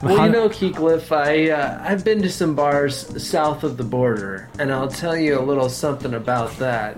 Well, 0.02 0.16
How- 0.16 0.26
you 0.26 0.32
know, 0.32 0.50
Keecliff, 0.50 1.12
I 1.12 1.52
uh, 1.52 1.82
I've 1.84 2.04
been 2.06 2.22
to 2.22 2.30
some 2.30 2.56
bars 2.56 3.22
south 3.24 3.64
of 3.64 3.78
the 3.78 3.84
border, 3.84 4.50
and 4.58 4.72
I'll 4.72 4.88
tell 4.88 5.16
you 5.16 5.40
a 5.40 5.44
little 5.44 5.70
something 5.70 6.14
about 6.14 6.56
that. 6.58 6.98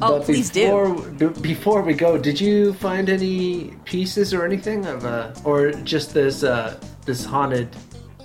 Oh, 0.00 0.18
but 0.18 0.24
please 0.24 0.50
do. 0.50 0.64
before, 0.64 1.10
do. 1.12 1.30
Before 1.40 1.82
we 1.82 1.94
go, 1.94 2.18
did 2.18 2.40
you 2.40 2.74
find 2.74 3.08
any 3.08 3.74
pieces 3.84 4.34
or 4.34 4.44
anything 4.44 4.84
of 4.86 5.04
uh, 5.04 5.32
or 5.44 5.70
just 5.70 6.12
this 6.14 6.42
uh, 6.42 6.78
this 7.06 7.24
haunted 7.24 7.68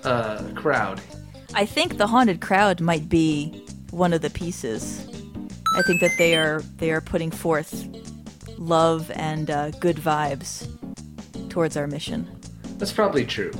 uh, 0.03 0.43
crowd? 0.55 0.99
I 1.53 1.65
think 1.65 1.97
the 1.97 2.07
haunted 2.07 2.41
crowd 2.41 2.82
might 2.82 3.07
be 3.07 3.63
one 3.91 4.13
of 4.13 4.21
the 4.21 4.30
pieces. 4.32 5.07
I 5.75 5.82
think 5.84 6.01
that 6.01 6.11
they 6.17 6.36
are 6.36 6.61
they 6.78 6.91
are 6.91 7.01
putting 7.01 7.30
forth 7.30 7.86
love 8.58 9.12
and 9.16 9.49
uh, 9.49 9.72
good 9.72 9.97
vibes 9.97 10.68
towards 11.49 11.78
our 11.78 11.88
mission. 11.88 12.28
That's 12.78 12.91
probably 12.91 13.26
true. 13.26 13.51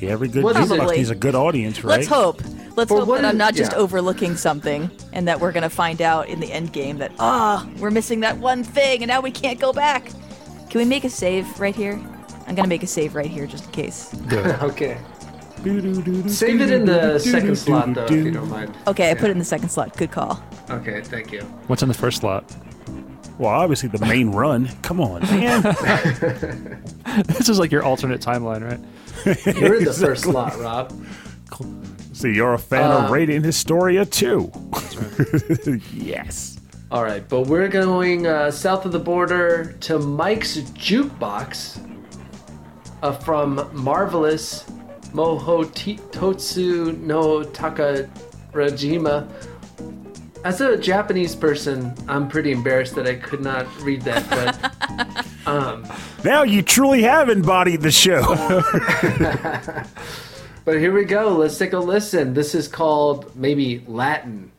Yeah, 0.00 0.10
every 0.10 0.28
good 0.28 0.44
What 0.44 0.56
is 0.56 0.70
jukebox 0.70 0.98
it? 0.98 1.10
a 1.10 1.14
good 1.14 1.34
audience, 1.34 1.82
right? 1.82 1.98
Let's 1.98 2.08
hope. 2.08 2.42
Let's 2.76 2.90
Well, 2.90 3.00
hope 3.00 3.08
what 3.08 3.22
that 3.22 3.28
I'm 3.28 3.38
not 3.38 3.54
just 3.54 3.72
yeah. 3.72 3.78
overlooking 3.78 4.36
something 4.36 4.90
and 5.14 5.26
that 5.28 5.40
we're 5.40 5.52
going 5.52 5.62
to 5.62 5.70
find 5.70 6.02
out 6.02 6.28
in 6.28 6.40
the 6.40 6.52
end 6.52 6.72
game 6.74 6.98
that, 6.98 7.12
ah, 7.18 7.66
we're 7.78 7.90
missing 7.90 8.20
that 8.20 8.36
one 8.36 8.62
thing 8.62 9.02
and 9.02 9.08
now 9.08 9.20
we 9.22 9.30
can't 9.30 9.58
go 9.58 9.72
back. 9.72 10.10
Can 10.68 10.80
we 10.80 10.84
make 10.84 11.04
a 11.04 11.10
save 11.10 11.58
right 11.58 11.74
here? 11.74 11.94
I'm 12.46 12.54
going 12.54 12.64
to 12.64 12.68
make 12.68 12.82
a 12.82 12.86
save 12.86 13.14
right 13.14 13.26
here 13.30 13.46
just 13.46 13.64
in 13.66 13.70
case. 13.72 14.10
Do. 14.10 14.38
Okay. 14.60 14.98
Save 16.28 16.60
it 16.60 16.70
in 16.70 16.84
the 16.84 17.18
second 17.18 17.56
slot, 17.56 17.94
though, 17.94 18.04
if 18.04 18.10
you 18.10 18.30
don't 18.30 18.48
mind. 18.50 18.76
Okay, 18.86 19.10
I 19.10 19.14
put 19.14 19.24
it 19.24 19.32
in 19.32 19.38
the 19.38 19.44
second 19.44 19.70
slot. 19.70 19.96
Good 19.96 20.12
call. 20.12 20.40
Okay, 20.70 21.00
thank 21.00 21.32
you. 21.32 21.40
What's 21.66 21.82
in 21.82 21.88
the 21.88 21.94
first 21.94 22.20
slot? 22.20 22.54
Well, 23.38 23.50
obviously 23.50 23.88
the 23.90 23.98
main 24.06 24.30
run. 24.30 24.68
Come 24.82 25.00
on, 25.00 25.20
man. 25.22 25.62
This 27.26 27.48
is 27.48 27.58
like 27.58 27.70
your 27.72 27.82
alternate 27.82 28.20
timeline, 28.20 28.62
right? 28.62 28.80
You're 29.60 29.76
in 29.76 29.84
the 29.84 29.92
first 29.92 30.24
slot, 30.24 30.58
Rob. 30.58 30.92
See, 32.12 32.32
you're 32.34 32.54
a 32.54 32.58
fan 32.58 32.90
Uh, 32.90 33.04
of 33.04 33.10
Radiant 33.10 33.44
Historia 33.44 34.04
too. 34.06 34.50
yes. 35.92 36.58
All 36.90 37.02
right, 37.04 37.26
but 37.28 37.42
we're 37.46 37.68
going 37.68 38.26
uh, 38.26 38.50
south 38.50 38.84
of 38.86 38.92
the 38.92 38.98
border 38.98 39.74
to 39.80 39.98
Mike's 39.98 40.56
Jukebox 40.58 41.78
uh, 43.02 43.12
from 43.12 43.68
Marvelous 43.72 44.64
Mohototsu 45.12 46.98
no 47.00 47.42
Takarajima. 47.42 49.26
As 50.46 50.60
a 50.60 50.76
Japanese 50.76 51.34
person, 51.34 51.92
I'm 52.06 52.28
pretty 52.28 52.52
embarrassed 52.52 52.94
that 52.94 53.04
I 53.04 53.16
could 53.16 53.40
not 53.40 53.66
read 53.82 54.02
that, 54.02 54.30
but 54.30 55.26
um, 55.48 55.84
Now 56.22 56.44
you 56.44 56.62
truly 56.62 57.02
have 57.02 57.28
embodied 57.28 57.80
the 57.80 57.90
show. 57.90 58.22
but 60.64 60.78
here 60.78 60.92
we 60.92 61.04
go. 61.04 61.36
Let's 61.36 61.58
take 61.58 61.72
a 61.72 61.80
listen. 61.80 62.32
This 62.32 62.54
is 62.54 62.68
called 62.68 63.34
maybe 63.34 63.82
Latin. 63.88 64.52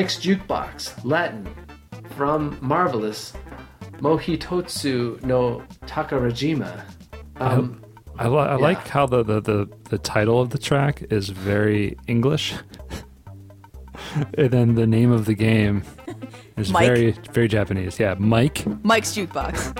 Mike's 0.00 0.16
Jukebox, 0.16 0.94
Latin, 1.04 1.46
from 2.16 2.56
Marvelous 2.62 3.34
Mohitotsu 3.98 5.22
no 5.22 5.62
Takarajima. 5.84 6.82
Um, 7.36 7.84
I, 8.18 8.26
li- 8.28 8.38
I 8.38 8.52
Yeah. 8.52 8.62
like 8.62 8.88
how 8.88 9.04
the, 9.04 9.22
the, 9.22 9.42
the, 9.42 9.68
the 9.90 9.98
title 9.98 10.40
of 10.40 10.48
the 10.48 10.58
track 10.58 11.02
is 11.10 11.28
very 11.28 11.98
English. 12.06 12.54
and 14.38 14.50
then 14.50 14.74
the 14.74 14.86
name 14.86 15.12
of 15.12 15.26
the 15.26 15.34
game 15.34 15.82
is 16.56 16.72
Mike? 16.72 16.86
very 16.86 17.10
very 17.32 17.48
Japanese. 17.48 18.00
Yeah, 18.00 18.14
Mike. 18.18 18.64
Mike's 18.82 19.14
Jukebox. 19.14 19.79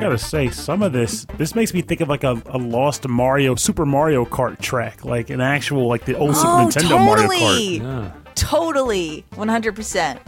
I 0.00 0.04
gotta 0.04 0.18
say, 0.18 0.48
some 0.50 0.82
of 0.82 0.92
this 0.92 1.26
this 1.36 1.54
makes 1.54 1.72
me 1.74 1.80
think 1.82 2.00
of 2.00 2.08
like 2.08 2.24
a, 2.24 2.40
a 2.46 2.58
lost 2.58 3.06
Mario 3.08 3.54
Super 3.54 3.84
Mario 3.86 4.24
Kart 4.24 4.60
track, 4.60 5.04
like 5.04 5.30
an 5.30 5.40
actual 5.40 5.88
like 5.88 6.04
the 6.04 6.16
old 6.16 6.30
Oh, 6.36 6.68
Super 6.70 6.86
Nintendo 6.86 7.04
Mario 7.04 7.28
Kart. 7.28 7.38
totally. 7.38 7.76
Yeah. 7.78 8.12
Totally. 8.34 9.24
100%. 9.32 10.18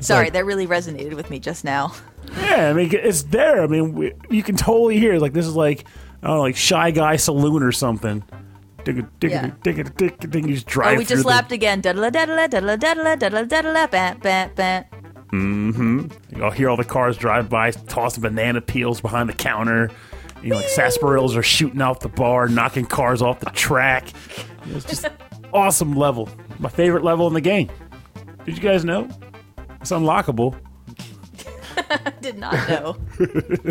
Sorry, 0.00 0.24
like- 0.26 0.32
that 0.32 0.44
really 0.44 0.66
resonated 0.66 1.14
with 1.14 1.30
me 1.30 1.38
just 1.38 1.64
now. 1.64 1.92
Yeah, 2.40 2.70
I 2.70 2.72
mean 2.72 2.90
it's 2.92 3.22
there. 3.24 3.62
I 3.62 3.66
mean 3.66 3.94
we, 3.94 4.12
you 4.30 4.42
can 4.42 4.56
totally 4.56 4.98
hear 4.98 5.18
like 5.18 5.32
this 5.32 5.46
is 5.46 5.54
like 5.54 5.84
I 6.22 6.26
don't 6.28 6.36
know, 6.36 6.42
like 6.42 6.56
Shy 6.56 6.90
Guy 6.90 7.16
Saloon 7.16 7.62
or 7.62 7.72
something. 7.72 8.24
Dig 8.84 8.98
it, 8.98 9.20
dig 9.20 9.30
Yeah. 9.32 9.46
it, 9.46 9.62
dig 9.62 9.78
it, 9.78 9.96
dig 9.96 10.12
it, 10.12 10.30
dig 10.30 10.44
it. 10.44 10.48
You 10.48 10.54
just 10.54 10.66
oh, 10.68 10.70
drive. 10.70 10.94
Oh, 10.94 10.98
we 10.98 11.04
through 11.04 11.16
just 11.16 11.22
the- 11.24 11.28
lapped 11.28 11.52
again. 11.52 11.80
Daddle 11.82 12.10
daddle 12.10 12.36
daddle 12.48 12.76
daddle 12.76 13.16
daddle 13.16 13.46
daddle 13.46 13.86
bat 13.88 14.20
bat 14.20 14.86
Mm-hmm. 15.32 16.02
bat. 16.06 16.18
You'll 16.36 16.50
hear 16.50 16.70
all 16.70 16.76
the 16.76 16.84
cars 16.84 17.16
drive 17.16 17.48
by, 17.48 17.70
tossing 17.72 18.22
banana 18.22 18.60
peels 18.60 19.00
behind 19.00 19.28
the 19.28 19.32
counter. 19.34 19.90
You 20.42 20.50
know, 20.50 20.56
like 20.56 20.66
sarsaparillas 20.66 21.36
are 21.36 21.42
shooting 21.42 21.80
out 21.82 22.00
the 22.00 22.08
bar, 22.08 22.48
knocking 22.48 22.86
cars 22.86 23.22
off 23.22 23.40
the 23.40 23.50
track. 23.50 24.08
It's 24.66 24.84
just 24.84 25.06
awesome 25.52 25.94
level. 25.96 26.28
My 26.58 26.68
favorite 26.68 27.02
level 27.04 27.26
in 27.26 27.34
the 27.34 27.40
game. 27.40 27.70
Did 28.44 28.56
you 28.56 28.62
guys 28.62 28.84
know? 28.84 29.08
It's 29.80 29.90
unlockable. 29.90 30.56
Did 32.20 32.38
not 32.38 32.68
know. 32.68 32.96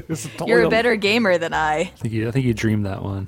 It's 0.07 0.25
totally 0.27 0.49
You're 0.51 0.61
a 0.61 0.65
un- 0.65 0.69
better 0.69 0.95
gamer 0.95 1.37
than 1.37 1.53
I. 1.53 1.75
I 1.79 1.83
think 1.85 2.13
you, 2.13 2.27
I 2.27 2.31
think 2.31 2.45
you 2.45 2.53
dreamed 2.53 2.85
that 2.85 3.01
one. 3.03 3.27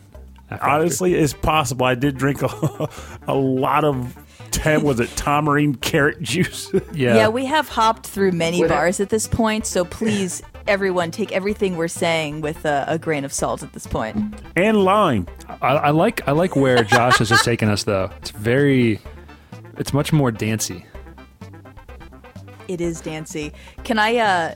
after- 0.50 0.66
Honestly, 0.66 1.14
it's 1.16 1.34
possible. 1.34 1.86
I 1.86 1.96
did 1.96 2.18
drink 2.18 2.42
a, 2.44 2.90
a 3.28 3.34
lot 3.36 3.84
of 3.84 4.16
ten. 4.52 4.84
Was 4.84 5.00
it 5.00 5.10
tamarine 5.16 5.76
carrot 5.76 6.22
juice? 6.22 6.72
yeah. 6.94 7.16
Yeah, 7.16 7.28
we 7.30 7.46
have 7.46 7.68
hopped 7.70 8.08
through 8.08 8.32
many 8.32 8.60
What- 8.62 8.70
bars 8.70 9.00
at 9.00 9.10
this 9.10 9.28
point, 9.28 9.66
so 9.66 9.86
please, 9.86 10.42
everyone, 10.68 11.12
take 11.12 11.32
everything 11.32 11.78
we're 11.78 11.88
saying 11.88 12.42
with 12.42 12.66
a, 12.66 12.86
a 12.88 12.98
grain 13.00 13.24
of 13.26 13.32
salt 13.34 13.64
at 13.64 13.74
this 13.74 13.88
point. 13.88 14.36
and 14.56 14.84
lime. 14.84 15.28
I, 15.62 15.76
I 15.76 15.90
like 15.92 16.28
I 16.28 16.32
like 16.34 16.56
where 16.56 16.84
Josh 16.84 17.18
has 17.18 17.30
just 17.30 17.46
taken 17.46 17.70
us 17.70 17.84
though. 17.84 18.10
It's 18.18 18.32
very, 18.32 19.00
it's 19.78 19.94
much 19.94 20.12
more 20.14 20.32
dancey. 20.32 20.86
It 22.68 22.82
is 22.82 23.00
Dancy. 23.00 23.54
Can 23.86 23.98
I, 23.98 24.18
uh, 24.18 24.56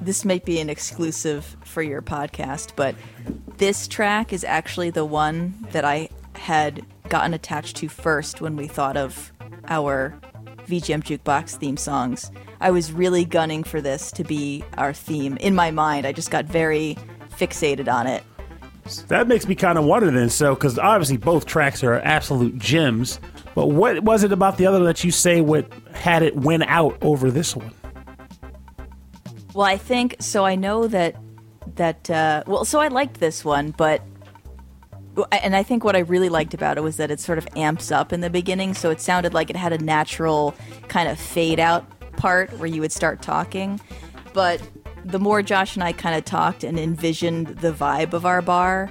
this 0.00 0.24
might 0.24 0.44
be 0.46 0.60
an 0.60 0.70
exclusive 0.70 1.56
for 1.64 1.82
your 1.82 2.00
podcast, 2.00 2.72
but 2.74 2.94
this 3.58 3.86
track 3.86 4.32
is 4.32 4.44
actually 4.44 4.88
the 4.90 5.04
one 5.04 5.54
that 5.72 5.84
I 5.84 6.08
had 6.36 6.84
gotten 7.08 7.34
attached 7.34 7.76
to 7.76 7.88
first 7.88 8.40
when 8.40 8.56
we 8.56 8.66
thought 8.66 8.96
of 8.96 9.32
our 9.68 10.18
VGM 10.66 11.02
Jukebox 11.02 11.56
theme 11.56 11.76
songs. 11.76 12.30
I 12.60 12.70
was 12.70 12.92
really 12.92 13.24
gunning 13.24 13.64
for 13.64 13.80
this 13.80 14.10
to 14.12 14.24
be 14.24 14.64
our 14.78 14.92
theme. 14.92 15.36
In 15.38 15.54
my 15.54 15.70
mind, 15.70 16.06
I 16.06 16.12
just 16.12 16.30
got 16.30 16.46
very 16.46 16.96
fixated 17.30 17.92
on 17.92 18.06
it. 18.06 18.22
That 19.08 19.28
makes 19.28 19.48
me 19.48 19.54
kind 19.54 19.78
of 19.78 19.84
wonder 19.84 20.10
then. 20.10 20.28
So, 20.28 20.54
because 20.54 20.78
obviously 20.78 21.16
both 21.16 21.46
tracks 21.46 21.82
are 21.82 21.94
absolute 22.00 22.58
gems, 22.58 23.18
but 23.54 23.68
what 23.68 24.02
was 24.02 24.24
it 24.24 24.32
about 24.32 24.58
the 24.58 24.66
other 24.66 24.84
that 24.84 25.04
you 25.04 25.10
say 25.10 25.40
what 25.40 25.70
had 25.94 26.22
it 26.22 26.36
win 26.36 26.62
out 26.64 26.96
over 27.02 27.30
this 27.30 27.56
one? 27.56 27.72
Well, 29.54 29.66
I 29.66 29.78
think 29.78 30.16
so. 30.20 30.44
I 30.44 30.54
know 30.54 30.86
that 30.88 31.16
that 31.76 32.10
uh, 32.10 32.42
well, 32.46 32.64
so 32.64 32.80
I 32.80 32.88
liked 32.88 33.20
this 33.20 33.44
one, 33.44 33.70
but 33.70 34.02
and 35.32 35.54
I 35.54 35.62
think 35.62 35.84
what 35.84 35.96
I 35.96 36.00
really 36.00 36.28
liked 36.28 36.54
about 36.54 36.76
it 36.76 36.82
was 36.82 36.96
that 36.96 37.10
it 37.10 37.20
sort 37.20 37.38
of 37.38 37.46
amps 37.56 37.92
up 37.92 38.12
in 38.12 38.20
the 38.20 38.30
beginning, 38.30 38.74
so 38.74 38.90
it 38.90 39.00
sounded 39.00 39.34
like 39.34 39.50
it 39.50 39.56
had 39.56 39.72
a 39.72 39.78
natural 39.78 40.54
kind 40.88 41.08
of 41.08 41.18
fade 41.18 41.60
out 41.60 41.84
part 42.16 42.52
where 42.58 42.66
you 42.66 42.80
would 42.80 42.92
start 42.92 43.22
talking. 43.22 43.80
But 44.32 44.60
the 45.04 45.18
more 45.18 45.42
Josh 45.42 45.76
and 45.76 45.84
I 45.84 45.92
kind 45.92 46.16
of 46.16 46.24
talked 46.24 46.64
and 46.64 46.78
envisioned 46.78 47.48
the 47.48 47.72
vibe 47.72 48.12
of 48.12 48.26
our 48.26 48.42
bar, 48.42 48.90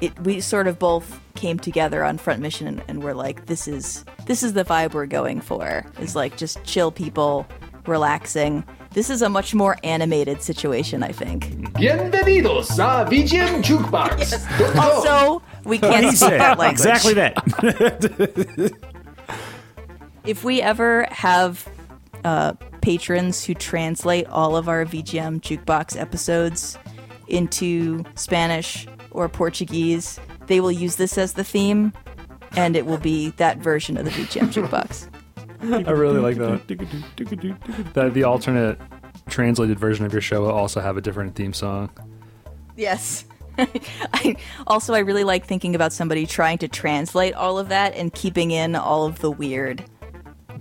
it 0.00 0.18
we 0.20 0.40
sort 0.40 0.66
of 0.66 0.78
both 0.78 1.20
came 1.34 1.58
together 1.58 2.04
on 2.04 2.18
front 2.18 2.40
mission 2.40 2.66
and, 2.66 2.82
and 2.88 3.02
we're 3.02 3.14
like, 3.14 3.46
this 3.46 3.66
is 3.66 4.04
this 4.26 4.42
is 4.42 4.52
the 4.52 4.64
vibe 4.64 4.92
we're 4.92 5.06
going 5.06 5.40
for. 5.40 5.84
Is 5.98 6.14
like 6.14 6.36
just 6.36 6.62
chill 6.64 6.90
people, 6.90 7.46
relaxing. 7.86 8.64
This 8.92 9.08
is 9.08 9.22
a 9.22 9.28
much 9.28 9.54
more 9.54 9.76
animated 9.84 10.42
situation, 10.42 11.02
I 11.04 11.12
think. 11.12 11.44
Bienvenidos 11.74 12.70
a 12.78 13.08
VGM 13.08 13.62
Jukebox. 13.62 14.76
Also, 14.78 15.42
we 15.64 15.78
can't 15.78 16.04
He 16.06 16.10
speak 16.10 16.30
said 16.30 16.40
that 16.40 16.58
language. 16.58 16.80
exactly 16.80 17.14
that. 17.14 18.80
If 20.26 20.44
we 20.44 20.60
ever 20.60 21.06
have 21.10 21.66
uh, 22.24 22.52
patrons 22.82 23.44
who 23.44 23.54
translate 23.54 24.26
all 24.26 24.56
of 24.56 24.68
our 24.68 24.84
VGM 24.84 25.40
jukebox 25.40 25.98
episodes 25.98 26.76
into 27.28 28.04
Spanish 28.16 28.86
or 29.12 29.28
Portuguese, 29.28 30.18
they 30.46 30.60
will 30.60 30.72
use 30.72 30.96
this 30.96 31.16
as 31.16 31.34
the 31.34 31.44
theme, 31.44 31.92
and 32.56 32.74
it 32.76 32.86
will 32.86 32.98
be 32.98 33.30
that 33.36 33.58
version 33.58 33.96
of 33.96 34.04
the 34.04 34.10
VGM 34.10 34.52
jukebox. 34.52 35.06
I 35.62 35.90
really 35.90 36.20
like 36.20 36.36
that. 36.36 36.66
That 37.94 38.14
the 38.14 38.24
alternate 38.24 38.78
translated 39.28 39.78
version 39.78 40.04
of 40.04 40.12
your 40.12 40.22
show 40.22 40.42
will 40.42 40.50
also 40.50 40.80
have 40.80 40.96
a 40.96 41.00
different 41.00 41.34
theme 41.34 41.52
song. 41.52 41.90
Yes. 42.76 43.24
I, 43.58 44.36
also, 44.66 44.94
I 44.94 45.00
really 45.00 45.24
like 45.24 45.46
thinking 45.46 45.74
about 45.74 45.92
somebody 45.92 46.26
trying 46.26 46.58
to 46.58 46.68
translate 46.68 47.34
all 47.34 47.58
of 47.58 47.68
that 47.68 47.94
and 47.94 48.12
keeping 48.12 48.50
in 48.50 48.74
all 48.74 49.06
of 49.06 49.18
the 49.20 49.30
weird. 49.30 49.84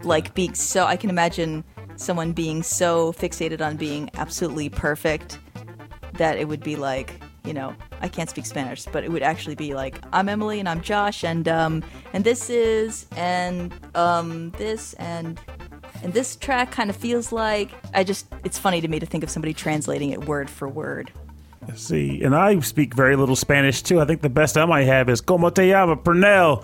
Like, 0.04 0.34
being 0.34 0.54
so. 0.54 0.86
I 0.86 0.98
can 0.98 1.10
imagine 1.10 1.64
someone 1.96 2.32
being 2.32 2.64
so 2.64 3.14
fixated 3.14 3.62
on 3.62 3.78
being 3.78 4.10
absolutely 4.16 4.70
perfect 4.70 5.40
that 6.14 6.38
it 6.38 6.48
would 6.48 6.64
be 6.64 6.76
like, 6.76 7.22
you 7.46 7.54
know, 7.54 7.74
I 8.02 8.08
can't 8.08 8.30
speak 8.30 8.46
Spanish, 8.46 8.86
but 8.86 9.04
it 9.04 9.12
would 9.12 9.24
actually 9.24 9.56
be 9.56 9.74
like, 9.74 10.00
I'm 10.14 10.30
Emily 10.30 10.60
and 10.60 10.68
I'm 10.68 10.82
Josh, 10.82 11.24
and, 11.24 11.48
um, 11.48 11.84
and 12.14 12.24
this 12.24 12.50
is, 12.50 13.06
and, 13.16 13.74
um, 13.96 14.52
this, 14.52 14.94
and. 14.94 15.40
And 16.02 16.14
this 16.14 16.38
track 16.38 16.72
kind 16.72 16.90
of 16.90 16.96
feels 16.96 17.34
like 17.34 17.72
I 17.94 18.06
just 18.06 18.26
it's 18.46 18.58
funny 18.58 18.80
to 18.80 18.88
me 18.88 19.00
to 19.00 19.06
think 19.06 19.22
of 19.22 19.30
somebody 19.30 19.54
translating 19.54 20.12
it 20.12 20.26
word 20.26 20.50
for 20.50 20.70
word. 20.70 21.12
See, 21.76 22.24
and 22.24 22.34
I 22.34 22.58
speak 22.62 22.94
very 22.94 23.18
little 23.18 23.36
Spanish 23.36 23.82
too. 23.82 24.00
I 24.00 24.06
think 24.06 24.22
the 24.22 24.30
best 24.30 24.58
I 24.58 24.64
might 24.64 24.86
have 24.86 25.10
is 25.10 25.20
"Como 25.20 25.50
te 25.50 25.70
llama, 25.72 25.98
Pernell, 25.98 26.64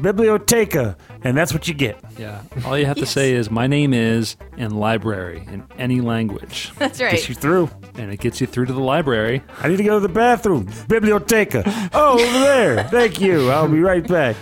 Biblioteca," 0.00 0.96
and 1.22 1.36
that's 1.36 1.52
what 1.52 1.68
you 1.68 1.74
get. 1.74 1.98
Yeah. 2.18 2.42
All 2.64 2.76
you 2.78 2.86
have 2.86 2.96
to 2.98 3.06
say 3.06 3.32
is 3.32 3.50
my 3.50 3.66
name 3.66 3.92
is 3.94 4.36
and 4.56 4.78
library 4.78 5.46
in 5.50 5.64
any 5.78 6.00
language. 6.00 6.72
That's 6.78 7.00
right. 7.00 7.08
It 7.12 7.16
Gets 7.16 7.22
right. 7.24 7.28
you 7.30 7.34
through. 7.34 7.70
and 7.96 8.12
it 8.12 8.20
gets 8.20 8.40
you 8.40 8.46
through 8.46 8.66
to 8.66 8.72
the 8.72 8.80
library. 8.80 9.42
I 9.60 9.68
need 9.68 9.76
to 9.78 9.84
go 9.84 10.00
to 10.00 10.06
the 10.06 10.12
bathroom. 10.12 10.68
Biblioteca. 10.88 11.64
Oh, 11.94 12.14
over 12.14 12.38
there. 12.40 12.84
Thank 12.84 13.20
you. 13.20 13.50
I'll 13.50 13.68
be 13.68 13.80
right 13.80 14.06
back. 14.06 14.36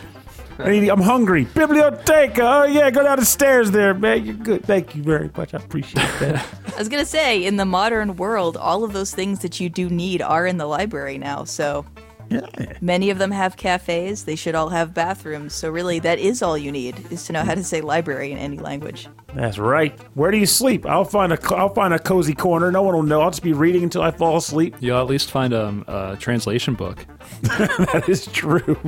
I 0.59 0.71
need, 0.71 0.89
I'm 0.89 1.01
hungry. 1.01 1.45
Biblioteca. 1.47 2.41
Oh 2.43 2.65
yeah, 2.65 2.91
go 2.91 3.03
down 3.03 3.19
the 3.19 3.25
stairs 3.25 3.71
there, 3.73 3.93
man. 3.95 4.25
You're 4.25 4.35
good. 4.37 4.65
Thank 4.65 4.95
you 4.95 5.03
very 5.03 5.31
much. 5.37 5.53
I 5.55 5.59
appreciate 5.59 6.07
that. 6.21 6.47
I 6.75 6.79
was 6.79 6.89
gonna 6.89 7.05
say, 7.05 7.45
in 7.45 7.57
the 7.57 7.65
modern 7.65 8.17
world, 8.17 8.57
all 8.57 8.85
of 8.85 8.93
those 8.93 9.13
things 9.15 9.41
that 9.41 9.59
you 9.61 9.69
do 9.69 9.89
need 9.89 10.23
are 10.23 10.47
in 10.47 10.59
the 10.59 10.67
library 10.67 11.19
now. 11.19 11.43
So 11.45 11.85
yeah. 12.31 12.73
many 12.81 13.11
of 13.11 13.19
them 13.19 13.31
have 13.31 13.57
cafes. 13.57 14.25
They 14.25 14.37
should 14.37 14.55
all 14.55 14.69
have 14.71 14.95
bathrooms. 14.95 15.53
So 15.53 15.71
really, 15.71 15.99
that 16.01 16.19
is 16.19 16.43
all 16.43 16.57
you 16.57 16.73
need 16.73 17.11
is 17.11 17.25
to 17.27 17.33
know 17.33 17.43
how 17.43 17.55
to 17.55 17.65
say 17.65 17.81
library 17.81 18.33
in 18.33 18.39
any 18.39 18.59
language. 18.59 19.09
That's 19.35 19.59
right. 19.59 19.99
Where 20.15 20.31
do 20.31 20.39
you 20.39 20.47
sleep? 20.47 20.87
I'll 20.87 21.05
find 21.05 21.33
a 21.33 21.55
I'll 21.55 21.75
find 21.75 21.93
a 21.93 21.99
cozy 21.99 22.35
corner. 22.35 22.71
No 22.71 22.83
one 22.83 22.95
will 22.95 23.03
know. 23.03 23.21
I'll 23.21 23.31
just 23.31 23.43
be 23.43 23.53
reading 23.53 23.83
until 23.83 24.03
I 24.03 24.11
fall 24.11 24.37
asleep. 24.37 24.77
You'll 24.81 24.99
at 24.99 25.07
least 25.07 25.31
find 25.31 25.53
a, 25.53 25.67
um, 25.67 25.85
a 25.89 26.17
translation 26.19 26.75
book. 26.75 27.07
That 27.43 28.05
is 28.09 28.27
true. 28.27 28.79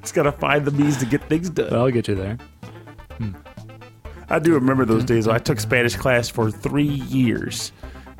Just 0.00 0.14
gotta 0.14 0.32
find 0.32 0.64
the 0.64 0.70
means 0.70 0.96
to 0.98 1.06
get 1.06 1.22
things 1.28 1.50
done. 1.50 1.72
I'll 1.72 1.90
get 1.90 2.08
you 2.08 2.14
there. 2.14 2.38
I 4.32 4.38
do 4.38 4.54
remember 4.54 4.86
those 4.86 5.04
days. 5.04 5.28
I 5.28 5.38
took 5.38 5.60
Spanish 5.60 5.94
class 5.94 6.28
for 6.28 6.50
three 6.50 6.84
years, 6.84 7.70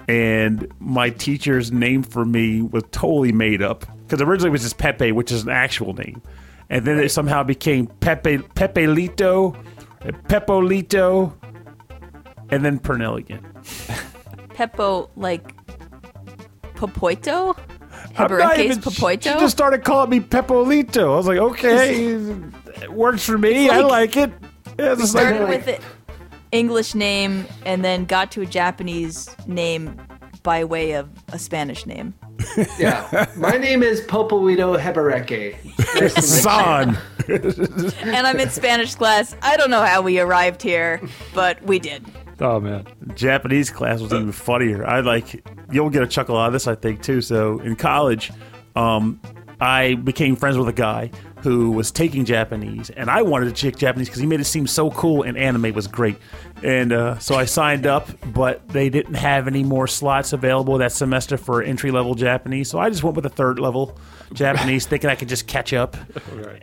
and 0.09 0.71
my 0.79 1.09
teacher's 1.09 1.73
name 1.73 2.03
for 2.03 2.27
me 2.27 2.61
was 2.61 2.85
totally 2.93 3.33
made 3.33 3.63
up 3.63 3.87
because 4.13 4.29
originally 4.29 4.49
it 4.49 4.53
was 4.53 4.61
just 4.61 4.77
Pepe, 4.77 5.11
which 5.11 5.33
is 5.33 5.45
an 5.45 5.49
actual 5.49 5.95
name, 5.95 6.21
and 6.69 6.85
then 6.85 6.99
it 6.99 7.09
somehow 7.09 7.43
became 7.43 7.87
Pepe 7.87 8.37
Pepelito, 8.55 9.57
Pepolito, 10.29 11.33
and 12.51 12.63
then 12.63 12.79
Pernell 12.79 13.17
again. 13.17 13.41
Peppo, 14.55 15.09
like 15.17 15.55
Popoito? 16.75 17.57
Hebereke's 18.13 18.59
even- 18.59 18.83
She 18.83 18.91
Popoito? 18.91 19.41
just 19.41 19.57
started 19.57 19.83
calling 19.83 20.11
me 20.11 20.21
Pepolito. 20.21 21.15
I 21.15 21.17
was 21.17 21.27
like, 21.27 21.39
okay, 21.39 21.97
it 22.83 22.93
works 22.93 23.25
for 23.25 23.39
me. 23.39 23.65
It's 23.65 23.73
I 23.73 23.81
like- 23.81 24.15
like 24.15 24.17
it. 24.19 24.31
Yeah, 24.79 24.93
it's 24.93 25.01
just 25.01 25.15
like- 25.15 25.29
Started 25.29 25.49
with 25.49 25.65
the 25.65 25.81
English 26.51 26.95
name 26.95 27.47
and 27.65 27.83
then 27.83 28.05
got 28.05 28.31
to 28.33 28.43
a 28.43 28.47
Japanese 28.47 29.35
name 29.47 29.99
by 30.43 30.65
way 30.65 30.93
of 30.93 31.09
a 31.33 31.39
Spanish 31.39 31.87
name. 31.87 32.13
Yeah. 32.79 33.27
My 33.37 33.57
name 33.57 33.83
is 33.83 34.01
Popolito 34.03 34.77
Hebereke. 34.77 35.57
Nice 35.79 35.97
to 35.97 36.05
meet 36.05 36.17
you. 36.17 36.23
Son. 36.23 36.99
And 38.03 38.27
I'm 38.27 38.41
in 38.41 38.51
Spanish 38.51 38.95
class. 38.95 39.37
I 39.43 39.57
don't 39.57 39.71
know 39.71 39.83
how 39.83 40.03
we 40.03 40.19
arrived 40.19 40.63
here, 40.63 41.01
but 41.35 41.63
we 41.63 41.79
did. 41.79 42.05
Oh 42.41 42.61
man. 42.61 42.87
Japanese 43.15 43.71
class 43.71 44.01
was 44.01 44.13
even 44.13 44.33
funnier. 44.33 44.85
I 44.87 45.01
like 45.01 45.45
you'll 45.71 45.91
get 45.91 46.03
a 46.03 46.07
chuckle 46.07 46.37
out 46.37 46.49
of 46.49 46.53
this, 46.53 46.67
I 46.67 46.75
think, 46.75 47.03
too. 47.03 47.21
So 47.21 47.61
in 47.61 47.77
college, 47.77 48.33
um, 48.77 49.21
I 49.61 49.95
became 49.95 50.35
friends 50.37 50.59
with 50.59 50.69
a 50.69 50.73
guy 50.73 51.11
who 51.43 51.73
was 51.73 51.91
taking 51.91 52.25
Japanese, 52.25 52.91
and 52.91 53.11
I 53.11 53.23
wanted 53.23 53.55
to 53.55 53.61
take 53.61 53.77
Japanese 53.77 54.09
because 54.09 54.21
he 54.21 54.27
made 54.27 54.39
it 54.41 54.45
seem 54.45 54.67
so 54.67 54.91
cool, 54.91 55.25
and 55.25 55.37
anime 55.37 55.73
was 55.75 55.89
great. 55.89 56.17
And 56.63 56.93
uh, 56.93 57.19
so 57.19 57.35
I 57.35 57.47
signed 57.47 57.85
up, 57.85 58.09
but 58.33 58.69
they 58.69 58.89
didn't 58.89 59.15
have 59.15 59.49
any 59.49 59.65
more 59.65 59.89
slots 59.89 60.33
available 60.33 60.79
that 60.79 60.93
semester 60.93 61.37
for 61.37 61.61
entry 61.61 61.91
level 61.91 62.15
Japanese. 62.15 62.71
So 62.71 62.79
I 62.79 62.89
just 62.91 63.03
went 63.03 63.17
with 63.17 63.27
a 63.27 63.31
third 63.31 63.59
level 63.59 63.99
Japanese, 64.33 64.87
thinking 64.89 65.11
I 65.11 65.17
could 65.17 65.29
just 65.29 65.49
catch 65.49 65.73
up. 65.73 65.97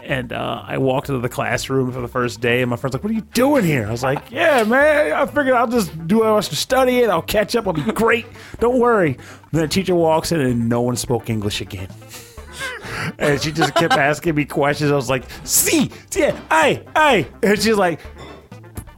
And 0.01 0.31
uh, 0.31 0.63
I 0.65 0.77
walked 0.77 1.09
into 1.09 1.19
the 1.19 1.29
classroom 1.29 1.91
for 1.91 1.99
the 1.99 2.07
first 2.07 2.39
day, 2.39 2.61
and 2.61 2.69
my 2.69 2.77
friend's 2.77 2.93
like, 2.93 3.03
"What 3.03 3.11
are 3.11 3.15
you 3.15 3.27
doing 3.33 3.65
here?" 3.65 3.85
I 3.85 3.91
was 3.91 4.03
like, 4.03 4.31
"Yeah, 4.31 4.63
man, 4.63 5.11
I 5.11 5.25
figured 5.25 5.55
I'll 5.55 5.67
just 5.67 6.07
do 6.07 6.23
I 6.23 6.31
was 6.31 6.47
to 6.49 6.55
study 6.55 6.99
it. 6.99 7.09
I'll 7.09 7.21
catch 7.21 7.55
up. 7.55 7.67
I'll 7.67 7.73
be 7.73 7.81
great. 7.91 8.25
Don't 8.59 8.79
worry." 8.79 9.17
then 9.51 9.61
the 9.63 9.67
teacher 9.67 9.95
walks 9.95 10.31
in, 10.31 10.39
and 10.39 10.69
no 10.69 10.81
one 10.81 10.95
spoke 10.95 11.29
English 11.29 11.61
again 11.61 11.87
and 13.19 13.41
she 13.41 13.51
just 13.51 13.73
kept 13.75 13.93
asking 13.93 14.35
me 14.35 14.45
questions. 14.45 14.91
I 14.91 14.95
was 14.95 15.09
like, 15.09 15.25
"See, 15.43 15.91
yeah, 16.15 16.39
I, 16.51 16.83
I," 16.95 17.27
and 17.43 17.59
she's 17.61 17.75
like, 17.77 17.99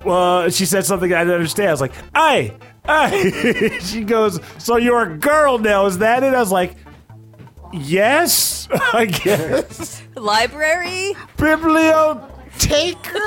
"Well," 0.05 0.49
she 0.49 0.65
said 0.65 0.85
something 0.85 1.11
I 1.13 1.19
didn't 1.19 1.35
understand. 1.35 1.69
I 1.69 1.71
was 1.73 1.81
like, 1.81 1.93
"I, 2.15 2.53
I." 2.85 3.79
she 3.81 4.03
goes, 4.03 4.39
"So 4.57 4.77
you're 4.77 5.01
a 5.03 5.17
girl 5.17 5.57
now? 5.57 5.85
Is 5.85 5.97
that 5.99 6.23
it?" 6.23 6.33
I 6.33 6.39
was 6.39 6.51
like, 6.51 6.75
"Yes, 7.73 8.67
I 8.93 9.05
guess." 9.05 10.03
Library? 10.15 11.13
Biblioteca. 11.37 13.19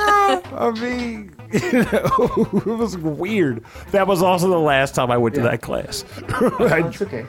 I 0.57 0.71
mean. 0.81 1.31
You 1.53 1.85
know, 1.85 2.49
it 2.53 2.67
was 2.67 2.99
weird. 2.99 3.63
That 3.93 4.09
was 4.09 4.23
also 4.23 4.49
the 4.49 4.59
last 4.59 4.93
time 4.97 5.13
I 5.13 5.17
went 5.17 5.37
to 5.37 5.41
that 5.43 5.63
class. 5.63 6.05
I- 6.29 6.83
It's 6.89 7.01
okay. 7.01 7.25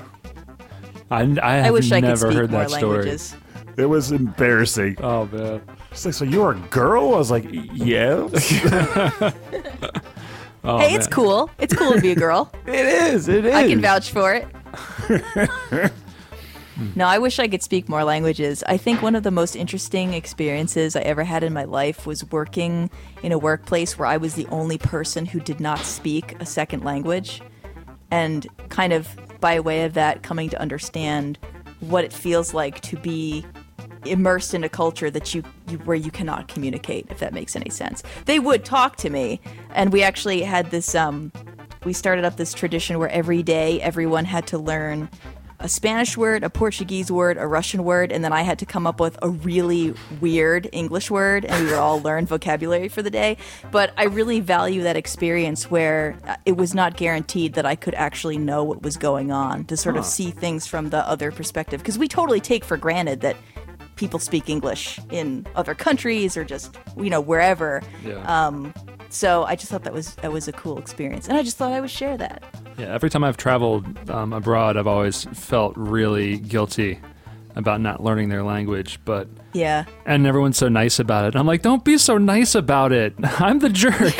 I, 1.11 1.21
I 1.21 1.55
have 1.55 1.65
I 1.65 1.71
wish 1.71 1.91
I 1.91 2.01
could 2.01 2.07
never 2.07 2.27
speak 2.27 2.37
heard 2.37 2.51
more 2.51 2.61
that 2.61 2.71
story. 2.71 2.97
languages. 2.97 3.35
it 3.77 3.85
was 3.85 4.11
embarrassing. 4.11 4.97
Oh 5.01 5.25
man. 5.27 5.61
She's 5.91 6.05
like, 6.05 6.15
so 6.15 6.25
you're 6.25 6.51
a 6.51 6.59
girl? 6.69 7.13
I 7.13 7.17
was 7.17 7.31
like, 7.31 7.45
yes. 7.49 8.51
Oh, 10.67 10.79
hey, 10.79 10.95
it's 10.95 11.05
cool. 11.05 11.51
It's 11.59 11.75
cool 11.75 11.93
to 11.93 12.01
be 12.01 12.11
a 12.11 12.15
girl. 12.15 12.51
it 12.65 12.85
is. 12.87 13.29
It 13.29 13.45
is. 13.45 13.53
I 13.53 13.67
can 13.67 13.81
vouch 13.81 14.09
for 14.09 14.33
it. 14.33 14.47
no, 16.95 17.05
I 17.05 17.19
wish 17.19 17.37
I 17.37 17.47
could 17.47 17.61
speak 17.61 17.87
more 17.87 18.03
languages. 18.03 18.63
I 18.67 18.77
think 18.77 19.03
one 19.03 19.13
of 19.13 19.21
the 19.21 19.29
most 19.29 19.55
interesting 19.55 20.15
experiences 20.15 20.95
I 20.95 21.01
ever 21.01 21.23
had 21.23 21.43
in 21.43 21.53
my 21.53 21.65
life 21.65 22.07
was 22.07 22.25
working 22.31 22.89
in 23.21 23.31
a 23.31 23.37
workplace 23.37 23.99
where 23.99 24.07
I 24.07 24.17
was 24.17 24.33
the 24.33 24.47
only 24.47 24.79
person 24.79 25.27
who 25.27 25.39
did 25.39 25.59
not 25.59 25.79
speak 25.79 26.35
a 26.41 26.47
second 26.47 26.83
language. 26.83 27.43
And 28.09 28.47
kind 28.69 28.91
of 28.91 29.07
by 29.39 29.59
way 29.59 29.83
of 29.83 29.93
that, 29.93 30.23
coming 30.23 30.49
to 30.49 30.59
understand 30.59 31.37
what 31.79 32.03
it 32.03 32.13
feels 32.13 32.53
like 32.53 32.81
to 32.81 32.97
be 32.97 33.45
immersed 34.05 34.53
in 34.53 34.63
a 34.63 34.69
culture 34.69 35.09
that 35.09 35.33
you, 35.33 35.43
you 35.67 35.77
where 35.79 35.97
you 35.97 36.11
cannot 36.11 36.47
communicate 36.47 37.07
if 37.09 37.19
that 37.19 37.33
makes 37.33 37.55
any 37.55 37.69
sense. 37.69 38.03
They 38.25 38.39
would 38.39 38.63
talk 38.63 38.97
to 38.97 39.09
me 39.09 39.41
and 39.71 39.91
we 39.91 40.03
actually 40.03 40.41
had 40.43 40.71
this 40.71 40.93
um 40.93 41.31
we 41.85 41.93
started 41.93 42.25
up 42.25 42.37
this 42.37 42.53
tradition 42.53 42.97
where 42.97 43.09
every 43.09 43.43
day 43.43 43.81
everyone 43.81 44.25
had 44.25 44.47
to 44.47 44.57
learn 44.57 45.09
a 45.65 45.67
Spanish 45.67 46.15
word, 46.15 46.43
a 46.43 46.49
Portuguese 46.49 47.11
word, 47.11 47.37
a 47.37 47.47
Russian 47.47 47.83
word, 47.83 48.11
and 48.11 48.23
then 48.23 48.31
I 48.31 48.43
had 48.43 48.59
to 48.59 48.67
come 48.67 48.85
up 48.85 48.99
with 48.99 49.17
a 49.23 49.29
really 49.29 49.95
weird 50.21 50.69
English 50.71 51.09
word, 51.09 51.43
and 51.43 51.63
we 51.63 51.71
would 51.71 51.79
all 51.79 51.99
learn 51.99 52.27
vocabulary 52.27 52.87
for 52.87 53.01
the 53.01 53.09
day. 53.09 53.37
But 53.71 53.91
I 53.97 54.03
really 54.03 54.39
value 54.41 54.83
that 54.83 54.95
experience 54.95 55.71
where 55.71 56.19
uh, 56.27 56.35
it 56.45 56.55
was 56.55 56.75
not 56.75 56.97
guaranteed 56.97 57.55
that 57.55 57.65
I 57.65 57.75
could 57.75 57.95
actually 57.95 58.37
know 58.37 58.63
what 58.63 58.83
was 58.83 58.95
going 58.95 59.31
on, 59.31 59.65
to 59.65 59.75
sort 59.75 59.97
of 59.97 60.05
see 60.05 60.29
things 60.29 60.67
from 60.67 60.91
the 60.91 61.05
other 61.09 61.31
perspective. 61.31 61.81
Because 61.81 61.97
we 61.97 62.07
totally 62.07 62.39
take 62.39 62.63
for 62.63 62.77
granted 62.77 63.21
that 63.21 63.35
people 63.95 64.19
speak 64.19 64.47
English 64.49 64.99
in 65.09 65.47
other 65.55 65.73
countries 65.73 66.37
or 66.37 66.45
just, 66.45 66.77
you 66.95 67.09
know, 67.09 67.21
wherever. 67.21 67.81
Yeah. 68.05 68.21
Um, 68.27 68.71
So 69.09 69.45
I 69.45 69.55
just 69.55 69.71
thought 69.71 69.83
that 69.83 69.93
was 69.93 70.15
that 70.15 70.31
was 70.31 70.47
a 70.47 70.51
cool 70.51 70.77
experience, 70.77 71.29
and 71.29 71.37
I 71.37 71.43
just 71.43 71.57
thought 71.57 71.71
I 71.71 71.79
would 71.79 71.91
share 71.91 72.17
that. 72.17 72.43
Yeah, 72.77 72.87
every 72.93 73.09
time 73.09 73.23
I've 73.23 73.37
traveled 73.37 74.09
um, 74.09 74.33
abroad, 74.33 74.75
I've 74.77 74.87
always 74.87 75.23
felt 75.33 75.73
really 75.77 76.37
guilty 76.37 76.99
about 77.55 77.79
not 77.79 78.03
learning 78.03 78.27
their 78.29 78.43
language, 78.43 78.99
but 79.05 79.29
Yeah. 79.53 79.85
and 80.05 80.27
everyone's 80.27 80.57
so 80.57 80.67
nice 80.67 80.99
about 80.99 81.25
it. 81.25 81.35
I'm 81.37 81.47
like, 81.47 81.61
don't 81.61 81.85
be 81.85 81.97
so 81.97 82.17
nice 82.17 82.53
about 82.53 82.91
it. 82.91 83.13
I'm 83.39 83.59
the 83.59 83.69
jerk. 83.69 84.13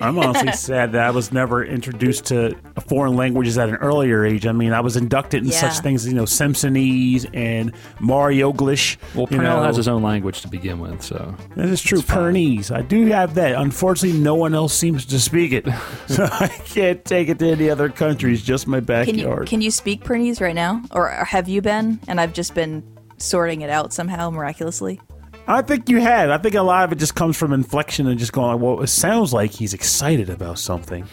I'm 0.00 0.18
honestly 0.18 0.52
sad 0.52 0.92
that 0.92 1.02
I 1.02 1.10
was 1.10 1.32
never 1.32 1.64
introduced 1.64 2.26
to 2.26 2.56
foreign 2.86 3.14
languages 3.16 3.58
at 3.58 3.68
an 3.68 3.76
earlier 3.76 4.24
age. 4.24 4.46
I 4.46 4.52
mean, 4.52 4.72
I 4.72 4.80
was 4.80 4.96
inducted 4.96 5.42
in 5.42 5.48
Yeah. 5.50 5.68
such 5.68 5.80
things 5.82 6.02
as, 6.06 6.12
you 6.12 6.16
know, 6.16 6.24
Simpsonese 6.24 7.26
and 7.34 7.72
Mario 8.00 8.52
Glish. 8.52 8.96
well, 9.14 9.26
you 9.30 9.38
Pernell 9.38 9.42
know. 9.58 9.62
has 9.64 9.76
his 9.76 9.88
own 9.88 10.02
language 10.02 10.40
to 10.42 10.48
begin 10.48 10.78
with, 10.80 11.02
so 11.02 11.34
That 11.56 11.66
is 11.68 11.82
true. 11.82 12.02
Pernese. 12.02 12.70
I 12.70 12.82
do 12.82 13.06
have 13.06 13.34
that. 13.34 13.54
Unfortunately, 13.54 14.18
no 14.18 14.34
one 14.34 14.54
else 14.54 14.72
seems 14.74 15.04
to 15.06 15.18
speak 15.18 15.52
it. 15.52 15.66
so 16.06 16.28
I 16.30 16.48
can't 16.48 17.04
take 17.04 17.28
it 17.28 17.38
to 17.40 17.50
any 17.50 17.68
other 17.70 17.88
countries, 17.88 18.42
just 18.42 18.66
my 18.66 18.80
Can 18.80 19.06
you 19.18 19.24
backyard. 19.24 19.48
can 19.48 19.60
you 19.60 19.70
speak 19.70 20.04
Pernese 20.04 20.40
right 20.40 20.54
now, 20.54 20.82
or 20.92 21.08
have 21.08 21.48
you 21.48 21.60
been? 21.62 22.00
And 22.08 22.20
I've 22.20 22.32
just 22.32 22.54
been 22.54 22.82
sorting 23.18 23.62
it 23.62 23.70
out 23.70 23.92
somehow 23.92 24.30
miraculously. 24.30 25.00
I 25.48 25.62
think 25.62 25.88
you 25.88 25.98
had. 25.98 26.30
I 26.30 26.36
think 26.36 26.54
a 26.54 26.62
lot 26.62 26.84
of 26.84 26.92
it 26.92 26.98
just 26.98 27.14
comes 27.14 27.36
from 27.36 27.54
inflection 27.54 28.06
and 28.06 28.18
just 28.18 28.32
going, 28.32 28.60
well, 28.60 28.82
it 28.82 28.88
sounds 28.88 29.32
like 29.32 29.50
he's 29.50 29.72
excited 29.72 30.28
about 30.28 30.58
something. 30.58 31.06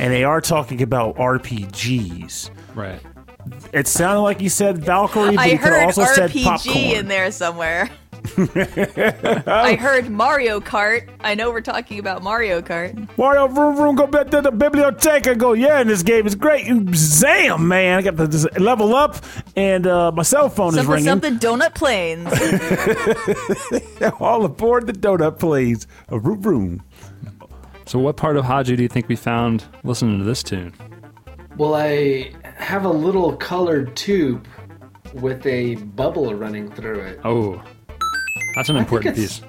And 0.00 0.12
they 0.12 0.24
are 0.24 0.40
talking 0.40 0.82
about 0.82 1.14
RPGs. 1.16 2.50
right. 2.74 3.00
It 3.72 3.86
sounded 3.86 4.22
like 4.22 4.40
you 4.40 4.48
said 4.48 4.78
Valkyrie, 4.78 5.36
but 5.36 5.38
I 5.38 5.48
he 5.48 5.58
could 5.58 5.68
heard 5.68 5.84
also 5.84 6.04
said 6.04 6.30
RPG 6.30 6.94
in 6.94 7.08
there 7.08 7.30
somewhere. 7.30 7.90
I 9.46 9.76
heard 9.78 10.10
Mario 10.10 10.60
Kart. 10.60 11.08
I 11.20 11.34
know 11.34 11.50
we're 11.50 11.60
talking 11.60 11.98
about 11.98 12.22
Mario 12.22 12.60
Kart. 12.60 13.08
Mario 13.16 13.46
vroom 13.46 13.76
vroom 13.76 13.96
go 13.96 14.06
back 14.06 14.30
to 14.30 14.40
the 14.40 14.50
biblioteca. 14.50 15.36
Go 15.36 15.52
yeah, 15.52 15.80
and 15.80 15.88
this 15.88 16.02
game 16.02 16.26
is 16.26 16.34
great. 16.34 16.66
And 16.66 16.94
Zam, 16.94 17.68
man, 17.68 17.98
I 17.98 18.02
got 18.02 18.16
the 18.16 18.50
level 18.58 18.94
up, 18.94 19.16
and 19.54 19.86
uh, 19.86 20.12
my 20.12 20.22
cell 20.22 20.48
phone 20.48 20.76
is 20.76 20.86
ringing. 20.86 21.04
something 21.04 21.38
donut 21.38 21.74
planes. 21.74 22.26
All 24.20 24.44
aboard 24.44 24.86
the 24.86 24.92
donut, 24.92 25.38
please. 25.38 25.86
A 26.08 26.18
vroom 26.18 26.42
vroom. 26.42 26.82
So, 27.86 27.98
what 27.98 28.16
part 28.16 28.36
of 28.36 28.44
Haju 28.44 28.76
do 28.76 28.82
you 28.82 28.88
think 28.88 29.08
we 29.08 29.16
found 29.16 29.64
listening 29.84 30.18
to 30.18 30.24
this 30.24 30.42
tune? 30.42 30.74
Well, 31.56 31.74
I 31.74 32.32
have 32.56 32.84
a 32.84 32.90
little 32.90 33.36
colored 33.36 33.94
tube 33.96 34.46
with 35.14 35.46
a 35.46 35.76
bubble 35.76 36.34
running 36.34 36.70
through 36.70 37.00
it. 37.00 37.20
Oh, 37.24 37.62
that's 38.54 38.68
an 38.68 38.76
important 38.76 39.16
it's- 39.18 39.40
piece. 39.40 39.48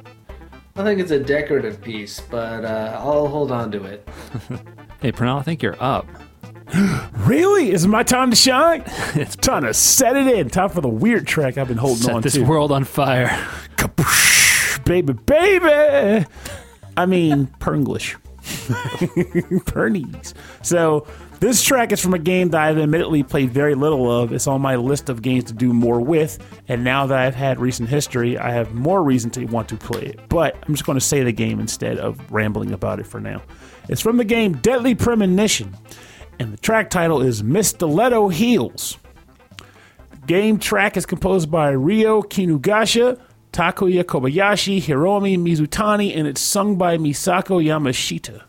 I 0.75 0.83
think 0.83 0.99
it's 0.99 1.09
a 1.09 1.19
decorative 1.19 1.81
piece, 1.81 2.19
but 2.19 2.63
uh, 2.63 2.99
I'll 3.01 3.27
hold 3.27 3.51
on 3.51 3.71
to 3.71 3.83
it. 3.85 4.07
Hey, 4.99 5.11
Pernell, 5.11 5.37
I 5.37 5.43
think 5.43 5.61
you're 5.61 5.77
up. 5.81 6.07
Really? 7.27 7.71
Is 7.71 7.83
it 7.85 7.87
my 7.89 8.03
time 8.03 8.29
to 8.29 8.35
shine? 8.35 8.83
it's 9.15 9.35
time 9.35 9.63
to 9.63 9.73
set 9.73 10.15
it 10.15 10.27
in. 10.27 10.49
Time 10.49 10.69
for 10.69 10.81
the 10.81 10.87
weird 10.89 11.27
track 11.27 11.57
I've 11.57 11.67
been 11.67 11.77
holding 11.77 11.97
Set 12.03 12.15
on 12.15 12.21
this 12.21 12.33
to. 12.33 12.39
This 12.39 12.47
world 12.47 12.71
on 12.71 12.83
fire. 12.85 13.27
Kapoosh, 13.75 14.83
baby, 14.85 15.13
baby. 15.13 16.25
I 16.95 17.05
mean, 17.05 17.47
Pernglish. 17.59 18.15
Pernese. 19.65 20.33
So, 20.63 21.05
this 21.39 21.63
track 21.63 21.91
is 21.91 22.01
from 22.01 22.13
a 22.13 22.19
game 22.19 22.49
that 22.49 22.61
I've 22.61 22.77
admittedly 22.77 23.23
played 23.23 23.51
very 23.51 23.75
little 23.75 24.11
of. 24.11 24.33
It's 24.33 24.47
on 24.47 24.61
my 24.61 24.75
list 24.75 25.09
of 25.09 25.21
games 25.21 25.45
to 25.45 25.53
do 25.53 25.73
more 25.73 26.01
with. 26.01 26.39
And 26.67 26.83
now 26.83 27.05
that 27.07 27.17
I've 27.17 27.35
had 27.35 27.59
recent 27.59 27.89
history, 27.89 28.37
I 28.37 28.51
have 28.51 28.73
more 28.73 29.03
reason 29.03 29.29
to 29.31 29.45
want 29.45 29.69
to 29.69 29.77
play 29.77 30.01
it. 30.01 30.19
But 30.29 30.55
I'm 30.55 30.73
just 30.73 30.85
going 30.85 30.97
to 30.97 31.05
say 31.05 31.23
the 31.23 31.31
game 31.31 31.59
instead 31.59 31.97
of 31.97 32.31
rambling 32.31 32.71
about 32.71 32.99
it 32.99 33.05
for 33.05 33.19
now. 33.19 33.41
It's 33.89 34.01
from 34.01 34.17
the 34.17 34.25
game 34.25 34.53
Deadly 34.53 34.95
Premonition. 34.95 35.75
And 36.39 36.53
the 36.53 36.57
track 36.57 36.89
title 36.89 37.21
is 37.21 37.43
Miss 37.43 37.69
Stiletto 37.69 38.29
Heels. 38.29 38.97
Game 40.25 40.59
track 40.59 40.97
is 40.97 41.05
composed 41.05 41.49
by 41.49 41.69
Ryo 41.69 42.21
Kinugasa, 42.21 43.19
Takuya 43.53 44.03
Kobayashi, 44.03 44.81
Hiromi 44.81 45.37
Mizutani, 45.37 46.15
and 46.15 46.27
it's 46.27 46.41
sung 46.41 46.75
by 46.75 46.97
Misako 46.97 47.63
Yamashita. 47.63 48.41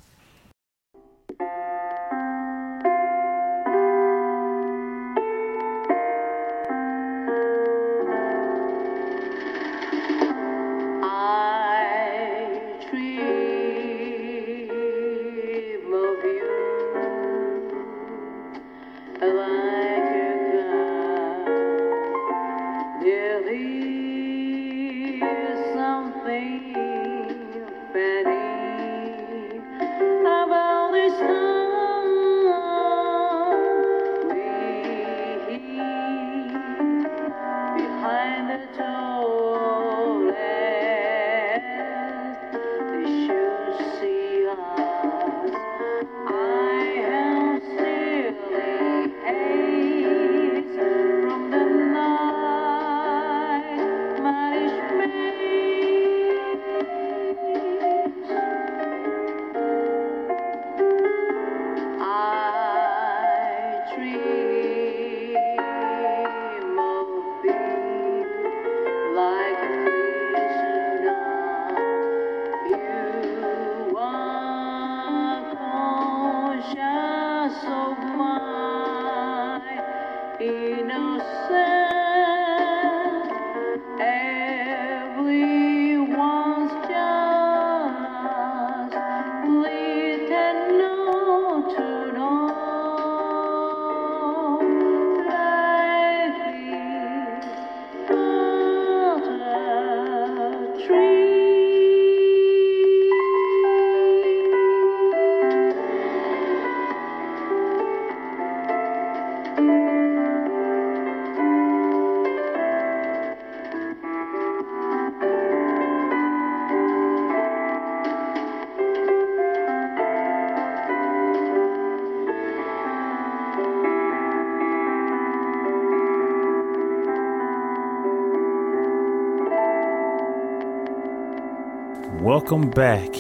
Welcome 132.51 132.71
back. 132.71 133.15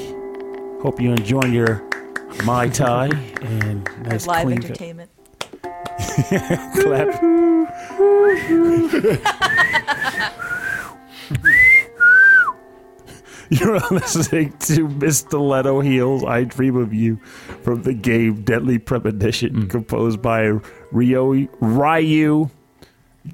Hope 0.80 1.02
you're 1.02 1.12
enjoying 1.12 1.52
your 1.52 1.82
Mai 2.46 2.70
Tai 2.70 3.08
and 3.42 3.86
nice 4.04 4.26
Live 4.26 4.44
clean 4.44 4.56
entertainment. 4.56 5.10
clap. 5.60 7.22
You're 13.50 13.78
listening 13.90 14.54
to 14.60 14.88
Miss 14.88 15.18
Stiletto 15.18 15.80
Heels, 15.80 16.24
I 16.24 16.44
Dream 16.44 16.76
of 16.76 16.94
You 16.94 17.16
from 17.62 17.82
the 17.82 17.92
game 17.92 18.40
Deadly 18.44 18.78
Premonition, 18.78 19.64
mm. 19.64 19.68
composed 19.68 20.22
by 20.22 20.58
Ryo, 20.90 21.46
Ryu 21.60 22.48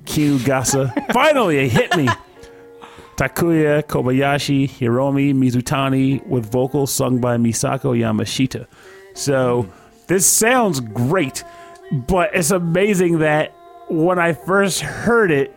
Kinugasa. 0.06 1.12
Finally, 1.12 1.58
it 1.58 1.70
hit 1.70 1.96
me. 1.96 2.08
Takuya 3.28 3.82
Kobayashi 3.82 4.68
Hiromi 4.68 5.34
Mizutani 5.34 6.24
with 6.26 6.50
vocals 6.50 6.92
sung 6.92 7.18
by 7.20 7.36
Misako 7.36 7.96
Yamashita. 7.98 8.66
So 9.14 9.68
this 10.08 10.26
sounds 10.26 10.80
great, 10.80 11.44
but 11.90 12.34
it's 12.34 12.50
amazing 12.50 13.18
that 13.20 13.54
when 13.88 14.18
I 14.18 14.32
first 14.34 14.80
heard 14.80 15.30
it, 15.30 15.52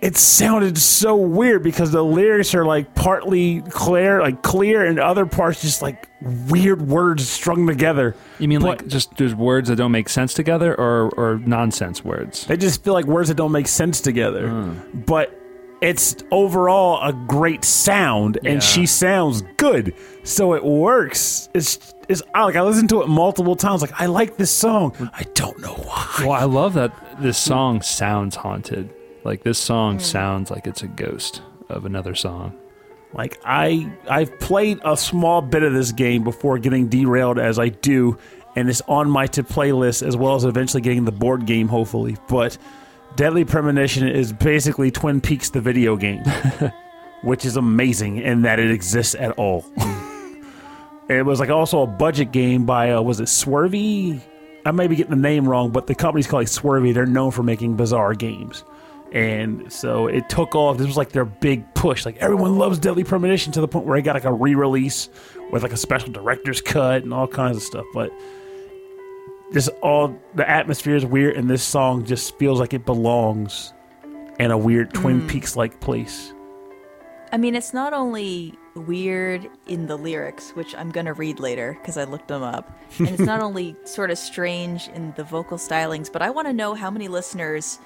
it 0.00 0.16
sounded 0.16 0.78
so 0.78 1.14
weird 1.16 1.62
because 1.62 1.90
the 1.92 2.02
lyrics 2.02 2.54
are 2.54 2.64
like 2.64 2.94
partly 2.94 3.60
clear, 3.68 4.22
like 4.22 4.42
clear, 4.42 4.86
and 4.86 4.98
other 4.98 5.26
parts 5.26 5.60
just 5.60 5.82
like 5.82 6.08
weird 6.48 6.80
words 6.80 7.28
strung 7.28 7.66
together. 7.66 8.16
You 8.38 8.48
mean 8.48 8.60
But- 8.60 8.66
like 8.80 8.86
just 8.86 9.14
there's 9.18 9.34
words 9.34 9.68
that 9.68 9.76
don't 9.76 9.92
make 9.92 10.08
sense 10.08 10.32
together, 10.32 10.74
or 10.74 11.10
or 11.18 11.38
nonsense 11.44 12.02
words? 12.02 12.46
They 12.46 12.56
just 12.56 12.82
feel 12.82 12.94
like 12.94 13.04
words 13.04 13.28
that 13.28 13.36
don't 13.36 13.52
make 13.52 13.68
sense 13.68 14.00
together. 14.00 14.48
Hmm. 14.48 15.00
But 15.04 15.36
it's 15.80 16.16
overall 16.30 17.00
a 17.06 17.12
great 17.12 17.64
sound, 17.64 18.38
Yeah. 18.42 18.52
and 18.52 18.62
she 18.62 18.86
sounds 18.86 19.42
good, 19.56 19.94
so 20.24 20.54
it 20.54 20.64
works. 20.64 21.48
It's 21.54 21.94
it's 22.08 22.22
I- 22.34 22.44
like 22.44 22.56
I 22.56 22.62
listened 22.62 22.88
to 22.90 23.02
it 23.02 23.08
multiple 23.08 23.56
times. 23.56 23.80
Like 23.82 23.98
I 24.00 24.06
like 24.06 24.36
this 24.36 24.50
song. 24.50 24.92
I 25.14 25.22
don't 25.34 25.58
know 25.60 25.74
why. 25.74 26.06
Well, 26.20 26.32
I 26.32 26.44
love 26.44 26.74
that 26.74 26.92
this 27.20 27.38
song 27.38 27.82
sounds 27.82 28.36
haunted. 28.36 28.90
Like 29.24 29.42
this 29.42 29.58
song 29.58 29.98
sounds 29.98 30.50
like 30.50 30.66
it's 30.66 30.82
a 30.82 30.88
ghost 30.88 31.42
of 31.68 31.84
another 31.84 32.14
song. 32.14 32.54
Like 33.12 33.38
I 33.44 33.90
I've 34.08 34.38
played 34.40 34.80
a 34.84 34.96
small 34.96 35.42
bit 35.42 35.62
of 35.62 35.72
this 35.72 35.92
game 35.92 36.24
before 36.24 36.58
getting 36.58 36.88
derailed 36.88 37.38
as 37.38 37.58
I 37.58 37.68
do, 37.70 38.16
and 38.56 38.68
it's 38.68 38.82
on 38.88 39.10
my 39.10 39.26
to 39.28 39.42
play 39.42 39.72
list 39.72 40.02
as 40.02 40.16
well 40.16 40.34
as 40.36 40.44
eventually 40.44 40.80
getting 40.80 41.04
the 41.04 41.12
board 41.12 41.46
game 41.46 41.68
hopefully. 41.68 42.16
But 42.28 42.56
Deadly 43.16 43.44
Premonition 43.44 44.08
is 44.08 44.32
basically 44.32 44.90
Twin 44.90 45.20
Peaks 45.20 45.50
the 45.50 45.60
video 45.60 45.96
game, 45.96 46.22
which 47.22 47.44
is 47.44 47.56
amazing 47.56 48.18
in 48.18 48.42
that 48.42 48.58
it 48.58 48.70
exists 48.70 49.14
at 49.14 49.32
all. 49.32 49.64
it 51.08 51.24
was 51.24 51.40
like 51.40 51.50
also 51.50 51.82
a 51.82 51.86
budget 51.86 52.32
game 52.32 52.64
by 52.64 52.92
uh, 52.92 53.02
was 53.02 53.20
it 53.20 53.24
Swervy? 53.24 54.20
I 54.64 54.70
may 54.72 54.86
be 54.86 54.96
getting 54.96 55.10
the 55.10 55.16
name 55.16 55.48
wrong, 55.48 55.70
but 55.70 55.86
the 55.86 55.94
company's 55.94 56.26
called 56.26 56.42
like 56.42 56.48
Swervy. 56.48 56.94
They're 56.94 57.06
known 57.06 57.30
for 57.30 57.42
making 57.42 57.76
bizarre 57.76 58.14
games. 58.14 58.64
And 59.12 59.72
so 59.72 60.06
it 60.06 60.28
took 60.28 60.54
off. 60.54 60.78
This 60.78 60.86
was 60.86 60.96
like 60.96 61.10
their 61.10 61.24
big 61.24 61.74
push. 61.74 62.06
Like 62.06 62.16
everyone 62.18 62.58
loves 62.58 62.78
Deadly 62.78 63.02
Premonition 63.02 63.52
to 63.52 63.60
the 63.60 63.68
point 63.68 63.86
where 63.86 63.96
it 63.96 64.02
got 64.02 64.14
like 64.14 64.24
a 64.24 64.32
re-release 64.32 65.08
with 65.50 65.62
like 65.62 65.72
a 65.72 65.76
special 65.76 66.10
director's 66.12 66.60
cut 66.60 67.02
and 67.02 67.12
all 67.12 67.26
kinds 67.26 67.56
of 67.56 67.62
stuff. 67.62 67.86
But 67.92 68.12
just 69.52 69.70
all 69.82 70.16
the 70.34 70.48
atmosphere 70.48 70.96
is 70.96 71.04
weird, 71.04 71.36
and 71.36 71.48
this 71.48 71.62
song 71.62 72.04
just 72.04 72.38
feels 72.38 72.60
like 72.60 72.74
it 72.74 72.84
belongs 72.84 73.72
in 74.38 74.50
a 74.50 74.58
weird 74.58 74.92
Twin 74.94 75.20
hmm. 75.20 75.26
Peaks 75.28 75.56
like 75.56 75.80
place. 75.80 76.32
I 77.32 77.36
mean, 77.36 77.54
it's 77.54 77.72
not 77.72 77.92
only 77.92 78.58
weird 78.74 79.48
in 79.66 79.86
the 79.86 79.96
lyrics, 79.96 80.50
which 80.50 80.74
I'm 80.74 80.90
going 80.90 81.06
to 81.06 81.12
read 81.12 81.38
later 81.38 81.76
because 81.80 81.96
I 81.96 82.04
looked 82.04 82.28
them 82.28 82.42
up. 82.42 82.76
And 82.98 83.08
it's 83.08 83.20
not 83.20 83.40
only 83.42 83.76
sort 83.84 84.10
of 84.10 84.18
strange 84.18 84.88
in 84.88 85.12
the 85.16 85.24
vocal 85.24 85.58
stylings, 85.58 86.12
but 86.12 86.22
I 86.22 86.30
want 86.30 86.48
to 86.48 86.52
know 86.52 86.74
how 86.74 86.90
many 86.90 87.08
listeners 87.08 87.78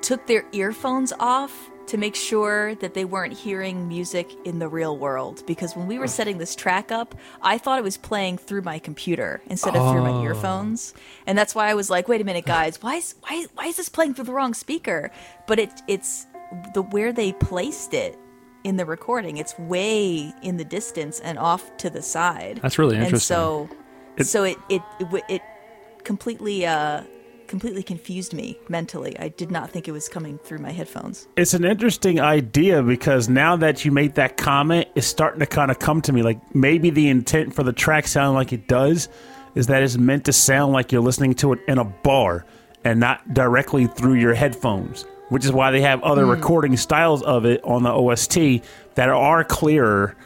took 0.00 0.26
their 0.26 0.44
earphones 0.52 1.12
off 1.20 1.70
to 1.90 1.96
make 1.96 2.14
sure 2.14 2.76
that 2.76 2.94
they 2.94 3.04
weren't 3.04 3.32
hearing 3.32 3.88
music 3.88 4.30
in 4.44 4.60
the 4.60 4.68
real 4.68 4.96
world. 4.96 5.42
Because 5.44 5.74
when 5.74 5.88
we 5.88 5.98
were 5.98 6.06
setting 6.06 6.38
this 6.38 6.54
track 6.54 6.92
up, 6.92 7.16
I 7.42 7.58
thought 7.58 7.80
it 7.80 7.82
was 7.82 7.96
playing 7.96 8.38
through 8.38 8.62
my 8.62 8.78
computer 8.78 9.42
instead 9.46 9.74
of 9.74 9.90
through 9.90 10.02
my 10.02 10.22
earphones. 10.22 10.94
And 11.26 11.36
that's 11.36 11.52
why 11.52 11.68
I 11.68 11.74
was 11.74 11.90
like, 11.90 12.06
wait 12.06 12.20
a 12.20 12.24
minute, 12.24 12.46
guys, 12.46 12.80
why 12.80 12.94
is, 12.94 13.16
why, 13.22 13.44
why 13.54 13.66
is 13.66 13.76
this 13.76 13.88
playing 13.88 14.14
through 14.14 14.26
the 14.26 14.32
wrong 14.32 14.54
speaker? 14.54 15.10
But 15.48 15.58
it, 15.58 15.82
it's 15.88 16.26
the 16.74 16.82
where 16.82 17.12
they 17.12 17.32
placed 17.32 17.92
it 17.92 18.16
in 18.62 18.76
the 18.76 18.84
recording. 18.84 19.38
It's 19.38 19.58
way 19.58 20.32
in 20.44 20.58
the 20.58 20.64
distance 20.64 21.18
and 21.18 21.40
off 21.40 21.76
to 21.78 21.90
the 21.90 22.02
side. 22.02 22.60
That's 22.62 22.78
really 22.78 22.94
And 22.94 23.04
interesting. 23.06 23.34
so, 23.34 23.68
so 24.22 24.44
it 24.44 24.58
it 24.68 24.82
it, 25.00 25.24
it 25.28 25.42
completely 26.04 26.66
uh 26.66 27.02
completely 27.50 27.82
confused 27.82 28.32
me 28.32 28.56
mentally. 28.68 29.18
I 29.18 29.28
did 29.28 29.50
not 29.50 29.70
think 29.70 29.88
it 29.88 29.92
was 29.92 30.08
coming 30.08 30.38
through 30.38 30.58
my 30.58 30.70
headphones. 30.70 31.26
It's 31.36 31.52
an 31.52 31.64
interesting 31.64 32.20
idea 32.20 32.80
because 32.80 33.28
now 33.28 33.56
that 33.56 33.84
you 33.84 33.90
made 33.90 34.14
that 34.14 34.36
comment, 34.36 34.86
it's 34.94 35.08
starting 35.08 35.40
to 35.40 35.46
kind 35.46 35.70
of 35.70 35.80
come 35.80 36.00
to 36.02 36.12
me. 36.12 36.22
Like 36.22 36.54
maybe 36.54 36.90
the 36.90 37.08
intent 37.08 37.52
for 37.52 37.64
the 37.64 37.72
track 37.72 38.06
sounding 38.06 38.36
like 38.36 38.52
it 38.52 38.68
does 38.68 39.08
is 39.56 39.66
that 39.66 39.82
it's 39.82 39.98
meant 39.98 40.24
to 40.26 40.32
sound 40.32 40.72
like 40.72 40.92
you're 40.92 41.02
listening 41.02 41.34
to 41.34 41.52
it 41.52 41.58
in 41.66 41.78
a 41.78 41.84
bar 41.84 42.46
and 42.84 43.00
not 43.00 43.34
directly 43.34 43.88
through 43.88 44.14
your 44.14 44.32
headphones, 44.32 45.04
which 45.28 45.44
is 45.44 45.50
why 45.50 45.72
they 45.72 45.80
have 45.80 46.00
other 46.04 46.26
recording 46.26 46.76
styles 46.76 47.20
of 47.24 47.44
it 47.44 47.60
on 47.64 47.82
the 47.82 47.90
OST 47.90 48.64
that 48.94 49.08
are 49.08 49.42
clearer 49.42 50.16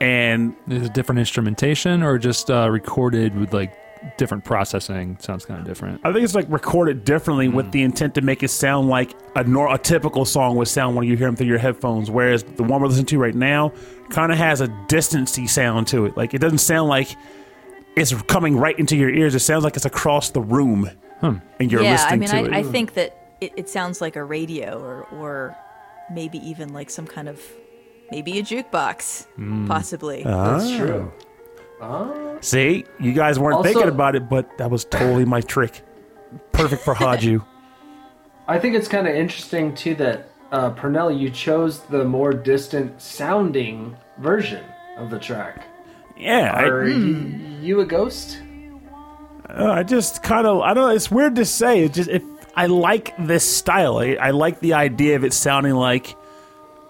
and 0.00 0.56
Is 0.68 0.86
it 0.86 0.92
different 0.92 1.20
instrumentation 1.20 2.02
or 2.02 2.18
just 2.18 2.50
uh, 2.50 2.68
recorded 2.68 3.38
with 3.38 3.54
like 3.54 3.72
different 4.16 4.44
processing? 4.44 5.16
Sounds 5.20 5.44
kind 5.44 5.60
of 5.60 5.66
different. 5.66 6.00
I 6.04 6.12
think 6.12 6.24
it's 6.24 6.34
like 6.34 6.46
recorded 6.48 7.04
differently 7.04 7.48
with 7.48 7.72
the 7.72 7.82
intent 7.82 8.14
to 8.16 8.20
make 8.20 8.42
it 8.42 8.48
sound 8.48 8.88
like 8.88 9.12
a 9.36 9.44
nor- 9.44 9.72
a 9.74 9.78
typical 9.78 10.24
song 10.24 10.56
would 10.56 10.68
sound 10.68 10.96
when 10.96 11.06
you 11.06 11.16
hear 11.16 11.26
them 11.28 11.36
through 11.36 11.46
your 11.46 11.58
headphones. 11.58 12.10
Whereas 12.10 12.42
the 12.42 12.62
one 12.62 12.80
we're 12.80 12.88
listening 12.88 13.06
to 13.06 13.18
right 13.18 13.34
now 13.34 13.72
kind 14.10 14.30
of 14.32 14.38
has 14.38 14.60
a 14.60 14.68
distancey 14.88 15.46
sound 15.46 15.86
to 15.88 16.06
it. 16.06 16.16
Like 16.16 16.34
it 16.34 16.38
doesn't 16.40 16.58
sound 16.58 16.88
like 16.88 17.08
it's 17.96 18.12
coming 18.22 18.56
right 18.56 18.78
into 18.78 18.96
your 18.96 19.10
ears. 19.10 19.34
It 19.34 19.40
sounds 19.40 19.64
like 19.64 19.76
it's 19.76 19.84
across 19.86 20.30
the 20.30 20.40
room, 20.40 20.90
and 21.22 21.40
you're 21.72 21.82
yeah, 21.82 21.92
listening 21.92 22.12
I 22.12 22.16
mean, 22.16 22.28
to 22.50 22.54
I, 22.56 22.58
it. 22.60 22.66
I 22.66 22.70
think 22.70 22.94
that 22.94 23.36
it, 23.40 23.52
it 23.56 23.68
sounds 23.68 24.00
like 24.00 24.16
a 24.16 24.24
radio 24.24 24.80
or 24.82 25.02
or 25.12 25.56
maybe 26.12 26.38
even 26.38 26.72
like 26.72 26.90
some 26.90 27.06
kind 27.06 27.28
of 27.28 27.40
maybe 28.10 28.38
a 28.38 28.42
jukebox, 28.42 29.24
Hmm. 29.36 29.66
possibly. 29.66 30.22
That's 30.24 30.76
true. 30.76 31.12
Ah. 31.80 32.12
See, 32.44 32.84
you 33.00 33.12
guys 33.14 33.38
weren't 33.38 33.56
Also- 33.56 33.70
thinking 33.72 33.88
about 33.88 34.14
it, 34.16 34.28
but 34.28 34.58
that 34.58 34.70
was 34.70 34.84
totally 34.84 35.24
my 35.24 35.40
trick. 35.40 35.80
Perfect 36.52 36.82
for 36.82 36.94
Haju. 37.02 37.42
I 38.46 38.58
think 38.58 38.74
it's 38.74 38.86
kind 38.86 39.08
of 39.08 39.14
interesting 39.14 39.74
too 39.74 39.94
that 39.94 40.28
uh, 40.52 40.70
Pernell, 40.72 41.18
you 41.18 41.30
chose 41.30 41.80
the 41.86 42.04
more 42.04 42.34
distant 42.34 43.00
sounding 43.00 43.96
version 44.18 44.62
of 44.98 45.08
the 45.08 45.18
track. 45.18 45.66
Yeah, 46.18 46.52
I, 46.54 46.64
Are 46.64 46.86
you, 46.86 47.34
you 47.62 47.80
a 47.80 47.86
ghost? 47.86 48.42
Uh, 49.48 49.70
I 49.72 49.82
just 49.82 50.22
kind 50.22 50.46
of 50.46 50.60
I 50.60 50.74
don't 50.74 50.88
know. 50.88 50.94
It's 50.94 51.10
weird 51.10 51.36
to 51.36 51.46
say. 51.46 51.84
It 51.84 51.94
just 51.94 52.10
if 52.10 52.22
I 52.56 52.66
like 52.66 53.14
this 53.18 53.44
style. 53.56 53.96
I, 53.98 54.16
I 54.20 54.30
like 54.32 54.60
the 54.60 54.74
idea 54.74 55.16
of 55.16 55.24
it 55.24 55.32
sounding 55.32 55.74
like 55.74 56.14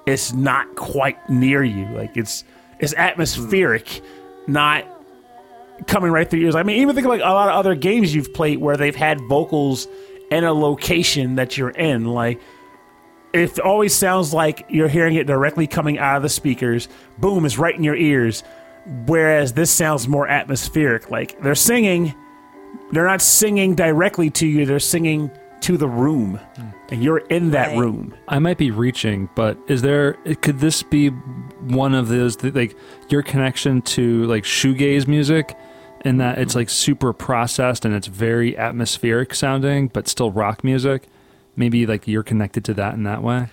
it's 0.04 0.32
not 0.32 0.74
quite 0.74 1.30
near 1.30 1.62
you. 1.62 1.86
Like 1.94 2.16
it's 2.16 2.42
it's 2.80 2.92
atmospheric, 2.94 4.00
not 4.48 4.84
coming 5.86 6.10
right 6.10 6.28
through 6.28 6.40
your 6.40 6.48
ears. 6.48 6.54
I 6.54 6.62
mean, 6.62 6.80
even 6.80 6.94
think 6.94 7.06
of 7.06 7.10
like 7.10 7.20
a 7.20 7.24
lot 7.24 7.48
of 7.48 7.54
other 7.54 7.74
games 7.74 8.14
you've 8.14 8.32
played 8.32 8.58
where 8.58 8.76
they've 8.76 8.94
had 8.94 9.20
vocals 9.22 9.88
in 10.30 10.44
a 10.44 10.52
location 10.52 11.36
that 11.36 11.56
you're 11.56 11.70
in. 11.70 12.06
Like 12.06 12.40
it 13.34 13.58
always 13.58 13.94
sounds 13.94 14.32
like 14.32 14.64
you're 14.68 14.88
hearing 14.88 15.16
it 15.16 15.26
directly 15.26 15.66
coming 15.66 15.98
out 15.98 16.16
of 16.16 16.22
the 16.22 16.28
speakers. 16.28 16.88
Boom, 17.18 17.44
it's 17.44 17.58
right 17.58 17.74
in 17.74 17.82
your 17.82 17.96
ears. 17.96 18.44
Whereas 19.06 19.54
this 19.54 19.70
sounds 19.70 20.06
more 20.06 20.28
atmospheric. 20.28 21.10
Like 21.10 21.40
they're 21.40 21.54
singing, 21.54 22.14
they're 22.92 23.06
not 23.06 23.22
singing 23.22 23.74
directly 23.74 24.30
to 24.30 24.46
you, 24.46 24.66
they're 24.66 24.78
singing 24.78 25.30
to 25.62 25.76
the 25.76 25.88
room. 25.88 26.38
Hmm. 26.56 26.68
And 26.90 27.02
you're 27.02 27.18
in 27.18 27.50
that 27.52 27.68
Right. 27.68 27.78
room. 27.78 28.14
I 28.28 28.38
might 28.38 28.58
be 28.58 28.70
reaching, 28.70 29.28
but 29.34 29.56
is 29.68 29.80
there? 29.82 30.14
Could 30.42 30.60
this 30.60 30.82
be 30.82 31.08
one 31.08 31.94
of 31.94 32.08
those 32.08 32.36
that, 32.38 32.54
like 32.54 32.76
your 33.08 33.22
connection 33.22 33.80
to 33.82 34.24
like 34.24 34.44
shoegaze 34.44 35.06
music, 35.08 35.56
in 36.04 36.18
that 36.18 36.36
it's 36.38 36.54
like 36.54 36.68
super 36.68 37.14
processed 37.14 37.86
and 37.86 37.94
it's 37.94 38.06
very 38.06 38.56
atmospheric 38.58 39.34
sounding, 39.34 39.88
but 39.88 40.06
still 40.08 40.30
rock 40.30 40.62
music? 40.62 41.08
Maybe 41.56 41.86
like 41.86 42.06
you're 42.06 42.22
connected 42.22 42.64
to 42.66 42.74
that 42.74 42.94
in 42.94 43.04
that 43.04 43.22
way. 43.22 43.46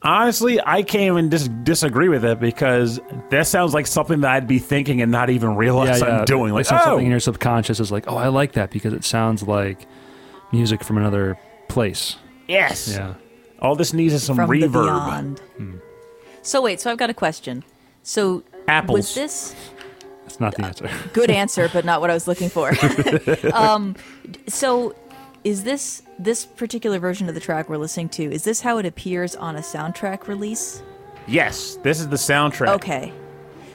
Honestly, 0.00 0.60
I 0.64 0.82
can't 0.82 1.02
even 1.12 1.28
dis- 1.28 1.48
disagree 1.64 2.08
with 2.08 2.24
it 2.24 2.38
because 2.40 3.00
that 3.30 3.48
sounds 3.48 3.74
like 3.74 3.86
something 3.86 4.20
that 4.20 4.30
I'd 4.30 4.46
be 4.46 4.60
thinking 4.60 5.02
and 5.02 5.10
not 5.10 5.28
even 5.28 5.56
realize 5.56 6.00
I'm 6.00 6.24
doing. 6.24 6.52
Like, 6.54 6.66
some- 6.66 6.78
oh, 6.80 6.84
something 6.84 7.04
in 7.06 7.10
your 7.10 7.18
subconscious 7.20 7.80
is 7.80 7.90
like, 7.90 8.04
oh, 8.06 8.16
I 8.16 8.28
like 8.28 8.52
that 8.52 8.70
because 8.70 8.92
it 8.92 9.04
sounds 9.04 9.42
like 9.42 9.86
music 10.52 10.84
from 10.84 10.98
another 10.98 11.36
place. 11.68 12.16
Yes. 12.48 12.88
Yeah. 12.88 13.14
All 13.60 13.74
this 13.74 13.92
needs 13.92 14.14
is 14.14 14.22
some 14.22 14.36
from 14.36 14.48
the 14.48 14.66
reverb. 14.66 14.72
beyond. 14.72 15.40
So 16.42 16.62
wait, 16.62 16.80
so 16.80 16.90
I've 16.90 16.98
got 16.98 17.10
a 17.10 17.14
question. 17.14 17.64
So 18.02 18.42
Apples. 18.68 18.96
was 18.96 19.14
this 19.14 19.54
That's 20.22 20.40
not 20.40 20.54
the 20.54 20.64
answer. 20.64 20.90
good 21.12 21.30
answer, 21.30 21.68
but 21.72 21.84
not 21.84 22.00
what 22.00 22.10
I 22.10 22.14
was 22.14 22.26
looking 22.28 22.48
for? 22.48 22.72
um, 23.52 23.96
so 24.46 24.94
is 25.44 25.64
this 25.64 26.02
this 26.18 26.46
particular 26.46 26.98
version 26.98 27.28
of 27.28 27.34
the 27.34 27.40
track 27.40 27.68
we're 27.68 27.76
listening 27.76 28.08
to? 28.10 28.24
Is 28.24 28.44
this 28.44 28.60
how 28.60 28.78
it 28.78 28.86
appears 28.86 29.36
on 29.36 29.56
a 29.56 29.60
soundtrack 29.60 30.26
release? 30.26 30.82
Yes, 31.26 31.76
this 31.82 32.00
is 32.00 32.08
the 32.08 32.16
soundtrack. 32.16 32.68
Okay. 32.76 33.12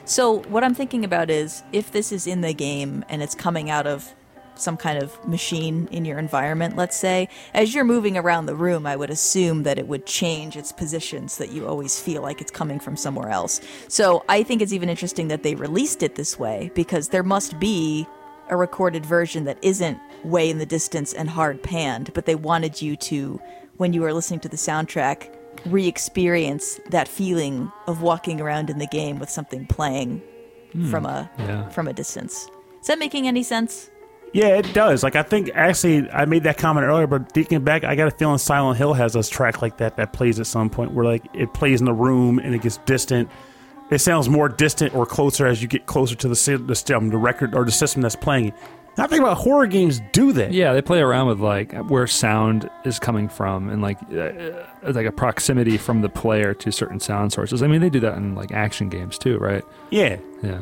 So 0.04 0.42
what 0.44 0.64
I'm 0.64 0.74
thinking 0.74 1.04
about 1.04 1.30
is 1.30 1.62
if 1.72 1.92
this 1.92 2.12
is 2.12 2.26
in 2.26 2.42
the 2.42 2.52
game 2.52 3.04
and 3.08 3.22
it's 3.22 3.34
coming 3.34 3.70
out 3.70 3.86
of 3.86 4.12
some 4.56 4.76
kind 4.76 5.02
of 5.02 5.26
machine 5.26 5.88
in 5.90 6.04
your 6.04 6.18
environment, 6.18 6.76
let's 6.76 6.96
say, 6.96 7.28
as 7.54 7.74
you're 7.74 7.84
moving 7.84 8.16
around 8.16 8.46
the 8.46 8.54
room, 8.54 8.86
I 8.86 8.96
would 8.96 9.10
assume 9.10 9.62
that 9.64 9.78
it 9.78 9.88
would 9.88 10.06
change 10.06 10.56
its 10.56 10.72
position 10.72 11.28
so 11.28 11.44
that 11.44 11.52
you 11.52 11.66
always 11.66 12.00
feel 12.00 12.22
like 12.22 12.40
it's 12.40 12.50
coming 12.50 12.80
from 12.80 12.96
somewhere 12.96 13.30
else. 13.30 13.60
So 13.88 14.24
I 14.28 14.42
think 14.42 14.62
it's 14.62 14.72
even 14.72 14.88
interesting 14.88 15.28
that 15.28 15.42
they 15.42 15.54
released 15.54 16.02
it 16.02 16.14
this 16.14 16.38
way 16.38 16.70
because 16.74 17.08
there 17.08 17.22
must 17.22 17.58
be 17.58 18.06
a 18.48 18.56
recorded 18.56 19.06
version 19.06 19.44
that 19.44 19.58
isn't 19.62 19.98
way 20.22 20.50
in 20.50 20.58
the 20.58 20.66
distance 20.66 21.12
and 21.12 21.28
hard 21.28 21.62
panned, 21.62 22.12
but 22.14 22.26
they 22.26 22.34
wanted 22.34 22.80
you 22.80 22.96
to, 22.96 23.40
when 23.76 23.92
you 23.92 24.02
were 24.02 24.12
listening 24.12 24.40
to 24.40 24.48
the 24.48 24.56
soundtrack, 24.56 25.34
re 25.66 25.86
experience 25.86 26.78
that 26.90 27.08
feeling 27.08 27.72
of 27.86 28.02
walking 28.02 28.40
around 28.40 28.70
in 28.70 28.78
the 28.78 28.86
game 28.86 29.18
with 29.18 29.30
something 29.30 29.66
playing 29.66 30.22
hmm. 30.72 30.90
from 30.90 31.06
a 31.06 31.30
Yeah. 31.38 31.68
from 31.70 31.88
a 31.88 31.92
distance. 31.92 32.48
Is 32.80 32.88
that 32.88 32.98
making 32.98 33.26
any 33.26 33.42
sense? 33.42 33.88
Yeah, 34.34 34.48
it 34.48 34.72
does. 34.74 35.02
Like 35.04 35.14
I 35.16 35.22
think 35.22 35.50
actually 35.54 36.10
I 36.10 36.24
made 36.24 36.42
that 36.42 36.58
comment 36.58 36.86
earlier, 36.86 37.06
but 37.06 37.30
thinking 37.32 37.62
back, 37.62 37.84
I 37.84 37.94
got 37.94 38.08
a 38.08 38.10
feeling 38.10 38.38
Silent 38.38 38.76
Hill 38.76 38.92
has 38.92 39.14
a 39.14 39.22
track 39.22 39.62
like 39.62 39.78
that 39.78 39.96
that 39.96 40.12
plays 40.12 40.40
at 40.40 40.46
some 40.48 40.68
point 40.68 40.92
where 40.92 41.04
like 41.04 41.24
it 41.34 41.54
plays 41.54 41.80
in 41.80 41.84
the 41.86 41.92
room 41.94 42.38
and 42.40 42.54
it 42.54 42.60
gets 42.62 42.78
distant. 42.78 43.30
It 43.90 43.98
sounds 43.98 44.28
more 44.28 44.48
distant 44.48 44.94
or 44.94 45.06
closer 45.06 45.46
as 45.46 45.62
you 45.62 45.68
get 45.68 45.86
closer 45.86 46.14
to 46.16 46.28
the 46.28 46.34
sy- 46.34 46.56
the, 46.56 46.74
stem, 46.74 47.10
the 47.10 47.16
record 47.16 47.54
or 47.54 47.64
the 47.64 47.70
system 47.70 48.02
that's 48.02 48.16
playing 48.16 48.46
it. 48.48 48.54
I 48.96 49.06
think 49.08 49.20
about 49.22 49.36
horror 49.38 49.66
games 49.66 50.00
do 50.12 50.32
that. 50.32 50.52
Yeah, 50.52 50.72
they 50.72 50.80
play 50.82 51.00
around 51.00 51.26
with 51.28 51.40
like 51.40 51.72
where 51.88 52.06
sound 52.06 52.68
is 52.84 52.98
coming 52.98 53.28
from 53.28 53.68
and 53.68 53.82
like 53.82 53.98
uh, 54.12 54.18
uh, 54.18 54.66
like 54.92 55.06
a 55.06 55.12
proximity 55.12 55.76
from 55.76 56.00
the 56.00 56.08
player 56.08 56.54
to 56.54 56.72
certain 56.72 56.98
sound 56.98 57.32
sources. 57.32 57.62
I 57.62 57.66
mean, 57.66 57.80
they 57.80 57.90
do 57.90 58.00
that 58.00 58.16
in 58.16 58.34
like 58.34 58.50
action 58.52 58.88
games 58.88 59.16
too, 59.18 59.38
right? 59.38 59.62
Yeah, 59.90 60.16
Yeah. 60.42 60.60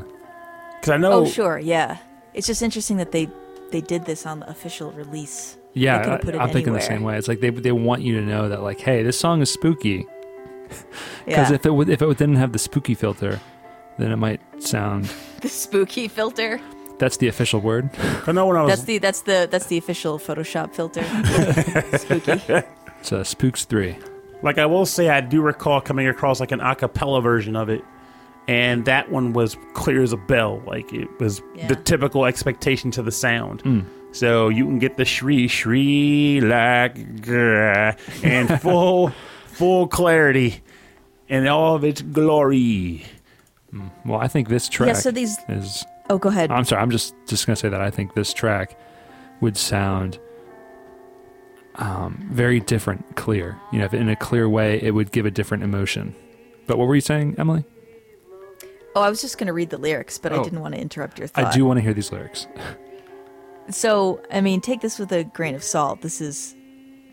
because 0.80 0.90
I 0.90 0.96
know. 0.98 1.12
Oh, 1.12 1.26
sure, 1.26 1.58
yeah. 1.58 1.98
It's 2.34 2.46
just 2.46 2.62
interesting 2.62 2.96
that 2.96 3.12
they 3.12 3.30
they 3.72 3.80
did 3.80 4.04
this 4.04 4.26
on 4.26 4.40
the 4.40 4.48
official 4.50 4.92
release. 4.92 5.56
They 5.74 5.80
Yeah, 5.82 6.04
could've 6.04 6.20
put 6.20 6.34
it 6.34 6.38
I, 6.38 6.44
am 6.44 6.50
thinking 6.50 6.72
the 6.74 6.80
same 6.80 7.02
way. 7.02 7.16
It's 7.16 7.28
like 7.28 7.40
they 7.40 7.50
they 7.50 7.72
want 7.72 8.02
you 8.02 8.14
to 8.20 8.22
know 8.26 8.48
that 8.48 8.62
like, 8.62 8.78
hey, 8.80 9.02
this 9.02 9.18
song 9.18 9.40
is 9.42 9.50
spooky. 9.50 10.06
Because 11.26 11.50
Yeah. 11.50 11.54
if 11.54 11.66
it 11.66 11.70
would- 11.74 11.88
if 11.90 12.00
it 12.02 12.18
didn't 12.18 12.36
have 12.36 12.52
the 12.52 12.58
spooky 12.58 12.94
filter, 12.94 13.40
then 13.98 14.10
it 14.10 14.16
might 14.16 14.40
sound. 14.62 15.10
the 15.40 15.48
spooky 15.48 16.08
filter. 16.08 16.60
That's 16.98 17.16
the 17.18 17.28
official 17.28 17.60
word. 17.60 17.90
I 18.26 18.32
know 18.32 18.46
when 18.46 18.56
I 18.56 18.62
was 18.62 18.70
That's 18.72 18.84
the 18.84 18.98
that's 18.98 19.20
the 19.22 19.48
that's 19.50 19.66
the 19.66 19.76
official 19.78 20.18
Photoshop 20.18 20.74
filter. 20.74 21.02
spooky. 21.98 22.40
It's 23.00 23.12
uh, 23.12 23.24
Spooks 23.24 23.64
Three. 23.64 23.96
Like 24.42 24.58
I 24.58 24.66
will 24.66 24.86
say, 24.86 25.08
I 25.08 25.20
do 25.20 25.40
recall 25.42 25.80
coming 25.80 26.06
across 26.08 26.40
like 26.40 26.52
an 26.52 26.60
acapella 26.60 27.22
version 27.22 27.54
of 27.56 27.68
it, 27.68 27.82
and 28.48 28.84
that 28.86 29.10
one 29.10 29.32
was 29.32 29.56
clear 29.74 30.02
as 30.02 30.12
a 30.12 30.16
bell. 30.16 30.62
Like 30.66 30.92
it 30.92 31.08
was 31.20 31.42
Yeah. 31.54 31.68
the 31.68 31.76
typical 31.76 32.24
expectation 32.26 32.90
to 32.92 33.02
the 33.02 33.12
sound. 33.12 33.86
So 34.12 34.48
you 34.50 34.64
can 34.66 34.78
get 34.78 34.96
the 34.98 35.04
shri 35.06 35.48
shri 35.48 36.40
like 36.42 36.98
and 38.22 38.60
full 38.60 39.10
full 39.46 39.86
clarity 39.88 40.60
and 41.28 41.48
all 41.48 41.74
of 41.76 41.84
its 41.84 42.02
glory. 42.02 43.04
Well, 44.04 44.20
I 44.20 44.28
think 44.28 44.48
this 44.48 44.68
track 44.68 44.88
Yeah, 44.88 44.92
so 44.94 45.10
these 45.10 45.38
is. 45.48 45.84
Oh, 46.10 46.18
go 46.18 46.28
ahead. 46.28 46.50
I'm 46.50 46.64
sorry. 46.64 46.82
I'm 46.82 46.90
just 46.90 47.14
just 47.26 47.46
gonna 47.46 47.56
say 47.56 47.70
that 47.70 47.80
I 47.80 47.90
think 47.90 48.12
this 48.14 48.34
track 48.34 48.78
would 49.40 49.56
sound 49.56 50.18
um, 51.76 52.28
very 52.30 52.60
different, 52.60 53.16
clear. 53.16 53.58
You 53.72 53.78
know, 53.78 53.86
if 53.86 53.94
in 53.94 54.08
a 54.10 54.16
clear 54.16 54.46
way, 54.48 54.78
it 54.82 54.90
would 54.92 55.10
give 55.10 55.24
a 55.24 55.30
different 55.30 55.62
emotion. 55.62 56.14
But 56.66 56.76
what 56.78 56.86
were 56.86 56.94
you 56.94 57.00
saying, 57.00 57.36
Emily? 57.38 57.64
Oh, 58.94 59.00
I 59.02 59.08
was 59.10 59.20
just 59.20 59.38
going 59.38 59.46
to 59.46 59.52
read 59.52 59.70
the 59.70 59.78
lyrics, 59.78 60.18
but 60.18 60.32
I 60.32 60.36
Oh. 60.36 60.44
didn't 60.44 60.60
want 60.60 60.74
to 60.74 60.80
interrupt 60.80 61.18
your 61.18 61.28
thought. 61.28 61.44
I 61.46 61.52
do 61.52 61.64
want 61.64 61.78
to 61.78 61.82
hear 61.82 61.94
these 61.94 62.12
lyrics. 62.12 62.46
So, 63.70 64.20
I 64.30 64.40
mean, 64.40 64.60
take 64.60 64.80
this 64.80 64.98
with 64.98 65.12
a 65.12 65.24
grain 65.24 65.54
of 65.54 65.62
salt. 65.62 66.02
This 66.02 66.20
is 66.20 66.56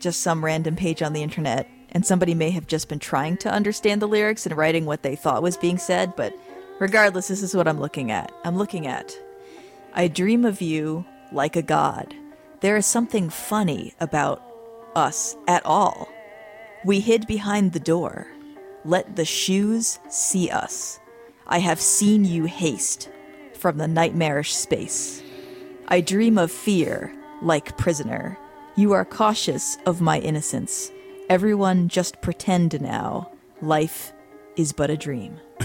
just 0.00 0.20
some 0.20 0.44
random 0.44 0.74
page 0.76 1.02
on 1.02 1.12
the 1.12 1.22
internet, 1.22 1.68
and 1.92 2.04
somebody 2.04 2.34
may 2.34 2.50
have 2.50 2.66
just 2.66 2.88
been 2.88 2.98
trying 2.98 3.36
to 3.38 3.50
understand 3.50 4.02
the 4.02 4.08
lyrics 4.08 4.46
and 4.46 4.56
writing 4.56 4.84
what 4.84 5.02
they 5.02 5.14
thought 5.16 5.42
was 5.42 5.56
being 5.56 5.78
said, 5.78 6.14
but 6.16 6.34
regardless, 6.80 7.28
this 7.28 7.42
is 7.42 7.54
what 7.54 7.68
I'm 7.68 7.80
looking 7.80 8.10
at. 8.10 8.32
I'm 8.44 8.56
looking 8.56 8.86
at 8.86 9.16
I 9.94 10.06
dream 10.08 10.44
of 10.44 10.60
you 10.60 11.04
like 11.32 11.56
a 11.56 11.62
god. 11.62 12.14
There 12.60 12.76
is 12.76 12.86
something 12.86 13.28
funny 13.30 13.94
about 14.00 14.40
us 14.94 15.36
at 15.48 15.64
all. 15.66 16.08
We 16.84 17.00
hid 17.00 17.26
behind 17.26 17.72
the 17.72 17.80
door. 17.80 18.26
Let 18.84 19.16
the 19.16 19.24
shoes 19.24 19.98
see 20.08 20.48
us. 20.48 20.99
I 21.50 21.58
have 21.58 21.80
seen 21.80 22.24
you 22.24 22.44
haste 22.44 23.10
from 23.54 23.76
the 23.76 23.88
nightmarish 23.88 24.54
space. 24.54 25.20
I 25.88 26.00
dream 26.00 26.38
of 26.38 26.52
fear, 26.52 27.12
like 27.42 27.76
prisoner. 27.76 28.38
You 28.76 28.92
are 28.92 29.04
cautious 29.04 29.76
of 29.84 30.00
my 30.00 30.20
innocence. 30.20 30.92
Everyone 31.28 31.88
just 31.88 32.22
pretend 32.22 32.80
now. 32.80 33.32
Life 33.60 34.12
is 34.56 34.72
but 34.72 34.90
a 34.90 34.96
dream. 34.96 35.40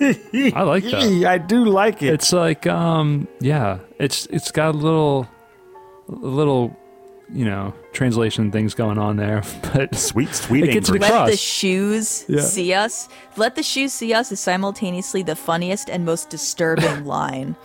I 0.00 0.62
like 0.62 0.84
that. 0.84 1.24
I 1.26 1.36
do 1.36 1.66
like 1.66 2.02
it. 2.02 2.14
It's 2.14 2.32
like, 2.32 2.66
um, 2.66 3.28
yeah, 3.40 3.80
it's 3.98 4.24
it's 4.26 4.50
got 4.50 4.74
a 4.74 4.78
little, 4.78 5.28
a 6.08 6.14
little, 6.14 6.74
you 7.30 7.44
know, 7.44 7.74
translation 7.92 8.50
things 8.50 8.74
going 8.74 8.98
on 8.98 9.16
there, 9.16 9.42
but 9.74 9.94
sweet, 9.94 10.34
sweet. 10.34 10.64
It 10.64 10.72
gets 10.72 10.88
English. 10.88 11.08
it 11.10 11.12
Let 11.12 11.30
the 11.30 11.36
shoes 11.36 12.24
Yeah. 12.28 12.40
see 12.40 12.72
us. 12.72 13.08
Let 13.36 13.54
the 13.56 13.62
shoes 13.62 13.92
see 13.92 14.14
us 14.14 14.30
is 14.32 14.40
simultaneously 14.40 15.22
the 15.22 15.36
funniest 15.36 15.88
and 15.90 16.04
most 16.04 16.30
disturbing 16.30 17.04
line. 17.18 17.56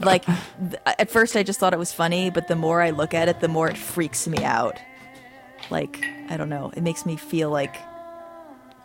Like, 0.00 0.24
th- 0.26 0.82
at 0.86 1.10
first 1.10 1.36
I 1.36 1.42
just 1.42 1.60
thought 1.60 1.72
it 1.72 1.78
was 1.78 1.92
funny, 1.92 2.30
but 2.30 2.48
the 2.48 2.56
more 2.56 2.82
I 2.82 2.90
look 2.90 3.14
at 3.14 3.28
it, 3.28 3.40
the 3.40 3.48
more 3.48 3.68
it 3.68 3.76
freaks 3.78 4.26
me 4.26 4.42
out. 4.44 4.78
Like, 5.70 6.04
I 6.30 6.36
don't 6.36 6.48
know. 6.48 6.72
It 6.76 6.82
makes 6.82 7.04
me 7.06 7.16
feel 7.16 7.50
like 7.50 7.76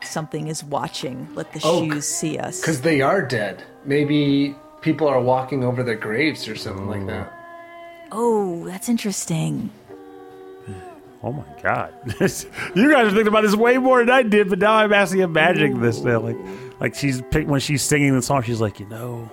something 0.03 0.47
is 0.47 0.63
watching. 0.63 1.27
Let 1.33 1.51
the 1.53 1.61
Oh, 1.63 1.83
shoes 1.89 2.05
see 2.05 2.37
us. 2.37 2.59
Because 2.59 2.81
they 2.81 3.01
are 3.01 3.21
dead. 3.21 3.63
Maybe 3.85 4.55
people 4.81 5.07
are 5.07 5.21
walking 5.21 5.63
over 5.63 5.81
their 5.81 5.95
graves 5.95 6.47
or 6.47 6.55
something 6.55 6.87
like 6.87 7.05
that. 7.07 7.31
Oh, 8.11 8.65
that's 8.67 8.89
interesting. 8.89 9.71
Oh 11.23 11.31
my 11.31 11.45
god! 11.61 11.93
you 12.05 12.91
guys 12.91 13.07
are 13.07 13.09
thinking 13.11 13.27
about 13.27 13.43
this 13.43 13.55
way 13.55 13.77
more 13.77 13.99
than 13.99 14.09
I 14.09 14.23
did, 14.23 14.49
but 14.49 14.59
now 14.59 14.73
I'm 14.73 14.91
actually 14.91 15.21
imagining 15.21 15.79
this. 15.79 16.01
Now. 16.01 16.19
Like, 16.19 16.37
like 16.81 16.95
she's 16.95 17.21
when 17.31 17.61
she's 17.61 17.81
singing 17.81 18.13
the 18.13 18.21
song, 18.21 18.41
she's 18.43 18.59
like, 18.59 18.79
you 18.81 18.87
know, 18.87 19.31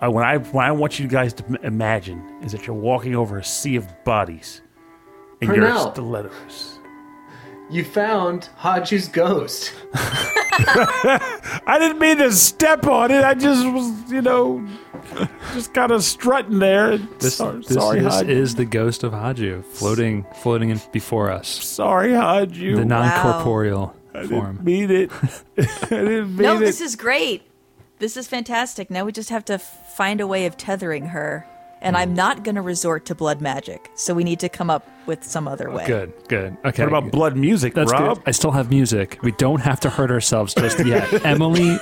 uh, 0.00 0.10
when 0.10 0.24
I 0.24 0.38
when 0.38 0.64
I 0.64 0.72
want 0.72 0.98
you 0.98 1.06
guys 1.06 1.34
to 1.34 1.60
imagine 1.62 2.22
is 2.42 2.52
that 2.52 2.66
you're 2.66 2.76
walking 2.76 3.14
over 3.14 3.38
a 3.38 3.44
sea 3.44 3.76
of 3.76 4.04
bodies 4.04 4.62
in 5.42 5.48
your 5.52 5.66
Pernell. 5.66 5.92
stilettos. 5.92 6.75
You 7.68 7.84
found 7.84 8.48
Haju's 8.60 9.08
ghost. 9.08 9.72
I 9.94 11.76
didn't 11.80 11.98
mean 11.98 12.18
to 12.18 12.30
step 12.32 12.86
on 12.86 13.10
it. 13.10 13.24
I 13.24 13.34
just 13.34 13.66
was, 13.66 14.10
you 14.10 14.22
know, 14.22 14.66
just 15.54 15.74
kind 15.74 15.90
of 15.90 16.04
strutting 16.04 16.58
there. 16.60 16.96
This, 16.98 17.36
sorry, 17.36 17.58
this, 17.60 17.74
sorry, 17.74 18.00
this 18.00 18.22
is 18.22 18.54
the 18.54 18.64
ghost 18.64 19.02
of 19.02 19.12
Haju 19.12 19.64
floating 19.64 20.24
floating 20.42 20.70
in 20.70 20.80
before 20.92 21.30
us. 21.30 21.48
sorry, 21.48 22.10
Haju. 22.10 22.76
The 22.76 22.84
non 22.84 23.20
corporeal 23.20 23.94
form. 24.28 24.60
mean 24.62 24.90
it. 24.90 25.10
I 25.58 25.62
didn't 25.88 26.36
mean 26.36 26.42
No, 26.42 26.56
it. 26.56 26.60
this 26.60 26.80
is 26.80 26.94
great. 26.96 27.42
This 27.98 28.16
is 28.16 28.28
fantastic. 28.28 28.90
Now 28.90 29.04
we 29.04 29.12
just 29.12 29.30
have 29.30 29.44
to 29.46 29.58
find 29.58 30.20
a 30.20 30.26
way 30.26 30.46
of 30.46 30.56
tethering 30.56 31.06
her. 31.06 31.46
And 31.82 31.96
I'm 31.96 32.14
not 32.14 32.42
going 32.42 32.54
to 32.54 32.62
resort 32.62 33.04
to 33.06 33.14
blood 33.14 33.40
magic. 33.40 33.90
So 33.94 34.14
we 34.14 34.24
need 34.24 34.40
to 34.40 34.48
come 34.48 34.70
up 34.70 34.88
with 35.06 35.22
some 35.22 35.46
other 35.46 35.70
way. 35.70 35.86
Good, 35.86 36.12
good. 36.28 36.56
Okay. 36.64 36.82
what 36.84 36.88
about 36.88 37.12
blood 37.12 37.36
music, 37.36 37.74
That's 37.74 37.92
Rob? 37.92 38.16
good. 38.16 38.24
I 38.26 38.30
still 38.32 38.50
have 38.52 38.70
music. 38.70 39.18
We 39.22 39.32
don't 39.32 39.60
have 39.60 39.78
to 39.80 39.90
hurt 39.90 40.10
ourselves 40.10 40.54
just 40.54 40.84
yet. 40.84 41.24
Emily, 41.24 41.78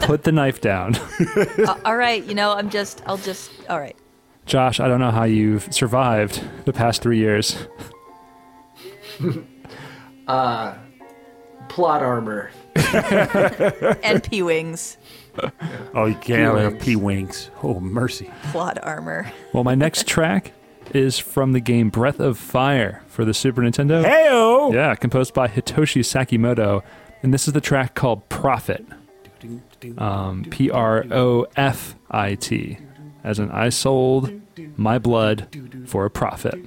put 0.00 0.24
the 0.24 0.32
knife 0.32 0.60
down. 0.60 0.96
Uh, 1.58 1.76
all 1.84 1.96
right, 1.96 2.24
you 2.24 2.34
know, 2.34 2.52
I'm 2.52 2.70
just, 2.70 3.02
I'll 3.06 3.16
just, 3.18 3.50
all 3.68 3.78
right. 3.78 3.96
Josh, 4.46 4.80
I 4.80 4.88
don't 4.88 5.00
know 5.00 5.10
how 5.10 5.24
you've 5.24 5.72
survived 5.74 6.42
the 6.64 6.72
past 6.72 7.02
three 7.02 7.18
years. 7.18 7.66
Plot 11.68 12.02
armor. 12.02 12.50
And 14.02 14.22
P 14.22 14.42
Wings. 14.42 14.96
Oh, 15.94 16.04
you 16.04 16.14
can't 16.16 16.56
have 16.58 16.78
P-wings. 16.80 16.84
P 16.84 16.96
wings. 16.96 17.50
Oh, 17.62 17.80
mercy. 17.80 18.30
Plot 18.52 18.78
armor. 18.82 19.32
Well, 19.52 19.64
my 19.64 19.74
next 19.74 20.06
track 20.14 20.52
is 20.94 21.18
from 21.18 21.52
the 21.52 21.60
game 21.60 21.88
Breath 21.90 22.20
of 22.20 22.38
Fire 22.38 23.02
for 23.08 23.24
the 23.24 23.34
Super 23.34 23.62
Nintendo. 23.62 24.04
Heyo! 24.04 24.72
Yeah, 24.72 24.94
composed 24.94 25.34
by 25.34 25.48
Hitoshi 25.48 26.02
Sakimoto. 26.02 26.82
And 27.22 27.34
this 27.34 27.48
is 27.48 27.54
the 27.54 27.60
track 27.60 27.94
called 27.94 28.28
Profit. 28.28 28.86
Um, 29.96 30.44
P 30.50 30.70
R 30.70 31.04
O 31.10 31.46
F 31.56 31.94
I 32.10 32.34
T. 32.34 32.78
As 33.24 33.38
in, 33.38 33.50
I 33.50 33.68
sold 33.70 34.30
my 34.76 34.98
blood 34.98 35.48
for 35.86 36.04
a 36.04 36.10
profit. 36.10 36.58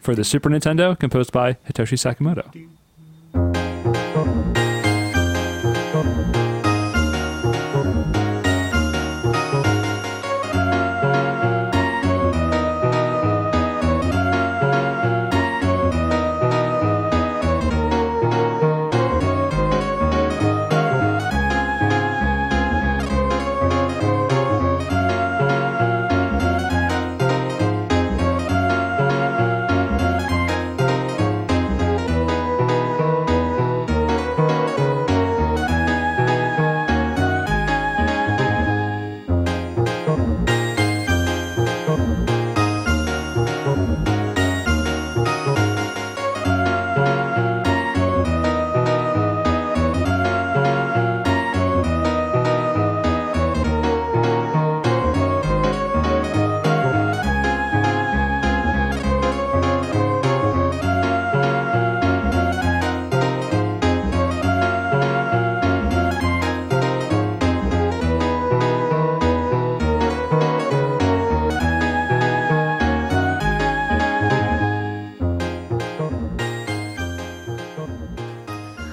For 0.00 0.14
the 0.14 0.24
Super 0.24 0.48
Nintendo, 0.50 0.98
composed 0.98 1.32
by 1.32 1.54
Hitoshi 1.54 1.96
Sakimoto. 1.98 2.68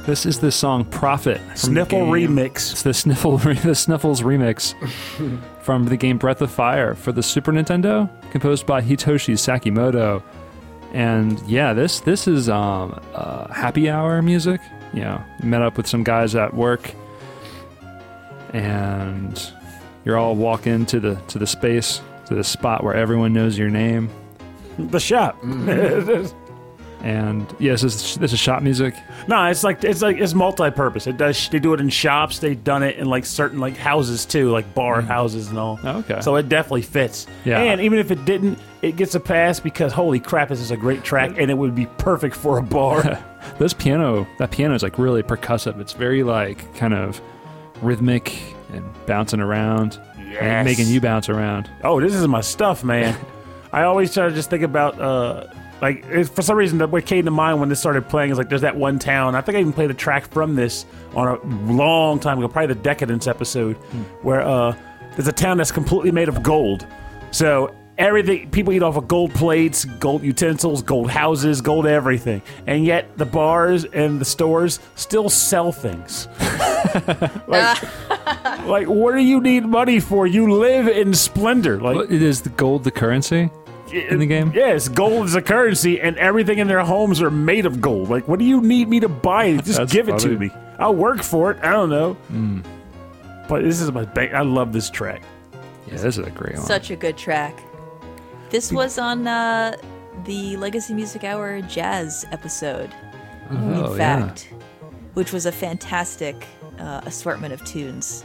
This 0.10 0.26
is 0.26 0.40
the 0.40 0.52
song 0.52 0.86
Profit. 0.86 1.40
Sniffle 1.54 2.08
remix. 2.08 2.72
It's 2.72 2.82
the 2.82 2.96
Sniffle 2.96 3.38
the 3.64 3.76
Sniffles 3.76 4.24
remix 4.24 4.74
from 5.62 5.86
the 5.86 5.96
game 5.98 6.18
Breath 6.18 6.42
of 6.42 6.50
Fire 6.50 6.96
for 6.96 7.12
the 7.12 7.22
Super 7.22 7.52
Nintendo, 7.52 8.10
composed 8.32 8.66
by 8.66 8.82
Hitoshi 8.82 9.36
Sakimoto. 9.36 10.24
And 10.94 11.40
yeah, 11.42 11.74
this 11.74 12.00
this 12.00 12.28
is 12.28 12.50
um, 12.50 13.00
uh, 13.14 13.54
happy 13.54 13.88
hour 13.88 14.20
music. 14.24 14.62
You 14.94 15.02
know, 15.02 15.24
met 15.44 15.62
up 15.62 15.78
with 15.78 15.86
some 15.86 16.04
guys 16.04 16.34
at 16.34 16.56
work, 16.56 16.92
and 18.52 19.40
you're 20.06 20.18
all 20.18 20.36
walking 20.36 20.88
to 20.88 21.00
the 21.00 21.16
to 21.28 21.38
the 21.38 21.46
space 21.46 22.02
to 22.26 22.34
the 22.34 22.44
spot 22.44 22.84
where 22.84 22.96
everyone 22.96 23.32
knows 23.32 23.60
your 23.60 23.70
name. 23.70 24.10
The 24.80 25.00
shop. 25.00 25.38
And 27.02 27.54
yes, 27.60 27.82
this 27.82 27.96
is, 27.96 28.16
this 28.16 28.34
is 28.34 28.40
shop 28.40 28.62
music. 28.62 28.94
no, 29.28 29.46
it's 29.46 29.64
like 29.64 29.84
it's 29.86 30.02
like 30.02 30.18
it's 30.18 30.34
multi-purpose. 30.34 31.08
It 31.08 31.16
does. 31.18 31.48
They 31.50 31.60
do 31.60 31.74
it 31.74 31.80
in 31.80 31.88
shops. 31.90 32.40
They've 32.40 32.62
done 32.62 32.84
it 32.84 32.98
in 32.98 33.08
like 33.08 33.26
certain 33.26 33.60
like 33.60 33.78
houses 33.78 34.26
too, 34.26 34.50
like 34.52 34.74
bar 34.76 35.02
houses 35.02 35.48
and 35.48 35.58
all. 35.58 35.80
Oh, 35.84 36.00
okay. 36.00 36.20
So 36.22 36.36
it 36.36 36.50
definitely 36.50 36.82
fits. 36.82 37.26
Yeah. 37.46 37.60
And 37.60 37.80
even 37.80 38.00
if 38.00 38.12
it 38.12 38.26
didn't, 38.26 38.60
it 38.82 38.98
gets 38.98 39.16
a 39.16 39.20
pass 39.20 39.60
because 39.62 39.94
holy 39.94 40.20
crap, 40.20 40.50
this 40.50 40.60
is 40.60 40.72
a 40.72 40.78
great 40.78 41.04
track, 41.06 41.32
and 41.38 41.50
it 41.50 41.54
would 41.58 41.74
be 41.74 41.86
perfect 41.98 42.36
for 42.36 42.58
a 42.58 42.64
bar. 42.64 43.24
This 43.58 43.74
piano, 43.74 44.28
that 44.38 44.52
piano 44.52 44.76
is 44.76 44.84
like 44.84 44.98
really 45.00 45.24
percussive. 45.24 45.80
It's 45.80 45.94
very 45.94 46.24
like 46.24 46.76
kind 46.76 46.94
of 46.94 47.22
rhythmic 47.82 48.38
and 48.74 48.86
bouncing 49.06 49.40
around, 49.40 50.00
Yes. 50.18 50.42
and 50.42 50.66
making 50.66 50.88
you 50.88 51.00
bounce 51.02 51.30
around. 51.30 51.70
oh, 51.84 52.00
this 52.02 52.14
is 52.14 52.28
my 52.28 52.42
stuff, 52.42 52.84
man. 52.84 53.18
I 53.74 53.84
always 53.84 54.14
try 54.14 54.28
to 54.28 54.36
just 54.36 54.50
think 54.50 54.64
about 54.64 55.00
uh 55.00 55.46
like 55.82 56.06
for 56.28 56.42
some 56.42 56.58
reason 56.58 56.80
what 56.92 57.06
came 57.06 57.26
to 57.26 57.32
mind 57.32 57.60
when 57.60 57.70
this 57.70 57.80
started 57.80 58.08
playing 58.10 58.32
is 58.32 58.38
like 58.38 58.50
there's 58.50 58.62
that 58.62 58.76
one 58.76 59.00
town. 59.00 59.36
I 59.36 59.42
think 59.42 59.58
I 59.58 59.62
even 59.62 59.74
played 59.74 59.92
a 59.92 59.96
track 59.96 60.30
from 60.32 60.56
this 60.56 60.86
on 61.16 61.28
a 61.28 61.72
long 61.72 62.20
time 62.20 62.38
ago, 62.38 62.48
probably 62.48 62.74
the 62.74 62.82
Decadence 62.82 63.28
episode, 63.28 63.76
where 64.22 64.42
uh 64.42 64.76
there's 65.16 65.28
a 65.28 65.34
town 65.34 65.58
that's 65.58 65.72
completely 65.72 66.12
made 66.12 66.30
of 66.30 66.44
gold. 66.44 66.86
So 67.32 67.74
everything 68.00 68.50
people 68.50 68.74
eat 68.74 68.82
off 68.82 68.96
of 68.96 69.08
gold 69.08 69.34
plates, 69.34 69.86
gold 69.86 70.24
utensils, 70.24 70.82
gold 70.82 71.12
houses, 71.12 71.62
gold 71.62 71.86
everything. 71.86 72.42
And 72.66 72.86
yet 72.86 73.18
the 73.18 73.26
bars 73.26 73.86
and 73.86 74.20
the 74.20 74.26
stores 74.26 74.80
still 74.96 75.30
sell 75.30 75.72
things. 75.72 76.28
like, 77.48 77.84
like 78.66 78.88
what 78.88 79.14
do 79.14 79.20
you 79.20 79.42
need 79.42 79.66
money 79.66 80.00
for? 80.00 80.26
You 80.26 80.54
live 80.54 80.88
in 80.88 81.14
splendor. 81.14 81.80
Like 81.80 81.96
Well, 81.96 82.06
it 82.12 82.22
is 82.22 82.42
the 82.42 82.50
gold 82.50 82.86
the 82.86 82.92
currency 82.92 83.50
in 83.92 84.20
the 84.20 84.26
game. 84.26 84.52
Yes, 84.54 84.88
gold 84.88 85.26
is 85.26 85.36
a 85.36 85.42
currency, 85.42 86.00
and 86.00 86.18
everything 86.18 86.60
in 86.60 86.68
their 86.68 86.84
homes 86.84 87.22
are 87.22 87.32
made 87.32 87.66
of 87.66 87.82
gold. 87.82 88.10
Like, 88.10 88.28
what 88.28 88.40
do 88.40 88.46
you 88.46 88.62
need 88.62 88.88
me 88.90 89.00
to 89.00 89.10
buy? 89.10 89.58
Just 89.58 89.78
That's 89.78 89.92
give 89.94 90.10
it 90.10 90.22
funny. 90.22 90.34
to 90.36 90.40
me. 90.40 90.52
I'll 90.78 90.96
work 90.96 91.22
for 91.24 91.52
it. 91.52 91.64
I 91.64 91.72
don't 91.72 91.90
know. 91.90 92.16
But 93.48 93.64
this 93.64 93.82
is 93.82 93.92
my 93.92 94.06
bank. 94.06 94.34
I 94.34 94.42
love 94.42 94.74
this 94.74 94.90
track. 94.90 95.22
Yeah, 95.88 95.94
this 95.98 96.18
is 96.18 96.20
a 96.20 96.30
great 96.30 96.56
one. 96.56 96.66
Such 96.66 96.92
a 96.92 96.96
good 96.96 97.18
track. 97.18 97.60
This 98.50 98.72
was 98.72 98.98
on 98.98 99.28
uh, 99.28 99.76
the 100.26 100.56
Legacy 100.58 100.94
Music 100.94 101.24
Hour 101.24 101.62
jazz 101.62 102.26
episode, 102.32 102.92
oh, 103.52 103.56
in 103.56 103.92
yeah. 103.92 103.98
fact, 103.98 104.50
which 105.14 105.34
was 105.34 105.46
a 105.46 105.52
fantastic 105.52 106.46
uh, 106.80 107.02
assortment 107.06 107.54
of 107.54 107.64
tunes. 107.66 108.24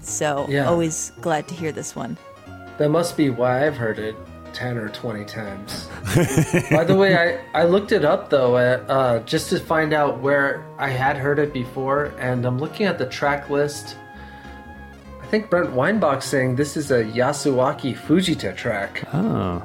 So, 0.00 0.46
Yeah. 0.48 0.68
always 0.68 1.12
glad 1.20 1.48
to 1.48 1.54
hear 1.54 1.72
this 1.72 1.96
one. 1.96 2.16
That 2.78 2.90
must 2.90 3.16
be 3.16 3.30
why 3.30 3.66
I've 3.66 3.76
heard 3.76 3.98
it 3.98 4.14
10 4.56 4.78
or 4.78 4.88
20 4.88 5.24
times. 5.26 5.86
By 6.70 6.82
the 6.84 6.96
way, 6.98 7.14
I, 7.54 7.60
I 7.60 7.64
looked 7.64 7.92
it 7.92 8.06
up 8.06 8.30
though, 8.30 8.56
uh, 8.56 8.82
uh, 8.88 9.18
just 9.20 9.50
to 9.50 9.60
find 9.60 9.92
out 9.92 10.20
where 10.20 10.64
I 10.78 10.88
had 10.88 11.18
heard 11.18 11.38
it 11.38 11.52
before, 11.52 12.06
and 12.18 12.46
I'm 12.46 12.58
looking 12.58 12.86
at 12.86 12.96
the 12.96 13.04
track 13.04 13.50
list. 13.50 13.96
I 15.22 15.26
think 15.26 15.50
Brent 15.50 15.72
Weinbach 15.72 16.22
saying 16.22 16.56
this 16.56 16.74
is 16.76 16.90
a 16.90 17.04
Yasuaki 17.04 17.94
Fujita 17.94 18.56
track. 18.56 19.06
Oh. 19.12 19.62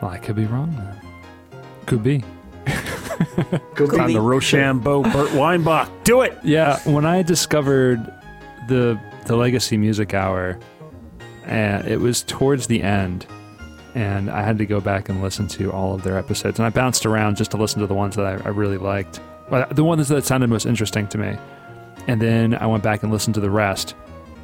Well, 0.00 0.10
I 0.10 0.16
could 0.16 0.36
be 0.36 0.46
wrong 0.46 0.74
then. 0.74 1.60
Could 1.84 2.02
be. 2.02 2.24
Could 2.64 3.90
Could 3.90 4.00
On 4.00 4.06
be. 4.06 4.14
the 4.14 4.20
Rochambeau, 4.20 5.02
Burt 5.02 5.32
Weinbach. 5.34 5.90
Do 6.04 6.22
it. 6.22 6.38
Yeah, 6.42 6.78
when 6.88 7.04
I 7.04 7.22
discovered 7.22 7.98
the 8.68 8.98
the 9.26 9.36
Legacy 9.36 9.76
Music 9.76 10.14
Hour, 10.14 10.58
and 11.46 11.86
it 11.86 12.00
was 12.00 12.22
towards 12.22 12.66
the 12.66 12.82
end, 12.82 13.26
and 13.94 14.30
I 14.30 14.42
had 14.42 14.58
to 14.58 14.66
go 14.66 14.80
back 14.80 15.08
and 15.08 15.22
listen 15.22 15.48
to 15.48 15.72
all 15.72 15.94
of 15.94 16.02
their 16.02 16.18
episodes, 16.18 16.58
and 16.58 16.66
I 16.66 16.70
bounced 16.70 17.06
around 17.06 17.36
just 17.36 17.52
to 17.52 17.56
listen 17.56 17.80
to 17.80 17.86
the 17.86 17.94
ones 17.94 18.16
that 18.16 18.26
I, 18.26 18.32
I 18.44 18.50
really 18.50 18.78
liked, 18.78 19.20
Well, 19.50 19.66
the 19.70 19.84
ones 19.84 20.08
that 20.08 20.24
sounded 20.24 20.48
most 20.48 20.66
interesting 20.66 21.06
to 21.08 21.18
me, 21.18 21.36
and 22.06 22.20
then 22.20 22.54
I 22.54 22.66
went 22.66 22.82
back 22.82 23.02
and 23.02 23.12
listened 23.12 23.34
to 23.34 23.40
the 23.40 23.50
rest 23.50 23.94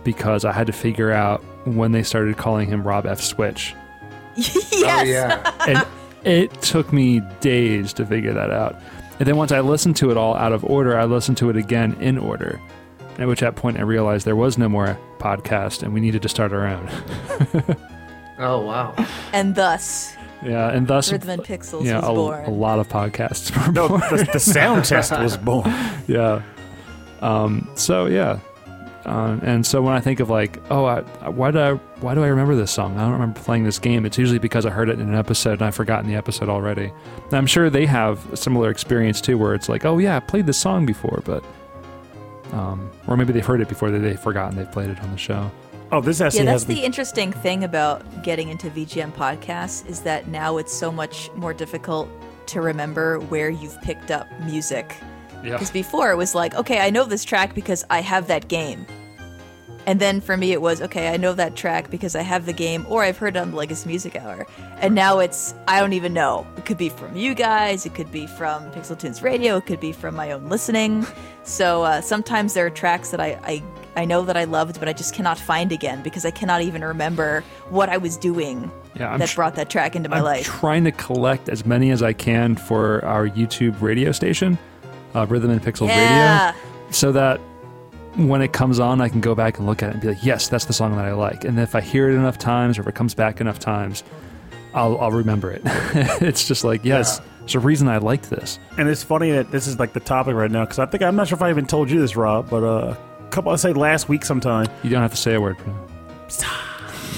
because 0.04 0.44
I 0.44 0.52
had 0.52 0.66
to 0.66 0.72
figure 0.72 1.12
out 1.12 1.42
when 1.64 1.92
they 1.92 2.02
started 2.02 2.36
calling 2.36 2.68
him 2.68 2.86
Rob 2.86 3.06
F. 3.06 3.20
Switch, 3.20 3.74
oh, 4.36 4.42
yes. 4.72 4.72
Oh, 4.72 5.02
yeah. 5.02 5.54
and 5.68 5.86
it 6.24 6.62
took 6.62 6.92
me 6.92 7.20
days 7.40 7.92
to 7.94 8.06
figure 8.06 8.32
that 8.32 8.50
out. 8.50 8.76
And 9.18 9.28
then 9.28 9.36
once 9.36 9.52
I 9.52 9.60
listened 9.60 9.96
to 9.96 10.10
it 10.10 10.16
all 10.16 10.34
out 10.34 10.52
of 10.52 10.64
order, 10.64 10.98
I 10.98 11.04
listened 11.04 11.36
to 11.38 11.50
it 11.50 11.56
again 11.56 11.94
in 12.00 12.18
order. 12.18 12.60
At 13.18 13.28
which 13.28 13.40
that 13.40 13.56
point 13.56 13.78
I 13.78 13.82
realized 13.82 14.26
there 14.26 14.36
was 14.36 14.56
no 14.58 14.68
more 14.68 14.98
podcast 15.18 15.82
and 15.82 15.92
we 15.92 16.00
needed 16.00 16.22
to 16.22 16.28
start 16.28 16.52
our 16.52 16.66
own. 16.66 16.88
Oh, 18.38 18.62
wow. 18.62 18.92
And 19.32 19.54
thus, 19.54 20.16
yeah, 20.42 20.70
and 20.70 20.88
thus 20.88 21.12
Rhythm 21.12 21.30
and 21.30 21.42
Pixels 21.44 21.84
yeah, 21.84 22.00
was 22.00 22.08
a, 22.08 22.12
born. 22.12 22.44
a 22.46 22.50
lot 22.50 22.80
of 22.80 22.88
podcasts 22.88 23.54
were 23.66 23.72
No, 23.72 23.88
born. 23.88 24.00
the, 24.10 24.28
the 24.32 24.40
sound 24.40 24.84
test 24.86 25.12
was 25.12 25.36
born. 25.36 25.70
yeah. 26.08 26.42
Um, 27.20 27.70
so 27.76 28.06
yeah, 28.06 28.40
um, 29.04 29.40
and 29.44 29.64
so 29.64 29.80
when 29.80 29.94
I 29.94 30.00
think 30.00 30.18
of 30.18 30.28
like, 30.28 30.58
oh, 30.72 30.86
I, 30.86 31.02
why 31.28 31.52
do 31.52 31.58
I 31.60 31.72
why 32.00 32.14
do 32.16 32.24
I 32.24 32.28
remember 32.28 32.56
this 32.56 32.72
song? 32.72 32.96
I 32.98 33.02
don't 33.02 33.12
remember 33.12 33.38
playing 33.38 33.62
this 33.62 33.78
game. 33.78 34.04
It's 34.06 34.18
usually 34.18 34.40
because 34.40 34.66
I 34.66 34.70
heard 34.70 34.88
it 34.88 34.98
in 34.98 35.08
an 35.08 35.14
episode 35.14 35.52
and 35.52 35.62
I've 35.62 35.74
forgotten 35.76 36.08
the 36.08 36.16
episode 36.16 36.48
already. 36.48 36.90
And 37.26 37.34
I'm 37.34 37.46
sure 37.46 37.70
they 37.70 37.86
have 37.86 38.32
a 38.32 38.36
similar 38.36 38.70
experience 38.70 39.20
too, 39.20 39.38
where 39.38 39.54
it's 39.54 39.68
like, 39.68 39.84
oh 39.84 39.98
yeah, 39.98 40.16
I 40.16 40.20
played 40.20 40.46
this 40.46 40.58
song 40.58 40.84
before, 40.84 41.22
but 41.24 41.44
um, 42.52 42.90
or 43.06 43.16
maybe 43.16 43.32
they've 43.32 43.44
heard 43.44 43.60
it 43.60 43.68
before, 43.68 43.90
they 43.90 43.98
they've 43.98 44.20
forgotten 44.20 44.56
they've 44.56 44.70
played 44.70 44.90
it 44.90 45.00
on 45.02 45.10
the 45.10 45.18
show. 45.18 45.50
Oh, 45.90 46.00
this 46.00 46.20
Yeah, 46.20 46.26
actually 46.26 46.44
that's 46.44 46.62
has 46.62 46.66
the 46.66 46.74
the. 46.74 46.84
interesting 46.84 47.32
thing 47.32 47.64
about 47.64 48.22
getting 48.22 48.48
into 48.48 48.70
VGM 48.70 49.12
podcasts 49.12 49.86
is 49.88 50.00
that 50.02 50.28
now 50.28 50.56
it's 50.56 50.72
so 50.72 50.90
much 50.90 51.30
more 51.34 51.52
difficult 51.52 52.08
to 52.46 52.60
remember 52.60 53.18
where 53.20 53.50
you've 53.50 53.80
picked 53.82 54.10
up 54.10 54.26
music. 54.42 54.96
Yeah. 55.44 55.52
Because 55.52 55.70
before 55.70 56.10
it 56.12 56.16
was 56.16 56.34
like, 56.34 56.54
okay, 56.54 56.80
I 56.80 56.90
know 56.90 57.04
this 57.04 57.24
track 57.24 57.54
because 57.54 57.84
I 57.90 58.00
have 58.00 58.28
that 58.28 58.48
game. 58.48 58.86
And 59.84 60.00
then 60.00 60.20
for 60.20 60.36
me, 60.36 60.52
it 60.52 60.62
was, 60.62 60.80
okay, 60.80 61.08
I 61.12 61.16
know 61.16 61.32
that 61.32 61.56
track 61.56 61.90
because 61.90 62.14
I 62.14 62.22
have 62.22 62.46
the 62.46 62.52
game 62.52 62.86
or 62.88 63.02
I've 63.02 63.18
heard 63.18 63.36
it 63.36 63.40
on 63.40 63.50
the 63.50 63.56
Legacy 63.56 63.88
Music 63.88 64.14
Hour. 64.14 64.46
And 64.78 64.94
now 64.94 65.18
it's, 65.18 65.54
I 65.66 65.80
don't 65.80 65.92
even 65.92 66.12
know. 66.12 66.46
It 66.56 66.64
could 66.66 66.78
be 66.78 66.88
from 66.88 67.16
you 67.16 67.34
guys, 67.34 67.84
it 67.84 67.94
could 67.94 68.10
be 68.12 68.26
from 68.28 68.70
Pixel 68.70 68.96
Tunes 68.96 69.22
Radio, 69.22 69.56
it 69.56 69.66
could 69.66 69.80
be 69.80 69.90
from 69.92 70.14
my 70.14 70.30
own 70.30 70.48
listening. 70.48 71.04
So 71.42 71.82
uh, 71.82 72.00
sometimes 72.00 72.54
there 72.54 72.64
are 72.64 72.70
tracks 72.70 73.10
that 73.10 73.20
I, 73.20 73.38
I, 73.42 73.62
I 73.96 74.04
know 74.04 74.22
that 74.22 74.36
I 74.36 74.44
loved, 74.44 74.78
but 74.78 74.88
I 74.88 74.92
just 74.92 75.14
cannot 75.14 75.36
find 75.36 75.72
again 75.72 76.00
because 76.02 76.24
I 76.24 76.30
cannot 76.30 76.62
even 76.62 76.84
remember 76.84 77.42
what 77.68 77.88
I 77.88 77.96
was 77.96 78.16
doing 78.16 78.70
Yeah, 78.94 79.10
I'm 79.12 79.18
that 79.18 79.30
tr- 79.30 79.36
brought 79.36 79.56
that 79.56 79.68
track 79.68 79.96
into 79.96 80.08
my 80.08 80.18
I'm 80.18 80.22
life. 80.24 80.44
trying 80.46 80.84
to 80.84 80.92
collect 80.92 81.48
as 81.48 81.66
many 81.66 81.90
as 81.90 82.04
I 82.04 82.12
can 82.12 82.54
for 82.54 83.04
our 83.04 83.28
YouTube 83.28 83.80
radio 83.82 84.12
station, 84.12 84.56
uh, 85.16 85.26
Rhythm 85.28 85.50
and 85.50 85.60
Pixel 85.60 85.88
yeah. 85.88 86.52
Radio, 86.52 86.60
so 86.90 87.10
that 87.10 87.40
when 88.16 88.42
it 88.42 88.52
comes 88.52 88.78
on, 88.78 89.00
I 89.00 89.08
can 89.08 89.20
go 89.20 89.34
back 89.34 89.58
and 89.58 89.66
look 89.66 89.82
at 89.82 89.90
it 89.90 89.92
and 89.92 90.00
be 90.00 90.08
like, 90.08 90.24
yes, 90.24 90.48
that's 90.48 90.66
the 90.66 90.72
song 90.72 90.96
that 90.96 91.04
I 91.04 91.12
like. 91.12 91.44
And 91.44 91.58
if 91.58 91.74
I 91.74 91.80
hear 91.80 92.10
it 92.10 92.14
enough 92.14 92.38
times 92.38 92.78
or 92.78 92.82
if 92.82 92.88
it 92.88 92.94
comes 92.94 93.14
back 93.14 93.40
enough 93.40 93.58
times, 93.58 94.04
I'll, 94.74 94.98
I'll 95.00 95.10
remember 95.10 95.50
it. 95.50 95.62
it's 95.64 96.46
just 96.46 96.64
like, 96.64 96.84
yes, 96.84 97.20
there's 97.40 97.54
a 97.54 97.60
reason 97.60 97.88
I 97.88 97.98
liked 97.98 98.30
this. 98.30 98.58
And 98.78 98.88
it's 98.88 99.02
funny 99.02 99.30
that 99.32 99.50
this 99.50 99.66
is 99.66 99.78
like 99.78 99.92
the 99.92 100.00
topic 100.00 100.34
right 100.34 100.50
now 100.50 100.64
because 100.64 100.78
I 100.78 100.86
think 100.86 101.02
I'm 101.02 101.16
not 101.16 101.28
sure 101.28 101.36
if 101.36 101.42
I 101.42 101.50
even 101.50 101.66
told 101.66 101.90
you 101.90 102.00
this, 102.00 102.16
Rob, 102.16 102.50
but 102.50 102.62
uh, 102.62 102.96
a 103.20 103.28
couple 103.30 103.52
I 103.52 103.56
say 103.56 103.72
last 103.72 104.08
week 104.08 104.24
sometime. 104.24 104.68
You 104.82 104.90
don't 104.90 105.02
have 105.02 105.12
to 105.12 105.16
say 105.16 105.34
a 105.34 105.40
word. 105.40 105.56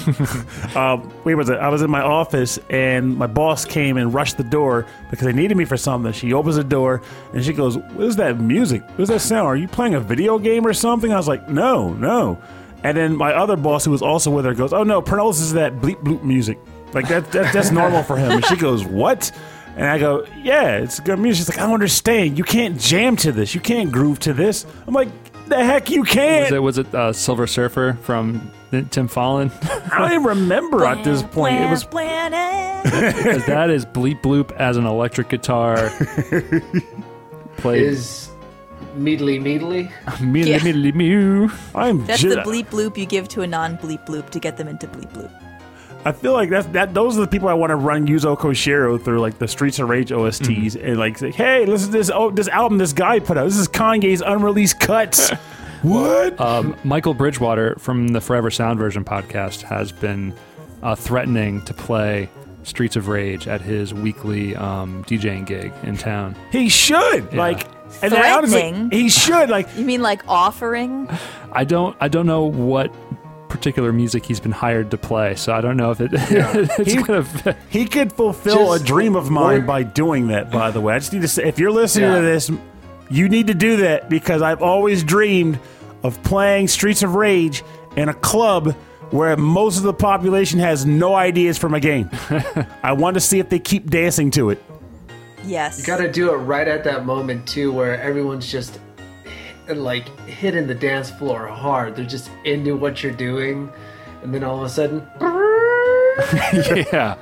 Uh, 0.75 0.97
was 1.25 1.49
it? 1.49 1.59
I 1.59 1.69
was 1.69 1.83
in 1.83 1.91
my 1.91 2.01
office 2.03 2.59
and 2.69 3.17
my 3.17 3.27
boss 3.29 3.65
came 3.65 3.97
and 3.97 4.13
rushed 4.13 4.37
the 4.37 4.45
door 4.45 4.87
because 5.11 5.27
they 5.27 5.33
needed 5.33 5.57
me 5.57 5.65
for 5.65 5.77
something. 5.77 6.13
She 6.13 6.33
opens 6.33 6.57
the 6.57 6.65
door 6.65 7.01
and 7.33 7.45
she 7.45 7.53
goes, 7.53 7.79
"What 7.79 8.07
is 8.07 8.17
that 8.17 8.41
music? 8.41 8.83
What 8.91 9.01
is 9.01 9.09
that 9.09 9.21
sound? 9.21 9.47
Are 9.47 9.57
you 9.57 9.69
playing 9.69 9.95
a 9.95 10.01
video 10.01 10.39
game 10.39 10.67
or 10.67 10.73
something?" 10.73 11.13
I 11.13 11.17
was 11.17 11.29
like, 11.29 11.49
"No, 11.49 11.93
no." 11.95 12.39
And 12.83 12.97
then 12.97 13.17
my 13.17 13.33
other 13.33 13.57
boss, 13.57 13.85
who 13.85 13.93
was 13.93 14.03
also 14.03 14.31
with 14.31 14.45
her, 14.45 14.55
goes, 14.55 14.73
"Oh 14.73 14.83
no, 14.83 15.01
Pernell 15.01 15.31
is 15.31 15.53
that 15.53 15.77
bleep 15.77 16.03
bloop 16.03 16.23
music. 16.23 16.59
Like 16.93 17.09
that, 17.09 17.31
that 17.33 17.53
that's 17.53 17.71
normal 17.71 18.03
for 18.03 18.17
him." 18.17 18.33
And 18.33 18.45
she 18.47 18.57
goes, 18.57 18.85
"What?" 18.85 19.31
And 19.77 19.87
I 19.87 19.99
go, 19.99 20.27
"Yeah, 20.43 20.79
it's 20.79 20.99
good 21.01 21.19
music." 21.19 21.47
She's 21.47 21.49
like, 21.49 21.59
"I 21.59 21.63
don't 21.67 21.75
understand. 21.75 22.37
You 22.37 22.45
can't 22.45 22.79
jam 22.81 23.17
to 23.17 23.33
this. 23.33 23.55
You 23.55 23.61
can't 23.61 23.93
groove 23.93 24.19
to 24.21 24.33
this." 24.35 24.67
I'm 24.87 24.95
like, 24.95 25.09
"The 25.49 25.65
heck 25.65 25.91
you 25.91 26.01
Was 26.03 26.11
can't." 26.11 26.43
Was 26.45 26.53
it, 26.53 26.63
was 26.63 26.79
it 26.79 26.95
uh, 26.95 27.13
Silver 27.13 27.47
Surfer 27.47 27.99
from 28.03 28.51
Tim 28.71 29.09
Follin? 29.09 29.51
I 29.93 29.99
don't 29.99 30.13
even 30.13 30.25
remember 30.25 30.85
at 30.85 31.05
this 31.05 31.23
point. 31.23 31.57
It 31.61 31.71
was 31.71 31.85
Planet. 31.85 32.85
'Cause 32.85 33.47
that 33.47 33.71
is 33.71 33.87
Bleep 33.87 34.21
Bloop 34.23 34.53
as 34.53 34.77
an 34.77 34.85
electric 34.87 35.29
guitar. 35.31 35.77
Played. 37.57 37.83
Is 37.83 38.29
Meadly 38.97 39.39
Meadly? 39.39 39.91
Mew, 40.21 40.45
Yeah. 40.45 40.63
mew, 40.63 40.93
mew. 40.93 41.51
I'm 41.75 42.05
That's 42.07 42.21
ju- 42.21 42.29
the 42.31 42.37
bleep 42.37 42.67
bloop 42.67 42.97
you 42.97 43.07
give 43.07 43.29
to 43.29 43.43
a 43.43 43.47
non 43.47 43.77
bleep 43.79 44.07
bloop 44.07 44.31
to 44.31 44.39
get 44.39 44.57
them 44.57 44.69
into 44.69 44.87
bleep 44.87 45.11
bloop. 45.13 45.31
I 46.05 46.13
feel 46.13 46.33
like 46.33 46.51
that's 46.51 46.67
that. 46.69 46.93
Those 46.95 47.17
are 47.17 47.23
the 47.23 47.27
people 47.29 47.49
I 47.49 47.55
want 47.55 47.71
to 47.71 47.77
run 47.77 48.07
Yuzo 48.07 48.37
Koshiro 48.39 49.03
through, 49.03 49.21
like 49.21 49.39
the 49.39 49.49
Streets 49.49 49.79
of 49.79 49.89
Rage 49.89 50.11
OSTs, 50.11 50.77
and 50.83 50.99
like 50.99 51.17
say, 51.19 51.31
"Hey, 51.31 51.65
listen 51.67 51.93
to 51.93 51.99
this. 51.99 52.11
Oh, 52.13 52.31
this 52.31 52.49
album 52.49 52.79
this 52.79 52.93
guy 52.93 53.21
put 53.21 53.39
out. 53.39 53.45
This 53.45 53.57
is 53.59 53.69
Kanye's 53.69 54.21
unreleased 54.21 54.81
cuts." 54.81 55.31
what? 55.83 56.39
Um, 56.41 56.77
Michael 56.85 57.15
Bridgewater 57.15 57.75
from 57.79 58.09
the 58.09 58.21
Forever 58.21 58.51
Sound 58.51 58.79
Version 58.79 59.05
podcast 59.05 59.63
has 59.63 59.93
been 59.93 60.35
uh, 60.83 60.95
threatening 60.95 61.63
to 61.63 61.73
play 61.75 62.29
Streets 62.65 62.97
of 62.97 63.09
Rage 63.09 63.49
at 63.49 63.61
his 63.61 63.95
weekly 63.95 64.55
um, 64.57 65.05
DJing 65.05 65.47
gig 65.47 65.73
in 65.85 65.97
town. 65.97 66.35
he 66.53 66.69
should 66.69 67.29
Yeah. 67.33 67.39
like. 67.39 67.67
And 68.03 68.11
then 68.13 68.25
honestly, 68.35 68.59
Threatening? 68.61 68.91
he 68.91 69.09
should 69.09 69.51
like. 69.51 69.69
You 69.77 69.85
mean 69.85 70.03
like 70.03 70.23
offering? 70.29 71.09
I 71.53 71.65
don't 71.65 71.97
I 72.01 72.09
don't 72.09 72.27
know 72.27 72.43
what 72.45 72.93
particular 73.55 73.93
music 73.93 74.27
he's 74.27 74.41
been 74.41 74.53
hired 74.53 74.91
to 74.91 74.99
play, 74.99 75.35
so 75.37 75.53
I 75.53 75.61
don't 75.61 75.77
know 75.77 75.91
if 75.93 76.01
it 76.01 76.11
it's 76.15 76.93
He- 76.93 77.03
gonna 77.03 77.23
fit. 77.25 77.57
He 77.71 77.87
could 77.87 78.13
fulfill 78.13 78.73
Just 78.73 78.83
a 78.83 78.87
dream 78.87 79.15
of 79.17 79.31
mine 79.31 79.59
work- 79.59 79.67
by 79.67 79.83
doing 79.85 80.27
that. 80.29 80.51
By 80.51 80.71
the 80.71 80.81
way, 80.81 80.95
I 80.95 80.99
just 80.99 81.13
need 81.13 81.23
to 81.23 81.29
say, 81.29 81.45
if 81.45 81.59
you're 81.59 81.71
listening 81.71 82.11
Yeah. 82.11 82.17
to 82.17 82.23
this, 82.23 82.51
you 83.11 83.29
need 83.29 83.47
to 83.47 83.55
do 83.55 83.77
that 83.79 84.09
because 84.11 84.43
I've 84.43 84.63
always 84.63 85.05
dreamed 85.05 85.59
of 86.03 86.21
playing 86.25 86.69
Streets 86.69 87.03
of 87.03 87.15
Rage 87.15 87.63
in 87.97 88.09
a 88.09 88.15
club 88.15 88.73
where 89.11 89.37
most 89.37 89.77
of 89.77 89.85
the 89.85 89.95
population 89.95 90.59
has 90.59 90.85
no 90.85 91.15
ideas 91.15 91.57
from 91.57 91.75
a 91.75 91.81
game. 91.81 92.11
I 92.83 92.93
want 92.93 93.15
to 93.15 93.21
see 93.21 93.39
if 93.39 93.49
they 93.49 93.59
keep 93.61 93.89
dancing 93.89 94.31
to 94.33 94.51
it. 94.51 94.61
Yes. 95.45 95.79
You 95.79 95.85
gotta 95.87 96.11
do 96.11 96.33
it 96.33 96.39
right 96.39 96.67
at 96.67 96.83
that 96.85 97.05
moment 97.07 97.47
too, 97.47 97.71
where 97.73 98.01
everyone's 98.01 98.51
just 98.51 98.81
like 99.69 100.19
hitting 100.21 100.67
the 100.67 100.75
dance 100.75 101.11
floor 101.11 101.47
hard. 101.47 101.97
They're 101.97 102.05
just 102.05 102.31
into 102.45 102.77
what 102.77 103.03
you're 103.03 103.13
doing, 103.13 103.73
and 104.23 104.35
then 104.35 104.45
all 104.45 104.59
of 104.59 104.65
a 104.65 104.69
sudden, 104.69 105.07
yeah. 106.93 107.17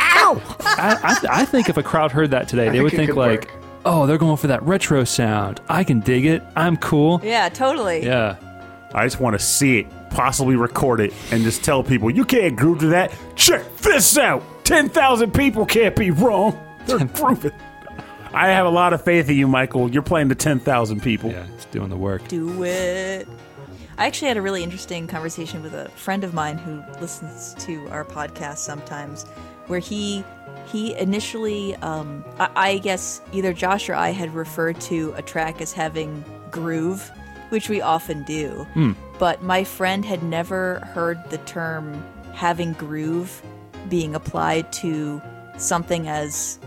Ow! 0.00 0.42
I, 0.60 0.98
I, 1.02 1.40
I 1.40 1.44
think 1.44 1.68
if 1.68 1.76
a 1.76 1.82
crowd 1.82 2.12
heard 2.12 2.30
that 2.30 2.48
today, 2.48 2.66
they 2.66 2.72
think 2.72 2.84
would 2.84 2.92
it 2.94 2.96
think 2.96 3.10
could 3.10 3.18
like, 3.18 3.40
work. 3.40 3.62
"Oh, 3.84 4.06
they're 4.06 4.18
going 4.18 4.36
for 4.36 4.46
that 4.48 4.62
retro 4.62 5.04
sound. 5.04 5.60
I 5.68 5.84
can 5.84 6.00
dig 6.00 6.24
it. 6.24 6.42
I'm 6.56 6.76
cool." 6.76 7.20
yeah, 7.22 7.48
totally. 7.48 8.04
Yeah. 8.04 8.36
I 8.94 9.06
just 9.06 9.20
want 9.20 9.34
to 9.34 9.44
see 9.44 9.80
it, 9.80 10.10
possibly 10.10 10.54
record 10.56 11.00
it, 11.00 11.14
and 11.30 11.42
just 11.42 11.64
tell 11.64 11.82
people, 11.82 12.10
you 12.10 12.26
can't 12.26 12.56
groove 12.56 12.80
to 12.80 12.88
that. 12.88 13.10
Check 13.36 13.76
this 13.78 14.18
out. 14.18 14.42
10,000 14.64 15.32
people 15.32 15.64
can't 15.64 15.96
be 15.96 16.10
wrong. 16.10 16.58
They're 16.86 16.98
grooving. 17.06 17.52
I 18.34 18.48
have 18.48 18.66
a 18.66 18.70
lot 18.70 18.92
of 18.92 19.02
faith 19.04 19.28
in 19.28 19.36
you, 19.36 19.46
Michael. 19.46 19.90
You're 19.90 20.02
playing 20.02 20.30
to 20.30 20.34
10,000 20.34 21.00
people. 21.02 21.30
Yeah, 21.30 21.46
it's 21.54 21.66
doing 21.66 21.90
the 21.90 21.96
work. 21.96 22.26
Do 22.28 22.64
it. 22.64 23.28
I 23.98 24.06
actually 24.06 24.28
had 24.28 24.36
a 24.36 24.42
really 24.42 24.62
interesting 24.62 25.06
conversation 25.06 25.62
with 25.62 25.74
a 25.74 25.88
friend 25.90 26.24
of 26.24 26.32
mine 26.32 26.56
who 26.58 26.82
listens 27.00 27.54
to 27.64 27.86
our 27.90 28.04
podcast 28.04 28.58
sometimes, 28.58 29.24
where 29.66 29.80
he 29.80 30.24
he 30.66 30.94
initially, 30.96 31.74
um, 31.76 32.24
I, 32.38 32.50
I 32.56 32.78
guess 32.78 33.20
either 33.32 33.52
Josh 33.52 33.88
or 33.88 33.94
I 33.94 34.10
had 34.10 34.32
referred 34.34 34.80
to 34.82 35.12
a 35.16 35.22
track 35.22 35.60
as 35.60 35.72
having 35.72 36.24
groove, 36.50 37.10
which 37.50 37.68
we 37.68 37.80
often 37.82 38.22
do. 38.24 38.66
but 39.18 39.42
my 39.42 39.64
friend 39.64 40.04
had 40.04 40.22
never 40.22 40.80
heard 40.94 41.18
the 41.30 41.38
term 41.38 42.02
having 42.32 42.72
groove 42.74 43.42
being 43.88 44.14
applied 44.14 44.72
to 44.72 45.20
something 45.58 46.08
as 46.08 46.58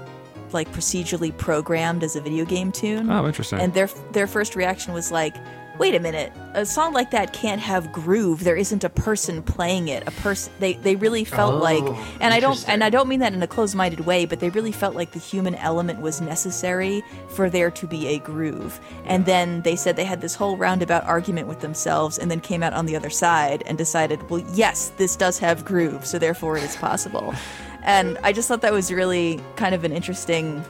like 0.56 0.72
procedurally 0.72 1.36
programmed 1.38 2.03
as 2.03 2.15
a 2.15 2.22
video 2.22 2.45
game 2.45 2.72
tune. 2.72 3.11
Oh, 3.11 3.27
interesting. 3.27 3.60
And 3.60 3.76
their 3.76 3.88
their 4.14 4.26
first 4.26 4.56
reaction 4.56 4.94
was 4.94 5.11
like, 5.11 5.36
"Wait 5.77 5.94
a 5.94 5.99
minute, 5.99 6.32
a 6.56 6.65
song 6.65 6.94
like 6.94 7.11
that 7.11 7.34
can't 7.34 7.61
have 7.61 7.91
groove. 7.91 8.44
There 8.44 8.56
isn't 8.56 8.84
a 8.84 8.90
person 8.90 9.44
playing 9.44 9.90
it. 9.90 10.07
A 10.07 10.11
person 10.11 10.52
they 10.60 10.73
they 10.73 10.95
really 10.95 11.23
felt 11.26 11.56
Oh, 11.56 11.57
like 11.57 11.84
and 12.22 12.34
I 12.34 12.40
don't 12.40 12.68
and 12.68 12.84
I 12.84 12.90
don't 12.90 13.07
mean 13.07 13.19
that 13.19 13.34
in 13.34 13.44
a 13.44 13.48
closed-minded 13.48 13.99
way, 14.02 14.26
but 14.26 14.40
they 14.40 14.49
really 14.49 14.72
felt 14.72 14.95
like 14.95 15.11
the 15.11 15.19
human 15.19 15.53
element 15.56 15.99
was 16.02 16.22
necessary 16.22 17.03
for 17.27 17.49
there 17.49 17.69
to 17.72 17.86
be 17.86 18.07
a 18.07 18.19
groove. 18.19 18.80
And 19.06 19.26
then 19.26 19.61
they 19.64 19.76
said 19.76 19.95
they 19.98 20.06
had 20.06 20.22
this 20.22 20.34
whole 20.36 20.56
roundabout 20.57 21.03
argument 21.03 21.48
with 21.48 21.60
themselves 21.60 22.18
and 22.18 22.32
then 22.32 22.40
came 22.40 22.64
out 22.64 22.73
on 22.73 22.86
the 22.88 22.95
other 22.95 23.10
side 23.11 23.61
and 23.68 23.77
decided, 23.77 24.30
"Well, 24.30 24.44
yes, 24.53 24.91
this 24.98 25.15
does 25.18 25.38
have 25.40 25.65
groove, 25.65 26.06
so 26.06 26.18
therefore 26.18 26.57
it 26.57 26.64
is 26.64 26.76
possible." 26.77 27.36
and 27.86 28.18
I 28.24 28.34
just 28.34 28.49
thought 28.49 28.60
that 28.62 28.74
was 28.74 28.91
really 28.91 29.40
kind 29.56 29.74
of 29.74 29.86
an 29.86 29.94
interesting 29.94 30.64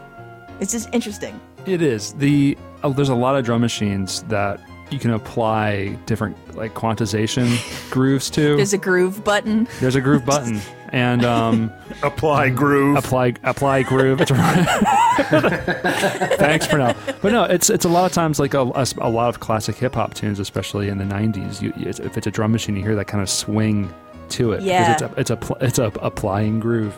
it's 0.61 0.71
just 0.71 0.87
interesting. 0.93 1.37
It 1.65 1.81
is 1.81 2.13
the 2.13 2.55
oh, 2.83 2.93
there's 2.93 3.09
a 3.09 3.15
lot 3.15 3.35
of 3.35 3.43
drum 3.43 3.61
machines 3.61 4.21
that 4.23 4.61
you 4.91 4.99
can 4.99 5.11
apply 5.11 5.97
different 6.05 6.37
like 6.55 6.75
quantization 6.75 7.49
grooves 7.91 8.29
to. 8.31 8.55
There's 8.55 8.71
a 8.73 8.77
groove 8.77 9.23
button. 9.23 9.67
There's 9.81 9.95
a 9.95 10.01
groove 10.01 10.23
button 10.25 10.61
and 10.93 11.25
um, 11.25 11.71
Apply 12.03 12.49
groove. 12.51 12.95
apply 12.95 13.33
apply 13.43 13.81
groove. 13.83 14.21
It's 14.21 14.31
Thanks 16.37 16.67
for 16.67 16.77
now. 16.77 16.95
But 17.21 17.31
no, 17.31 17.43
it's 17.43 17.69
it's 17.69 17.85
a 17.85 17.89
lot 17.89 18.05
of 18.05 18.11
times 18.13 18.39
like 18.39 18.53
a, 18.53 18.61
a, 18.61 18.85
a 18.99 19.09
lot 19.09 19.29
of 19.29 19.39
classic 19.39 19.75
hip 19.75 19.95
hop 19.95 20.13
tunes, 20.13 20.39
especially 20.39 20.89
in 20.89 20.97
the 20.97 21.03
'90s. 21.03 21.61
You, 21.61 21.73
you- 21.77 21.89
if 21.89 22.17
it's 22.17 22.27
a 22.27 22.31
drum 22.31 22.51
machine, 22.51 22.75
you 22.75 22.83
hear 22.83 22.95
that 22.95 23.05
kind 23.07 23.21
of 23.21 23.29
swing 23.29 23.93
to 24.31 24.53
it. 24.53 24.57
'cause 24.57 24.65
Yeah. 24.65 24.91
it's 24.93 25.01
a 25.01 25.11
it's 25.17 25.29
a 25.29 25.35
pl- 25.37 25.57
it's 25.61 25.79
a 25.79 25.91
applying 26.01 26.59
groove 26.59 26.97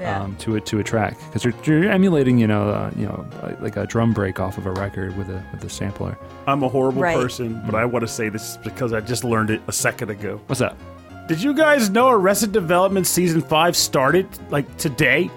Yeah. 0.00 0.22
um, 0.22 0.36
to 0.40 0.56
it 0.56 0.66
to 0.66 0.78
a 0.80 0.84
track 0.84 1.16
because 1.26 1.44
you're, 1.44 1.54
you're 1.64 1.90
emulating 1.90 2.38
you 2.38 2.46
know 2.46 2.68
uh, 2.70 2.90
you 2.96 3.06
know 3.06 3.24
like- 3.42 3.60
like 3.60 3.76
a 3.76 3.86
drum 3.86 4.12
break 4.12 4.40
off 4.40 4.58
of 4.58 4.66
a 4.66 4.72
record 4.72 5.16
with 5.16 5.28
a 5.28 5.42
with 5.52 5.64
a 5.64 5.68
sampler. 5.70 6.16
I'm 6.46 6.62
a 6.62 6.68
horrible 6.68 7.02
Right. 7.02 7.16
person, 7.16 7.62
but 7.66 7.74
I 7.74 7.84
want 7.84 8.02
to 8.04 8.08
say 8.12 8.28
this 8.28 8.58
because 8.64 8.92
I 8.92 9.00
just 9.00 9.24
learned 9.24 9.50
it 9.50 9.60
a 9.68 9.72
second 9.72 10.10
ago. 10.10 10.40
What's 10.46 10.60
that? 10.60 10.76
Did 11.28 11.42
you 11.42 11.54
guys 11.54 11.88
know 11.90 12.10
Arrested 12.10 12.52
Development 12.52 13.06
season 13.06 13.40
five 13.40 13.76
started 13.76 14.26
like 14.50 14.66
today? 14.76 15.30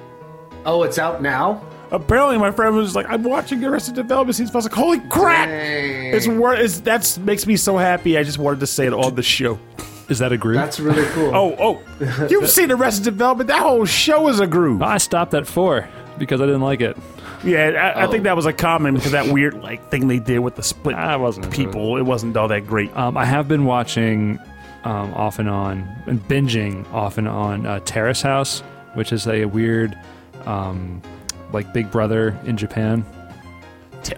Oh, 0.66 0.84
it's 0.84 0.98
out 1.00 1.22
now. 1.22 1.62
Apparently, 1.90 2.38
my 2.38 2.52
friend 2.52 2.76
was 2.76 2.94
like, 2.94 3.06
"I'm 3.10 3.24
watching 3.24 3.64
Arrested 3.64 3.96
Development 3.96 4.36
season." 4.36 4.48
five. 4.52 4.56
I 4.56 4.58
was 4.58 4.66
like, 4.66 4.74
"Holy 4.74 5.00
crap!" 5.10 5.48
Dang. 5.48 6.14
It's 6.14 6.28
wor- 6.28 6.56
it's 6.56 6.82
that's 6.82 7.18
makes 7.20 7.48
me 7.48 7.56
so 7.56 7.78
happy. 7.78 8.18
I 8.18 8.24
just 8.24 8.38
wanted 8.38 8.60
to 8.60 8.68
say 8.68 8.86
it 8.88 8.92
on 8.94 9.16
the 9.16 9.24
show. 9.24 9.58
Is 10.10 10.20
that 10.20 10.32
a 10.32 10.38
groove? 10.38 10.56
That's 10.56 10.80
really 10.80 11.06
cool. 11.12 11.36
Oh, 11.36 11.56
oh, 11.60 12.28
you've 12.30 12.50
seen 12.50 12.72
Arrested 12.72 13.04
Development? 13.04 13.48
That 13.50 13.62
whole 13.62 13.86
show 13.86 14.28
is 14.30 14.40
a 14.40 14.48
groove. 14.48 14.82
I 14.82 14.98
stopped 15.00 15.34
at 15.34 15.46
four 15.48 15.88
because 16.18 16.40
I 16.42 16.46
didn't 16.46 16.62
like 16.62 16.80
it. 16.82 16.98
Yeah, 17.44 17.92
I, 17.96 18.04
I 18.06 18.08
think 18.08 18.22
Oh. 18.22 18.24
that 18.24 18.36
was 18.36 18.46
a 18.46 18.54
common 18.54 18.96
because 18.96 19.12
that 19.12 19.28
weird 19.28 19.62
like 19.62 19.90
thing 19.92 20.08
they 20.08 20.20
did 20.20 20.40
with 20.40 20.56
the 20.56 20.64
split 20.64 20.96
I 20.96 21.18
wasn't 21.18 21.46
into 21.48 21.58
people. 21.58 21.98
It 21.98 22.04
wasn't 22.04 22.36
all 22.38 22.48
that 22.48 22.66
great. 22.66 22.96
Um, 22.98 23.18
I 23.18 23.26
have 23.26 23.48
been 23.48 23.66
watching 23.66 24.40
um, 24.86 25.14
off 25.14 25.38
and 25.40 25.50
on 25.50 25.88
and 26.08 26.20
binging 26.28 26.92
off 26.94 27.18
and 27.18 27.28
on 27.28 27.66
uh, 27.66 27.80
Terrace 27.82 28.22
House, 28.22 28.62
which 28.96 29.12
is 29.12 29.28
a 29.28 29.46
weird, 29.46 29.98
um, 30.46 31.02
like 31.52 31.74
Big 31.74 31.92
Brother 31.92 32.36
in 32.46 32.56
Japan. 32.58 33.06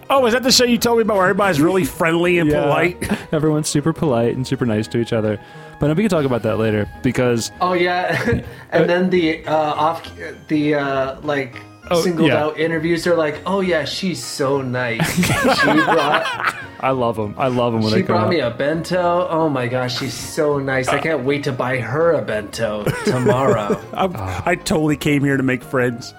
Oh, 0.08 0.24
is 0.26 0.34
that 0.34 0.42
the 0.44 0.52
show 0.52 0.64
you 0.64 0.78
told 0.78 0.98
me 0.98 1.02
about 1.02 1.16
where 1.16 1.26
everybody's 1.26 1.60
really 1.60 1.84
friendly 1.84 2.38
and 2.38 2.48
Yeah. 2.50 2.62
polite? 2.62 3.10
Everyone's 3.32 3.68
super 3.68 3.92
polite 3.92 4.36
and 4.36 4.46
super 4.46 4.64
nice 4.64 4.86
to 4.88 4.98
each 4.98 5.12
other. 5.12 5.40
But 5.80 5.96
we 5.96 6.02
can 6.04 6.10
talk 6.10 6.24
about 6.24 6.42
that 6.44 6.58
later 6.58 6.86
because 7.02 7.50
Oh 7.60 7.72
yeah, 7.72 8.42
and 8.70 8.88
then 8.88 9.10
the 9.10 9.44
uh, 9.46 9.54
off 9.54 10.08
the 10.48 10.74
uh, 10.76 11.20
like 11.22 11.56
Oh, 11.92 12.00
singled 12.02 12.28
yeah. 12.28 12.44
out 12.44 12.56
interviews 12.60 13.04
are 13.08 13.16
like, 13.16 13.40
oh 13.46 13.62
yeah, 13.62 13.84
she's 13.84 14.22
so 14.22 14.60
nice. 14.62 15.12
she 15.16 15.32
brought 15.72 16.54
I 16.78 16.90
love 16.92 17.16
them. 17.16 17.34
I 17.36 17.48
love 17.48 17.72
them 17.72 17.82
when 17.82 17.90
she 17.92 17.96
they 18.02 18.06
come 18.06 18.14
brought 18.14 18.24
out. 18.26 18.30
me 18.30 18.38
a 18.40 18.50
bento. 18.50 19.26
Oh 19.28 19.48
my 19.48 19.66
gosh, 19.66 19.98
she's 19.98 20.14
so 20.14 20.58
nice. 20.60 20.86
I 20.88 21.00
can't 21.00 21.24
wait 21.24 21.42
to 21.44 21.52
buy 21.52 21.78
her 21.80 22.12
a 22.12 22.22
bento 22.22 22.84
tomorrow. 23.06 23.80
I'm, 23.92 24.12
I 24.16 24.54
totally 24.54 24.96
came 24.96 25.24
here 25.24 25.36
to 25.36 25.42
make 25.42 25.64
friends. 25.64 26.14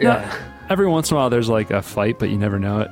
yeah. 0.00 0.34
Every 0.68 0.86
once 0.86 1.10
in 1.10 1.16
a 1.16 1.20
while, 1.20 1.30
there's 1.30 1.48
like 1.48 1.70
a 1.70 1.82
fight, 1.82 2.18
but 2.18 2.28
you 2.30 2.38
never 2.38 2.58
know 2.58 2.80
it. 2.80 2.90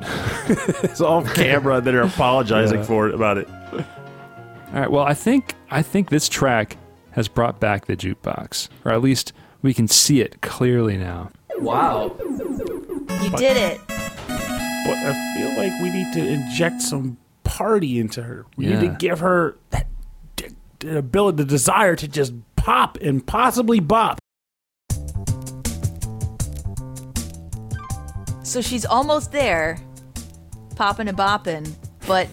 It's 0.84 1.00
off 1.00 1.32
camera 1.34 1.80
that 1.80 1.94
are 1.94 2.02
apologizing 2.02 2.78
Yeah. 2.78 2.84
for 2.84 3.08
it 3.08 3.14
about 3.14 3.38
it. 3.38 3.48
All 4.74 4.80
right. 4.80 4.90
Well, 4.90 5.04
I 5.04 5.14
think 5.14 5.54
I 5.70 5.82
think 5.82 6.10
this 6.10 6.28
track 6.28 6.76
has 7.12 7.26
brought 7.28 7.58
back 7.58 7.86
the 7.86 7.96
jukebox, 7.96 8.68
or 8.84 8.92
at 8.92 9.00
least 9.02 9.32
we 9.62 9.72
can 9.74 9.88
see 9.88 10.20
it 10.20 10.40
clearly 10.42 10.96
now. 10.96 11.30
Wow. 11.56 12.14
You 12.20 13.30
did 13.36 13.56
it. 13.56 13.80
But 13.88 14.96
I 14.96 15.34
feel 15.36 15.48
like 15.56 15.72
we 15.82 15.90
need 15.90 16.12
to 16.14 16.26
inject 16.26 16.82
some 16.82 17.16
party 17.44 17.98
into 17.98 18.22
her. 18.22 18.46
We 18.56 18.66
need 18.66 18.80
to 18.80 18.88
give 18.98 19.18
her 19.20 19.56
that 19.70 19.86
d- 20.36 20.48
d- 20.78 20.88
ability, 20.96 21.36
the 21.38 21.44
desire 21.44 21.96
to 21.96 22.06
just 22.06 22.32
pop 22.56 22.96
and 23.00 23.26
possibly 23.26 23.80
bop. 23.80 24.18
So 28.42 28.60
she's 28.62 28.86
almost 28.86 29.32
there, 29.32 29.78
popping 30.76 31.08
and 31.08 31.18
bopping, 31.18 31.74
but 32.06 32.28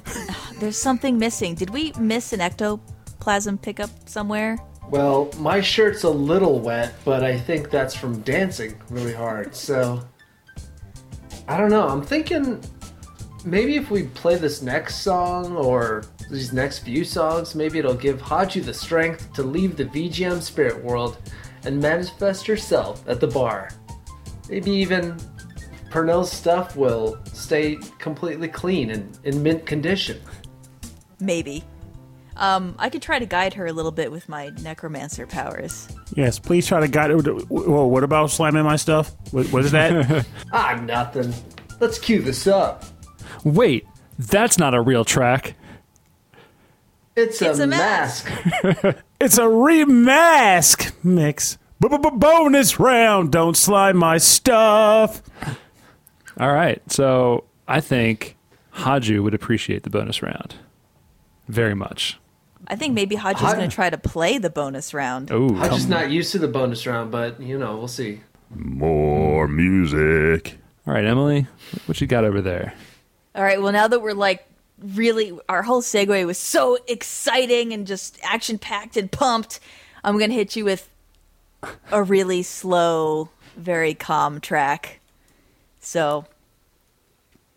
there's 0.59 0.77
something 0.77 1.17
missing. 1.17 1.55
Did 1.55 1.69
we 1.69 1.91
miss 1.99 2.33
an 2.33 2.41
ectoplasm 2.41 3.57
pickup 3.57 3.89
somewhere? 4.07 4.57
Well, 4.89 5.31
my 5.39 5.61
shirt's 5.61 6.03
a 6.03 6.09
little 6.09 6.59
wet, 6.59 6.93
but 7.03 7.23
I 7.23 7.39
think 7.39 7.69
that's 7.69 7.95
from 7.95 8.21
dancing 8.21 8.79
really 8.89 9.13
hard. 9.13 9.55
So 9.55 10.01
I 11.47 11.57
don't 11.57 11.69
know. 11.69 11.87
I'm 11.87 12.03
thinking 12.03 12.63
maybe 13.43 13.75
if 13.75 13.89
we 13.89 14.03
play 14.03 14.35
this 14.35 14.61
next 14.61 14.97
song 14.97 15.55
or 15.55 16.03
these 16.29 16.53
next 16.53 16.79
few 16.79 17.03
songs, 17.03 17.55
maybe 17.55 17.79
it'll 17.79 17.93
give 17.93 18.21
Haju 18.21 18.63
the 18.63 18.73
strength 18.73 19.31
to 19.33 19.43
leave 19.43 19.75
the 19.75 19.85
VGM 19.85 20.41
spirit 20.41 20.83
world 20.83 21.17
and 21.65 21.79
manifest 21.79 22.45
herself 22.47 23.03
at 23.07 23.19
the 23.19 23.27
bar. 23.27 23.69
Maybe 24.49 24.71
even 24.71 25.17
Pernell's 25.89 26.31
stuff 26.31 26.75
will 26.75 27.17
stay 27.33 27.77
completely 27.99 28.47
clean 28.47 28.91
and 28.91 29.17
in 29.23 29.41
mint 29.41 29.65
condition. 29.65 30.19
Maybe. 31.19 31.63
Um, 32.37 32.75
I 32.77 32.89
could 32.89 33.01
try 33.01 33.17
to 33.19 33.25
guide 33.25 33.53
her 33.53 33.65
a 33.65 33.71
little 33.71 33.91
bit 33.91 34.11
with 34.11 34.27
my 34.27 34.49
necromancer 34.61 35.25
powers. 35.25 35.87
Yes, 36.15 36.37
please 36.37 36.67
try 36.67 36.81
to 36.81 36.87
guide 36.87 37.09
her. 37.11 37.17
Whoa, 37.17 37.85
what 37.85 38.03
about 38.03 38.29
slamming 38.29 38.63
my 38.63 38.75
stuff? 38.75 39.15
What, 39.31 39.47
what 39.47 39.63
is 39.63 39.71
that? 39.71 40.25
Ah, 40.51 40.79
nothing. 40.83 41.33
Let's 41.79 41.97
cue 41.99 42.21
this 42.21 42.47
up. 42.47 42.83
Wait, 43.43 43.85
that's 44.19 44.57
not 44.57 44.73
a 44.73 44.81
real 44.81 45.05
track. 45.05 45.55
It's, 47.15 47.41
It's 47.41 47.59
a, 47.59 47.63
a 47.63 47.67
mask. 47.67 48.29
it's 49.21 49.37
a 49.37 49.43
remask 49.43 50.91
mix. 51.03 51.57
B-b-bonus 51.79 52.79
round. 52.79 53.31
Don't 53.31 53.55
slime 53.55 53.97
my 53.97 54.17
stuff. 54.17 55.21
All 56.37 56.51
right. 56.53 56.81
So 56.91 57.45
I 57.67 57.79
think 57.79 58.35
Haju 58.75 59.23
would 59.23 59.33
appreciate 59.33 59.83
the 59.83 59.89
bonus 59.89 60.21
round 60.21 60.55
very 61.47 61.75
much. 61.75 62.17
I 62.67 62.75
think 62.75 62.93
maybe 62.93 63.15
Hodge's 63.15 63.41
Hod- 63.41 63.57
going 63.57 63.69
to 63.69 63.75
try 63.75 63.89
to 63.89 63.97
play 63.97 64.37
the 64.37 64.49
bonus 64.49 64.93
round. 64.93 65.31
Oh, 65.31 65.49
I'm 65.57 65.71
just 65.71 65.89
not 65.89 66.09
used 66.09 66.31
to 66.31 66.39
the 66.39 66.47
bonus 66.47 66.85
round, 66.87 67.11
but 67.11 67.39
you 67.39 67.57
know, 67.59 67.77
we'll 67.77 67.87
see. 67.87 68.21
More 68.49 69.47
music. 69.47 70.57
all 70.87 70.93
right, 70.93 71.05
Emily, 71.05 71.47
what 71.85 71.99
you 72.01 72.07
got 72.07 72.23
over 72.23 72.41
there? 72.41 72.73
All 73.35 73.43
right, 73.43 73.61
well, 73.61 73.71
now 73.71 73.87
that 73.87 74.01
we're 74.01 74.13
like 74.13 74.47
really, 74.79 75.37
our 75.49 75.61
whole 75.63 75.81
segue 75.81 76.25
was 76.25 76.37
so 76.37 76.77
exciting 76.87 77.73
and 77.73 77.85
just 77.85 78.17
action 78.23 78.57
packed 78.57 78.97
and 78.97 79.11
pumped, 79.11 79.59
I'm 80.03 80.17
going 80.17 80.29
to 80.29 80.35
hit 80.35 80.55
you 80.55 80.65
with 80.65 80.89
a 81.91 82.01
really 82.03 82.43
slow, 82.43 83.29
very 83.57 83.93
calm 83.93 84.39
track. 84.39 84.99
So, 85.79 86.25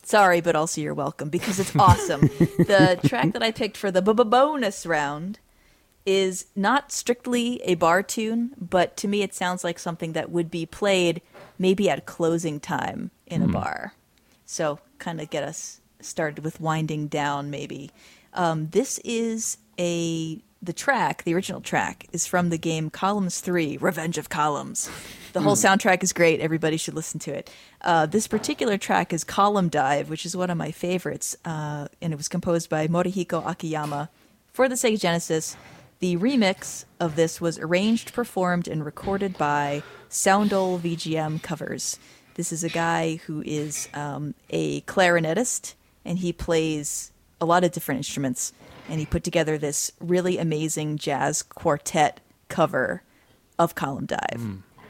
sorry, 0.09 0.41
but 0.41 0.57
also 0.57 0.81
you're 0.81 0.95
welcome 0.95 1.29
because 1.29 1.61
it's 1.61 1.77
awesome. 1.77 2.21
the 2.59 2.99
track 3.07 3.33
that 3.33 3.43
I 3.43 3.53
picked 3.53 3.77
for 3.77 3.91
the 3.91 4.03
bonus 4.03 4.87
round 4.87 5.39
is 6.07 6.47
not 6.57 6.91
strictly 6.91 7.61
a 7.65 7.75
bar 7.75 8.03
tune, 8.03 8.55
but 8.59 8.97
to 8.97 9.09
me 9.09 9.23
it 9.23 9.35
sounds 9.35 9.63
like 9.63 9.79
something 9.79 10.15
that 10.15 10.31
would 10.31 10.51
be 10.51 10.65
played 10.65 11.21
maybe 11.59 11.91
at 11.91 12.07
closing 12.07 12.59
time 12.59 13.11
in 13.27 13.43
a 13.43 13.49
bar. 13.49 13.93
So, 14.47 14.79
kind 14.99 15.21
of 15.21 15.29
get 15.29 15.45
us 15.45 15.81
started 16.01 16.43
with 16.43 16.61
winding 16.61 17.09
down, 17.09 17.51
maybe. 17.51 17.91
Um, 18.33 18.69
this 18.71 18.99
is 19.05 19.59
a 19.79 20.43
the 20.61 20.73
track, 20.73 21.23
the 21.25 21.35
original 21.35 21.61
track, 21.61 22.07
is 22.13 22.27
from 22.27 22.51
the 22.51 22.59
game 22.59 22.91
Columns 22.91 23.41
Three: 23.41 23.77
Revenge 23.77 24.19
of 24.19 24.29
Columns. 24.29 24.91
The 25.33 25.41
whole 25.41 25.57
soundtrack 25.57 26.03
is 26.03 26.13
great. 26.13 26.41
Everybody 26.41 26.77
should 26.77 26.95
listen 26.95 27.21
to 27.21 27.33
it. 27.33 27.51
Uh, 27.83 28.07
this 28.07 28.27
particular 28.27 28.79
track 28.79 29.13
is 29.13 29.25
Column 29.25 29.69
Dive, 29.69 30.11
which 30.11 30.27
is 30.27 30.37
one 30.37 30.51
of 30.51 30.57
my 30.57 30.71
favorites, 30.71 31.37
uh, 31.45 31.89
and 32.01 32.13
it 32.13 32.17
was 32.17 32.29
composed 32.29 32.69
by 32.69 32.89
Morihiko 32.89 33.49
Akiyama 33.49 34.11
for 34.53 34.69
the 34.69 34.75
Sega 34.75 34.99
Genesis. 34.99 35.57
The 36.01 36.17
remix 36.17 36.85
of 36.99 37.17
this 37.17 37.41
was 37.41 37.59
arranged, 37.59 38.13
performed, 38.13 38.69
and 38.69 38.85
recorded 38.85 39.37
by 39.37 39.83
Sondole 40.09 40.79
VGM 40.81 41.43
Covers. 41.43 41.99
This 42.35 42.53
is 42.53 42.63
a 42.63 42.69
guy 42.69 43.17
who 43.27 43.43
is 43.45 43.89
um, 43.95 44.35
a 44.51 44.81
clarinetist, 44.83 45.75
and 46.05 46.19
he 46.21 46.33
plays 46.33 47.11
a 47.41 47.45
lot 47.45 47.65
of 47.65 47.73
different 47.73 47.99
instruments. 47.99 48.53
And 48.89 48.99
he 49.01 49.07
put 49.07 49.25
together 49.25 49.59
this 49.59 49.93
really 50.01 50.39
amazing 50.39 50.97
jazz 50.99 51.43
quartet 51.43 52.21
cover 52.49 53.03
of 53.59 53.75
Column 53.75 54.07
Dive. 54.07 54.41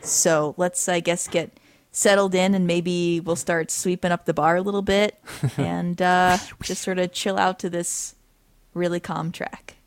So 0.03 0.55
let's, 0.57 0.89
I 0.89 1.01
guess, 1.01 1.27
get 1.27 1.59
settled 1.91 2.35
in 2.35 2.55
and 2.55 2.67
maybe 2.67 3.19
we'll 3.19 3.35
start 3.37 3.71
sweeping 3.71 4.13
up 4.13 4.25
the 4.25 4.35
bar 4.35 4.57
a 4.57 4.63
little 4.63 4.83
bit 4.83 5.19
and 5.57 6.01
uh, 6.01 6.39
just 6.63 6.83
sort 6.83 6.99
of 6.99 7.13
chill 7.13 7.39
out 7.39 7.59
to 7.61 7.71
this 7.71 8.15
really 8.75 9.01
calm 9.01 9.33
track. 9.33 9.78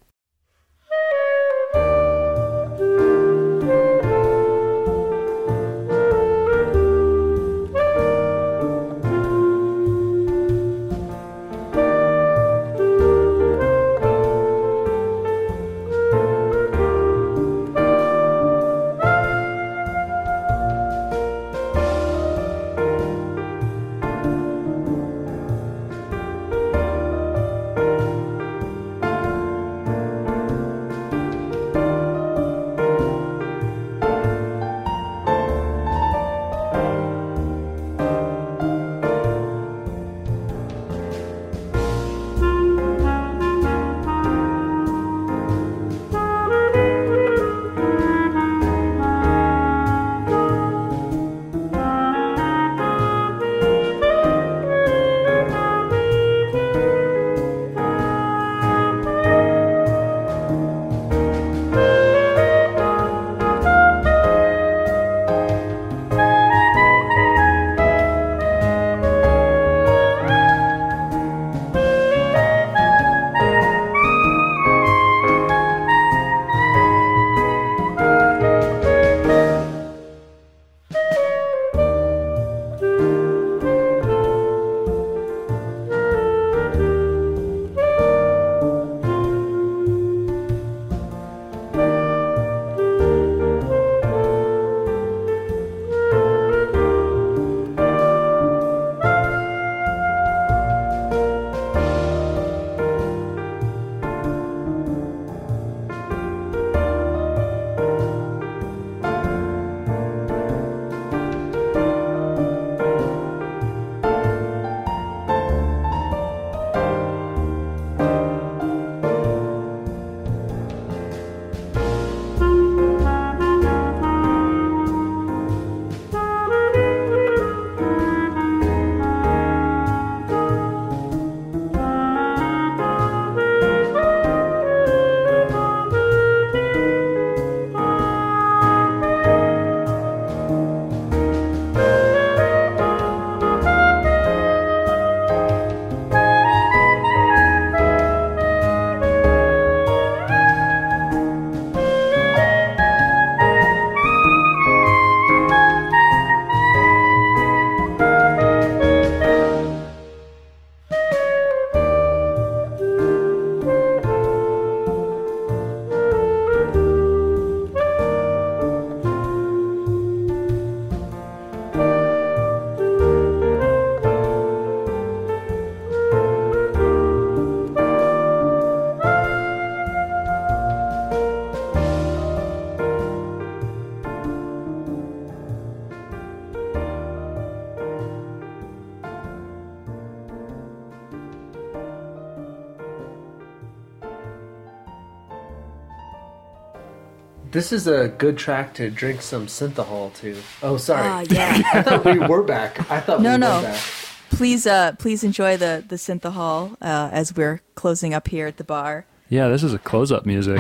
This 197.51 197.73
is 197.73 197.85
a 197.87 198.07
good 198.17 198.37
track 198.37 198.73
to 198.75 198.89
drink 198.89 199.21
some 199.21 199.47
synthahol 199.47 200.13
to. 200.15 200.37
Oh, 200.63 200.77
sorry. 200.77 201.07
Ah, 201.07 201.23
yeah. 201.29 201.61
I 201.73 201.81
thought 201.81 202.05
we 202.05 202.17
were 202.19 202.43
back. 202.43 202.89
I 202.89 202.99
thought 203.01 203.21
No, 203.21 203.33
we 203.33 203.37
no. 203.39 203.57
were 203.57 203.63
back. 203.63 203.81
please, 204.29 204.65
uh, 204.65 204.93
please 204.97 205.23
enjoy 205.23 205.57
the 205.57 205.83
the 205.87 205.97
synthahol 205.97 206.73
uh, 206.81 207.09
as 207.11 207.35
we're 207.35 207.61
closing 207.75 208.13
up 208.13 208.29
here 208.29 208.47
at 208.47 208.55
the 208.57 208.63
bar. 208.63 209.05
Yeah, 209.29 209.47
this 209.49 209.63
is 209.63 209.73
a 209.73 209.79
close-up 209.79 210.25
music. 210.25 210.59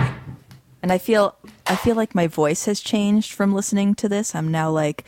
And 0.81 0.91
I 0.91 0.97
feel, 0.97 1.35
I 1.67 1.75
feel 1.75 1.95
like 1.95 2.15
my 2.15 2.27
voice 2.27 2.65
has 2.65 2.79
changed 2.79 3.33
from 3.33 3.53
listening 3.53 3.93
to 3.95 4.09
this. 4.09 4.33
I'm 4.33 4.49
now 4.49 4.69
like, 4.71 5.03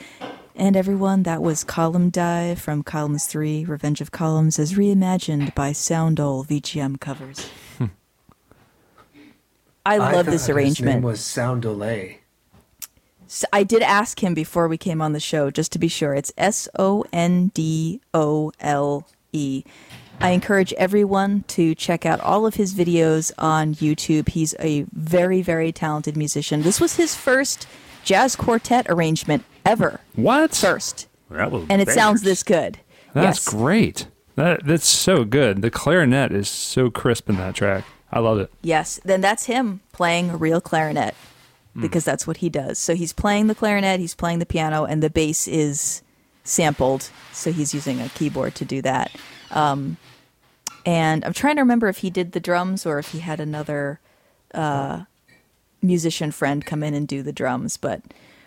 and 0.55 0.75
everyone, 0.77 1.23
that 1.23 1.41
was 1.41 1.63
Column 1.63 2.09
Dive 2.11 2.59
from 2.59 2.83
Columns 2.83 3.25
Three: 3.25 3.65
Revenge 3.65 3.99
of 4.01 4.11
Columns, 4.11 4.57
as 4.59 4.73
reimagined 4.73 5.53
by 5.55 5.71
Sondole 5.73 6.45
VGM 6.45 6.99
covers. 6.99 7.49
I 9.85 9.97
love 9.97 10.13
thought 10.13 10.25
this 10.25 10.33
His 10.33 10.49
name 10.49 10.57
arrangement. 10.57 11.03
was 11.03 11.19
Sound 11.19 11.61
Delay. 11.63 12.19
I 13.51 13.63
did 13.63 13.81
ask 13.81 14.23
him 14.23 14.33
before 14.33 14.67
we 14.67 14.77
came 14.77 15.01
on 15.01 15.13
the 15.13 15.19
show 15.19 15.49
just 15.49 15.71
to 15.71 15.79
be 15.79 15.87
sure. 15.87 16.13
It's 16.13 16.31
S 16.37 16.69
O 16.77 17.03
N 17.11 17.47
D 17.53 17.99
O 18.13 18.51
L 18.59 19.07
E. 19.31 19.63
I 20.21 20.29
encourage 20.29 20.71
everyone 20.73 21.43
to 21.49 21.73
check 21.75 22.05
out 22.05 22.19
all 22.21 22.45
of 22.45 22.55
his 22.55 22.73
videos 22.73 23.31
on 23.37 23.73
YouTube. 23.75 24.29
He's 24.29 24.53
a 24.59 24.85
very, 24.93 25.41
very 25.41 25.71
talented 25.71 26.15
musician. 26.15 26.61
This 26.61 26.79
was 26.79 26.95
his 26.95 27.15
first 27.15 27.67
jazz 28.03 28.35
quartet 28.35 28.85
arrangement 28.89 29.43
ever. 29.65 29.99
What? 30.15 30.55
First. 30.55 31.07
That 31.31 31.51
was 31.51 31.65
And 31.69 31.81
it 31.81 31.89
sounds 31.89 32.21
this 32.21 32.43
good. 32.43 32.79
That's 33.13 33.45
yes. 33.45 33.49
great. 33.49 34.07
That 34.35 34.65
that's 34.65 34.87
so 34.87 35.23
good. 35.23 35.61
The 35.61 35.71
clarinet 35.71 36.31
is 36.31 36.47
so 36.49 36.89
crisp 36.89 37.29
in 37.29 37.37
that 37.37 37.55
track. 37.55 37.83
I 38.13 38.19
love 38.19 38.37
it. 38.39 38.49
Yes, 38.61 38.99
then 39.03 39.19
that's 39.21 39.45
him 39.47 39.81
playing 39.91 40.29
a 40.29 40.37
real 40.37 40.61
clarinet 40.61 41.15
because 41.75 42.05
that's 42.05 42.27
what 42.27 42.37
he 42.37 42.49
does. 42.49 42.77
So 42.77 42.93
he's 42.93 43.11
playing 43.13 43.47
the 43.47 43.55
clarinet, 43.55 43.99
he's 43.99 44.13
playing 44.13 44.37
the 44.37 44.45
piano, 44.45 44.85
and 44.85 45.01
the 45.01 45.09
bass 45.09 45.47
is 45.47 46.03
sampled. 46.43 47.09
So 47.31 47.51
he's 47.51 47.73
using 47.73 47.99
a 47.99 48.09
keyboard 48.09 48.53
to 48.55 48.65
do 48.65 48.81
that. 48.83 49.09
Um, 49.49 49.97
And 50.85 51.23
I'm 51.25 51.33
trying 51.33 51.55
to 51.55 51.61
remember 51.61 51.87
if 51.87 51.99
he 51.99 52.09
did 52.09 52.33
the 52.33 52.39
drums 52.39 52.85
or 52.85 52.99
if 52.99 53.11
he 53.13 53.19
had 53.19 53.39
another 53.39 53.99
uh, 54.53 55.05
musician 55.81 56.31
friend 56.31 56.65
come 56.65 56.83
in 56.83 56.93
and 56.93 57.07
do 57.07 57.23
the 57.23 57.31
drums. 57.31 57.77
But 57.77 58.01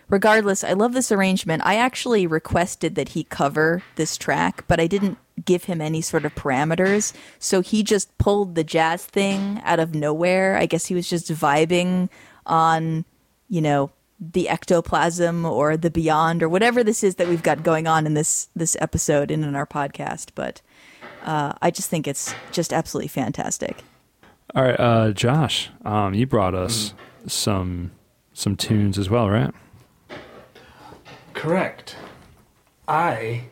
regardless, 0.07 0.63
I 0.63 0.73
love 0.73 0.93
this 0.93 1.11
arrangement. 1.11 1.63
I 1.65 1.75
actually 1.75 2.27
requested 2.27 2.95
that 2.95 3.09
he 3.09 3.23
cover 3.23 3.83
this 3.95 4.17
track, 4.17 4.63
but 4.67 4.79
I 4.79 4.87
didn't 4.87 5.17
give 5.45 5.65
him 5.65 5.81
any 5.81 6.01
sort 6.01 6.25
of 6.25 6.33
parameters. 6.35 7.13
So 7.39 7.61
he 7.61 7.83
just 7.83 8.15
pulled 8.17 8.55
the 8.55 8.63
jazz 8.63 9.05
thing 9.05 9.61
out 9.63 9.79
of 9.79 9.93
nowhere. 9.93 10.57
I 10.57 10.65
guess 10.65 10.87
he 10.87 10.95
was 10.95 11.09
just 11.09 11.31
vibing 11.31 12.09
on, 12.45 13.05
you 13.49 13.61
know, 13.61 13.91
the 14.19 14.49
ectoplasm 14.49 15.45
or 15.45 15.77
the 15.77 15.91
beyond 15.91 16.41
or 16.41 16.49
whatever 16.49 16.83
this 16.83 17.03
is 17.03 17.15
that 17.15 17.27
we've 17.27 17.43
got 17.43 17.61
going 17.61 17.85
on 17.85 18.07
in 18.07 18.15
this 18.15 18.49
this 18.55 18.75
episode 18.79 19.29
and 19.29 19.43
in 19.43 19.55
our 19.55 19.67
podcast. 19.67 20.29
But 20.33 20.61
uh, 21.23 21.53
I 21.61 21.71
just 21.71 21.89
think 21.89 22.07
it's 22.07 22.33
just 22.51 22.73
absolutely 22.73 23.09
fantastic. 23.09 23.83
All 24.55 24.63
right, 24.63 24.79
uh, 24.79 25.11
Josh, 25.11 25.69
um, 25.85 26.13
you 26.13 26.25
brought 26.25 26.55
us 26.55 26.93
some 27.27 27.91
some 28.33 28.55
tunes 28.55 28.97
as 28.97 29.09
well, 29.09 29.29
right? 29.29 29.53
Correct. 31.33 31.95
I 32.87 33.49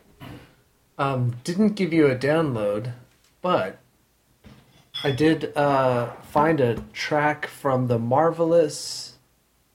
um, 0.98 1.36
didn't 1.44 1.74
give 1.74 1.92
you 1.92 2.06
a 2.06 2.16
download, 2.16 2.92
but 3.42 3.78
I 5.04 5.10
did 5.10 5.56
uh, 5.56 6.12
find 6.22 6.60
a 6.60 6.82
track 6.92 7.46
from 7.46 7.88
the 7.88 7.98
marvelous. 7.98 9.16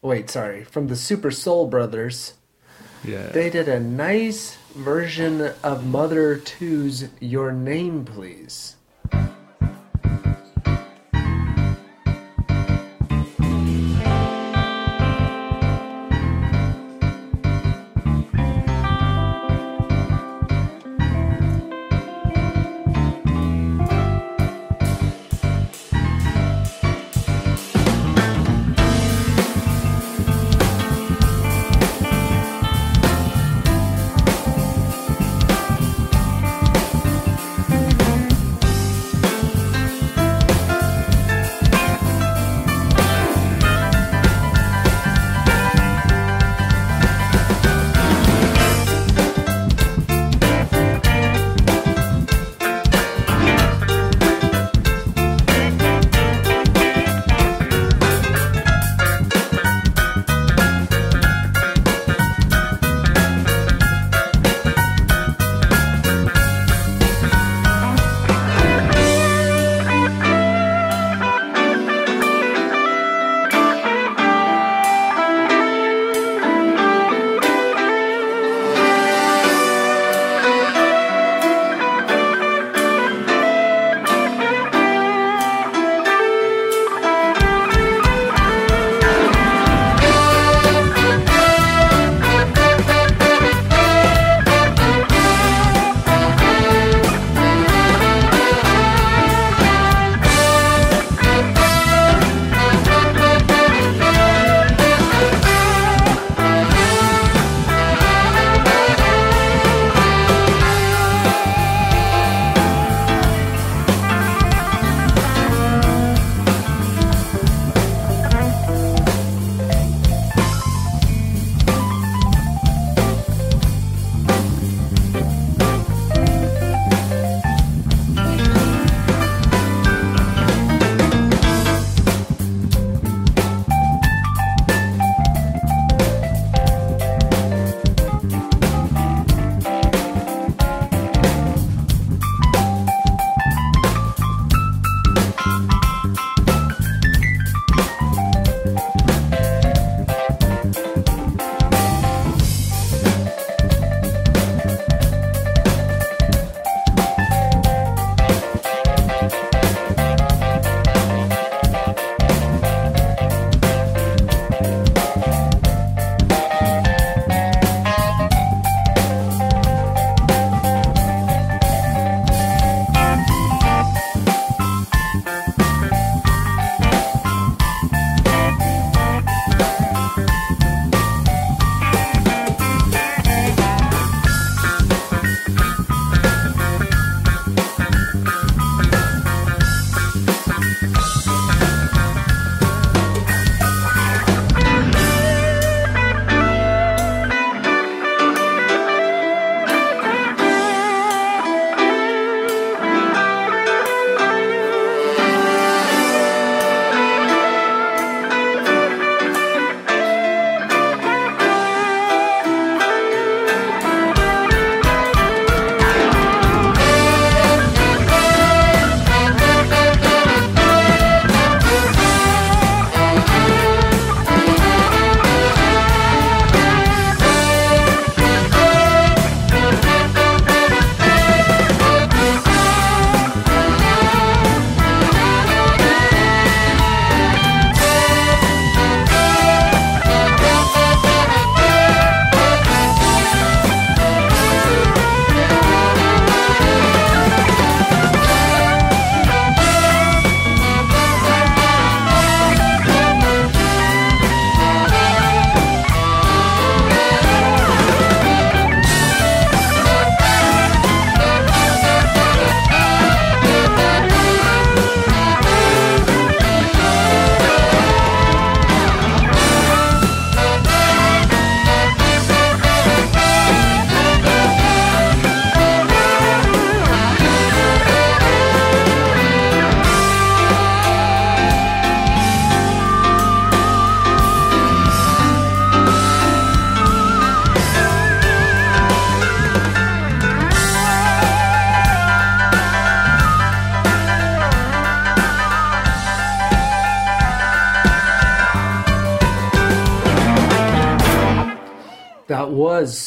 Wait, 0.02 0.30
sorry, 0.30 0.64
from 0.64 0.88
the 0.88 0.96
Super 0.96 1.32
Soul 1.32 1.68
Brothers. 1.68 2.34
Yeah. 3.04 3.28
They 3.28 3.50
did 3.50 3.68
a 3.68 3.80
nice 3.80 4.58
version 4.76 5.54
of 5.64 5.86
Mother 5.86 6.38
2's 6.38 7.10
Your 7.20 7.52
Name 7.52 8.06
Please. 8.06 8.76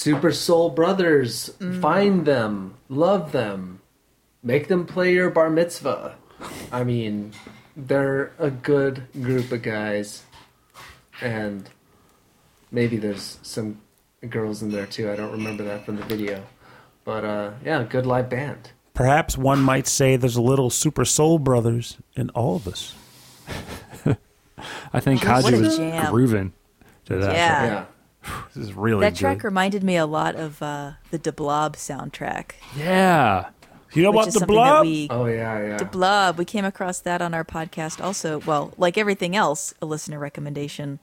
Super 0.04 0.32
Soul 0.32 0.68
Brothers. 0.68 1.54
Mm. 1.60 1.80
Find 1.80 2.26
them, 2.26 2.74
love 2.90 3.32
them, 3.32 3.80
make 4.42 4.68
them 4.68 4.84
play 4.84 5.14
your 5.14 5.30
bar 5.30 5.48
mitzvah. 5.48 6.16
I 6.70 6.84
mean, 6.84 7.32
they're 7.74 8.32
a 8.38 8.50
good 8.50 9.06
group 9.22 9.50
of 9.50 9.62
guys, 9.62 10.24
and 11.22 11.70
maybe 12.70 12.98
there's 12.98 13.38
some 13.40 13.80
girls 14.28 14.62
in 14.62 14.70
there 14.70 14.84
too. 14.84 15.10
I 15.10 15.16
don't 15.16 15.32
remember 15.32 15.64
that 15.64 15.86
from 15.86 15.96
the 15.96 16.04
video, 16.04 16.42
but 17.04 17.24
uh, 17.24 17.52
yeah, 17.64 17.82
good 17.84 18.04
live 18.04 18.28
band. 18.28 18.72
Perhaps 18.92 19.38
one 19.38 19.60
might 19.62 19.86
say 19.86 20.16
there's 20.16 20.36
a 20.36 20.42
little 20.42 20.68
Super 20.68 21.06
Soul 21.06 21.38
Brothers 21.38 21.96
in 22.14 22.28
all 22.30 22.56
of 22.56 22.68
us. 22.68 22.94
I 24.92 25.00
think 25.00 25.24
What 25.24 25.44
Haju 25.44 25.58
a 25.58 25.60
was 25.62 25.76
jam. 25.78 26.12
grooving 26.12 26.52
to 27.06 27.16
that. 27.16 27.32
Yeah. 27.32 27.64
Yeah, 27.64 27.84
This 28.54 28.64
is 28.68 28.72
really 28.74 29.00
That 29.00 29.14
good. 29.14 29.18
track 29.20 29.44
reminded 29.44 29.82
me 29.82 29.96
a 29.96 30.06
lot 30.06 30.34
of 30.36 30.62
uh, 30.62 30.92
the 31.10 31.18
De 31.18 31.32
Blob 31.32 31.76
soundtrack. 31.76 32.52
Yeah. 32.76 33.48
you 33.92 34.02
know 34.02 34.10
what? 34.10 34.26
what 34.26 34.28
is 34.28 34.34
the 34.34 34.46
blob? 34.46 34.86
we 34.86 35.08
oh 35.10 35.26
yeah, 35.26 35.66
yeah. 35.66 35.76
De 35.76 35.84
Blob. 35.84 36.38
We 36.38 36.44
came 36.44 36.64
across 36.64 36.98
that 37.00 37.20
on 37.22 37.34
our 37.34 37.44
podcast 37.44 38.02
also. 38.02 38.40
Well, 38.40 38.72
like 38.78 38.96
everything 38.98 39.34
else, 39.36 39.74
a 39.82 39.86
listener 39.86 40.18
recommendation 40.18 40.98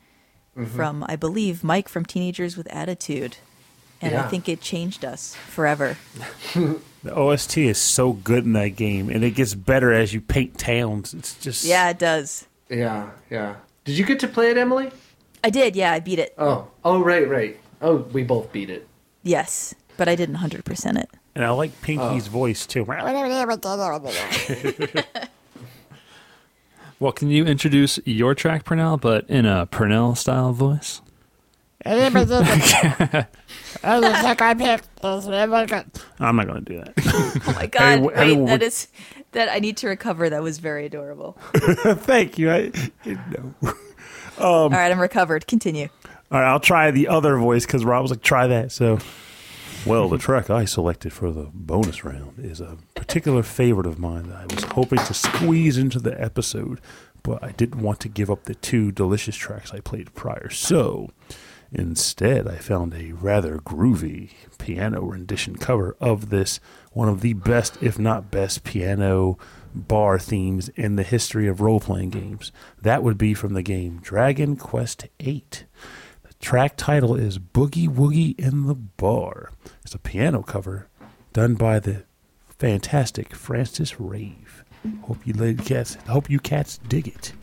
Mm-hmm. 0.58 0.76
from 0.76 1.06
I 1.08 1.16
believe 1.16 1.64
Mike 1.64 1.88
from 1.88 2.04
Teenagers 2.04 2.58
with 2.58 2.68
Attitude. 2.74 3.38
And 4.02 4.16
I 4.16 4.28
think 4.28 4.50
it 4.50 4.60
changed 4.60 5.06
us 5.06 5.36
forever. 5.48 5.98
The 7.04 7.16
OST 7.16 7.58
is 7.58 7.80
so 7.80 8.14
good 8.14 8.44
in 8.46 8.54
that 8.54 8.76
game, 8.76 9.10
and 9.10 9.24
it 9.24 9.32
gets 9.32 9.56
better 9.56 9.92
as 9.92 10.14
you 10.14 10.22
paint 10.22 10.60
towns. 10.60 11.14
It's 11.16 11.34
just 11.36 11.64
Yeah, 11.66 11.90
it 11.90 11.98
does. 11.98 12.46
Yeah, 12.70 13.10
yeah. 13.30 13.56
Did 13.86 13.98
you 13.98 14.06
get 14.06 14.20
to 14.20 14.28
play 14.28 14.52
it, 14.52 14.58
Emily? 14.58 14.92
I 15.44 15.50
did, 15.50 15.76
yeah, 15.76 15.92
I 15.94 16.00
beat 16.00 16.20
it. 16.20 16.34
Oh, 16.38 16.68
oh, 16.86 17.02
right, 17.02 17.28
right. 17.28 17.60
Oh, 17.82 17.98
we 18.14 18.24
both 18.24 18.52
beat 18.52 18.70
it. 18.70 18.88
Yes, 19.24 19.74
but 19.98 20.08
I 20.08 20.16
didn't 20.16 20.36
100% 20.38 20.98
it. 21.02 21.10
And 21.36 21.44
I 21.46 21.50
like 21.52 21.82
Pinky's 21.82 22.28
Oh. 22.28 22.32
voice 22.32 22.66
too. 22.68 22.86
Well, 27.00 27.12
can 27.12 27.30
you 27.30 27.46
introduce 27.46 28.00
your 28.06 28.36
track, 28.36 28.64
Pernell, 28.64 29.02
but 29.02 29.28
in 29.28 29.48
a 29.48 29.66
Pernell 29.66 30.16
style 30.16 30.54
voice? 30.54 31.02
I'm 31.84 32.14
not 32.14 32.14
going 32.14 32.28
to 32.28 32.44
do 36.62 36.78
that. 36.78 36.94
Oh 37.04 37.54
my 37.56 37.66
god, 37.72 38.00
wh- 38.04 38.14
hey, 38.16 38.36
wait, 38.36 38.44
wh- 38.44 38.48
that 38.50 38.62
is 38.62 38.88
that 39.32 39.50
I 39.50 39.58
need 39.58 39.78
to 39.78 39.88
recover. 39.88 40.30
That 40.30 40.44
was 40.44 40.60
very 40.60 40.86
adorable. 40.86 41.38
Thank 41.56 42.38
you. 42.38 42.52
I, 42.52 42.72
no. 43.06 43.74
Um, 44.42 44.48
all 44.48 44.70
right, 44.70 44.92
I'm 44.92 45.00
recovered. 45.00 45.48
Continue. 45.48 45.88
All 46.32 46.40
right, 46.40 46.50
I'll 46.50 46.60
try 46.60 46.92
the 46.92 47.08
other 47.10 47.38
voice 47.38 47.66
because 47.66 47.86
Rob 47.86 48.02
was 48.02 48.12
like, 48.12 48.22
try 48.22 48.48
that. 48.48 48.72
So, 48.72 49.00
well, 49.86 50.10
the 50.10 50.18
track 50.18 50.50
I 50.50 50.66
selected 50.66 51.14
for 51.14 51.32
the 51.32 51.50
bonus 51.54 52.04
round 52.04 52.40
is 52.40 52.62
a 52.62 52.78
particular 52.96 53.44
favorite 53.44 53.86
of 53.86 54.00
mine 54.00 54.30
that 54.30 54.38
I 54.50 54.54
was 54.56 54.64
hoping 54.64 55.00
to 55.00 55.14
squeeze 55.14 55.78
into 55.78 56.00
the 56.00 56.20
episode, 56.22 56.80
but 57.24 57.44
I 57.44 57.52
didn't 57.52 57.82
want 57.82 58.00
to 58.02 58.10
give 58.10 58.32
up 58.32 58.46
the 58.46 58.56
two 58.56 58.92
delicious 58.92 59.36
tracks 59.36 59.74
I 59.74 59.80
played 59.82 60.14
prior. 60.16 60.50
So, 60.50 61.12
instead, 61.72 62.48
I 62.48 62.56
found 62.56 62.94
a 62.94 63.12
rather 63.12 63.58
groovy 63.58 64.32
piano 64.58 65.02
rendition 65.02 65.58
cover 65.58 65.96
of 66.00 66.30
this, 66.30 66.60
one 66.94 67.10
of 67.10 67.22
the 67.22 67.34
best, 67.34 67.78
if 67.82 68.00
not 68.00 68.32
best, 68.32 68.64
piano 68.64 69.38
bar 69.74 70.20
themes 70.20 70.70
in 70.70 70.96
the 70.96 71.04
history 71.04 71.48
of 71.48 71.62
role 71.62 71.80
playing 71.80 72.10
games. 72.10 72.52
That 72.82 73.04
would 73.04 73.18
be 73.18 73.34
from 73.34 73.54
the 73.54 73.62
game 73.62 74.00
Dragon 74.02 74.56
Quest 74.56 75.08
VIII. 75.20 75.44
The 76.24 76.34
track 76.40 76.76
title 76.78 77.16
is 77.16 77.40
Boogie 77.40 77.90
Woogie 77.90 78.40
in 78.40 78.68
the 78.68 78.76
Bar. 78.76 79.52
It's 79.84 79.96
a 79.96 80.00
piano 80.00 80.44
cover 80.44 80.88
done 81.34 81.56
by 81.56 81.80
the 81.80 82.04
fantastic 82.50 83.34
Francis 83.34 84.00
Rave. 84.00 84.64
Hope 85.04 85.26
you 85.26 85.56
cats 85.56 85.96
hope 86.08 86.30
you 86.30 86.40
cats 86.40 86.80
dig 86.88 87.08
it. 87.08 87.34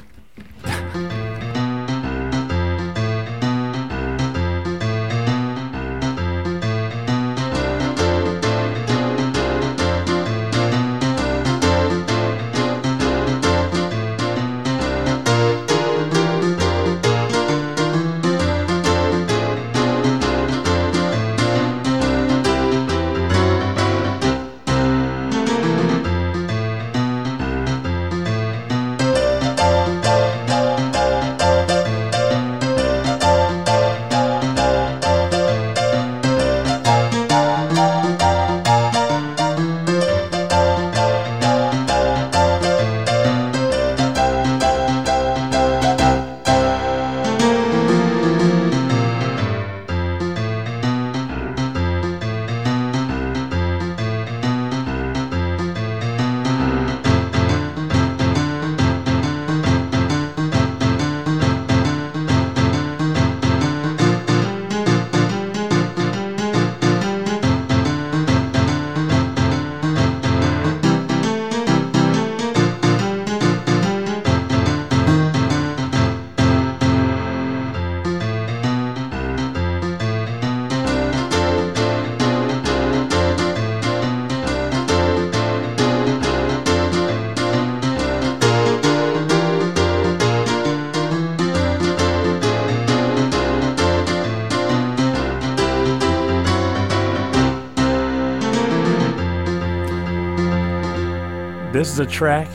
Is 101.99 102.07
a 102.07 102.11
track 102.11 102.49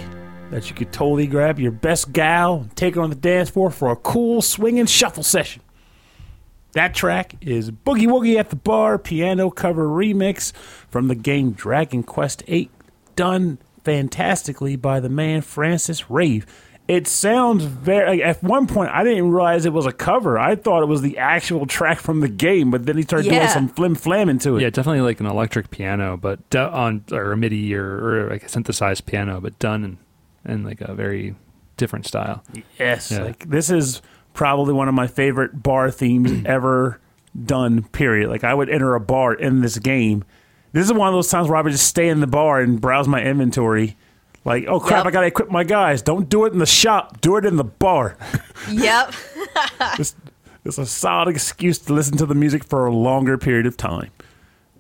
that 0.51 0.69
you 0.69 0.75
could 0.75 0.93
totally 0.93 1.27
grab 1.27 1.59
your 1.59 1.71
best 1.71 2.13
gal 2.13 2.61
and 2.61 2.75
take 2.77 2.95
her 2.95 3.01
on 3.01 3.09
the 3.09 3.15
dance 3.15 3.49
floor 3.49 3.69
for 3.69 3.91
a 3.91 3.95
cool 3.97 4.41
swinging 4.41 4.85
shuffle 4.85 5.23
session. 5.23 5.61
That 6.73 6.93
track 6.93 7.35
is 7.41 7.69
Boogie 7.69 8.07
Woogie 8.07 8.39
at 8.39 8.51
the 8.51 8.55
Bar 8.55 8.97
piano 8.97 9.49
cover 9.49 9.85
remix 9.85 10.53
from 10.87 11.09
the 11.09 11.15
game 11.15 11.51
Dragon 11.51 12.03
Quest 12.03 12.43
VIII, 12.45 12.69
done 13.17 13.57
fantastically 13.83 14.77
by 14.77 15.01
the 15.01 15.09
man 15.09 15.41
Francis 15.41 16.09
Rave. 16.09 16.45
It 16.87 17.07
sounds 17.07 17.63
very. 17.63 18.21
At 18.21 18.43
one 18.43 18.67
point, 18.67 18.89
I 18.91 19.05
didn't 19.05 19.31
realize 19.31 19.65
it 19.65 19.71
was 19.71 19.85
a 19.85 19.93
cover. 19.93 20.37
I 20.37 20.55
thought 20.55 20.83
it 20.83 20.87
was 20.87 21.01
the 21.01 21.17
actual 21.17 21.65
track 21.65 21.99
from 21.99 22.19
the 22.19 22.27
game, 22.27 22.71
but 22.71 22.85
then 22.85 22.97
he 22.97 23.03
started 23.03 23.29
doing 23.29 23.47
some 23.47 23.69
flim 23.69 23.95
flam 23.95 24.27
into 24.27 24.57
it. 24.57 24.61
Yeah, 24.63 24.69
definitely 24.69 24.99
like 25.01 25.21
an 25.21 25.25
electric 25.25 25.69
piano, 25.71 26.17
but 26.17 26.47
do- 26.49 26.59
on 26.59 27.05
or 27.13 27.31
a 27.31 27.37
MIDI 27.37 27.73
or, 27.73 27.85
or 28.25 28.29
like 28.29 28.43
a 28.43 28.49
synthesized 28.49 29.05
piano, 29.05 29.39
but 29.39 29.57
done 29.59 29.97
in, 30.45 30.51
in 30.51 30.63
like 30.65 30.81
a 30.81 30.93
very 30.93 31.35
different 31.77 32.05
style. 32.05 32.43
Yes, 32.77 33.11
Yeah. 33.11 33.23
like 33.23 33.49
this 33.49 33.69
is 33.69 34.01
probably 34.33 34.73
one 34.73 34.89
of 34.89 34.93
my 34.93 35.07
favorite 35.07 35.63
bar 35.63 35.89
themes 35.89 36.31
ever 36.45 36.99
done. 37.45 37.83
Period. 37.83 38.29
Like 38.29 38.43
I 38.43 38.53
would 38.53 38.69
enter 38.69 38.93
a 38.93 38.99
bar 38.99 39.33
in 39.33 39.61
this 39.61 39.79
game. 39.79 40.25
This 40.73 40.85
is 40.85 40.91
one 40.91 41.07
of 41.07 41.13
those 41.13 41.29
times 41.29 41.47
where 41.47 41.57
I 41.57 41.61
would 41.61 41.71
just 41.71 41.87
stay 41.87 42.09
in 42.09 42.19
the 42.19 42.27
bar 42.27 42.59
and 42.59 42.81
browse 42.81 43.07
my 43.07 43.21
inventory. 43.23 43.95
Like, 44.45 44.65
oh 44.67 44.79
crap, 44.79 44.99
Yep. 44.99 45.07
I 45.07 45.11
gotta 45.11 45.27
equip 45.27 45.49
my 45.49 45.63
guys. 45.63 46.01
Don't 46.01 46.27
do 46.27 46.45
it 46.45 46.53
in 46.53 46.59
the 46.59 46.65
shop. 46.65 47.21
Do 47.21 47.37
it 47.37 47.45
in 47.45 47.55
the 47.55 47.63
bar. 47.63 48.17
Yep. 48.71 49.13
it's, 49.99 50.15
it's 50.63 50.77
a 50.77 50.85
solid 50.85 51.27
excuse 51.27 51.79
to 51.79 51.93
listen 51.93 52.15
to 52.17 52.25
the 52.25 52.33
music 52.35 52.63
for 52.63 52.85
a 52.85 52.93
longer 52.93 53.37
period 53.37 53.65
of 53.65 53.75
time. 53.75 54.09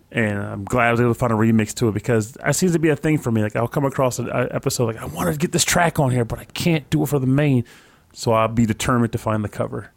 And 0.09 0.37
I'm 0.39 0.63
glad 0.63 0.87
I 0.87 0.91
was 0.91 1.01
able 1.01 1.13
to 1.13 1.19
find 1.19 1.33
a 1.33 1.35
remix 1.35 1.73
to 1.75 1.89
it 1.89 1.93
because 1.93 2.33
that 2.33 2.55
seems 2.55 2.71
to 2.73 2.79
be 2.79 2.87
a 2.89 2.95
thing 2.95 3.17
for 3.17 3.29
me. 3.31 3.41
Like 3.41 3.57
I'll 3.57 3.67
come 3.67 3.83
across 3.83 4.19
an 4.19 4.29
uh, 4.29 4.47
episode 4.51 4.85
like 4.85 4.97
I 4.97 5.05
want 5.05 5.31
to 5.33 5.37
get 5.37 5.51
this 5.51 5.65
track 5.65 5.99
on 5.99 6.11
here, 6.11 6.23
but 6.23 6.39
I 6.39 6.45
can't 6.45 6.89
do 6.89 7.03
it 7.03 7.07
for 7.07 7.19
the 7.19 7.27
main, 7.27 7.65
so 8.13 8.31
I'll 8.31 8.47
be 8.47 8.65
determined 8.65 9.11
to 9.11 9.17
find 9.17 9.43
the 9.43 9.49
cover. 9.49 9.91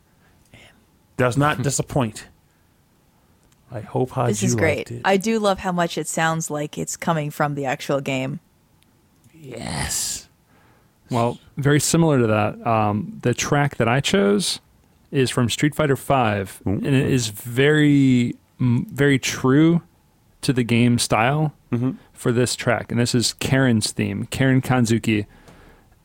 And 0.52 0.62
does 1.16 1.36
not 1.36 1.62
disappoint. 1.62 2.26
I 3.70 3.80
hope 3.80 4.10
Haju 4.10 4.28
This 4.28 4.42
is 4.42 4.54
great. 4.54 4.90
I 5.04 5.16
do 5.16 5.38
love 5.38 5.58
how 5.58 5.72
much 5.72 5.98
it 5.98 6.08
sounds 6.08 6.50
like 6.50 6.78
it's 6.78 6.96
coming 6.96 7.30
from 7.30 7.54
the 7.54 7.66
actual 7.66 8.00
game. 8.00 8.40
Yes. 9.40 10.28
Well, 11.10 11.38
very 11.56 11.80
similar 11.80 12.18
to 12.18 12.26
that, 12.26 12.66
um, 12.66 13.18
the 13.22 13.34
track 13.34 13.76
that 13.76 13.88
I 13.88 14.00
chose 14.00 14.60
is 15.12 15.30
from 15.30 15.48
Street 15.48 15.74
Fighter 15.74 15.96
Five, 15.96 16.60
and 16.64 16.84
it 16.84 16.94
is 16.94 17.28
very, 17.28 18.34
very 18.58 19.18
true 19.18 19.82
to 20.42 20.52
the 20.52 20.64
game 20.64 20.98
style 20.98 21.52
for 22.12 22.32
this 22.32 22.56
track. 22.56 22.90
And 22.90 23.00
this 23.00 23.14
is 23.14 23.34
Karin's 23.34 23.92
theme, 23.92 24.26
Karin 24.26 24.60
Kanzuki, 24.60 25.26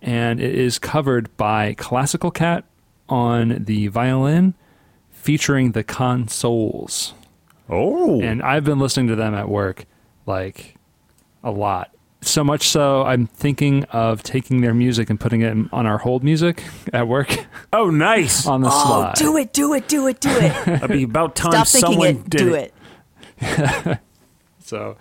and 0.01 0.39
it 0.39 0.53
is 0.53 0.77
covered 0.77 1.35
by 1.37 1.73
Classical 1.75 2.31
Cat 2.31 2.65
on 3.09 3.63
the 3.63 3.87
violin, 3.87 4.53
featuring 5.09 5.71
the 5.71 5.83
consoles. 5.83 7.13
Oh. 7.69 8.21
And 8.21 8.41
I've 8.41 8.63
been 8.63 8.79
listening 8.79 9.07
to 9.07 9.15
them 9.15 9.33
at 9.33 9.49
work 9.49 9.85
like 10.25 10.75
a 11.43 11.51
lot. 11.51 11.93
So 12.23 12.43
much 12.43 12.67
so, 12.69 13.01
I'm 13.03 13.25
thinking 13.25 13.83
of 13.85 14.21
taking 14.21 14.61
their 14.61 14.75
music 14.75 15.09
and 15.09 15.19
putting 15.19 15.41
it 15.41 15.57
on 15.73 15.87
our 15.87 15.97
hold 15.97 16.23
music 16.23 16.63
at 16.93 17.07
work 17.07 17.35
oh, 17.73 17.89
nice. 17.89 18.45
on 18.45 18.61
the 18.61 18.69
Oh, 18.71 18.85
slide. 18.85 19.15
do 19.15 19.37
it, 19.37 19.53
do 19.53 19.73
it, 19.73 19.87
do 19.87 20.07
it, 20.07 20.19
do 20.19 20.29
it. 20.29 20.53
That'd 20.65 20.89
be 20.91 21.03
about 21.03 21.35
time 21.35 21.51
Stop 21.51 21.67
thinking 21.67 21.89
someone 21.91 22.07
it, 22.07 22.29
did 22.29 22.37
do 22.37 22.53
it. 22.53 22.73
it. 23.39 23.99
So, 24.63 24.95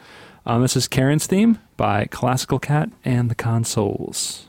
um, 0.47 0.63
this 0.63 0.75
is 0.77 0.89
Karin's 0.89 1.27
theme 1.27 1.59
by 1.77 2.07
Classical 2.07 2.59
Cat 2.59 2.89
and 3.05 3.31
the 3.31 3.37
Consoles. 3.37 4.49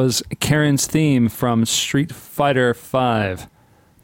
Was 0.00 0.22
Karin's 0.36 0.86
theme 0.86 1.28
from 1.28 1.66
Street 1.66 2.10
Fighter 2.10 2.72
V 2.72 3.44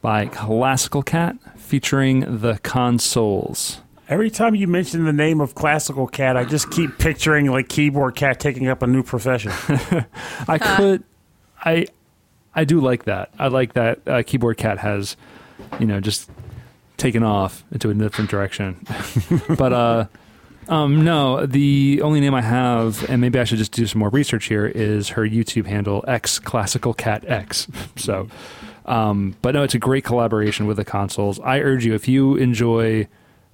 by 0.02 0.26
Classical 0.26 1.02
Cat 1.02 1.38
featuring 1.56 2.40
the 2.40 2.58
consoles. 2.58 3.80
Every 4.06 4.28
time 4.28 4.54
you 4.54 4.66
mention 4.66 5.06
the 5.06 5.12
name 5.14 5.40
of 5.40 5.54
Classical 5.54 6.06
Cat, 6.06 6.36
I 6.36 6.44
just 6.44 6.70
keep 6.70 6.98
picturing 6.98 7.50
like 7.50 7.70
Keyboard 7.70 8.14
Cat 8.14 8.38
taking 8.38 8.68
up 8.68 8.82
a 8.82 8.86
new 8.86 9.02
profession. 9.02 9.52
I 10.46 10.58
could, 10.58 11.02
I, 11.64 11.86
I 12.54 12.64
do 12.64 12.78
like 12.78 13.04
that. 13.04 13.32
I 13.38 13.48
like 13.48 13.72
that 13.72 14.06
uh, 14.06 14.22
Keyboard 14.22 14.58
Cat 14.58 14.76
has, 14.76 15.16
you 15.80 15.86
know, 15.86 15.98
just 16.00 16.30
taken 16.98 17.22
off 17.22 17.64
into 17.72 17.88
a 17.88 17.94
different 17.94 18.28
direction. 18.28 18.86
but 19.56 19.72
uh, 19.72 20.06
um, 20.68 21.04
no, 21.04 21.46
the 21.46 22.00
only 22.02 22.20
name 22.20 22.34
I 22.34 22.42
have, 22.42 23.08
and 23.08 23.20
maybe 23.20 23.38
I 23.38 23.44
should 23.44 23.58
just 23.58 23.72
do 23.72 23.86
some 23.86 23.98
more 23.98 24.08
research 24.08 24.46
here, 24.46 24.66
is 24.66 25.10
her 25.10 25.22
YouTube 25.22 25.66
handle 25.66 26.04
X 26.08 26.38
Classical 26.38 26.94
Cat 26.94 27.24
X. 27.26 27.68
so, 27.96 28.28
um, 28.84 29.36
but 29.42 29.54
no, 29.54 29.62
it's 29.62 29.74
a 29.74 29.78
great 29.78 30.04
collaboration 30.04 30.66
with 30.66 30.76
the 30.76 30.84
consoles. 30.84 31.38
I 31.40 31.60
urge 31.60 31.84
you, 31.84 31.94
if 31.94 32.08
you 32.08 32.36
enjoy 32.36 33.08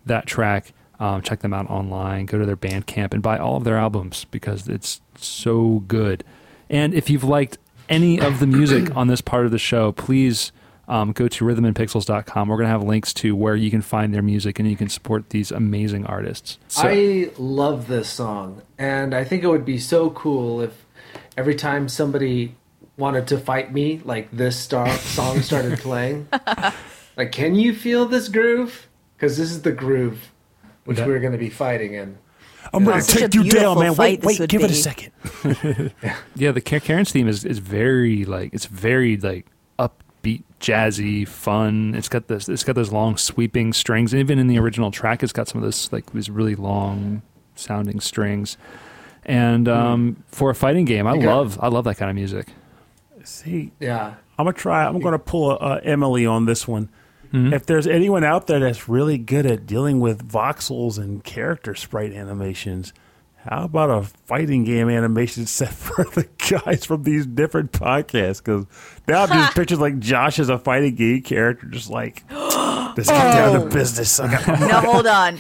that 0.07 0.27
track, 0.27 0.73
um, 1.01 1.21
check 1.23 1.41
them 1.41 1.53
out 1.53 1.69
online. 1.69 2.27
Go 2.27 2.39
to 2.39 2.47
their 2.47 2.57
Bandcamp 2.57 3.13
and 3.13 3.23
buy 3.23 3.39
all 3.39 3.57
of 3.57 3.65
their 3.65 3.77
albums 3.77 4.25
because 4.31 4.69
it's 4.69 5.01
so 5.17 5.83
good. 5.87 6.25
And 6.71 6.95
if 6.95 7.11
you've 7.11 7.25
liked 7.25 7.59
any 7.89 8.21
of 8.21 8.41
the 8.41 8.47
music 8.47 8.95
on 8.97 9.09
this 9.09 9.21
part 9.21 9.45
of 9.45 9.51
the 9.51 9.59
show, 9.59 9.93
please 9.93 10.53
um, 10.89 11.13
go 11.13 11.29
to 11.29 11.45
rhythmandpixels.com. 11.45 12.49
We're 12.49 12.57
going 12.57 12.67
to 12.67 12.71
have 12.71 12.83
links 12.83 13.13
to 13.15 13.35
where 13.37 13.57
you 13.57 13.71
can 13.71 13.83
find 13.83 14.13
their 14.13 14.23
music 14.23 14.59
and 14.59 14.69
you 14.69 14.77
can 14.77 14.89
support 14.89 15.31
these 15.31 15.51
amazing 15.51 16.07
artists. 16.07 16.59
So, 16.69 16.83
I 16.85 17.31
love 17.39 17.87
this 17.87 18.09
song, 18.09 18.63
and 18.79 19.15
I 19.15 19.25
think 19.25 19.43
it 19.43 19.49
would 19.49 19.65
be 19.65 19.79
so 19.79 20.11
cool 20.11 20.61
if 20.61 20.85
every 21.37 21.55
time 21.55 21.89
somebody 21.89 22.55
wanted 22.97 23.27
to 23.29 23.39
fight 23.39 23.73
me, 23.73 24.01
like 24.05 24.31
this 24.33 24.59
star 24.59 24.91
song 24.99 25.41
started 25.41 25.79
playing. 25.79 26.29
like, 27.17 27.33
can 27.33 27.55
you 27.55 27.75
feel 27.75 28.07
this 28.07 28.29
groove? 28.29 28.89
Because 29.17 29.37
this 29.37 29.51
is 29.51 29.63
the 29.63 29.73
groove 29.73 30.31
which 30.85 30.99
That- 30.99 31.07
we're 31.07 31.21
going 31.21 31.33
to 31.33 31.39
be 31.39 31.51
fighting 31.51 31.95
in. 31.95 32.19
I'm 32.73 32.87
ready 32.87 33.03
to 33.03 33.19
take 33.19 33.35
you 33.35 33.45
down, 33.45 33.79
man. 33.81 33.95
fight 33.95 34.23
Wait, 34.23 34.25
wait, 34.25 34.41
would 34.41 34.49
give 34.49 34.63
it 34.63 34.71
a 34.71 34.75
second. 34.75 35.13
Yeah, 36.37 36.53
the 36.53 36.61
Karin's 36.61 37.11
theme 37.11 37.29
is, 37.29 37.45
is 37.45 37.59
very 37.59 38.25
like 38.25 38.55
it's 38.55 38.67
very 38.67 39.17
like 39.17 39.47
upbeat, 40.23 40.43
jazzy, 40.61 41.27
fun. 41.27 41.95
It's 41.95 42.09
got 42.09 42.29
this 42.29 42.49
it's 42.49 42.65
got 42.65 42.75
those 42.75 42.93
long 42.93 43.17
sweeping 43.17 43.73
strings. 43.73 44.15
Even 44.15 44.39
in 44.39 44.47
the 44.47 44.59
original 44.59 44.91
track, 44.91 45.23
it's 45.23 45.33
got 45.33 45.49
some 45.49 45.63
of 45.63 45.67
this 45.67 45.93
like 45.93 46.13
these 46.13 46.31
really 46.31 46.55
long 46.55 47.23
sounding 47.55 48.01
strings. 48.01 48.57
And 49.25 49.69
um, 49.69 50.25
for 50.27 50.51
a 50.51 50.55
fighting 50.55 50.85
game, 50.85 51.07
I 51.07 51.15
You 51.15 51.23
got- 51.23 51.37
love 51.37 51.59
I 51.63 51.69
love 51.69 51.85
that 51.85 51.97
kind 51.97 52.11
of 52.11 52.17
music. 52.17 52.49
See, 53.25 53.71
Yeah. 53.79 54.15
I'm 54.39 54.47
gonna 54.47 54.53
try. 54.57 54.85
I'm 54.85 54.99
gonna 55.01 55.19
pull 55.19 55.53
a, 55.53 55.57
uh 55.57 55.81
Emily 55.85 56.27
on 56.27 56.47
this 56.47 56.67
one. 56.67 56.89
Mm-hmm. 57.33 57.53
If 57.55 57.67
there's 57.67 57.87
anyone 57.87 58.25
out 58.25 58.47
there 58.47 58.59
that's 58.61 58.89
really 58.89 59.17
good 59.17 59.47
at 59.47 59.67
dealing 59.67 60.01
with 60.01 60.27
voxels 60.29 60.99
and 60.99 61.23
character 61.23 61.75
sprite 61.75 62.13
animations, 62.13 62.93
how 63.45 63.65
about 63.65 63.91
a 63.91 64.03
fighting 64.27 64.65
game 64.65 64.89
animation 64.89 65.47
set 65.47 65.73
for 65.73 66.05
the 66.05 66.29
guys 66.49 66.85
from 66.85 67.03
these 67.03 67.27
different 67.27 67.73
podcasts? 67.73 68.39
Because 68.45 68.67
now 69.09 69.23
I'm 69.25 69.29
just 69.29 69.55
pictures 69.57 69.81
like 69.81 69.99
Josh 69.99 70.39
as 70.39 70.49
a 70.49 70.59
fighting 70.59 70.95
game 70.95 71.23
character, 71.23 71.67
just 71.67 71.91
like 71.91 72.25
let's 72.31 73.09
get 73.09 73.35
down 73.35 73.57
Oh. 73.57 73.65
to 73.69 73.75
business. 73.75 74.19
I 74.21 74.31
got 74.31 74.47
my 74.61 74.67
now 74.69 74.81
hold 74.81 75.07
on. 75.07 75.39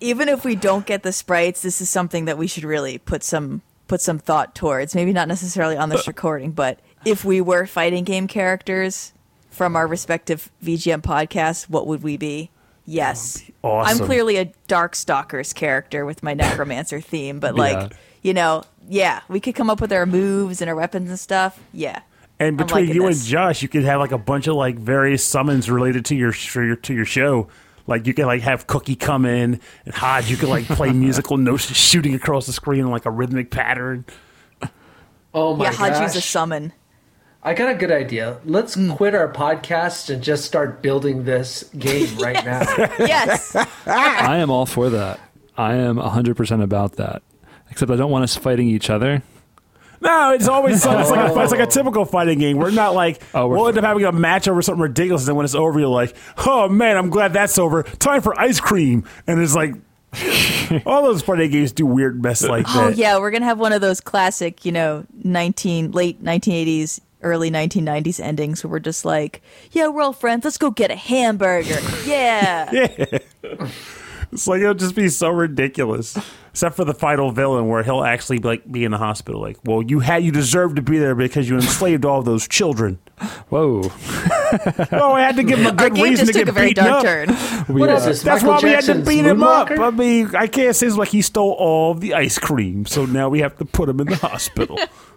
Even 0.00 0.28
if 0.28 0.44
we 0.44 0.54
don't 0.56 0.84
get 0.84 1.02
the 1.02 1.12
sprites, 1.12 1.62
this 1.62 1.80
is 1.80 1.88
something 1.88 2.24
that 2.26 2.36
we 2.36 2.46
should 2.46 2.64
really 2.64 2.98
put 2.98 3.22
some 3.22 3.62
put 3.86 4.00
some 4.00 4.18
thought 4.18 4.54
towards. 4.54 4.94
Maybe 4.94 5.12
not 5.12 5.28
necessarily 5.28 5.76
on 5.76 5.88
this 5.90 6.06
recording, 6.08 6.50
but 6.52 6.80
if 7.04 7.24
we 7.24 7.40
were 7.40 7.66
fighting 7.66 8.04
game 8.04 8.26
characters 8.26 9.12
from 9.50 9.76
our 9.76 9.86
respective 9.86 10.50
VGM 10.62 11.02
podcasts, 11.02 11.68
what 11.68 11.86
would 11.86 12.02
we 12.02 12.16
be? 12.16 12.50
Yes. 12.86 13.42
awesome. 13.62 14.00
I'm 14.00 14.06
clearly 14.06 14.36
a 14.36 14.46
Darkstalkers 14.68 15.54
character 15.54 16.04
with 16.04 16.22
my 16.22 16.34
necromancer 16.34 17.00
theme, 17.02 17.40
but 17.40 17.54
like, 17.54 17.90
Yeah. 17.92 17.96
you 18.22 18.34
know, 18.34 18.64
yeah, 18.88 19.20
we 19.28 19.40
could 19.40 19.54
come 19.54 19.70
up 19.70 19.80
with 19.80 19.92
our 19.92 20.04
moves 20.06 20.60
and 20.60 20.68
our 20.68 20.76
weapons 20.76 21.08
and 21.08 21.18
stuff. 21.18 21.58
Yeah. 21.72 22.00
And 22.38 22.56
between 22.58 22.88
you 22.88 23.06
this. 23.06 23.20
and 23.20 23.28
Josh, 23.28 23.62
you 23.62 23.68
could 23.68 23.84
have 23.84 24.00
like 24.00 24.12
a 24.12 24.18
bunch 24.18 24.46
of 24.48 24.56
like 24.56 24.76
various 24.76 25.24
summons 25.24 25.70
related 25.70 26.04
to 26.06 26.14
your, 26.16 26.32
for 26.32 26.62
your 26.64 26.76
to 26.76 26.92
your 26.92 27.04
show. 27.04 27.48
Like 27.86 28.06
you 28.06 28.12
could 28.14 28.26
like 28.26 28.42
have 28.42 28.66
Cookie 28.66 28.96
come 28.96 29.24
in 29.24 29.60
and 29.84 29.94
Hodge. 29.94 30.30
You 30.30 30.36
could 30.36 30.48
like 30.48 30.64
play 30.66 30.90
musical 30.92 31.36
notes 31.36 31.64
shooting 31.74 32.14
across 32.14 32.46
the 32.46 32.52
screen 32.52 32.80
in 32.80 32.90
like 32.90 33.06
a 33.06 33.10
rhythmic 33.10 33.50
pattern. 33.50 34.04
Oh 35.32 35.54
my 35.56 35.64
god. 35.66 35.72
yeah, 35.72 35.78
Haju's 35.78 35.98
gosh. 36.12 36.16
a 36.16 36.20
summon. 36.20 36.72
I 37.44 37.52
got 37.54 37.68
a 37.70 37.74
good 37.74 37.90
idea. 37.92 38.38
Let's 38.44 38.74
Hmm. 38.74 38.92
quit 38.92 39.14
our 39.14 39.30
podcast 39.30 40.08
and 40.12 40.22
just 40.22 40.44
start 40.44 40.80
building 40.82 41.24
this 41.24 41.64
game 41.78 42.16
right 42.18 42.42
now. 42.44 42.60
Yes. 42.98 43.54
I 43.86 44.38
am 44.38 44.50
all 44.50 44.66
for 44.66 44.88
that. 44.90 45.20
I 45.56 45.74
am 45.74 45.96
100% 45.96 46.62
about 46.62 46.92
that. 46.96 47.22
Except 47.70 47.90
I 47.90 47.96
don't 47.96 48.10
want 48.10 48.24
us 48.24 48.34
fighting 48.36 48.68
each 48.68 48.88
other. 48.90 49.22
No, 50.00 50.32
it's 50.32 50.48
always 50.48 50.82
so, 50.82 50.98
it's 50.98 51.10
like 51.10 51.30
a, 51.30 51.40
it's 51.42 51.50
like 51.52 51.60
a 51.60 51.66
typical 51.66 52.04
fighting 52.04 52.38
game. 52.38 52.58
We're 52.58 52.70
not 52.70 52.94
like 52.94 53.22
Oh, 53.34 53.46
we're 53.46 53.56
we'll 53.56 53.68
end 53.68 53.78
up 53.78 53.84
having 53.84 54.04
a 54.04 54.12
match 54.12 54.48
over 54.48 54.60
something 54.60 54.82
ridiculous, 54.82 55.22
and 55.22 55.28
then 55.28 55.36
when 55.36 55.44
it's 55.44 55.54
over, 55.54 55.78
you're 55.80 55.88
like, 55.88 56.14
oh 56.46 56.68
man, 56.68 56.96
I'm 56.98 57.08
glad 57.08 57.32
that's 57.32 57.58
over. 57.58 57.84
Time 57.84 58.20
for 58.20 58.38
ice 58.38 58.60
cream, 58.60 59.04
and 59.26 59.40
it's 59.40 59.54
like 59.54 59.74
all 60.86 61.02
those 61.04 61.22
fighting 61.22 61.50
games 61.50 61.72
do 61.72 61.86
weird 61.86 62.22
mess 62.22 62.42
like 62.42 62.66
that. 62.66 62.76
Oh 62.76 62.88
yeah, 62.88 63.18
we're 63.18 63.30
gonna 63.30 63.46
have 63.46 63.58
one 63.58 63.72
of 63.72 63.80
those 63.80 64.00
classic, 64.02 64.64
you 64.66 64.72
know, 64.72 65.06
nineteen 65.22 65.90
late 65.92 66.20
nineteen 66.20 66.54
eighties, 66.54 67.00
early 67.24 67.50
nineteen 67.50 67.84
nineties 67.84 68.20
endings 68.20 68.62
where 68.62 68.70
we're 68.70 68.78
just 68.78 69.04
like, 69.04 69.42
yeah, 69.72 69.88
we're 69.88 70.02
all 70.02 70.12
friends. 70.12 70.44
Let's 70.44 70.58
go 70.58 70.70
get 70.70 70.90
a 70.90 70.96
hamburger. 70.96 71.78
Yeah. 72.06 72.70
It's 74.32 74.48
like 74.48 74.60
it'll 74.62 74.74
just 74.74 74.96
be 74.96 75.08
so 75.10 75.30
ridiculous. 75.30 76.18
Except 76.50 76.74
for 76.76 76.84
the 76.84 76.94
final 76.94 77.30
villain, 77.32 77.68
where 77.68 77.82
he'll 77.84 78.02
actually 78.04 78.38
like 78.38 78.70
be 78.70 78.84
in 78.84 78.90
the 78.92 78.98
hospital. 78.98 79.40
Like, 79.40 79.58
well, 79.64 79.82
you 79.82 80.00
had 80.00 80.24
you 80.24 80.32
deserved 80.32 80.76
to 80.76 80.82
be 80.82 80.98
there 80.98 81.14
because 81.14 81.48
you 81.48 81.54
enslaved 81.56 82.04
all 82.04 82.22
those 82.22 82.46
children. 82.48 82.98
Whoa. 83.48 83.90
Oh, 84.92 85.12
I 85.12 85.22
had 85.22 85.34
to 85.36 85.42
give 85.42 85.58
him 85.58 85.66
a 85.66 85.68
Our 85.70 85.74
good 85.90 85.94
game 85.96 86.04
reason 86.04 86.26
just 86.26 86.38
to 86.38 86.44
took 86.44 86.46
get 86.46 86.48
a 86.48 86.52
very 86.52 86.68
beaten 86.68 86.84
dark 86.84 86.96
up. 86.98 87.02
turn. 87.04 87.28
What 87.76 87.90
is 87.90 88.04
this? 88.04 88.22
That's 88.22 88.44
Michael 88.44 88.54
why 88.54 88.60
we 88.62 88.70
had 88.70 88.80
to 88.82 88.86
Jackson's 88.86 89.08
beat 89.08 89.24
him 89.24 89.42
up. 89.42 89.68
Moonwalker? 89.68 89.78
I 89.80 89.90
mean, 89.90 90.36
I 90.36 90.46
can't 90.46 90.76
say 90.76 90.86
it's 90.86 90.96
like 90.96 91.08
he 91.08 91.22
stole 91.22 91.52
all 91.52 91.90
of 91.90 92.00
the 92.00 92.14
ice 92.14 92.38
cream, 92.38 92.86
so 92.86 93.04
now 93.04 93.28
we 93.28 93.40
have 93.40 93.56
to 93.58 93.64
put 93.64 93.88
him 93.88 93.98
in 94.00 94.06
the 94.06 94.16
hospital. 94.16 94.78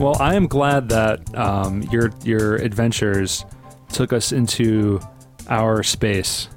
Well, 0.00 0.16
I 0.20 0.34
am 0.34 0.46
glad 0.48 0.88
that 0.88 1.34
um, 1.36 1.82
your 1.84 2.10
your 2.24 2.56
adventures 2.56 3.44
took 3.92 4.12
us 4.12 4.32
into 4.32 5.00
our 5.48 5.82
space. 5.82 6.48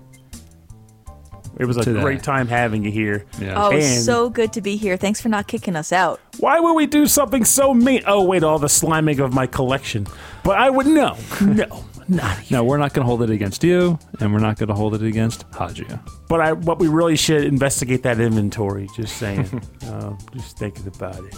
It 1.60 1.66
was 1.66 1.78
a 1.78 1.84
Today. 1.84 2.02
great 2.02 2.22
time 2.24 2.48
having 2.48 2.84
you 2.84 2.92
here. 2.92 3.26
Yeah. 3.40 3.54
Oh, 3.58 3.72
And- 3.72 4.04
so 4.04 4.30
good 4.30 4.54
to 4.54 4.62
be 4.62 4.76
here. 4.76 4.96
Thanks 4.96 5.20
for 5.22 5.30
not 5.30 5.48
kicking 5.48 5.76
us 5.76 5.92
out. 5.92 6.20
Why 6.40 6.60
would 6.60 6.74
we 6.74 6.86
do 6.86 7.08
something 7.08 7.44
so 7.46 7.74
mean? 7.74 8.04
Oh, 8.06 8.24
wait, 8.24 8.44
all 8.44 8.60
the 8.60 8.68
sliming 8.68 9.20
of 9.24 9.34
my 9.34 9.48
collection. 9.48 10.06
But 10.44 10.58
I 10.60 10.70
would 10.70 10.86
no, 10.86 11.18
no, 11.42 11.84
not 12.08 12.38
here. 12.40 12.58
No, 12.60 12.64
we're 12.64 12.78
not 12.78 12.94
going 12.94 13.04
to 13.04 13.08
hold 13.08 13.24
it 13.24 13.32
against 13.32 13.64
you, 13.64 13.98
and 14.20 14.32
we're 14.34 14.40
not 14.40 14.58
going 14.60 14.68
to 14.70 14.76
hold 14.76 14.94
it 14.94 15.02
against 15.02 15.50
Haju. 15.52 16.00
But 16.30 16.42
I, 16.42 16.52
what 16.54 16.78
we 16.78 16.90
really 16.90 17.16
should 17.18 17.44
investigate 17.44 18.04
that 18.04 18.20
inventory. 18.20 18.88
Just 18.96 19.18
saying. 19.18 19.60
uh, 19.88 20.14
just 20.34 20.60
thinking 20.60 20.86
about 20.86 21.24
it. 21.24 21.36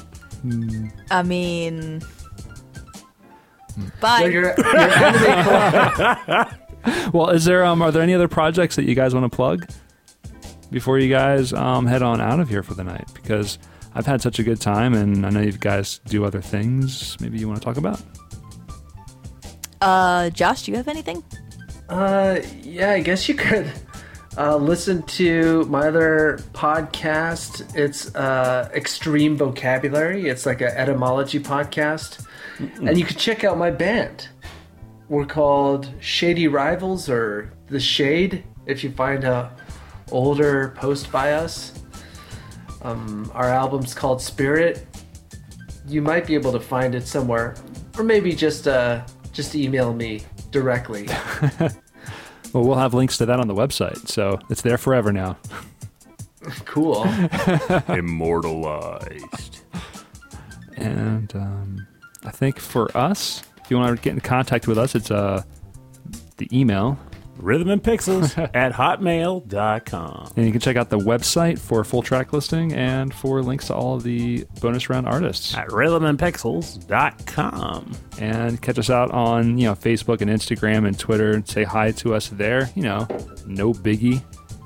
I 1.12 1.24
mean, 1.24 2.02
So 2.02 2.08
bye. 4.02 4.24
your, 4.26 4.54
your 4.58 4.66
anime 4.76 5.44
collection. 5.44 6.56
Well, 7.14 7.30
is 7.30 7.44
there 7.44 7.66
um 7.66 7.82
are 7.82 7.92
there 7.92 8.02
any 8.02 8.14
other 8.14 8.30
projects 8.30 8.78
that 8.78 8.86
you 8.86 8.96
guys 8.96 9.14
want 9.14 9.30
to 9.30 9.36
plug 9.36 9.68
before 10.72 10.98
you 10.98 11.10
guys 11.10 11.52
um 11.52 11.86
head 11.86 12.02
on 12.02 12.22
out 12.22 12.40
of 12.40 12.48
here 12.48 12.64
for 12.64 12.74
the 12.74 12.84
night? 12.86 13.06
Because 13.14 13.60
I've 13.94 14.06
had 14.06 14.22
such 14.22 14.40
a 14.40 14.44
good 14.44 14.62
time, 14.62 14.94
and 14.94 15.26
I 15.26 15.30
know 15.30 15.42
you 15.42 15.52
guys 15.52 16.00
do 16.06 16.24
other 16.24 16.40
things. 16.42 17.20
Maybe 17.20 17.38
you 17.38 17.48
want 17.50 17.60
to 17.60 17.66
talk 17.66 17.76
about. 17.78 18.02
Uh, 19.82 20.30
Josh, 20.30 20.64
do 20.64 20.72
you 20.72 20.78
have 20.78 20.88
anything? 20.88 21.22
Uh, 21.90 22.40
yeah, 22.62 22.92
I 22.92 23.02
guess 23.02 23.28
you 23.28 23.36
could 23.36 23.72
uh, 24.38 24.56
listen 24.56 25.02
to 25.04 25.64
my 25.66 25.88
other 25.88 26.40
podcast. 26.54 27.76
It's 27.76 28.14
uh, 28.16 28.70
Extreme 28.74 29.38
Vocabulary. 29.38 30.28
It's 30.30 30.46
like 30.46 30.62
an 30.62 30.70
etymology 30.70 31.40
podcast, 31.40 32.26
and 32.60 32.98
you 32.98 33.06
can 33.06 33.18
check 33.18 33.44
out 33.44 33.58
my 33.58 33.72
band. 33.72 34.30
We're 35.08 35.26
called 35.26 35.90
Shady 36.00 36.48
Rivals 36.48 37.10
or 37.10 37.52
The 37.68 37.80
Shade. 37.80 38.44
If 38.66 38.84
you 38.84 38.92
find 38.92 39.24
a 39.24 39.52
older 40.12 40.74
post 40.78 41.12
by 41.12 41.34
us, 41.34 41.84
um, 42.84 43.32
our 43.34 43.50
album's 43.50 43.94
called 43.94 44.22
Spirit. 44.22 44.86
You 45.88 46.02
might 46.04 46.28
be 46.28 46.36
able 46.36 46.52
to 46.52 46.60
find 46.60 46.94
it 46.94 47.08
somewhere, 47.08 47.56
or 47.98 48.04
maybe 48.04 48.34
just 48.34 48.68
uh, 48.68 49.04
just 49.34 49.56
email 49.56 49.92
me 49.94 50.22
directly. 50.52 51.08
Well, 52.54 52.64
we'll 52.64 52.78
have 52.78 52.94
links 52.94 53.18
to 53.18 53.26
that 53.28 53.40
on 53.40 53.48
the 53.48 53.54
website, 53.56 54.08
so 54.08 54.40
it's 54.50 54.62
there 54.62 54.78
forever 54.78 55.12
now. 55.12 55.38
Cool. 56.66 57.04
Immortalized. 57.90 59.60
And 60.78 61.36
um, 61.36 61.88
I 62.24 62.32
think 62.32 62.60
for 62.60 62.96
us, 62.98 63.44
if 63.64 63.70
you 63.70 63.78
want 63.78 63.96
to 63.98 64.02
get 64.02 64.14
in 64.14 64.22
contact 64.22 64.66
with 64.66 64.78
us, 64.78 64.96
it's 64.96 65.12
uh 65.12 65.44
the 66.38 66.48
email, 66.58 66.98
Rhythm 67.40 67.70
and 67.70 67.82
Pixels 67.82 68.38
at 68.54 68.74
hotmail.com. 68.74 70.34
and 70.36 70.46
you 70.46 70.52
can 70.52 70.62
check 70.62 70.76
out 70.76 70.90
the 70.90 71.00
website 71.00 71.58
for 71.58 71.84
full 71.84 72.02
track 72.02 72.34
listing 72.34 72.74
and 72.74 73.14
for 73.14 73.42
links 73.42 73.68
to 73.68 73.76
all 73.76 73.96
of 73.96 74.04
the 74.04 74.46
bonus 74.62 74.90
round 74.90 75.08
artists. 75.08 75.56
At 75.56 75.70
rhythmandpixels.com. 75.70 77.92
and 78.20 78.62
catch 78.62 78.78
us 78.78 78.90
out 78.90 79.12
on 79.12 79.58
you 79.58 79.68
know 79.68 79.76
Facebook 79.76 80.20
and 80.22 80.30
Instagram 80.30 80.86
and 80.88 80.98
Twitter 81.00 81.32
and 81.32 81.48
say 81.48 81.64
hi 81.64 81.92
to 81.92 82.14
us 82.14 82.28
there. 82.30 82.70
You 82.76 82.84
know, 82.84 83.08
no 83.46 83.74
biggie. 83.74 84.22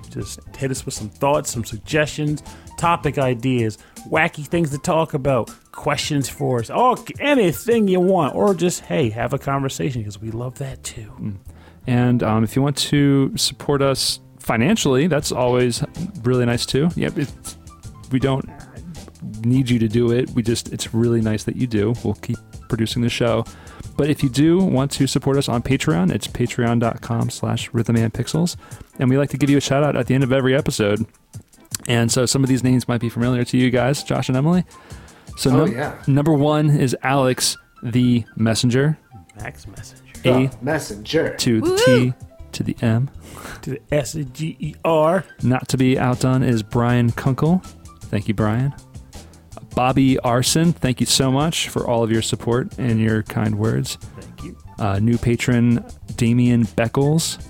Just 0.10 0.40
hit 0.56 0.72
us 0.72 0.86
with 0.86 0.94
some 0.94 1.10
thoughts, 1.10 1.52
some 1.52 1.64
suggestions, 1.64 2.44
topic 2.78 3.18
ideas, 3.18 3.80
wacky 4.10 4.45
things 4.45 4.70
to 4.72 4.78
talk 4.78 5.14
about, 5.16 5.50
questions 5.72 6.30
for 6.30 6.60
us, 6.60 6.70
oh, 6.74 7.04
anything 7.20 7.88
you 7.88 8.00
want, 8.00 8.36
or 8.36 8.54
just, 8.54 8.82
hey, 8.82 9.10
have 9.10 9.34
a 9.34 9.40
conversation 9.40 10.02
because 10.02 10.22
we 10.22 10.30
love 10.30 10.60
that 10.60 10.84
too. 10.84 11.12
Mm. 11.20 11.38
And 11.88 12.23
um, 12.23 12.43
if 12.43 12.55
you 12.55 12.61
want 12.61 12.77
to 12.77 13.35
support 13.38 13.81
us 13.81 14.19
financially, 14.39 15.07
that's 15.07 15.31
always 15.31 15.84
really 16.23 16.45
nice 16.45 16.65
too. 16.65 16.89
Yep, 16.95 17.18
it's, 17.18 17.57
we 18.11 18.19
don't 18.19 18.49
need 19.45 19.69
you 19.69 19.80
to 19.80 19.88
do 19.88 20.11
it. 20.11 20.30
We 20.31 20.43
just 20.43 20.72
it's 20.72 20.93
really 20.93 21.22
nice 21.22 21.43
that 21.43 21.55
you 21.55 21.68
do. 21.68 21.93
We'll 22.03 22.14
keep 22.15 22.38
producing 22.69 23.01
the 23.01 23.10
show. 23.10 23.45
But 23.95 24.10
if 24.10 24.23
you 24.23 24.30
do 24.30 24.57
want 24.60 24.91
to 24.93 25.07
support 25.07 25.38
us 25.38 25.47
on 25.47 25.61
Patreon, 25.61 26.11
it's 26.11 26.27
patreon.com 26.27 27.30
slash 27.30 27.69
rhythmandpixels. 27.72 28.55
And 28.99 29.10
we 29.10 29.18
like 29.18 29.30
to 29.31 29.38
give 29.38 29.49
you 29.49 29.57
a 29.57 29.61
shout 29.61 29.84
out 29.84 29.95
at 29.95 30.07
the 30.07 30.15
end 30.15 30.23
of 30.23 30.31
every 30.34 30.55
episode. 30.55 31.05
And 31.88 32.11
so 32.11 32.26
some 32.26 32.43
of 32.43 32.49
these 32.49 32.64
names 32.64 32.88
might 32.88 33.01
be 33.01 33.10
familiar 33.10 33.43
to 33.45 33.57
you 33.57 33.69
guys, 33.69 34.03
Josh 34.03 34.30
and 34.30 34.38
Emily. 34.38 34.64
So 35.38 35.51
Oh, 35.51 35.57
num- 35.65 35.72
yeah. 35.73 36.01
number 36.07 36.34
one 36.34 36.69
is 36.69 36.95
Alex 37.03 37.57
the 37.84 38.23
Messenger. 38.35 38.97
Max 39.39 39.68
Messenger. 39.68 40.02
A 40.26 40.52
messenger. 40.62 41.36
to 41.38 41.62
the 41.62 41.70
Woo! 41.70 41.78
T 41.78 42.14
to 42.54 42.64
the 42.64 42.76
M. 42.82 43.10
To 43.64 43.72
the 43.72 43.82
S 43.91 44.14
G 44.34 44.56
E 44.60 44.76
R. 44.86 45.26
Not 45.41 45.68
to 45.70 45.78
be 45.78 45.98
outdone 45.98 46.44
is 46.44 46.62
Brian 46.64 47.12
Kunkel. 47.12 47.62
Thank 48.04 48.28
you, 48.28 48.34
Brian. 48.34 48.74
Bobby 49.76 50.20
Arson, 50.20 50.72
thank 50.72 51.00
you 51.00 51.08
so 51.08 51.32
much 51.32 51.68
for 51.70 51.88
all 51.88 52.04
of 52.04 52.12
your 52.12 52.22
support 52.22 52.78
and 52.78 53.00
your 53.00 53.24
kind 53.24 53.58
words. 53.58 53.95
Thank 54.20 54.44
you. 54.44 54.58
Uh, 54.78 55.00
new 55.00 55.18
patron 55.18 55.84
Damian 56.16 56.66
Beckles. 56.66 57.44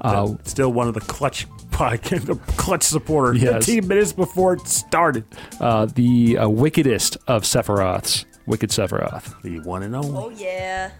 Uh, 0.00 0.34
Still 0.44 0.72
one 0.72 0.86
of 0.88 0.94
the 0.94 1.00
clutch 1.00 1.48
podcast, 1.70 2.22
the 2.26 2.36
clutch 2.56 2.84
supporter. 2.84 3.34
Yes. 3.36 3.66
15 3.66 3.88
minutes 3.88 4.12
before 4.12 4.54
it 4.54 4.66
started. 4.68 5.24
uh, 5.60 5.86
the 5.86 6.38
uh, 6.38 6.48
wickedest 6.48 7.16
of 7.26 7.42
Sephiroths, 7.42 8.24
Wicked 8.46 8.70
Sephiroth. 8.70 9.40
The 9.42 9.58
one 9.60 9.82
and 9.82 9.94
only. 9.96 10.16
Oh 10.16 10.30
yeah. 10.30 10.92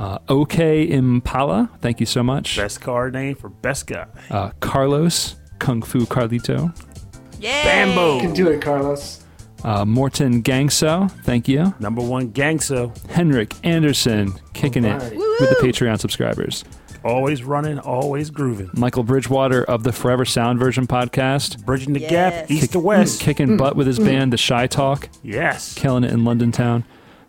Uh, 0.00 0.18
OK 0.30 0.88
Impala, 0.90 1.68
thank 1.82 2.00
you 2.00 2.06
so 2.06 2.22
much. 2.22 2.56
Best 2.56 2.80
card 2.80 3.12
name 3.12 3.34
for 3.34 3.50
best 3.50 3.86
guy. 3.86 4.06
Uh, 4.30 4.50
Carlos, 4.60 5.36
Kung 5.58 5.82
Fu 5.82 6.06
Carlito. 6.06 6.74
Yeah. 7.38 7.62
Bambo. 7.64 8.14
You 8.16 8.20
can 8.22 8.32
do 8.32 8.48
it, 8.48 8.62
Carlos. 8.62 9.22
Uh, 9.62 9.84
Morton 9.84 10.42
Gangso, 10.42 11.10
thank 11.24 11.46
you. 11.48 11.74
Number 11.80 12.00
one 12.00 12.32
gangso. 12.32 12.96
Henrik 13.10 13.52
Anderson, 13.62 14.32
kicking 14.54 14.86
Alright. 14.86 15.12
it 15.12 15.18
with 15.18 15.50
the 15.50 15.56
Patreon 15.60 16.00
subscribers. 16.00 16.64
Always 17.04 17.44
running, 17.44 17.78
always 17.78 18.30
grooving. 18.30 18.70
Michael 18.72 19.02
Bridgewater 19.04 19.64
of 19.64 19.82
the 19.84 19.92
Forever 19.92 20.24
Sound 20.24 20.58
Version 20.58 20.86
podcast, 20.86 21.62
Bridging 21.66 21.92
the 21.92 22.00
Yes. 22.00 22.10
gap, 22.10 22.50
east 22.50 22.72
to 22.72 22.78
west. 22.80 23.20
kicking 23.20 23.58
butt 23.58 23.76
with 23.76 23.86
his 23.86 23.98
band, 23.98 24.32
The 24.32 24.38
Shy 24.38 24.66
Talk, 24.66 25.10
Yes. 25.22 25.74
killing 25.74 26.04
it 26.04 26.10
in 26.10 26.24
London 26.24 26.52
town. 26.52 26.84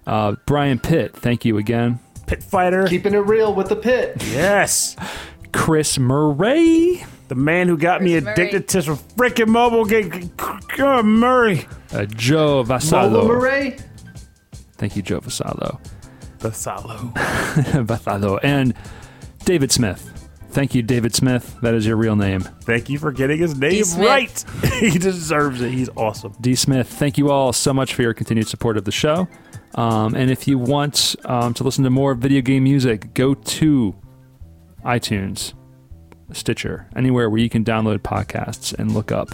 Uh, 0.07 0.35
Brian 0.45 0.79
Pitt, 0.79 1.13
thank 1.17 1.43
you 1.43 1.57
again. 1.57 1.99
Pit 2.31 2.41
fighter. 2.43 2.87
Keeping 2.87 3.13
it 3.13 3.17
real 3.17 3.53
with 3.53 3.67
the 3.67 3.75
pit. 3.75 4.15
Yes. 4.31 4.95
Chris 5.51 5.99
Murray, 5.99 7.03
The 7.27 7.35
man 7.35 7.67
who 7.67 7.77
got 7.77 8.01
me 8.01 8.11
Chris 8.13 8.23
Murray. 8.23 8.33
addicted 8.33 8.67
to 8.69 8.81
some 8.81 8.97
freaking 9.17 9.49
mobile 9.49 9.83
game. 9.83 10.31
God, 10.77 11.03
Murray. 11.05 11.67
uh, 11.93 12.05
Joe 12.05 12.63
Mola 12.63 12.79
Vasallo. 12.79 13.27
Murray. 13.27 13.77
Thank 14.77 14.95
you, 14.95 15.01
Joe 15.01 15.19
Vasallo. 15.19 15.77
The 16.39 16.53
solo. 16.53 16.95
Vasallo. 17.83 18.39
And 18.43 18.73
David 19.43 19.73
Smith. 19.73 20.07
Thank 20.51 20.73
you, 20.73 20.81
David 20.81 21.13
Smith. 21.13 21.57
That 21.61 21.73
is 21.73 21.85
your 21.85 21.97
real 21.97 22.15
name. 22.15 22.41
Thank 22.63 22.89
you 22.89 22.97
for 22.97 23.11
getting 23.11 23.39
his 23.39 23.57
name 23.57 23.83
right. 23.97 24.43
he 24.79 24.97
deserves 24.97 25.61
it. 25.61 25.71
He's 25.71 25.89
awesome. 25.97 26.33
D. 26.39 26.55
Smith, 26.55 26.87
thank 26.87 27.17
you 27.17 27.29
all 27.29 27.51
so 27.53 27.73
much 27.73 27.93
for 27.93 28.01
your 28.03 28.13
continued 28.13 28.47
support 28.47 28.77
of 28.77 28.85
the 28.85 28.91
show. 28.91 29.27
Um, 29.75 30.15
and 30.15 30.29
if 30.29 30.47
you 30.47 30.57
want 30.57 31.15
um, 31.25 31.53
to 31.53 31.63
listen 31.63 31.83
to 31.83 31.89
more 31.89 32.13
video 32.13 32.41
game 32.41 32.63
music, 32.63 33.13
go 33.13 33.33
to 33.33 33.95
iTunes, 34.83 35.53
Stitcher, 36.33 36.87
anywhere 36.95 37.29
where 37.29 37.39
you 37.39 37.49
can 37.49 37.63
download 37.63 37.99
podcasts 37.99 38.73
and 38.77 38.93
look 38.93 39.11
up 39.11 39.29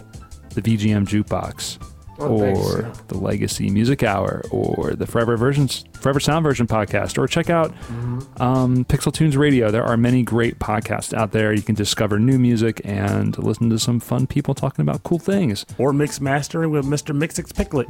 the 0.51 0.61
VGM 0.61 1.05
Jukebox 1.07 1.77
or 2.19 2.81
yeah. 2.81 2.93
the 3.07 3.17
Legacy 3.17 3.69
Music 3.69 4.03
Hour 4.03 4.43
or 4.51 4.93
the 4.93 5.05
Forever 5.07 5.37
Versions, 5.37 5.85
Forever 5.93 6.19
Sound 6.19 6.43
Version 6.43 6.67
podcast, 6.67 7.17
or 7.17 7.27
check 7.27 7.49
out 7.49 7.71
Mm-hmm. 7.87 8.41
um, 8.41 8.85
Pixel 8.85 9.13
Tunes 9.13 9.37
Radio. 9.37 9.69
There 9.71 9.83
are 9.83 9.97
many 9.97 10.23
great 10.23 10.59
podcasts 10.59 11.13
out 11.13 11.31
there. 11.31 11.53
You 11.53 11.61
can 11.61 11.75
discover 11.75 12.19
new 12.19 12.37
music 12.39 12.81
and 12.83 13.37
listen 13.37 13.69
to 13.69 13.79
some 13.79 13.99
fun 13.99 14.27
people 14.27 14.53
talking 14.53 14.81
about 14.83 15.03
cool 15.03 15.19
things. 15.19 15.65
Or 15.77 15.93
mix 15.93 16.19
mastering 16.21 16.71
with 16.71 16.85
Mr. 16.85 17.15
Mixix 17.15 17.51
Picklet, 17.53 17.85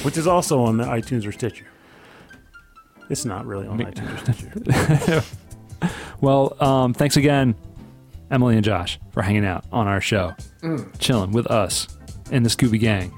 which 0.04 0.16
is 0.16 0.26
also 0.26 0.60
on 0.60 0.76
the 0.76 0.84
iTunes 0.84 1.26
or 1.26 1.32
Stitcher. 1.32 1.66
It's 3.08 3.24
not 3.24 3.46
really 3.46 3.66
on 3.66 3.78
iTunes 3.78 4.12
or 4.14 4.32
Stitcher. 4.32 5.22
Well, 6.22 6.56
um, 6.62 6.94
thanks 6.94 7.18
again, 7.18 7.54
Emily 8.30 8.56
and 8.56 8.64
Josh, 8.64 8.98
for 9.12 9.20
hanging 9.22 9.44
out 9.44 9.64
on 9.70 9.86
our 9.86 10.00
show, 10.00 10.34
Mm. 10.62 10.98
chilling 10.98 11.32
with 11.32 11.46
us 11.48 11.86
in 12.30 12.42
the 12.42 12.48
Scooby 12.48 12.80
Gang. 12.80 13.12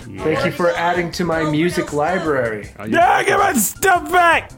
Thank 0.00 0.44
you 0.44 0.52
for 0.52 0.70
adding 0.70 1.10
to 1.12 1.24
my 1.24 1.48
music 1.50 1.92
library. 1.92 2.70
Yeah, 2.88 3.22
get 3.24 3.38
my 3.38 3.52
stuff 3.54 4.10
back. 4.10 4.50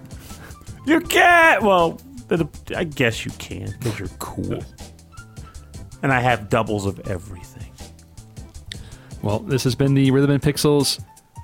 You 0.87 1.01
can't. 1.01 1.63
Well, 1.63 2.01
I 2.75 2.85
guess 2.85 3.25
you 3.25 3.31
can 3.39 3.75
because 3.79 3.99
you're 3.99 4.09
cool. 4.19 4.65
And 6.03 6.13
I 6.13 6.21
have 6.21 6.49
doubles 6.49 6.87
of 6.87 6.99
everything. 7.09 7.71
Well, 9.23 9.39
this 9.39 9.63
has 9.65 9.75
been 9.75 9.95
the 9.95 10.11
Rhythm 10.11 10.31
and 10.31 10.43
Pixels 10.43 11.03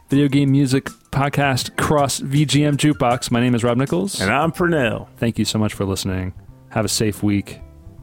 video 0.09 0.27
game 0.29 0.51
music 0.51 0.87
podcast 1.13 1.77
cross 1.77 2.21
VGM 2.21 2.77
Jukebox. 2.77 3.31
My 3.31 3.41
name 3.41 3.55
is 3.55 3.63
Rob 3.63 3.77
Nichols. 3.77 4.21
And 4.21 4.31
I'm 4.31 4.51
Pernell. 4.51 5.09
Thank 5.19 5.39
you 5.39 5.45
so 5.45 5.59
much 5.59 5.75
for 5.75 5.85
listening. 5.85 6.33
Have 6.71 6.85
a 6.85 6.89
safe 6.89 7.23
week. 7.23 7.61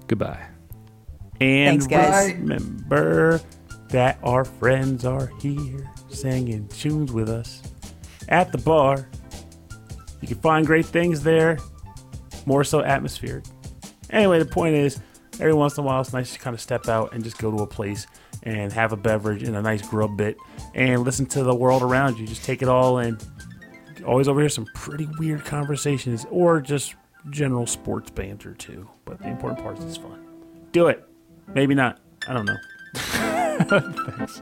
Goodbye. 0.07 0.45
And 1.41 1.81
Thanks, 1.81 1.87
guys. 1.87 2.33
remember 2.33 3.41
that 3.89 4.19
our 4.23 4.45
friends 4.45 5.05
are 5.05 5.27
here 5.39 5.89
singing 6.09 6.67
tunes 6.69 7.11
with 7.11 7.29
us 7.29 7.61
at 8.29 8.51
the 8.51 8.57
bar. 8.57 9.07
You 10.21 10.27
can 10.27 10.37
find 10.39 10.65
great 10.65 10.85
things 10.85 11.21
there, 11.21 11.57
more 12.45 12.63
so 12.63 12.81
atmospheric. 12.81 13.45
Anyway, 14.09 14.39
the 14.39 14.45
point 14.45 14.75
is, 14.75 14.99
every 15.39 15.53
once 15.53 15.77
in 15.77 15.83
a 15.83 15.87
while, 15.87 16.01
it's 16.01 16.13
nice 16.13 16.33
to 16.33 16.39
kind 16.39 16.53
of 16.53 16.61
step 16.61 16.87
out 16.87 17.13
and 17.13 17.23
just 17.23 17.37
go 17.37 17.51
to 17.51 17.63
a 17.63 17.67
place 17.67 18.07
and 18.43 18.71
have 18.71 18.91
a 18.91 18.97
beverage 18.97 19.43
and 19.43 19.55
a 19.55 19.61
nice 19.61 19.87
grub 19.87 20.17
bit 20.17 20.37
and 20.73 21.03
listen 21.03 21.25
to 21.25 21.43
the 21.43 21.53
world 21.53 21.81
around 21.81 22.17
you. 22.17 22.27
Just 22.27 22.43
take 22.43 22.61
it 22.61 22.67
all 22.67 22.99
in. 22.99 23.17
Always 24.05 24.27
overhear 24.27 24.49
some 24.49 24.67
pretty 24.75 25.07
weird 25.17 25.43
conversations 25.45 26.25
or 26.29 26.61
just 26.61 26.95
general 27.31 27.65
sports 27.65 28.11
banter 28.11 28.53
too. 28.53 28.87
But 29.03 29.19
the 29.19 29.27
important 29.29 29.63
part 29.63 29.79
is 29.79 29.85
it's 29.85 29.97
fun. 29.97 30.23
Do 30.71 30.87
it. 30.87 31.07
Maybe 31.53 31.73
not. 31.73 31.99
I 32.27 32.33
don't 32.33 32.45
know. 32.45 32.57
Thanks. 33.67 34.41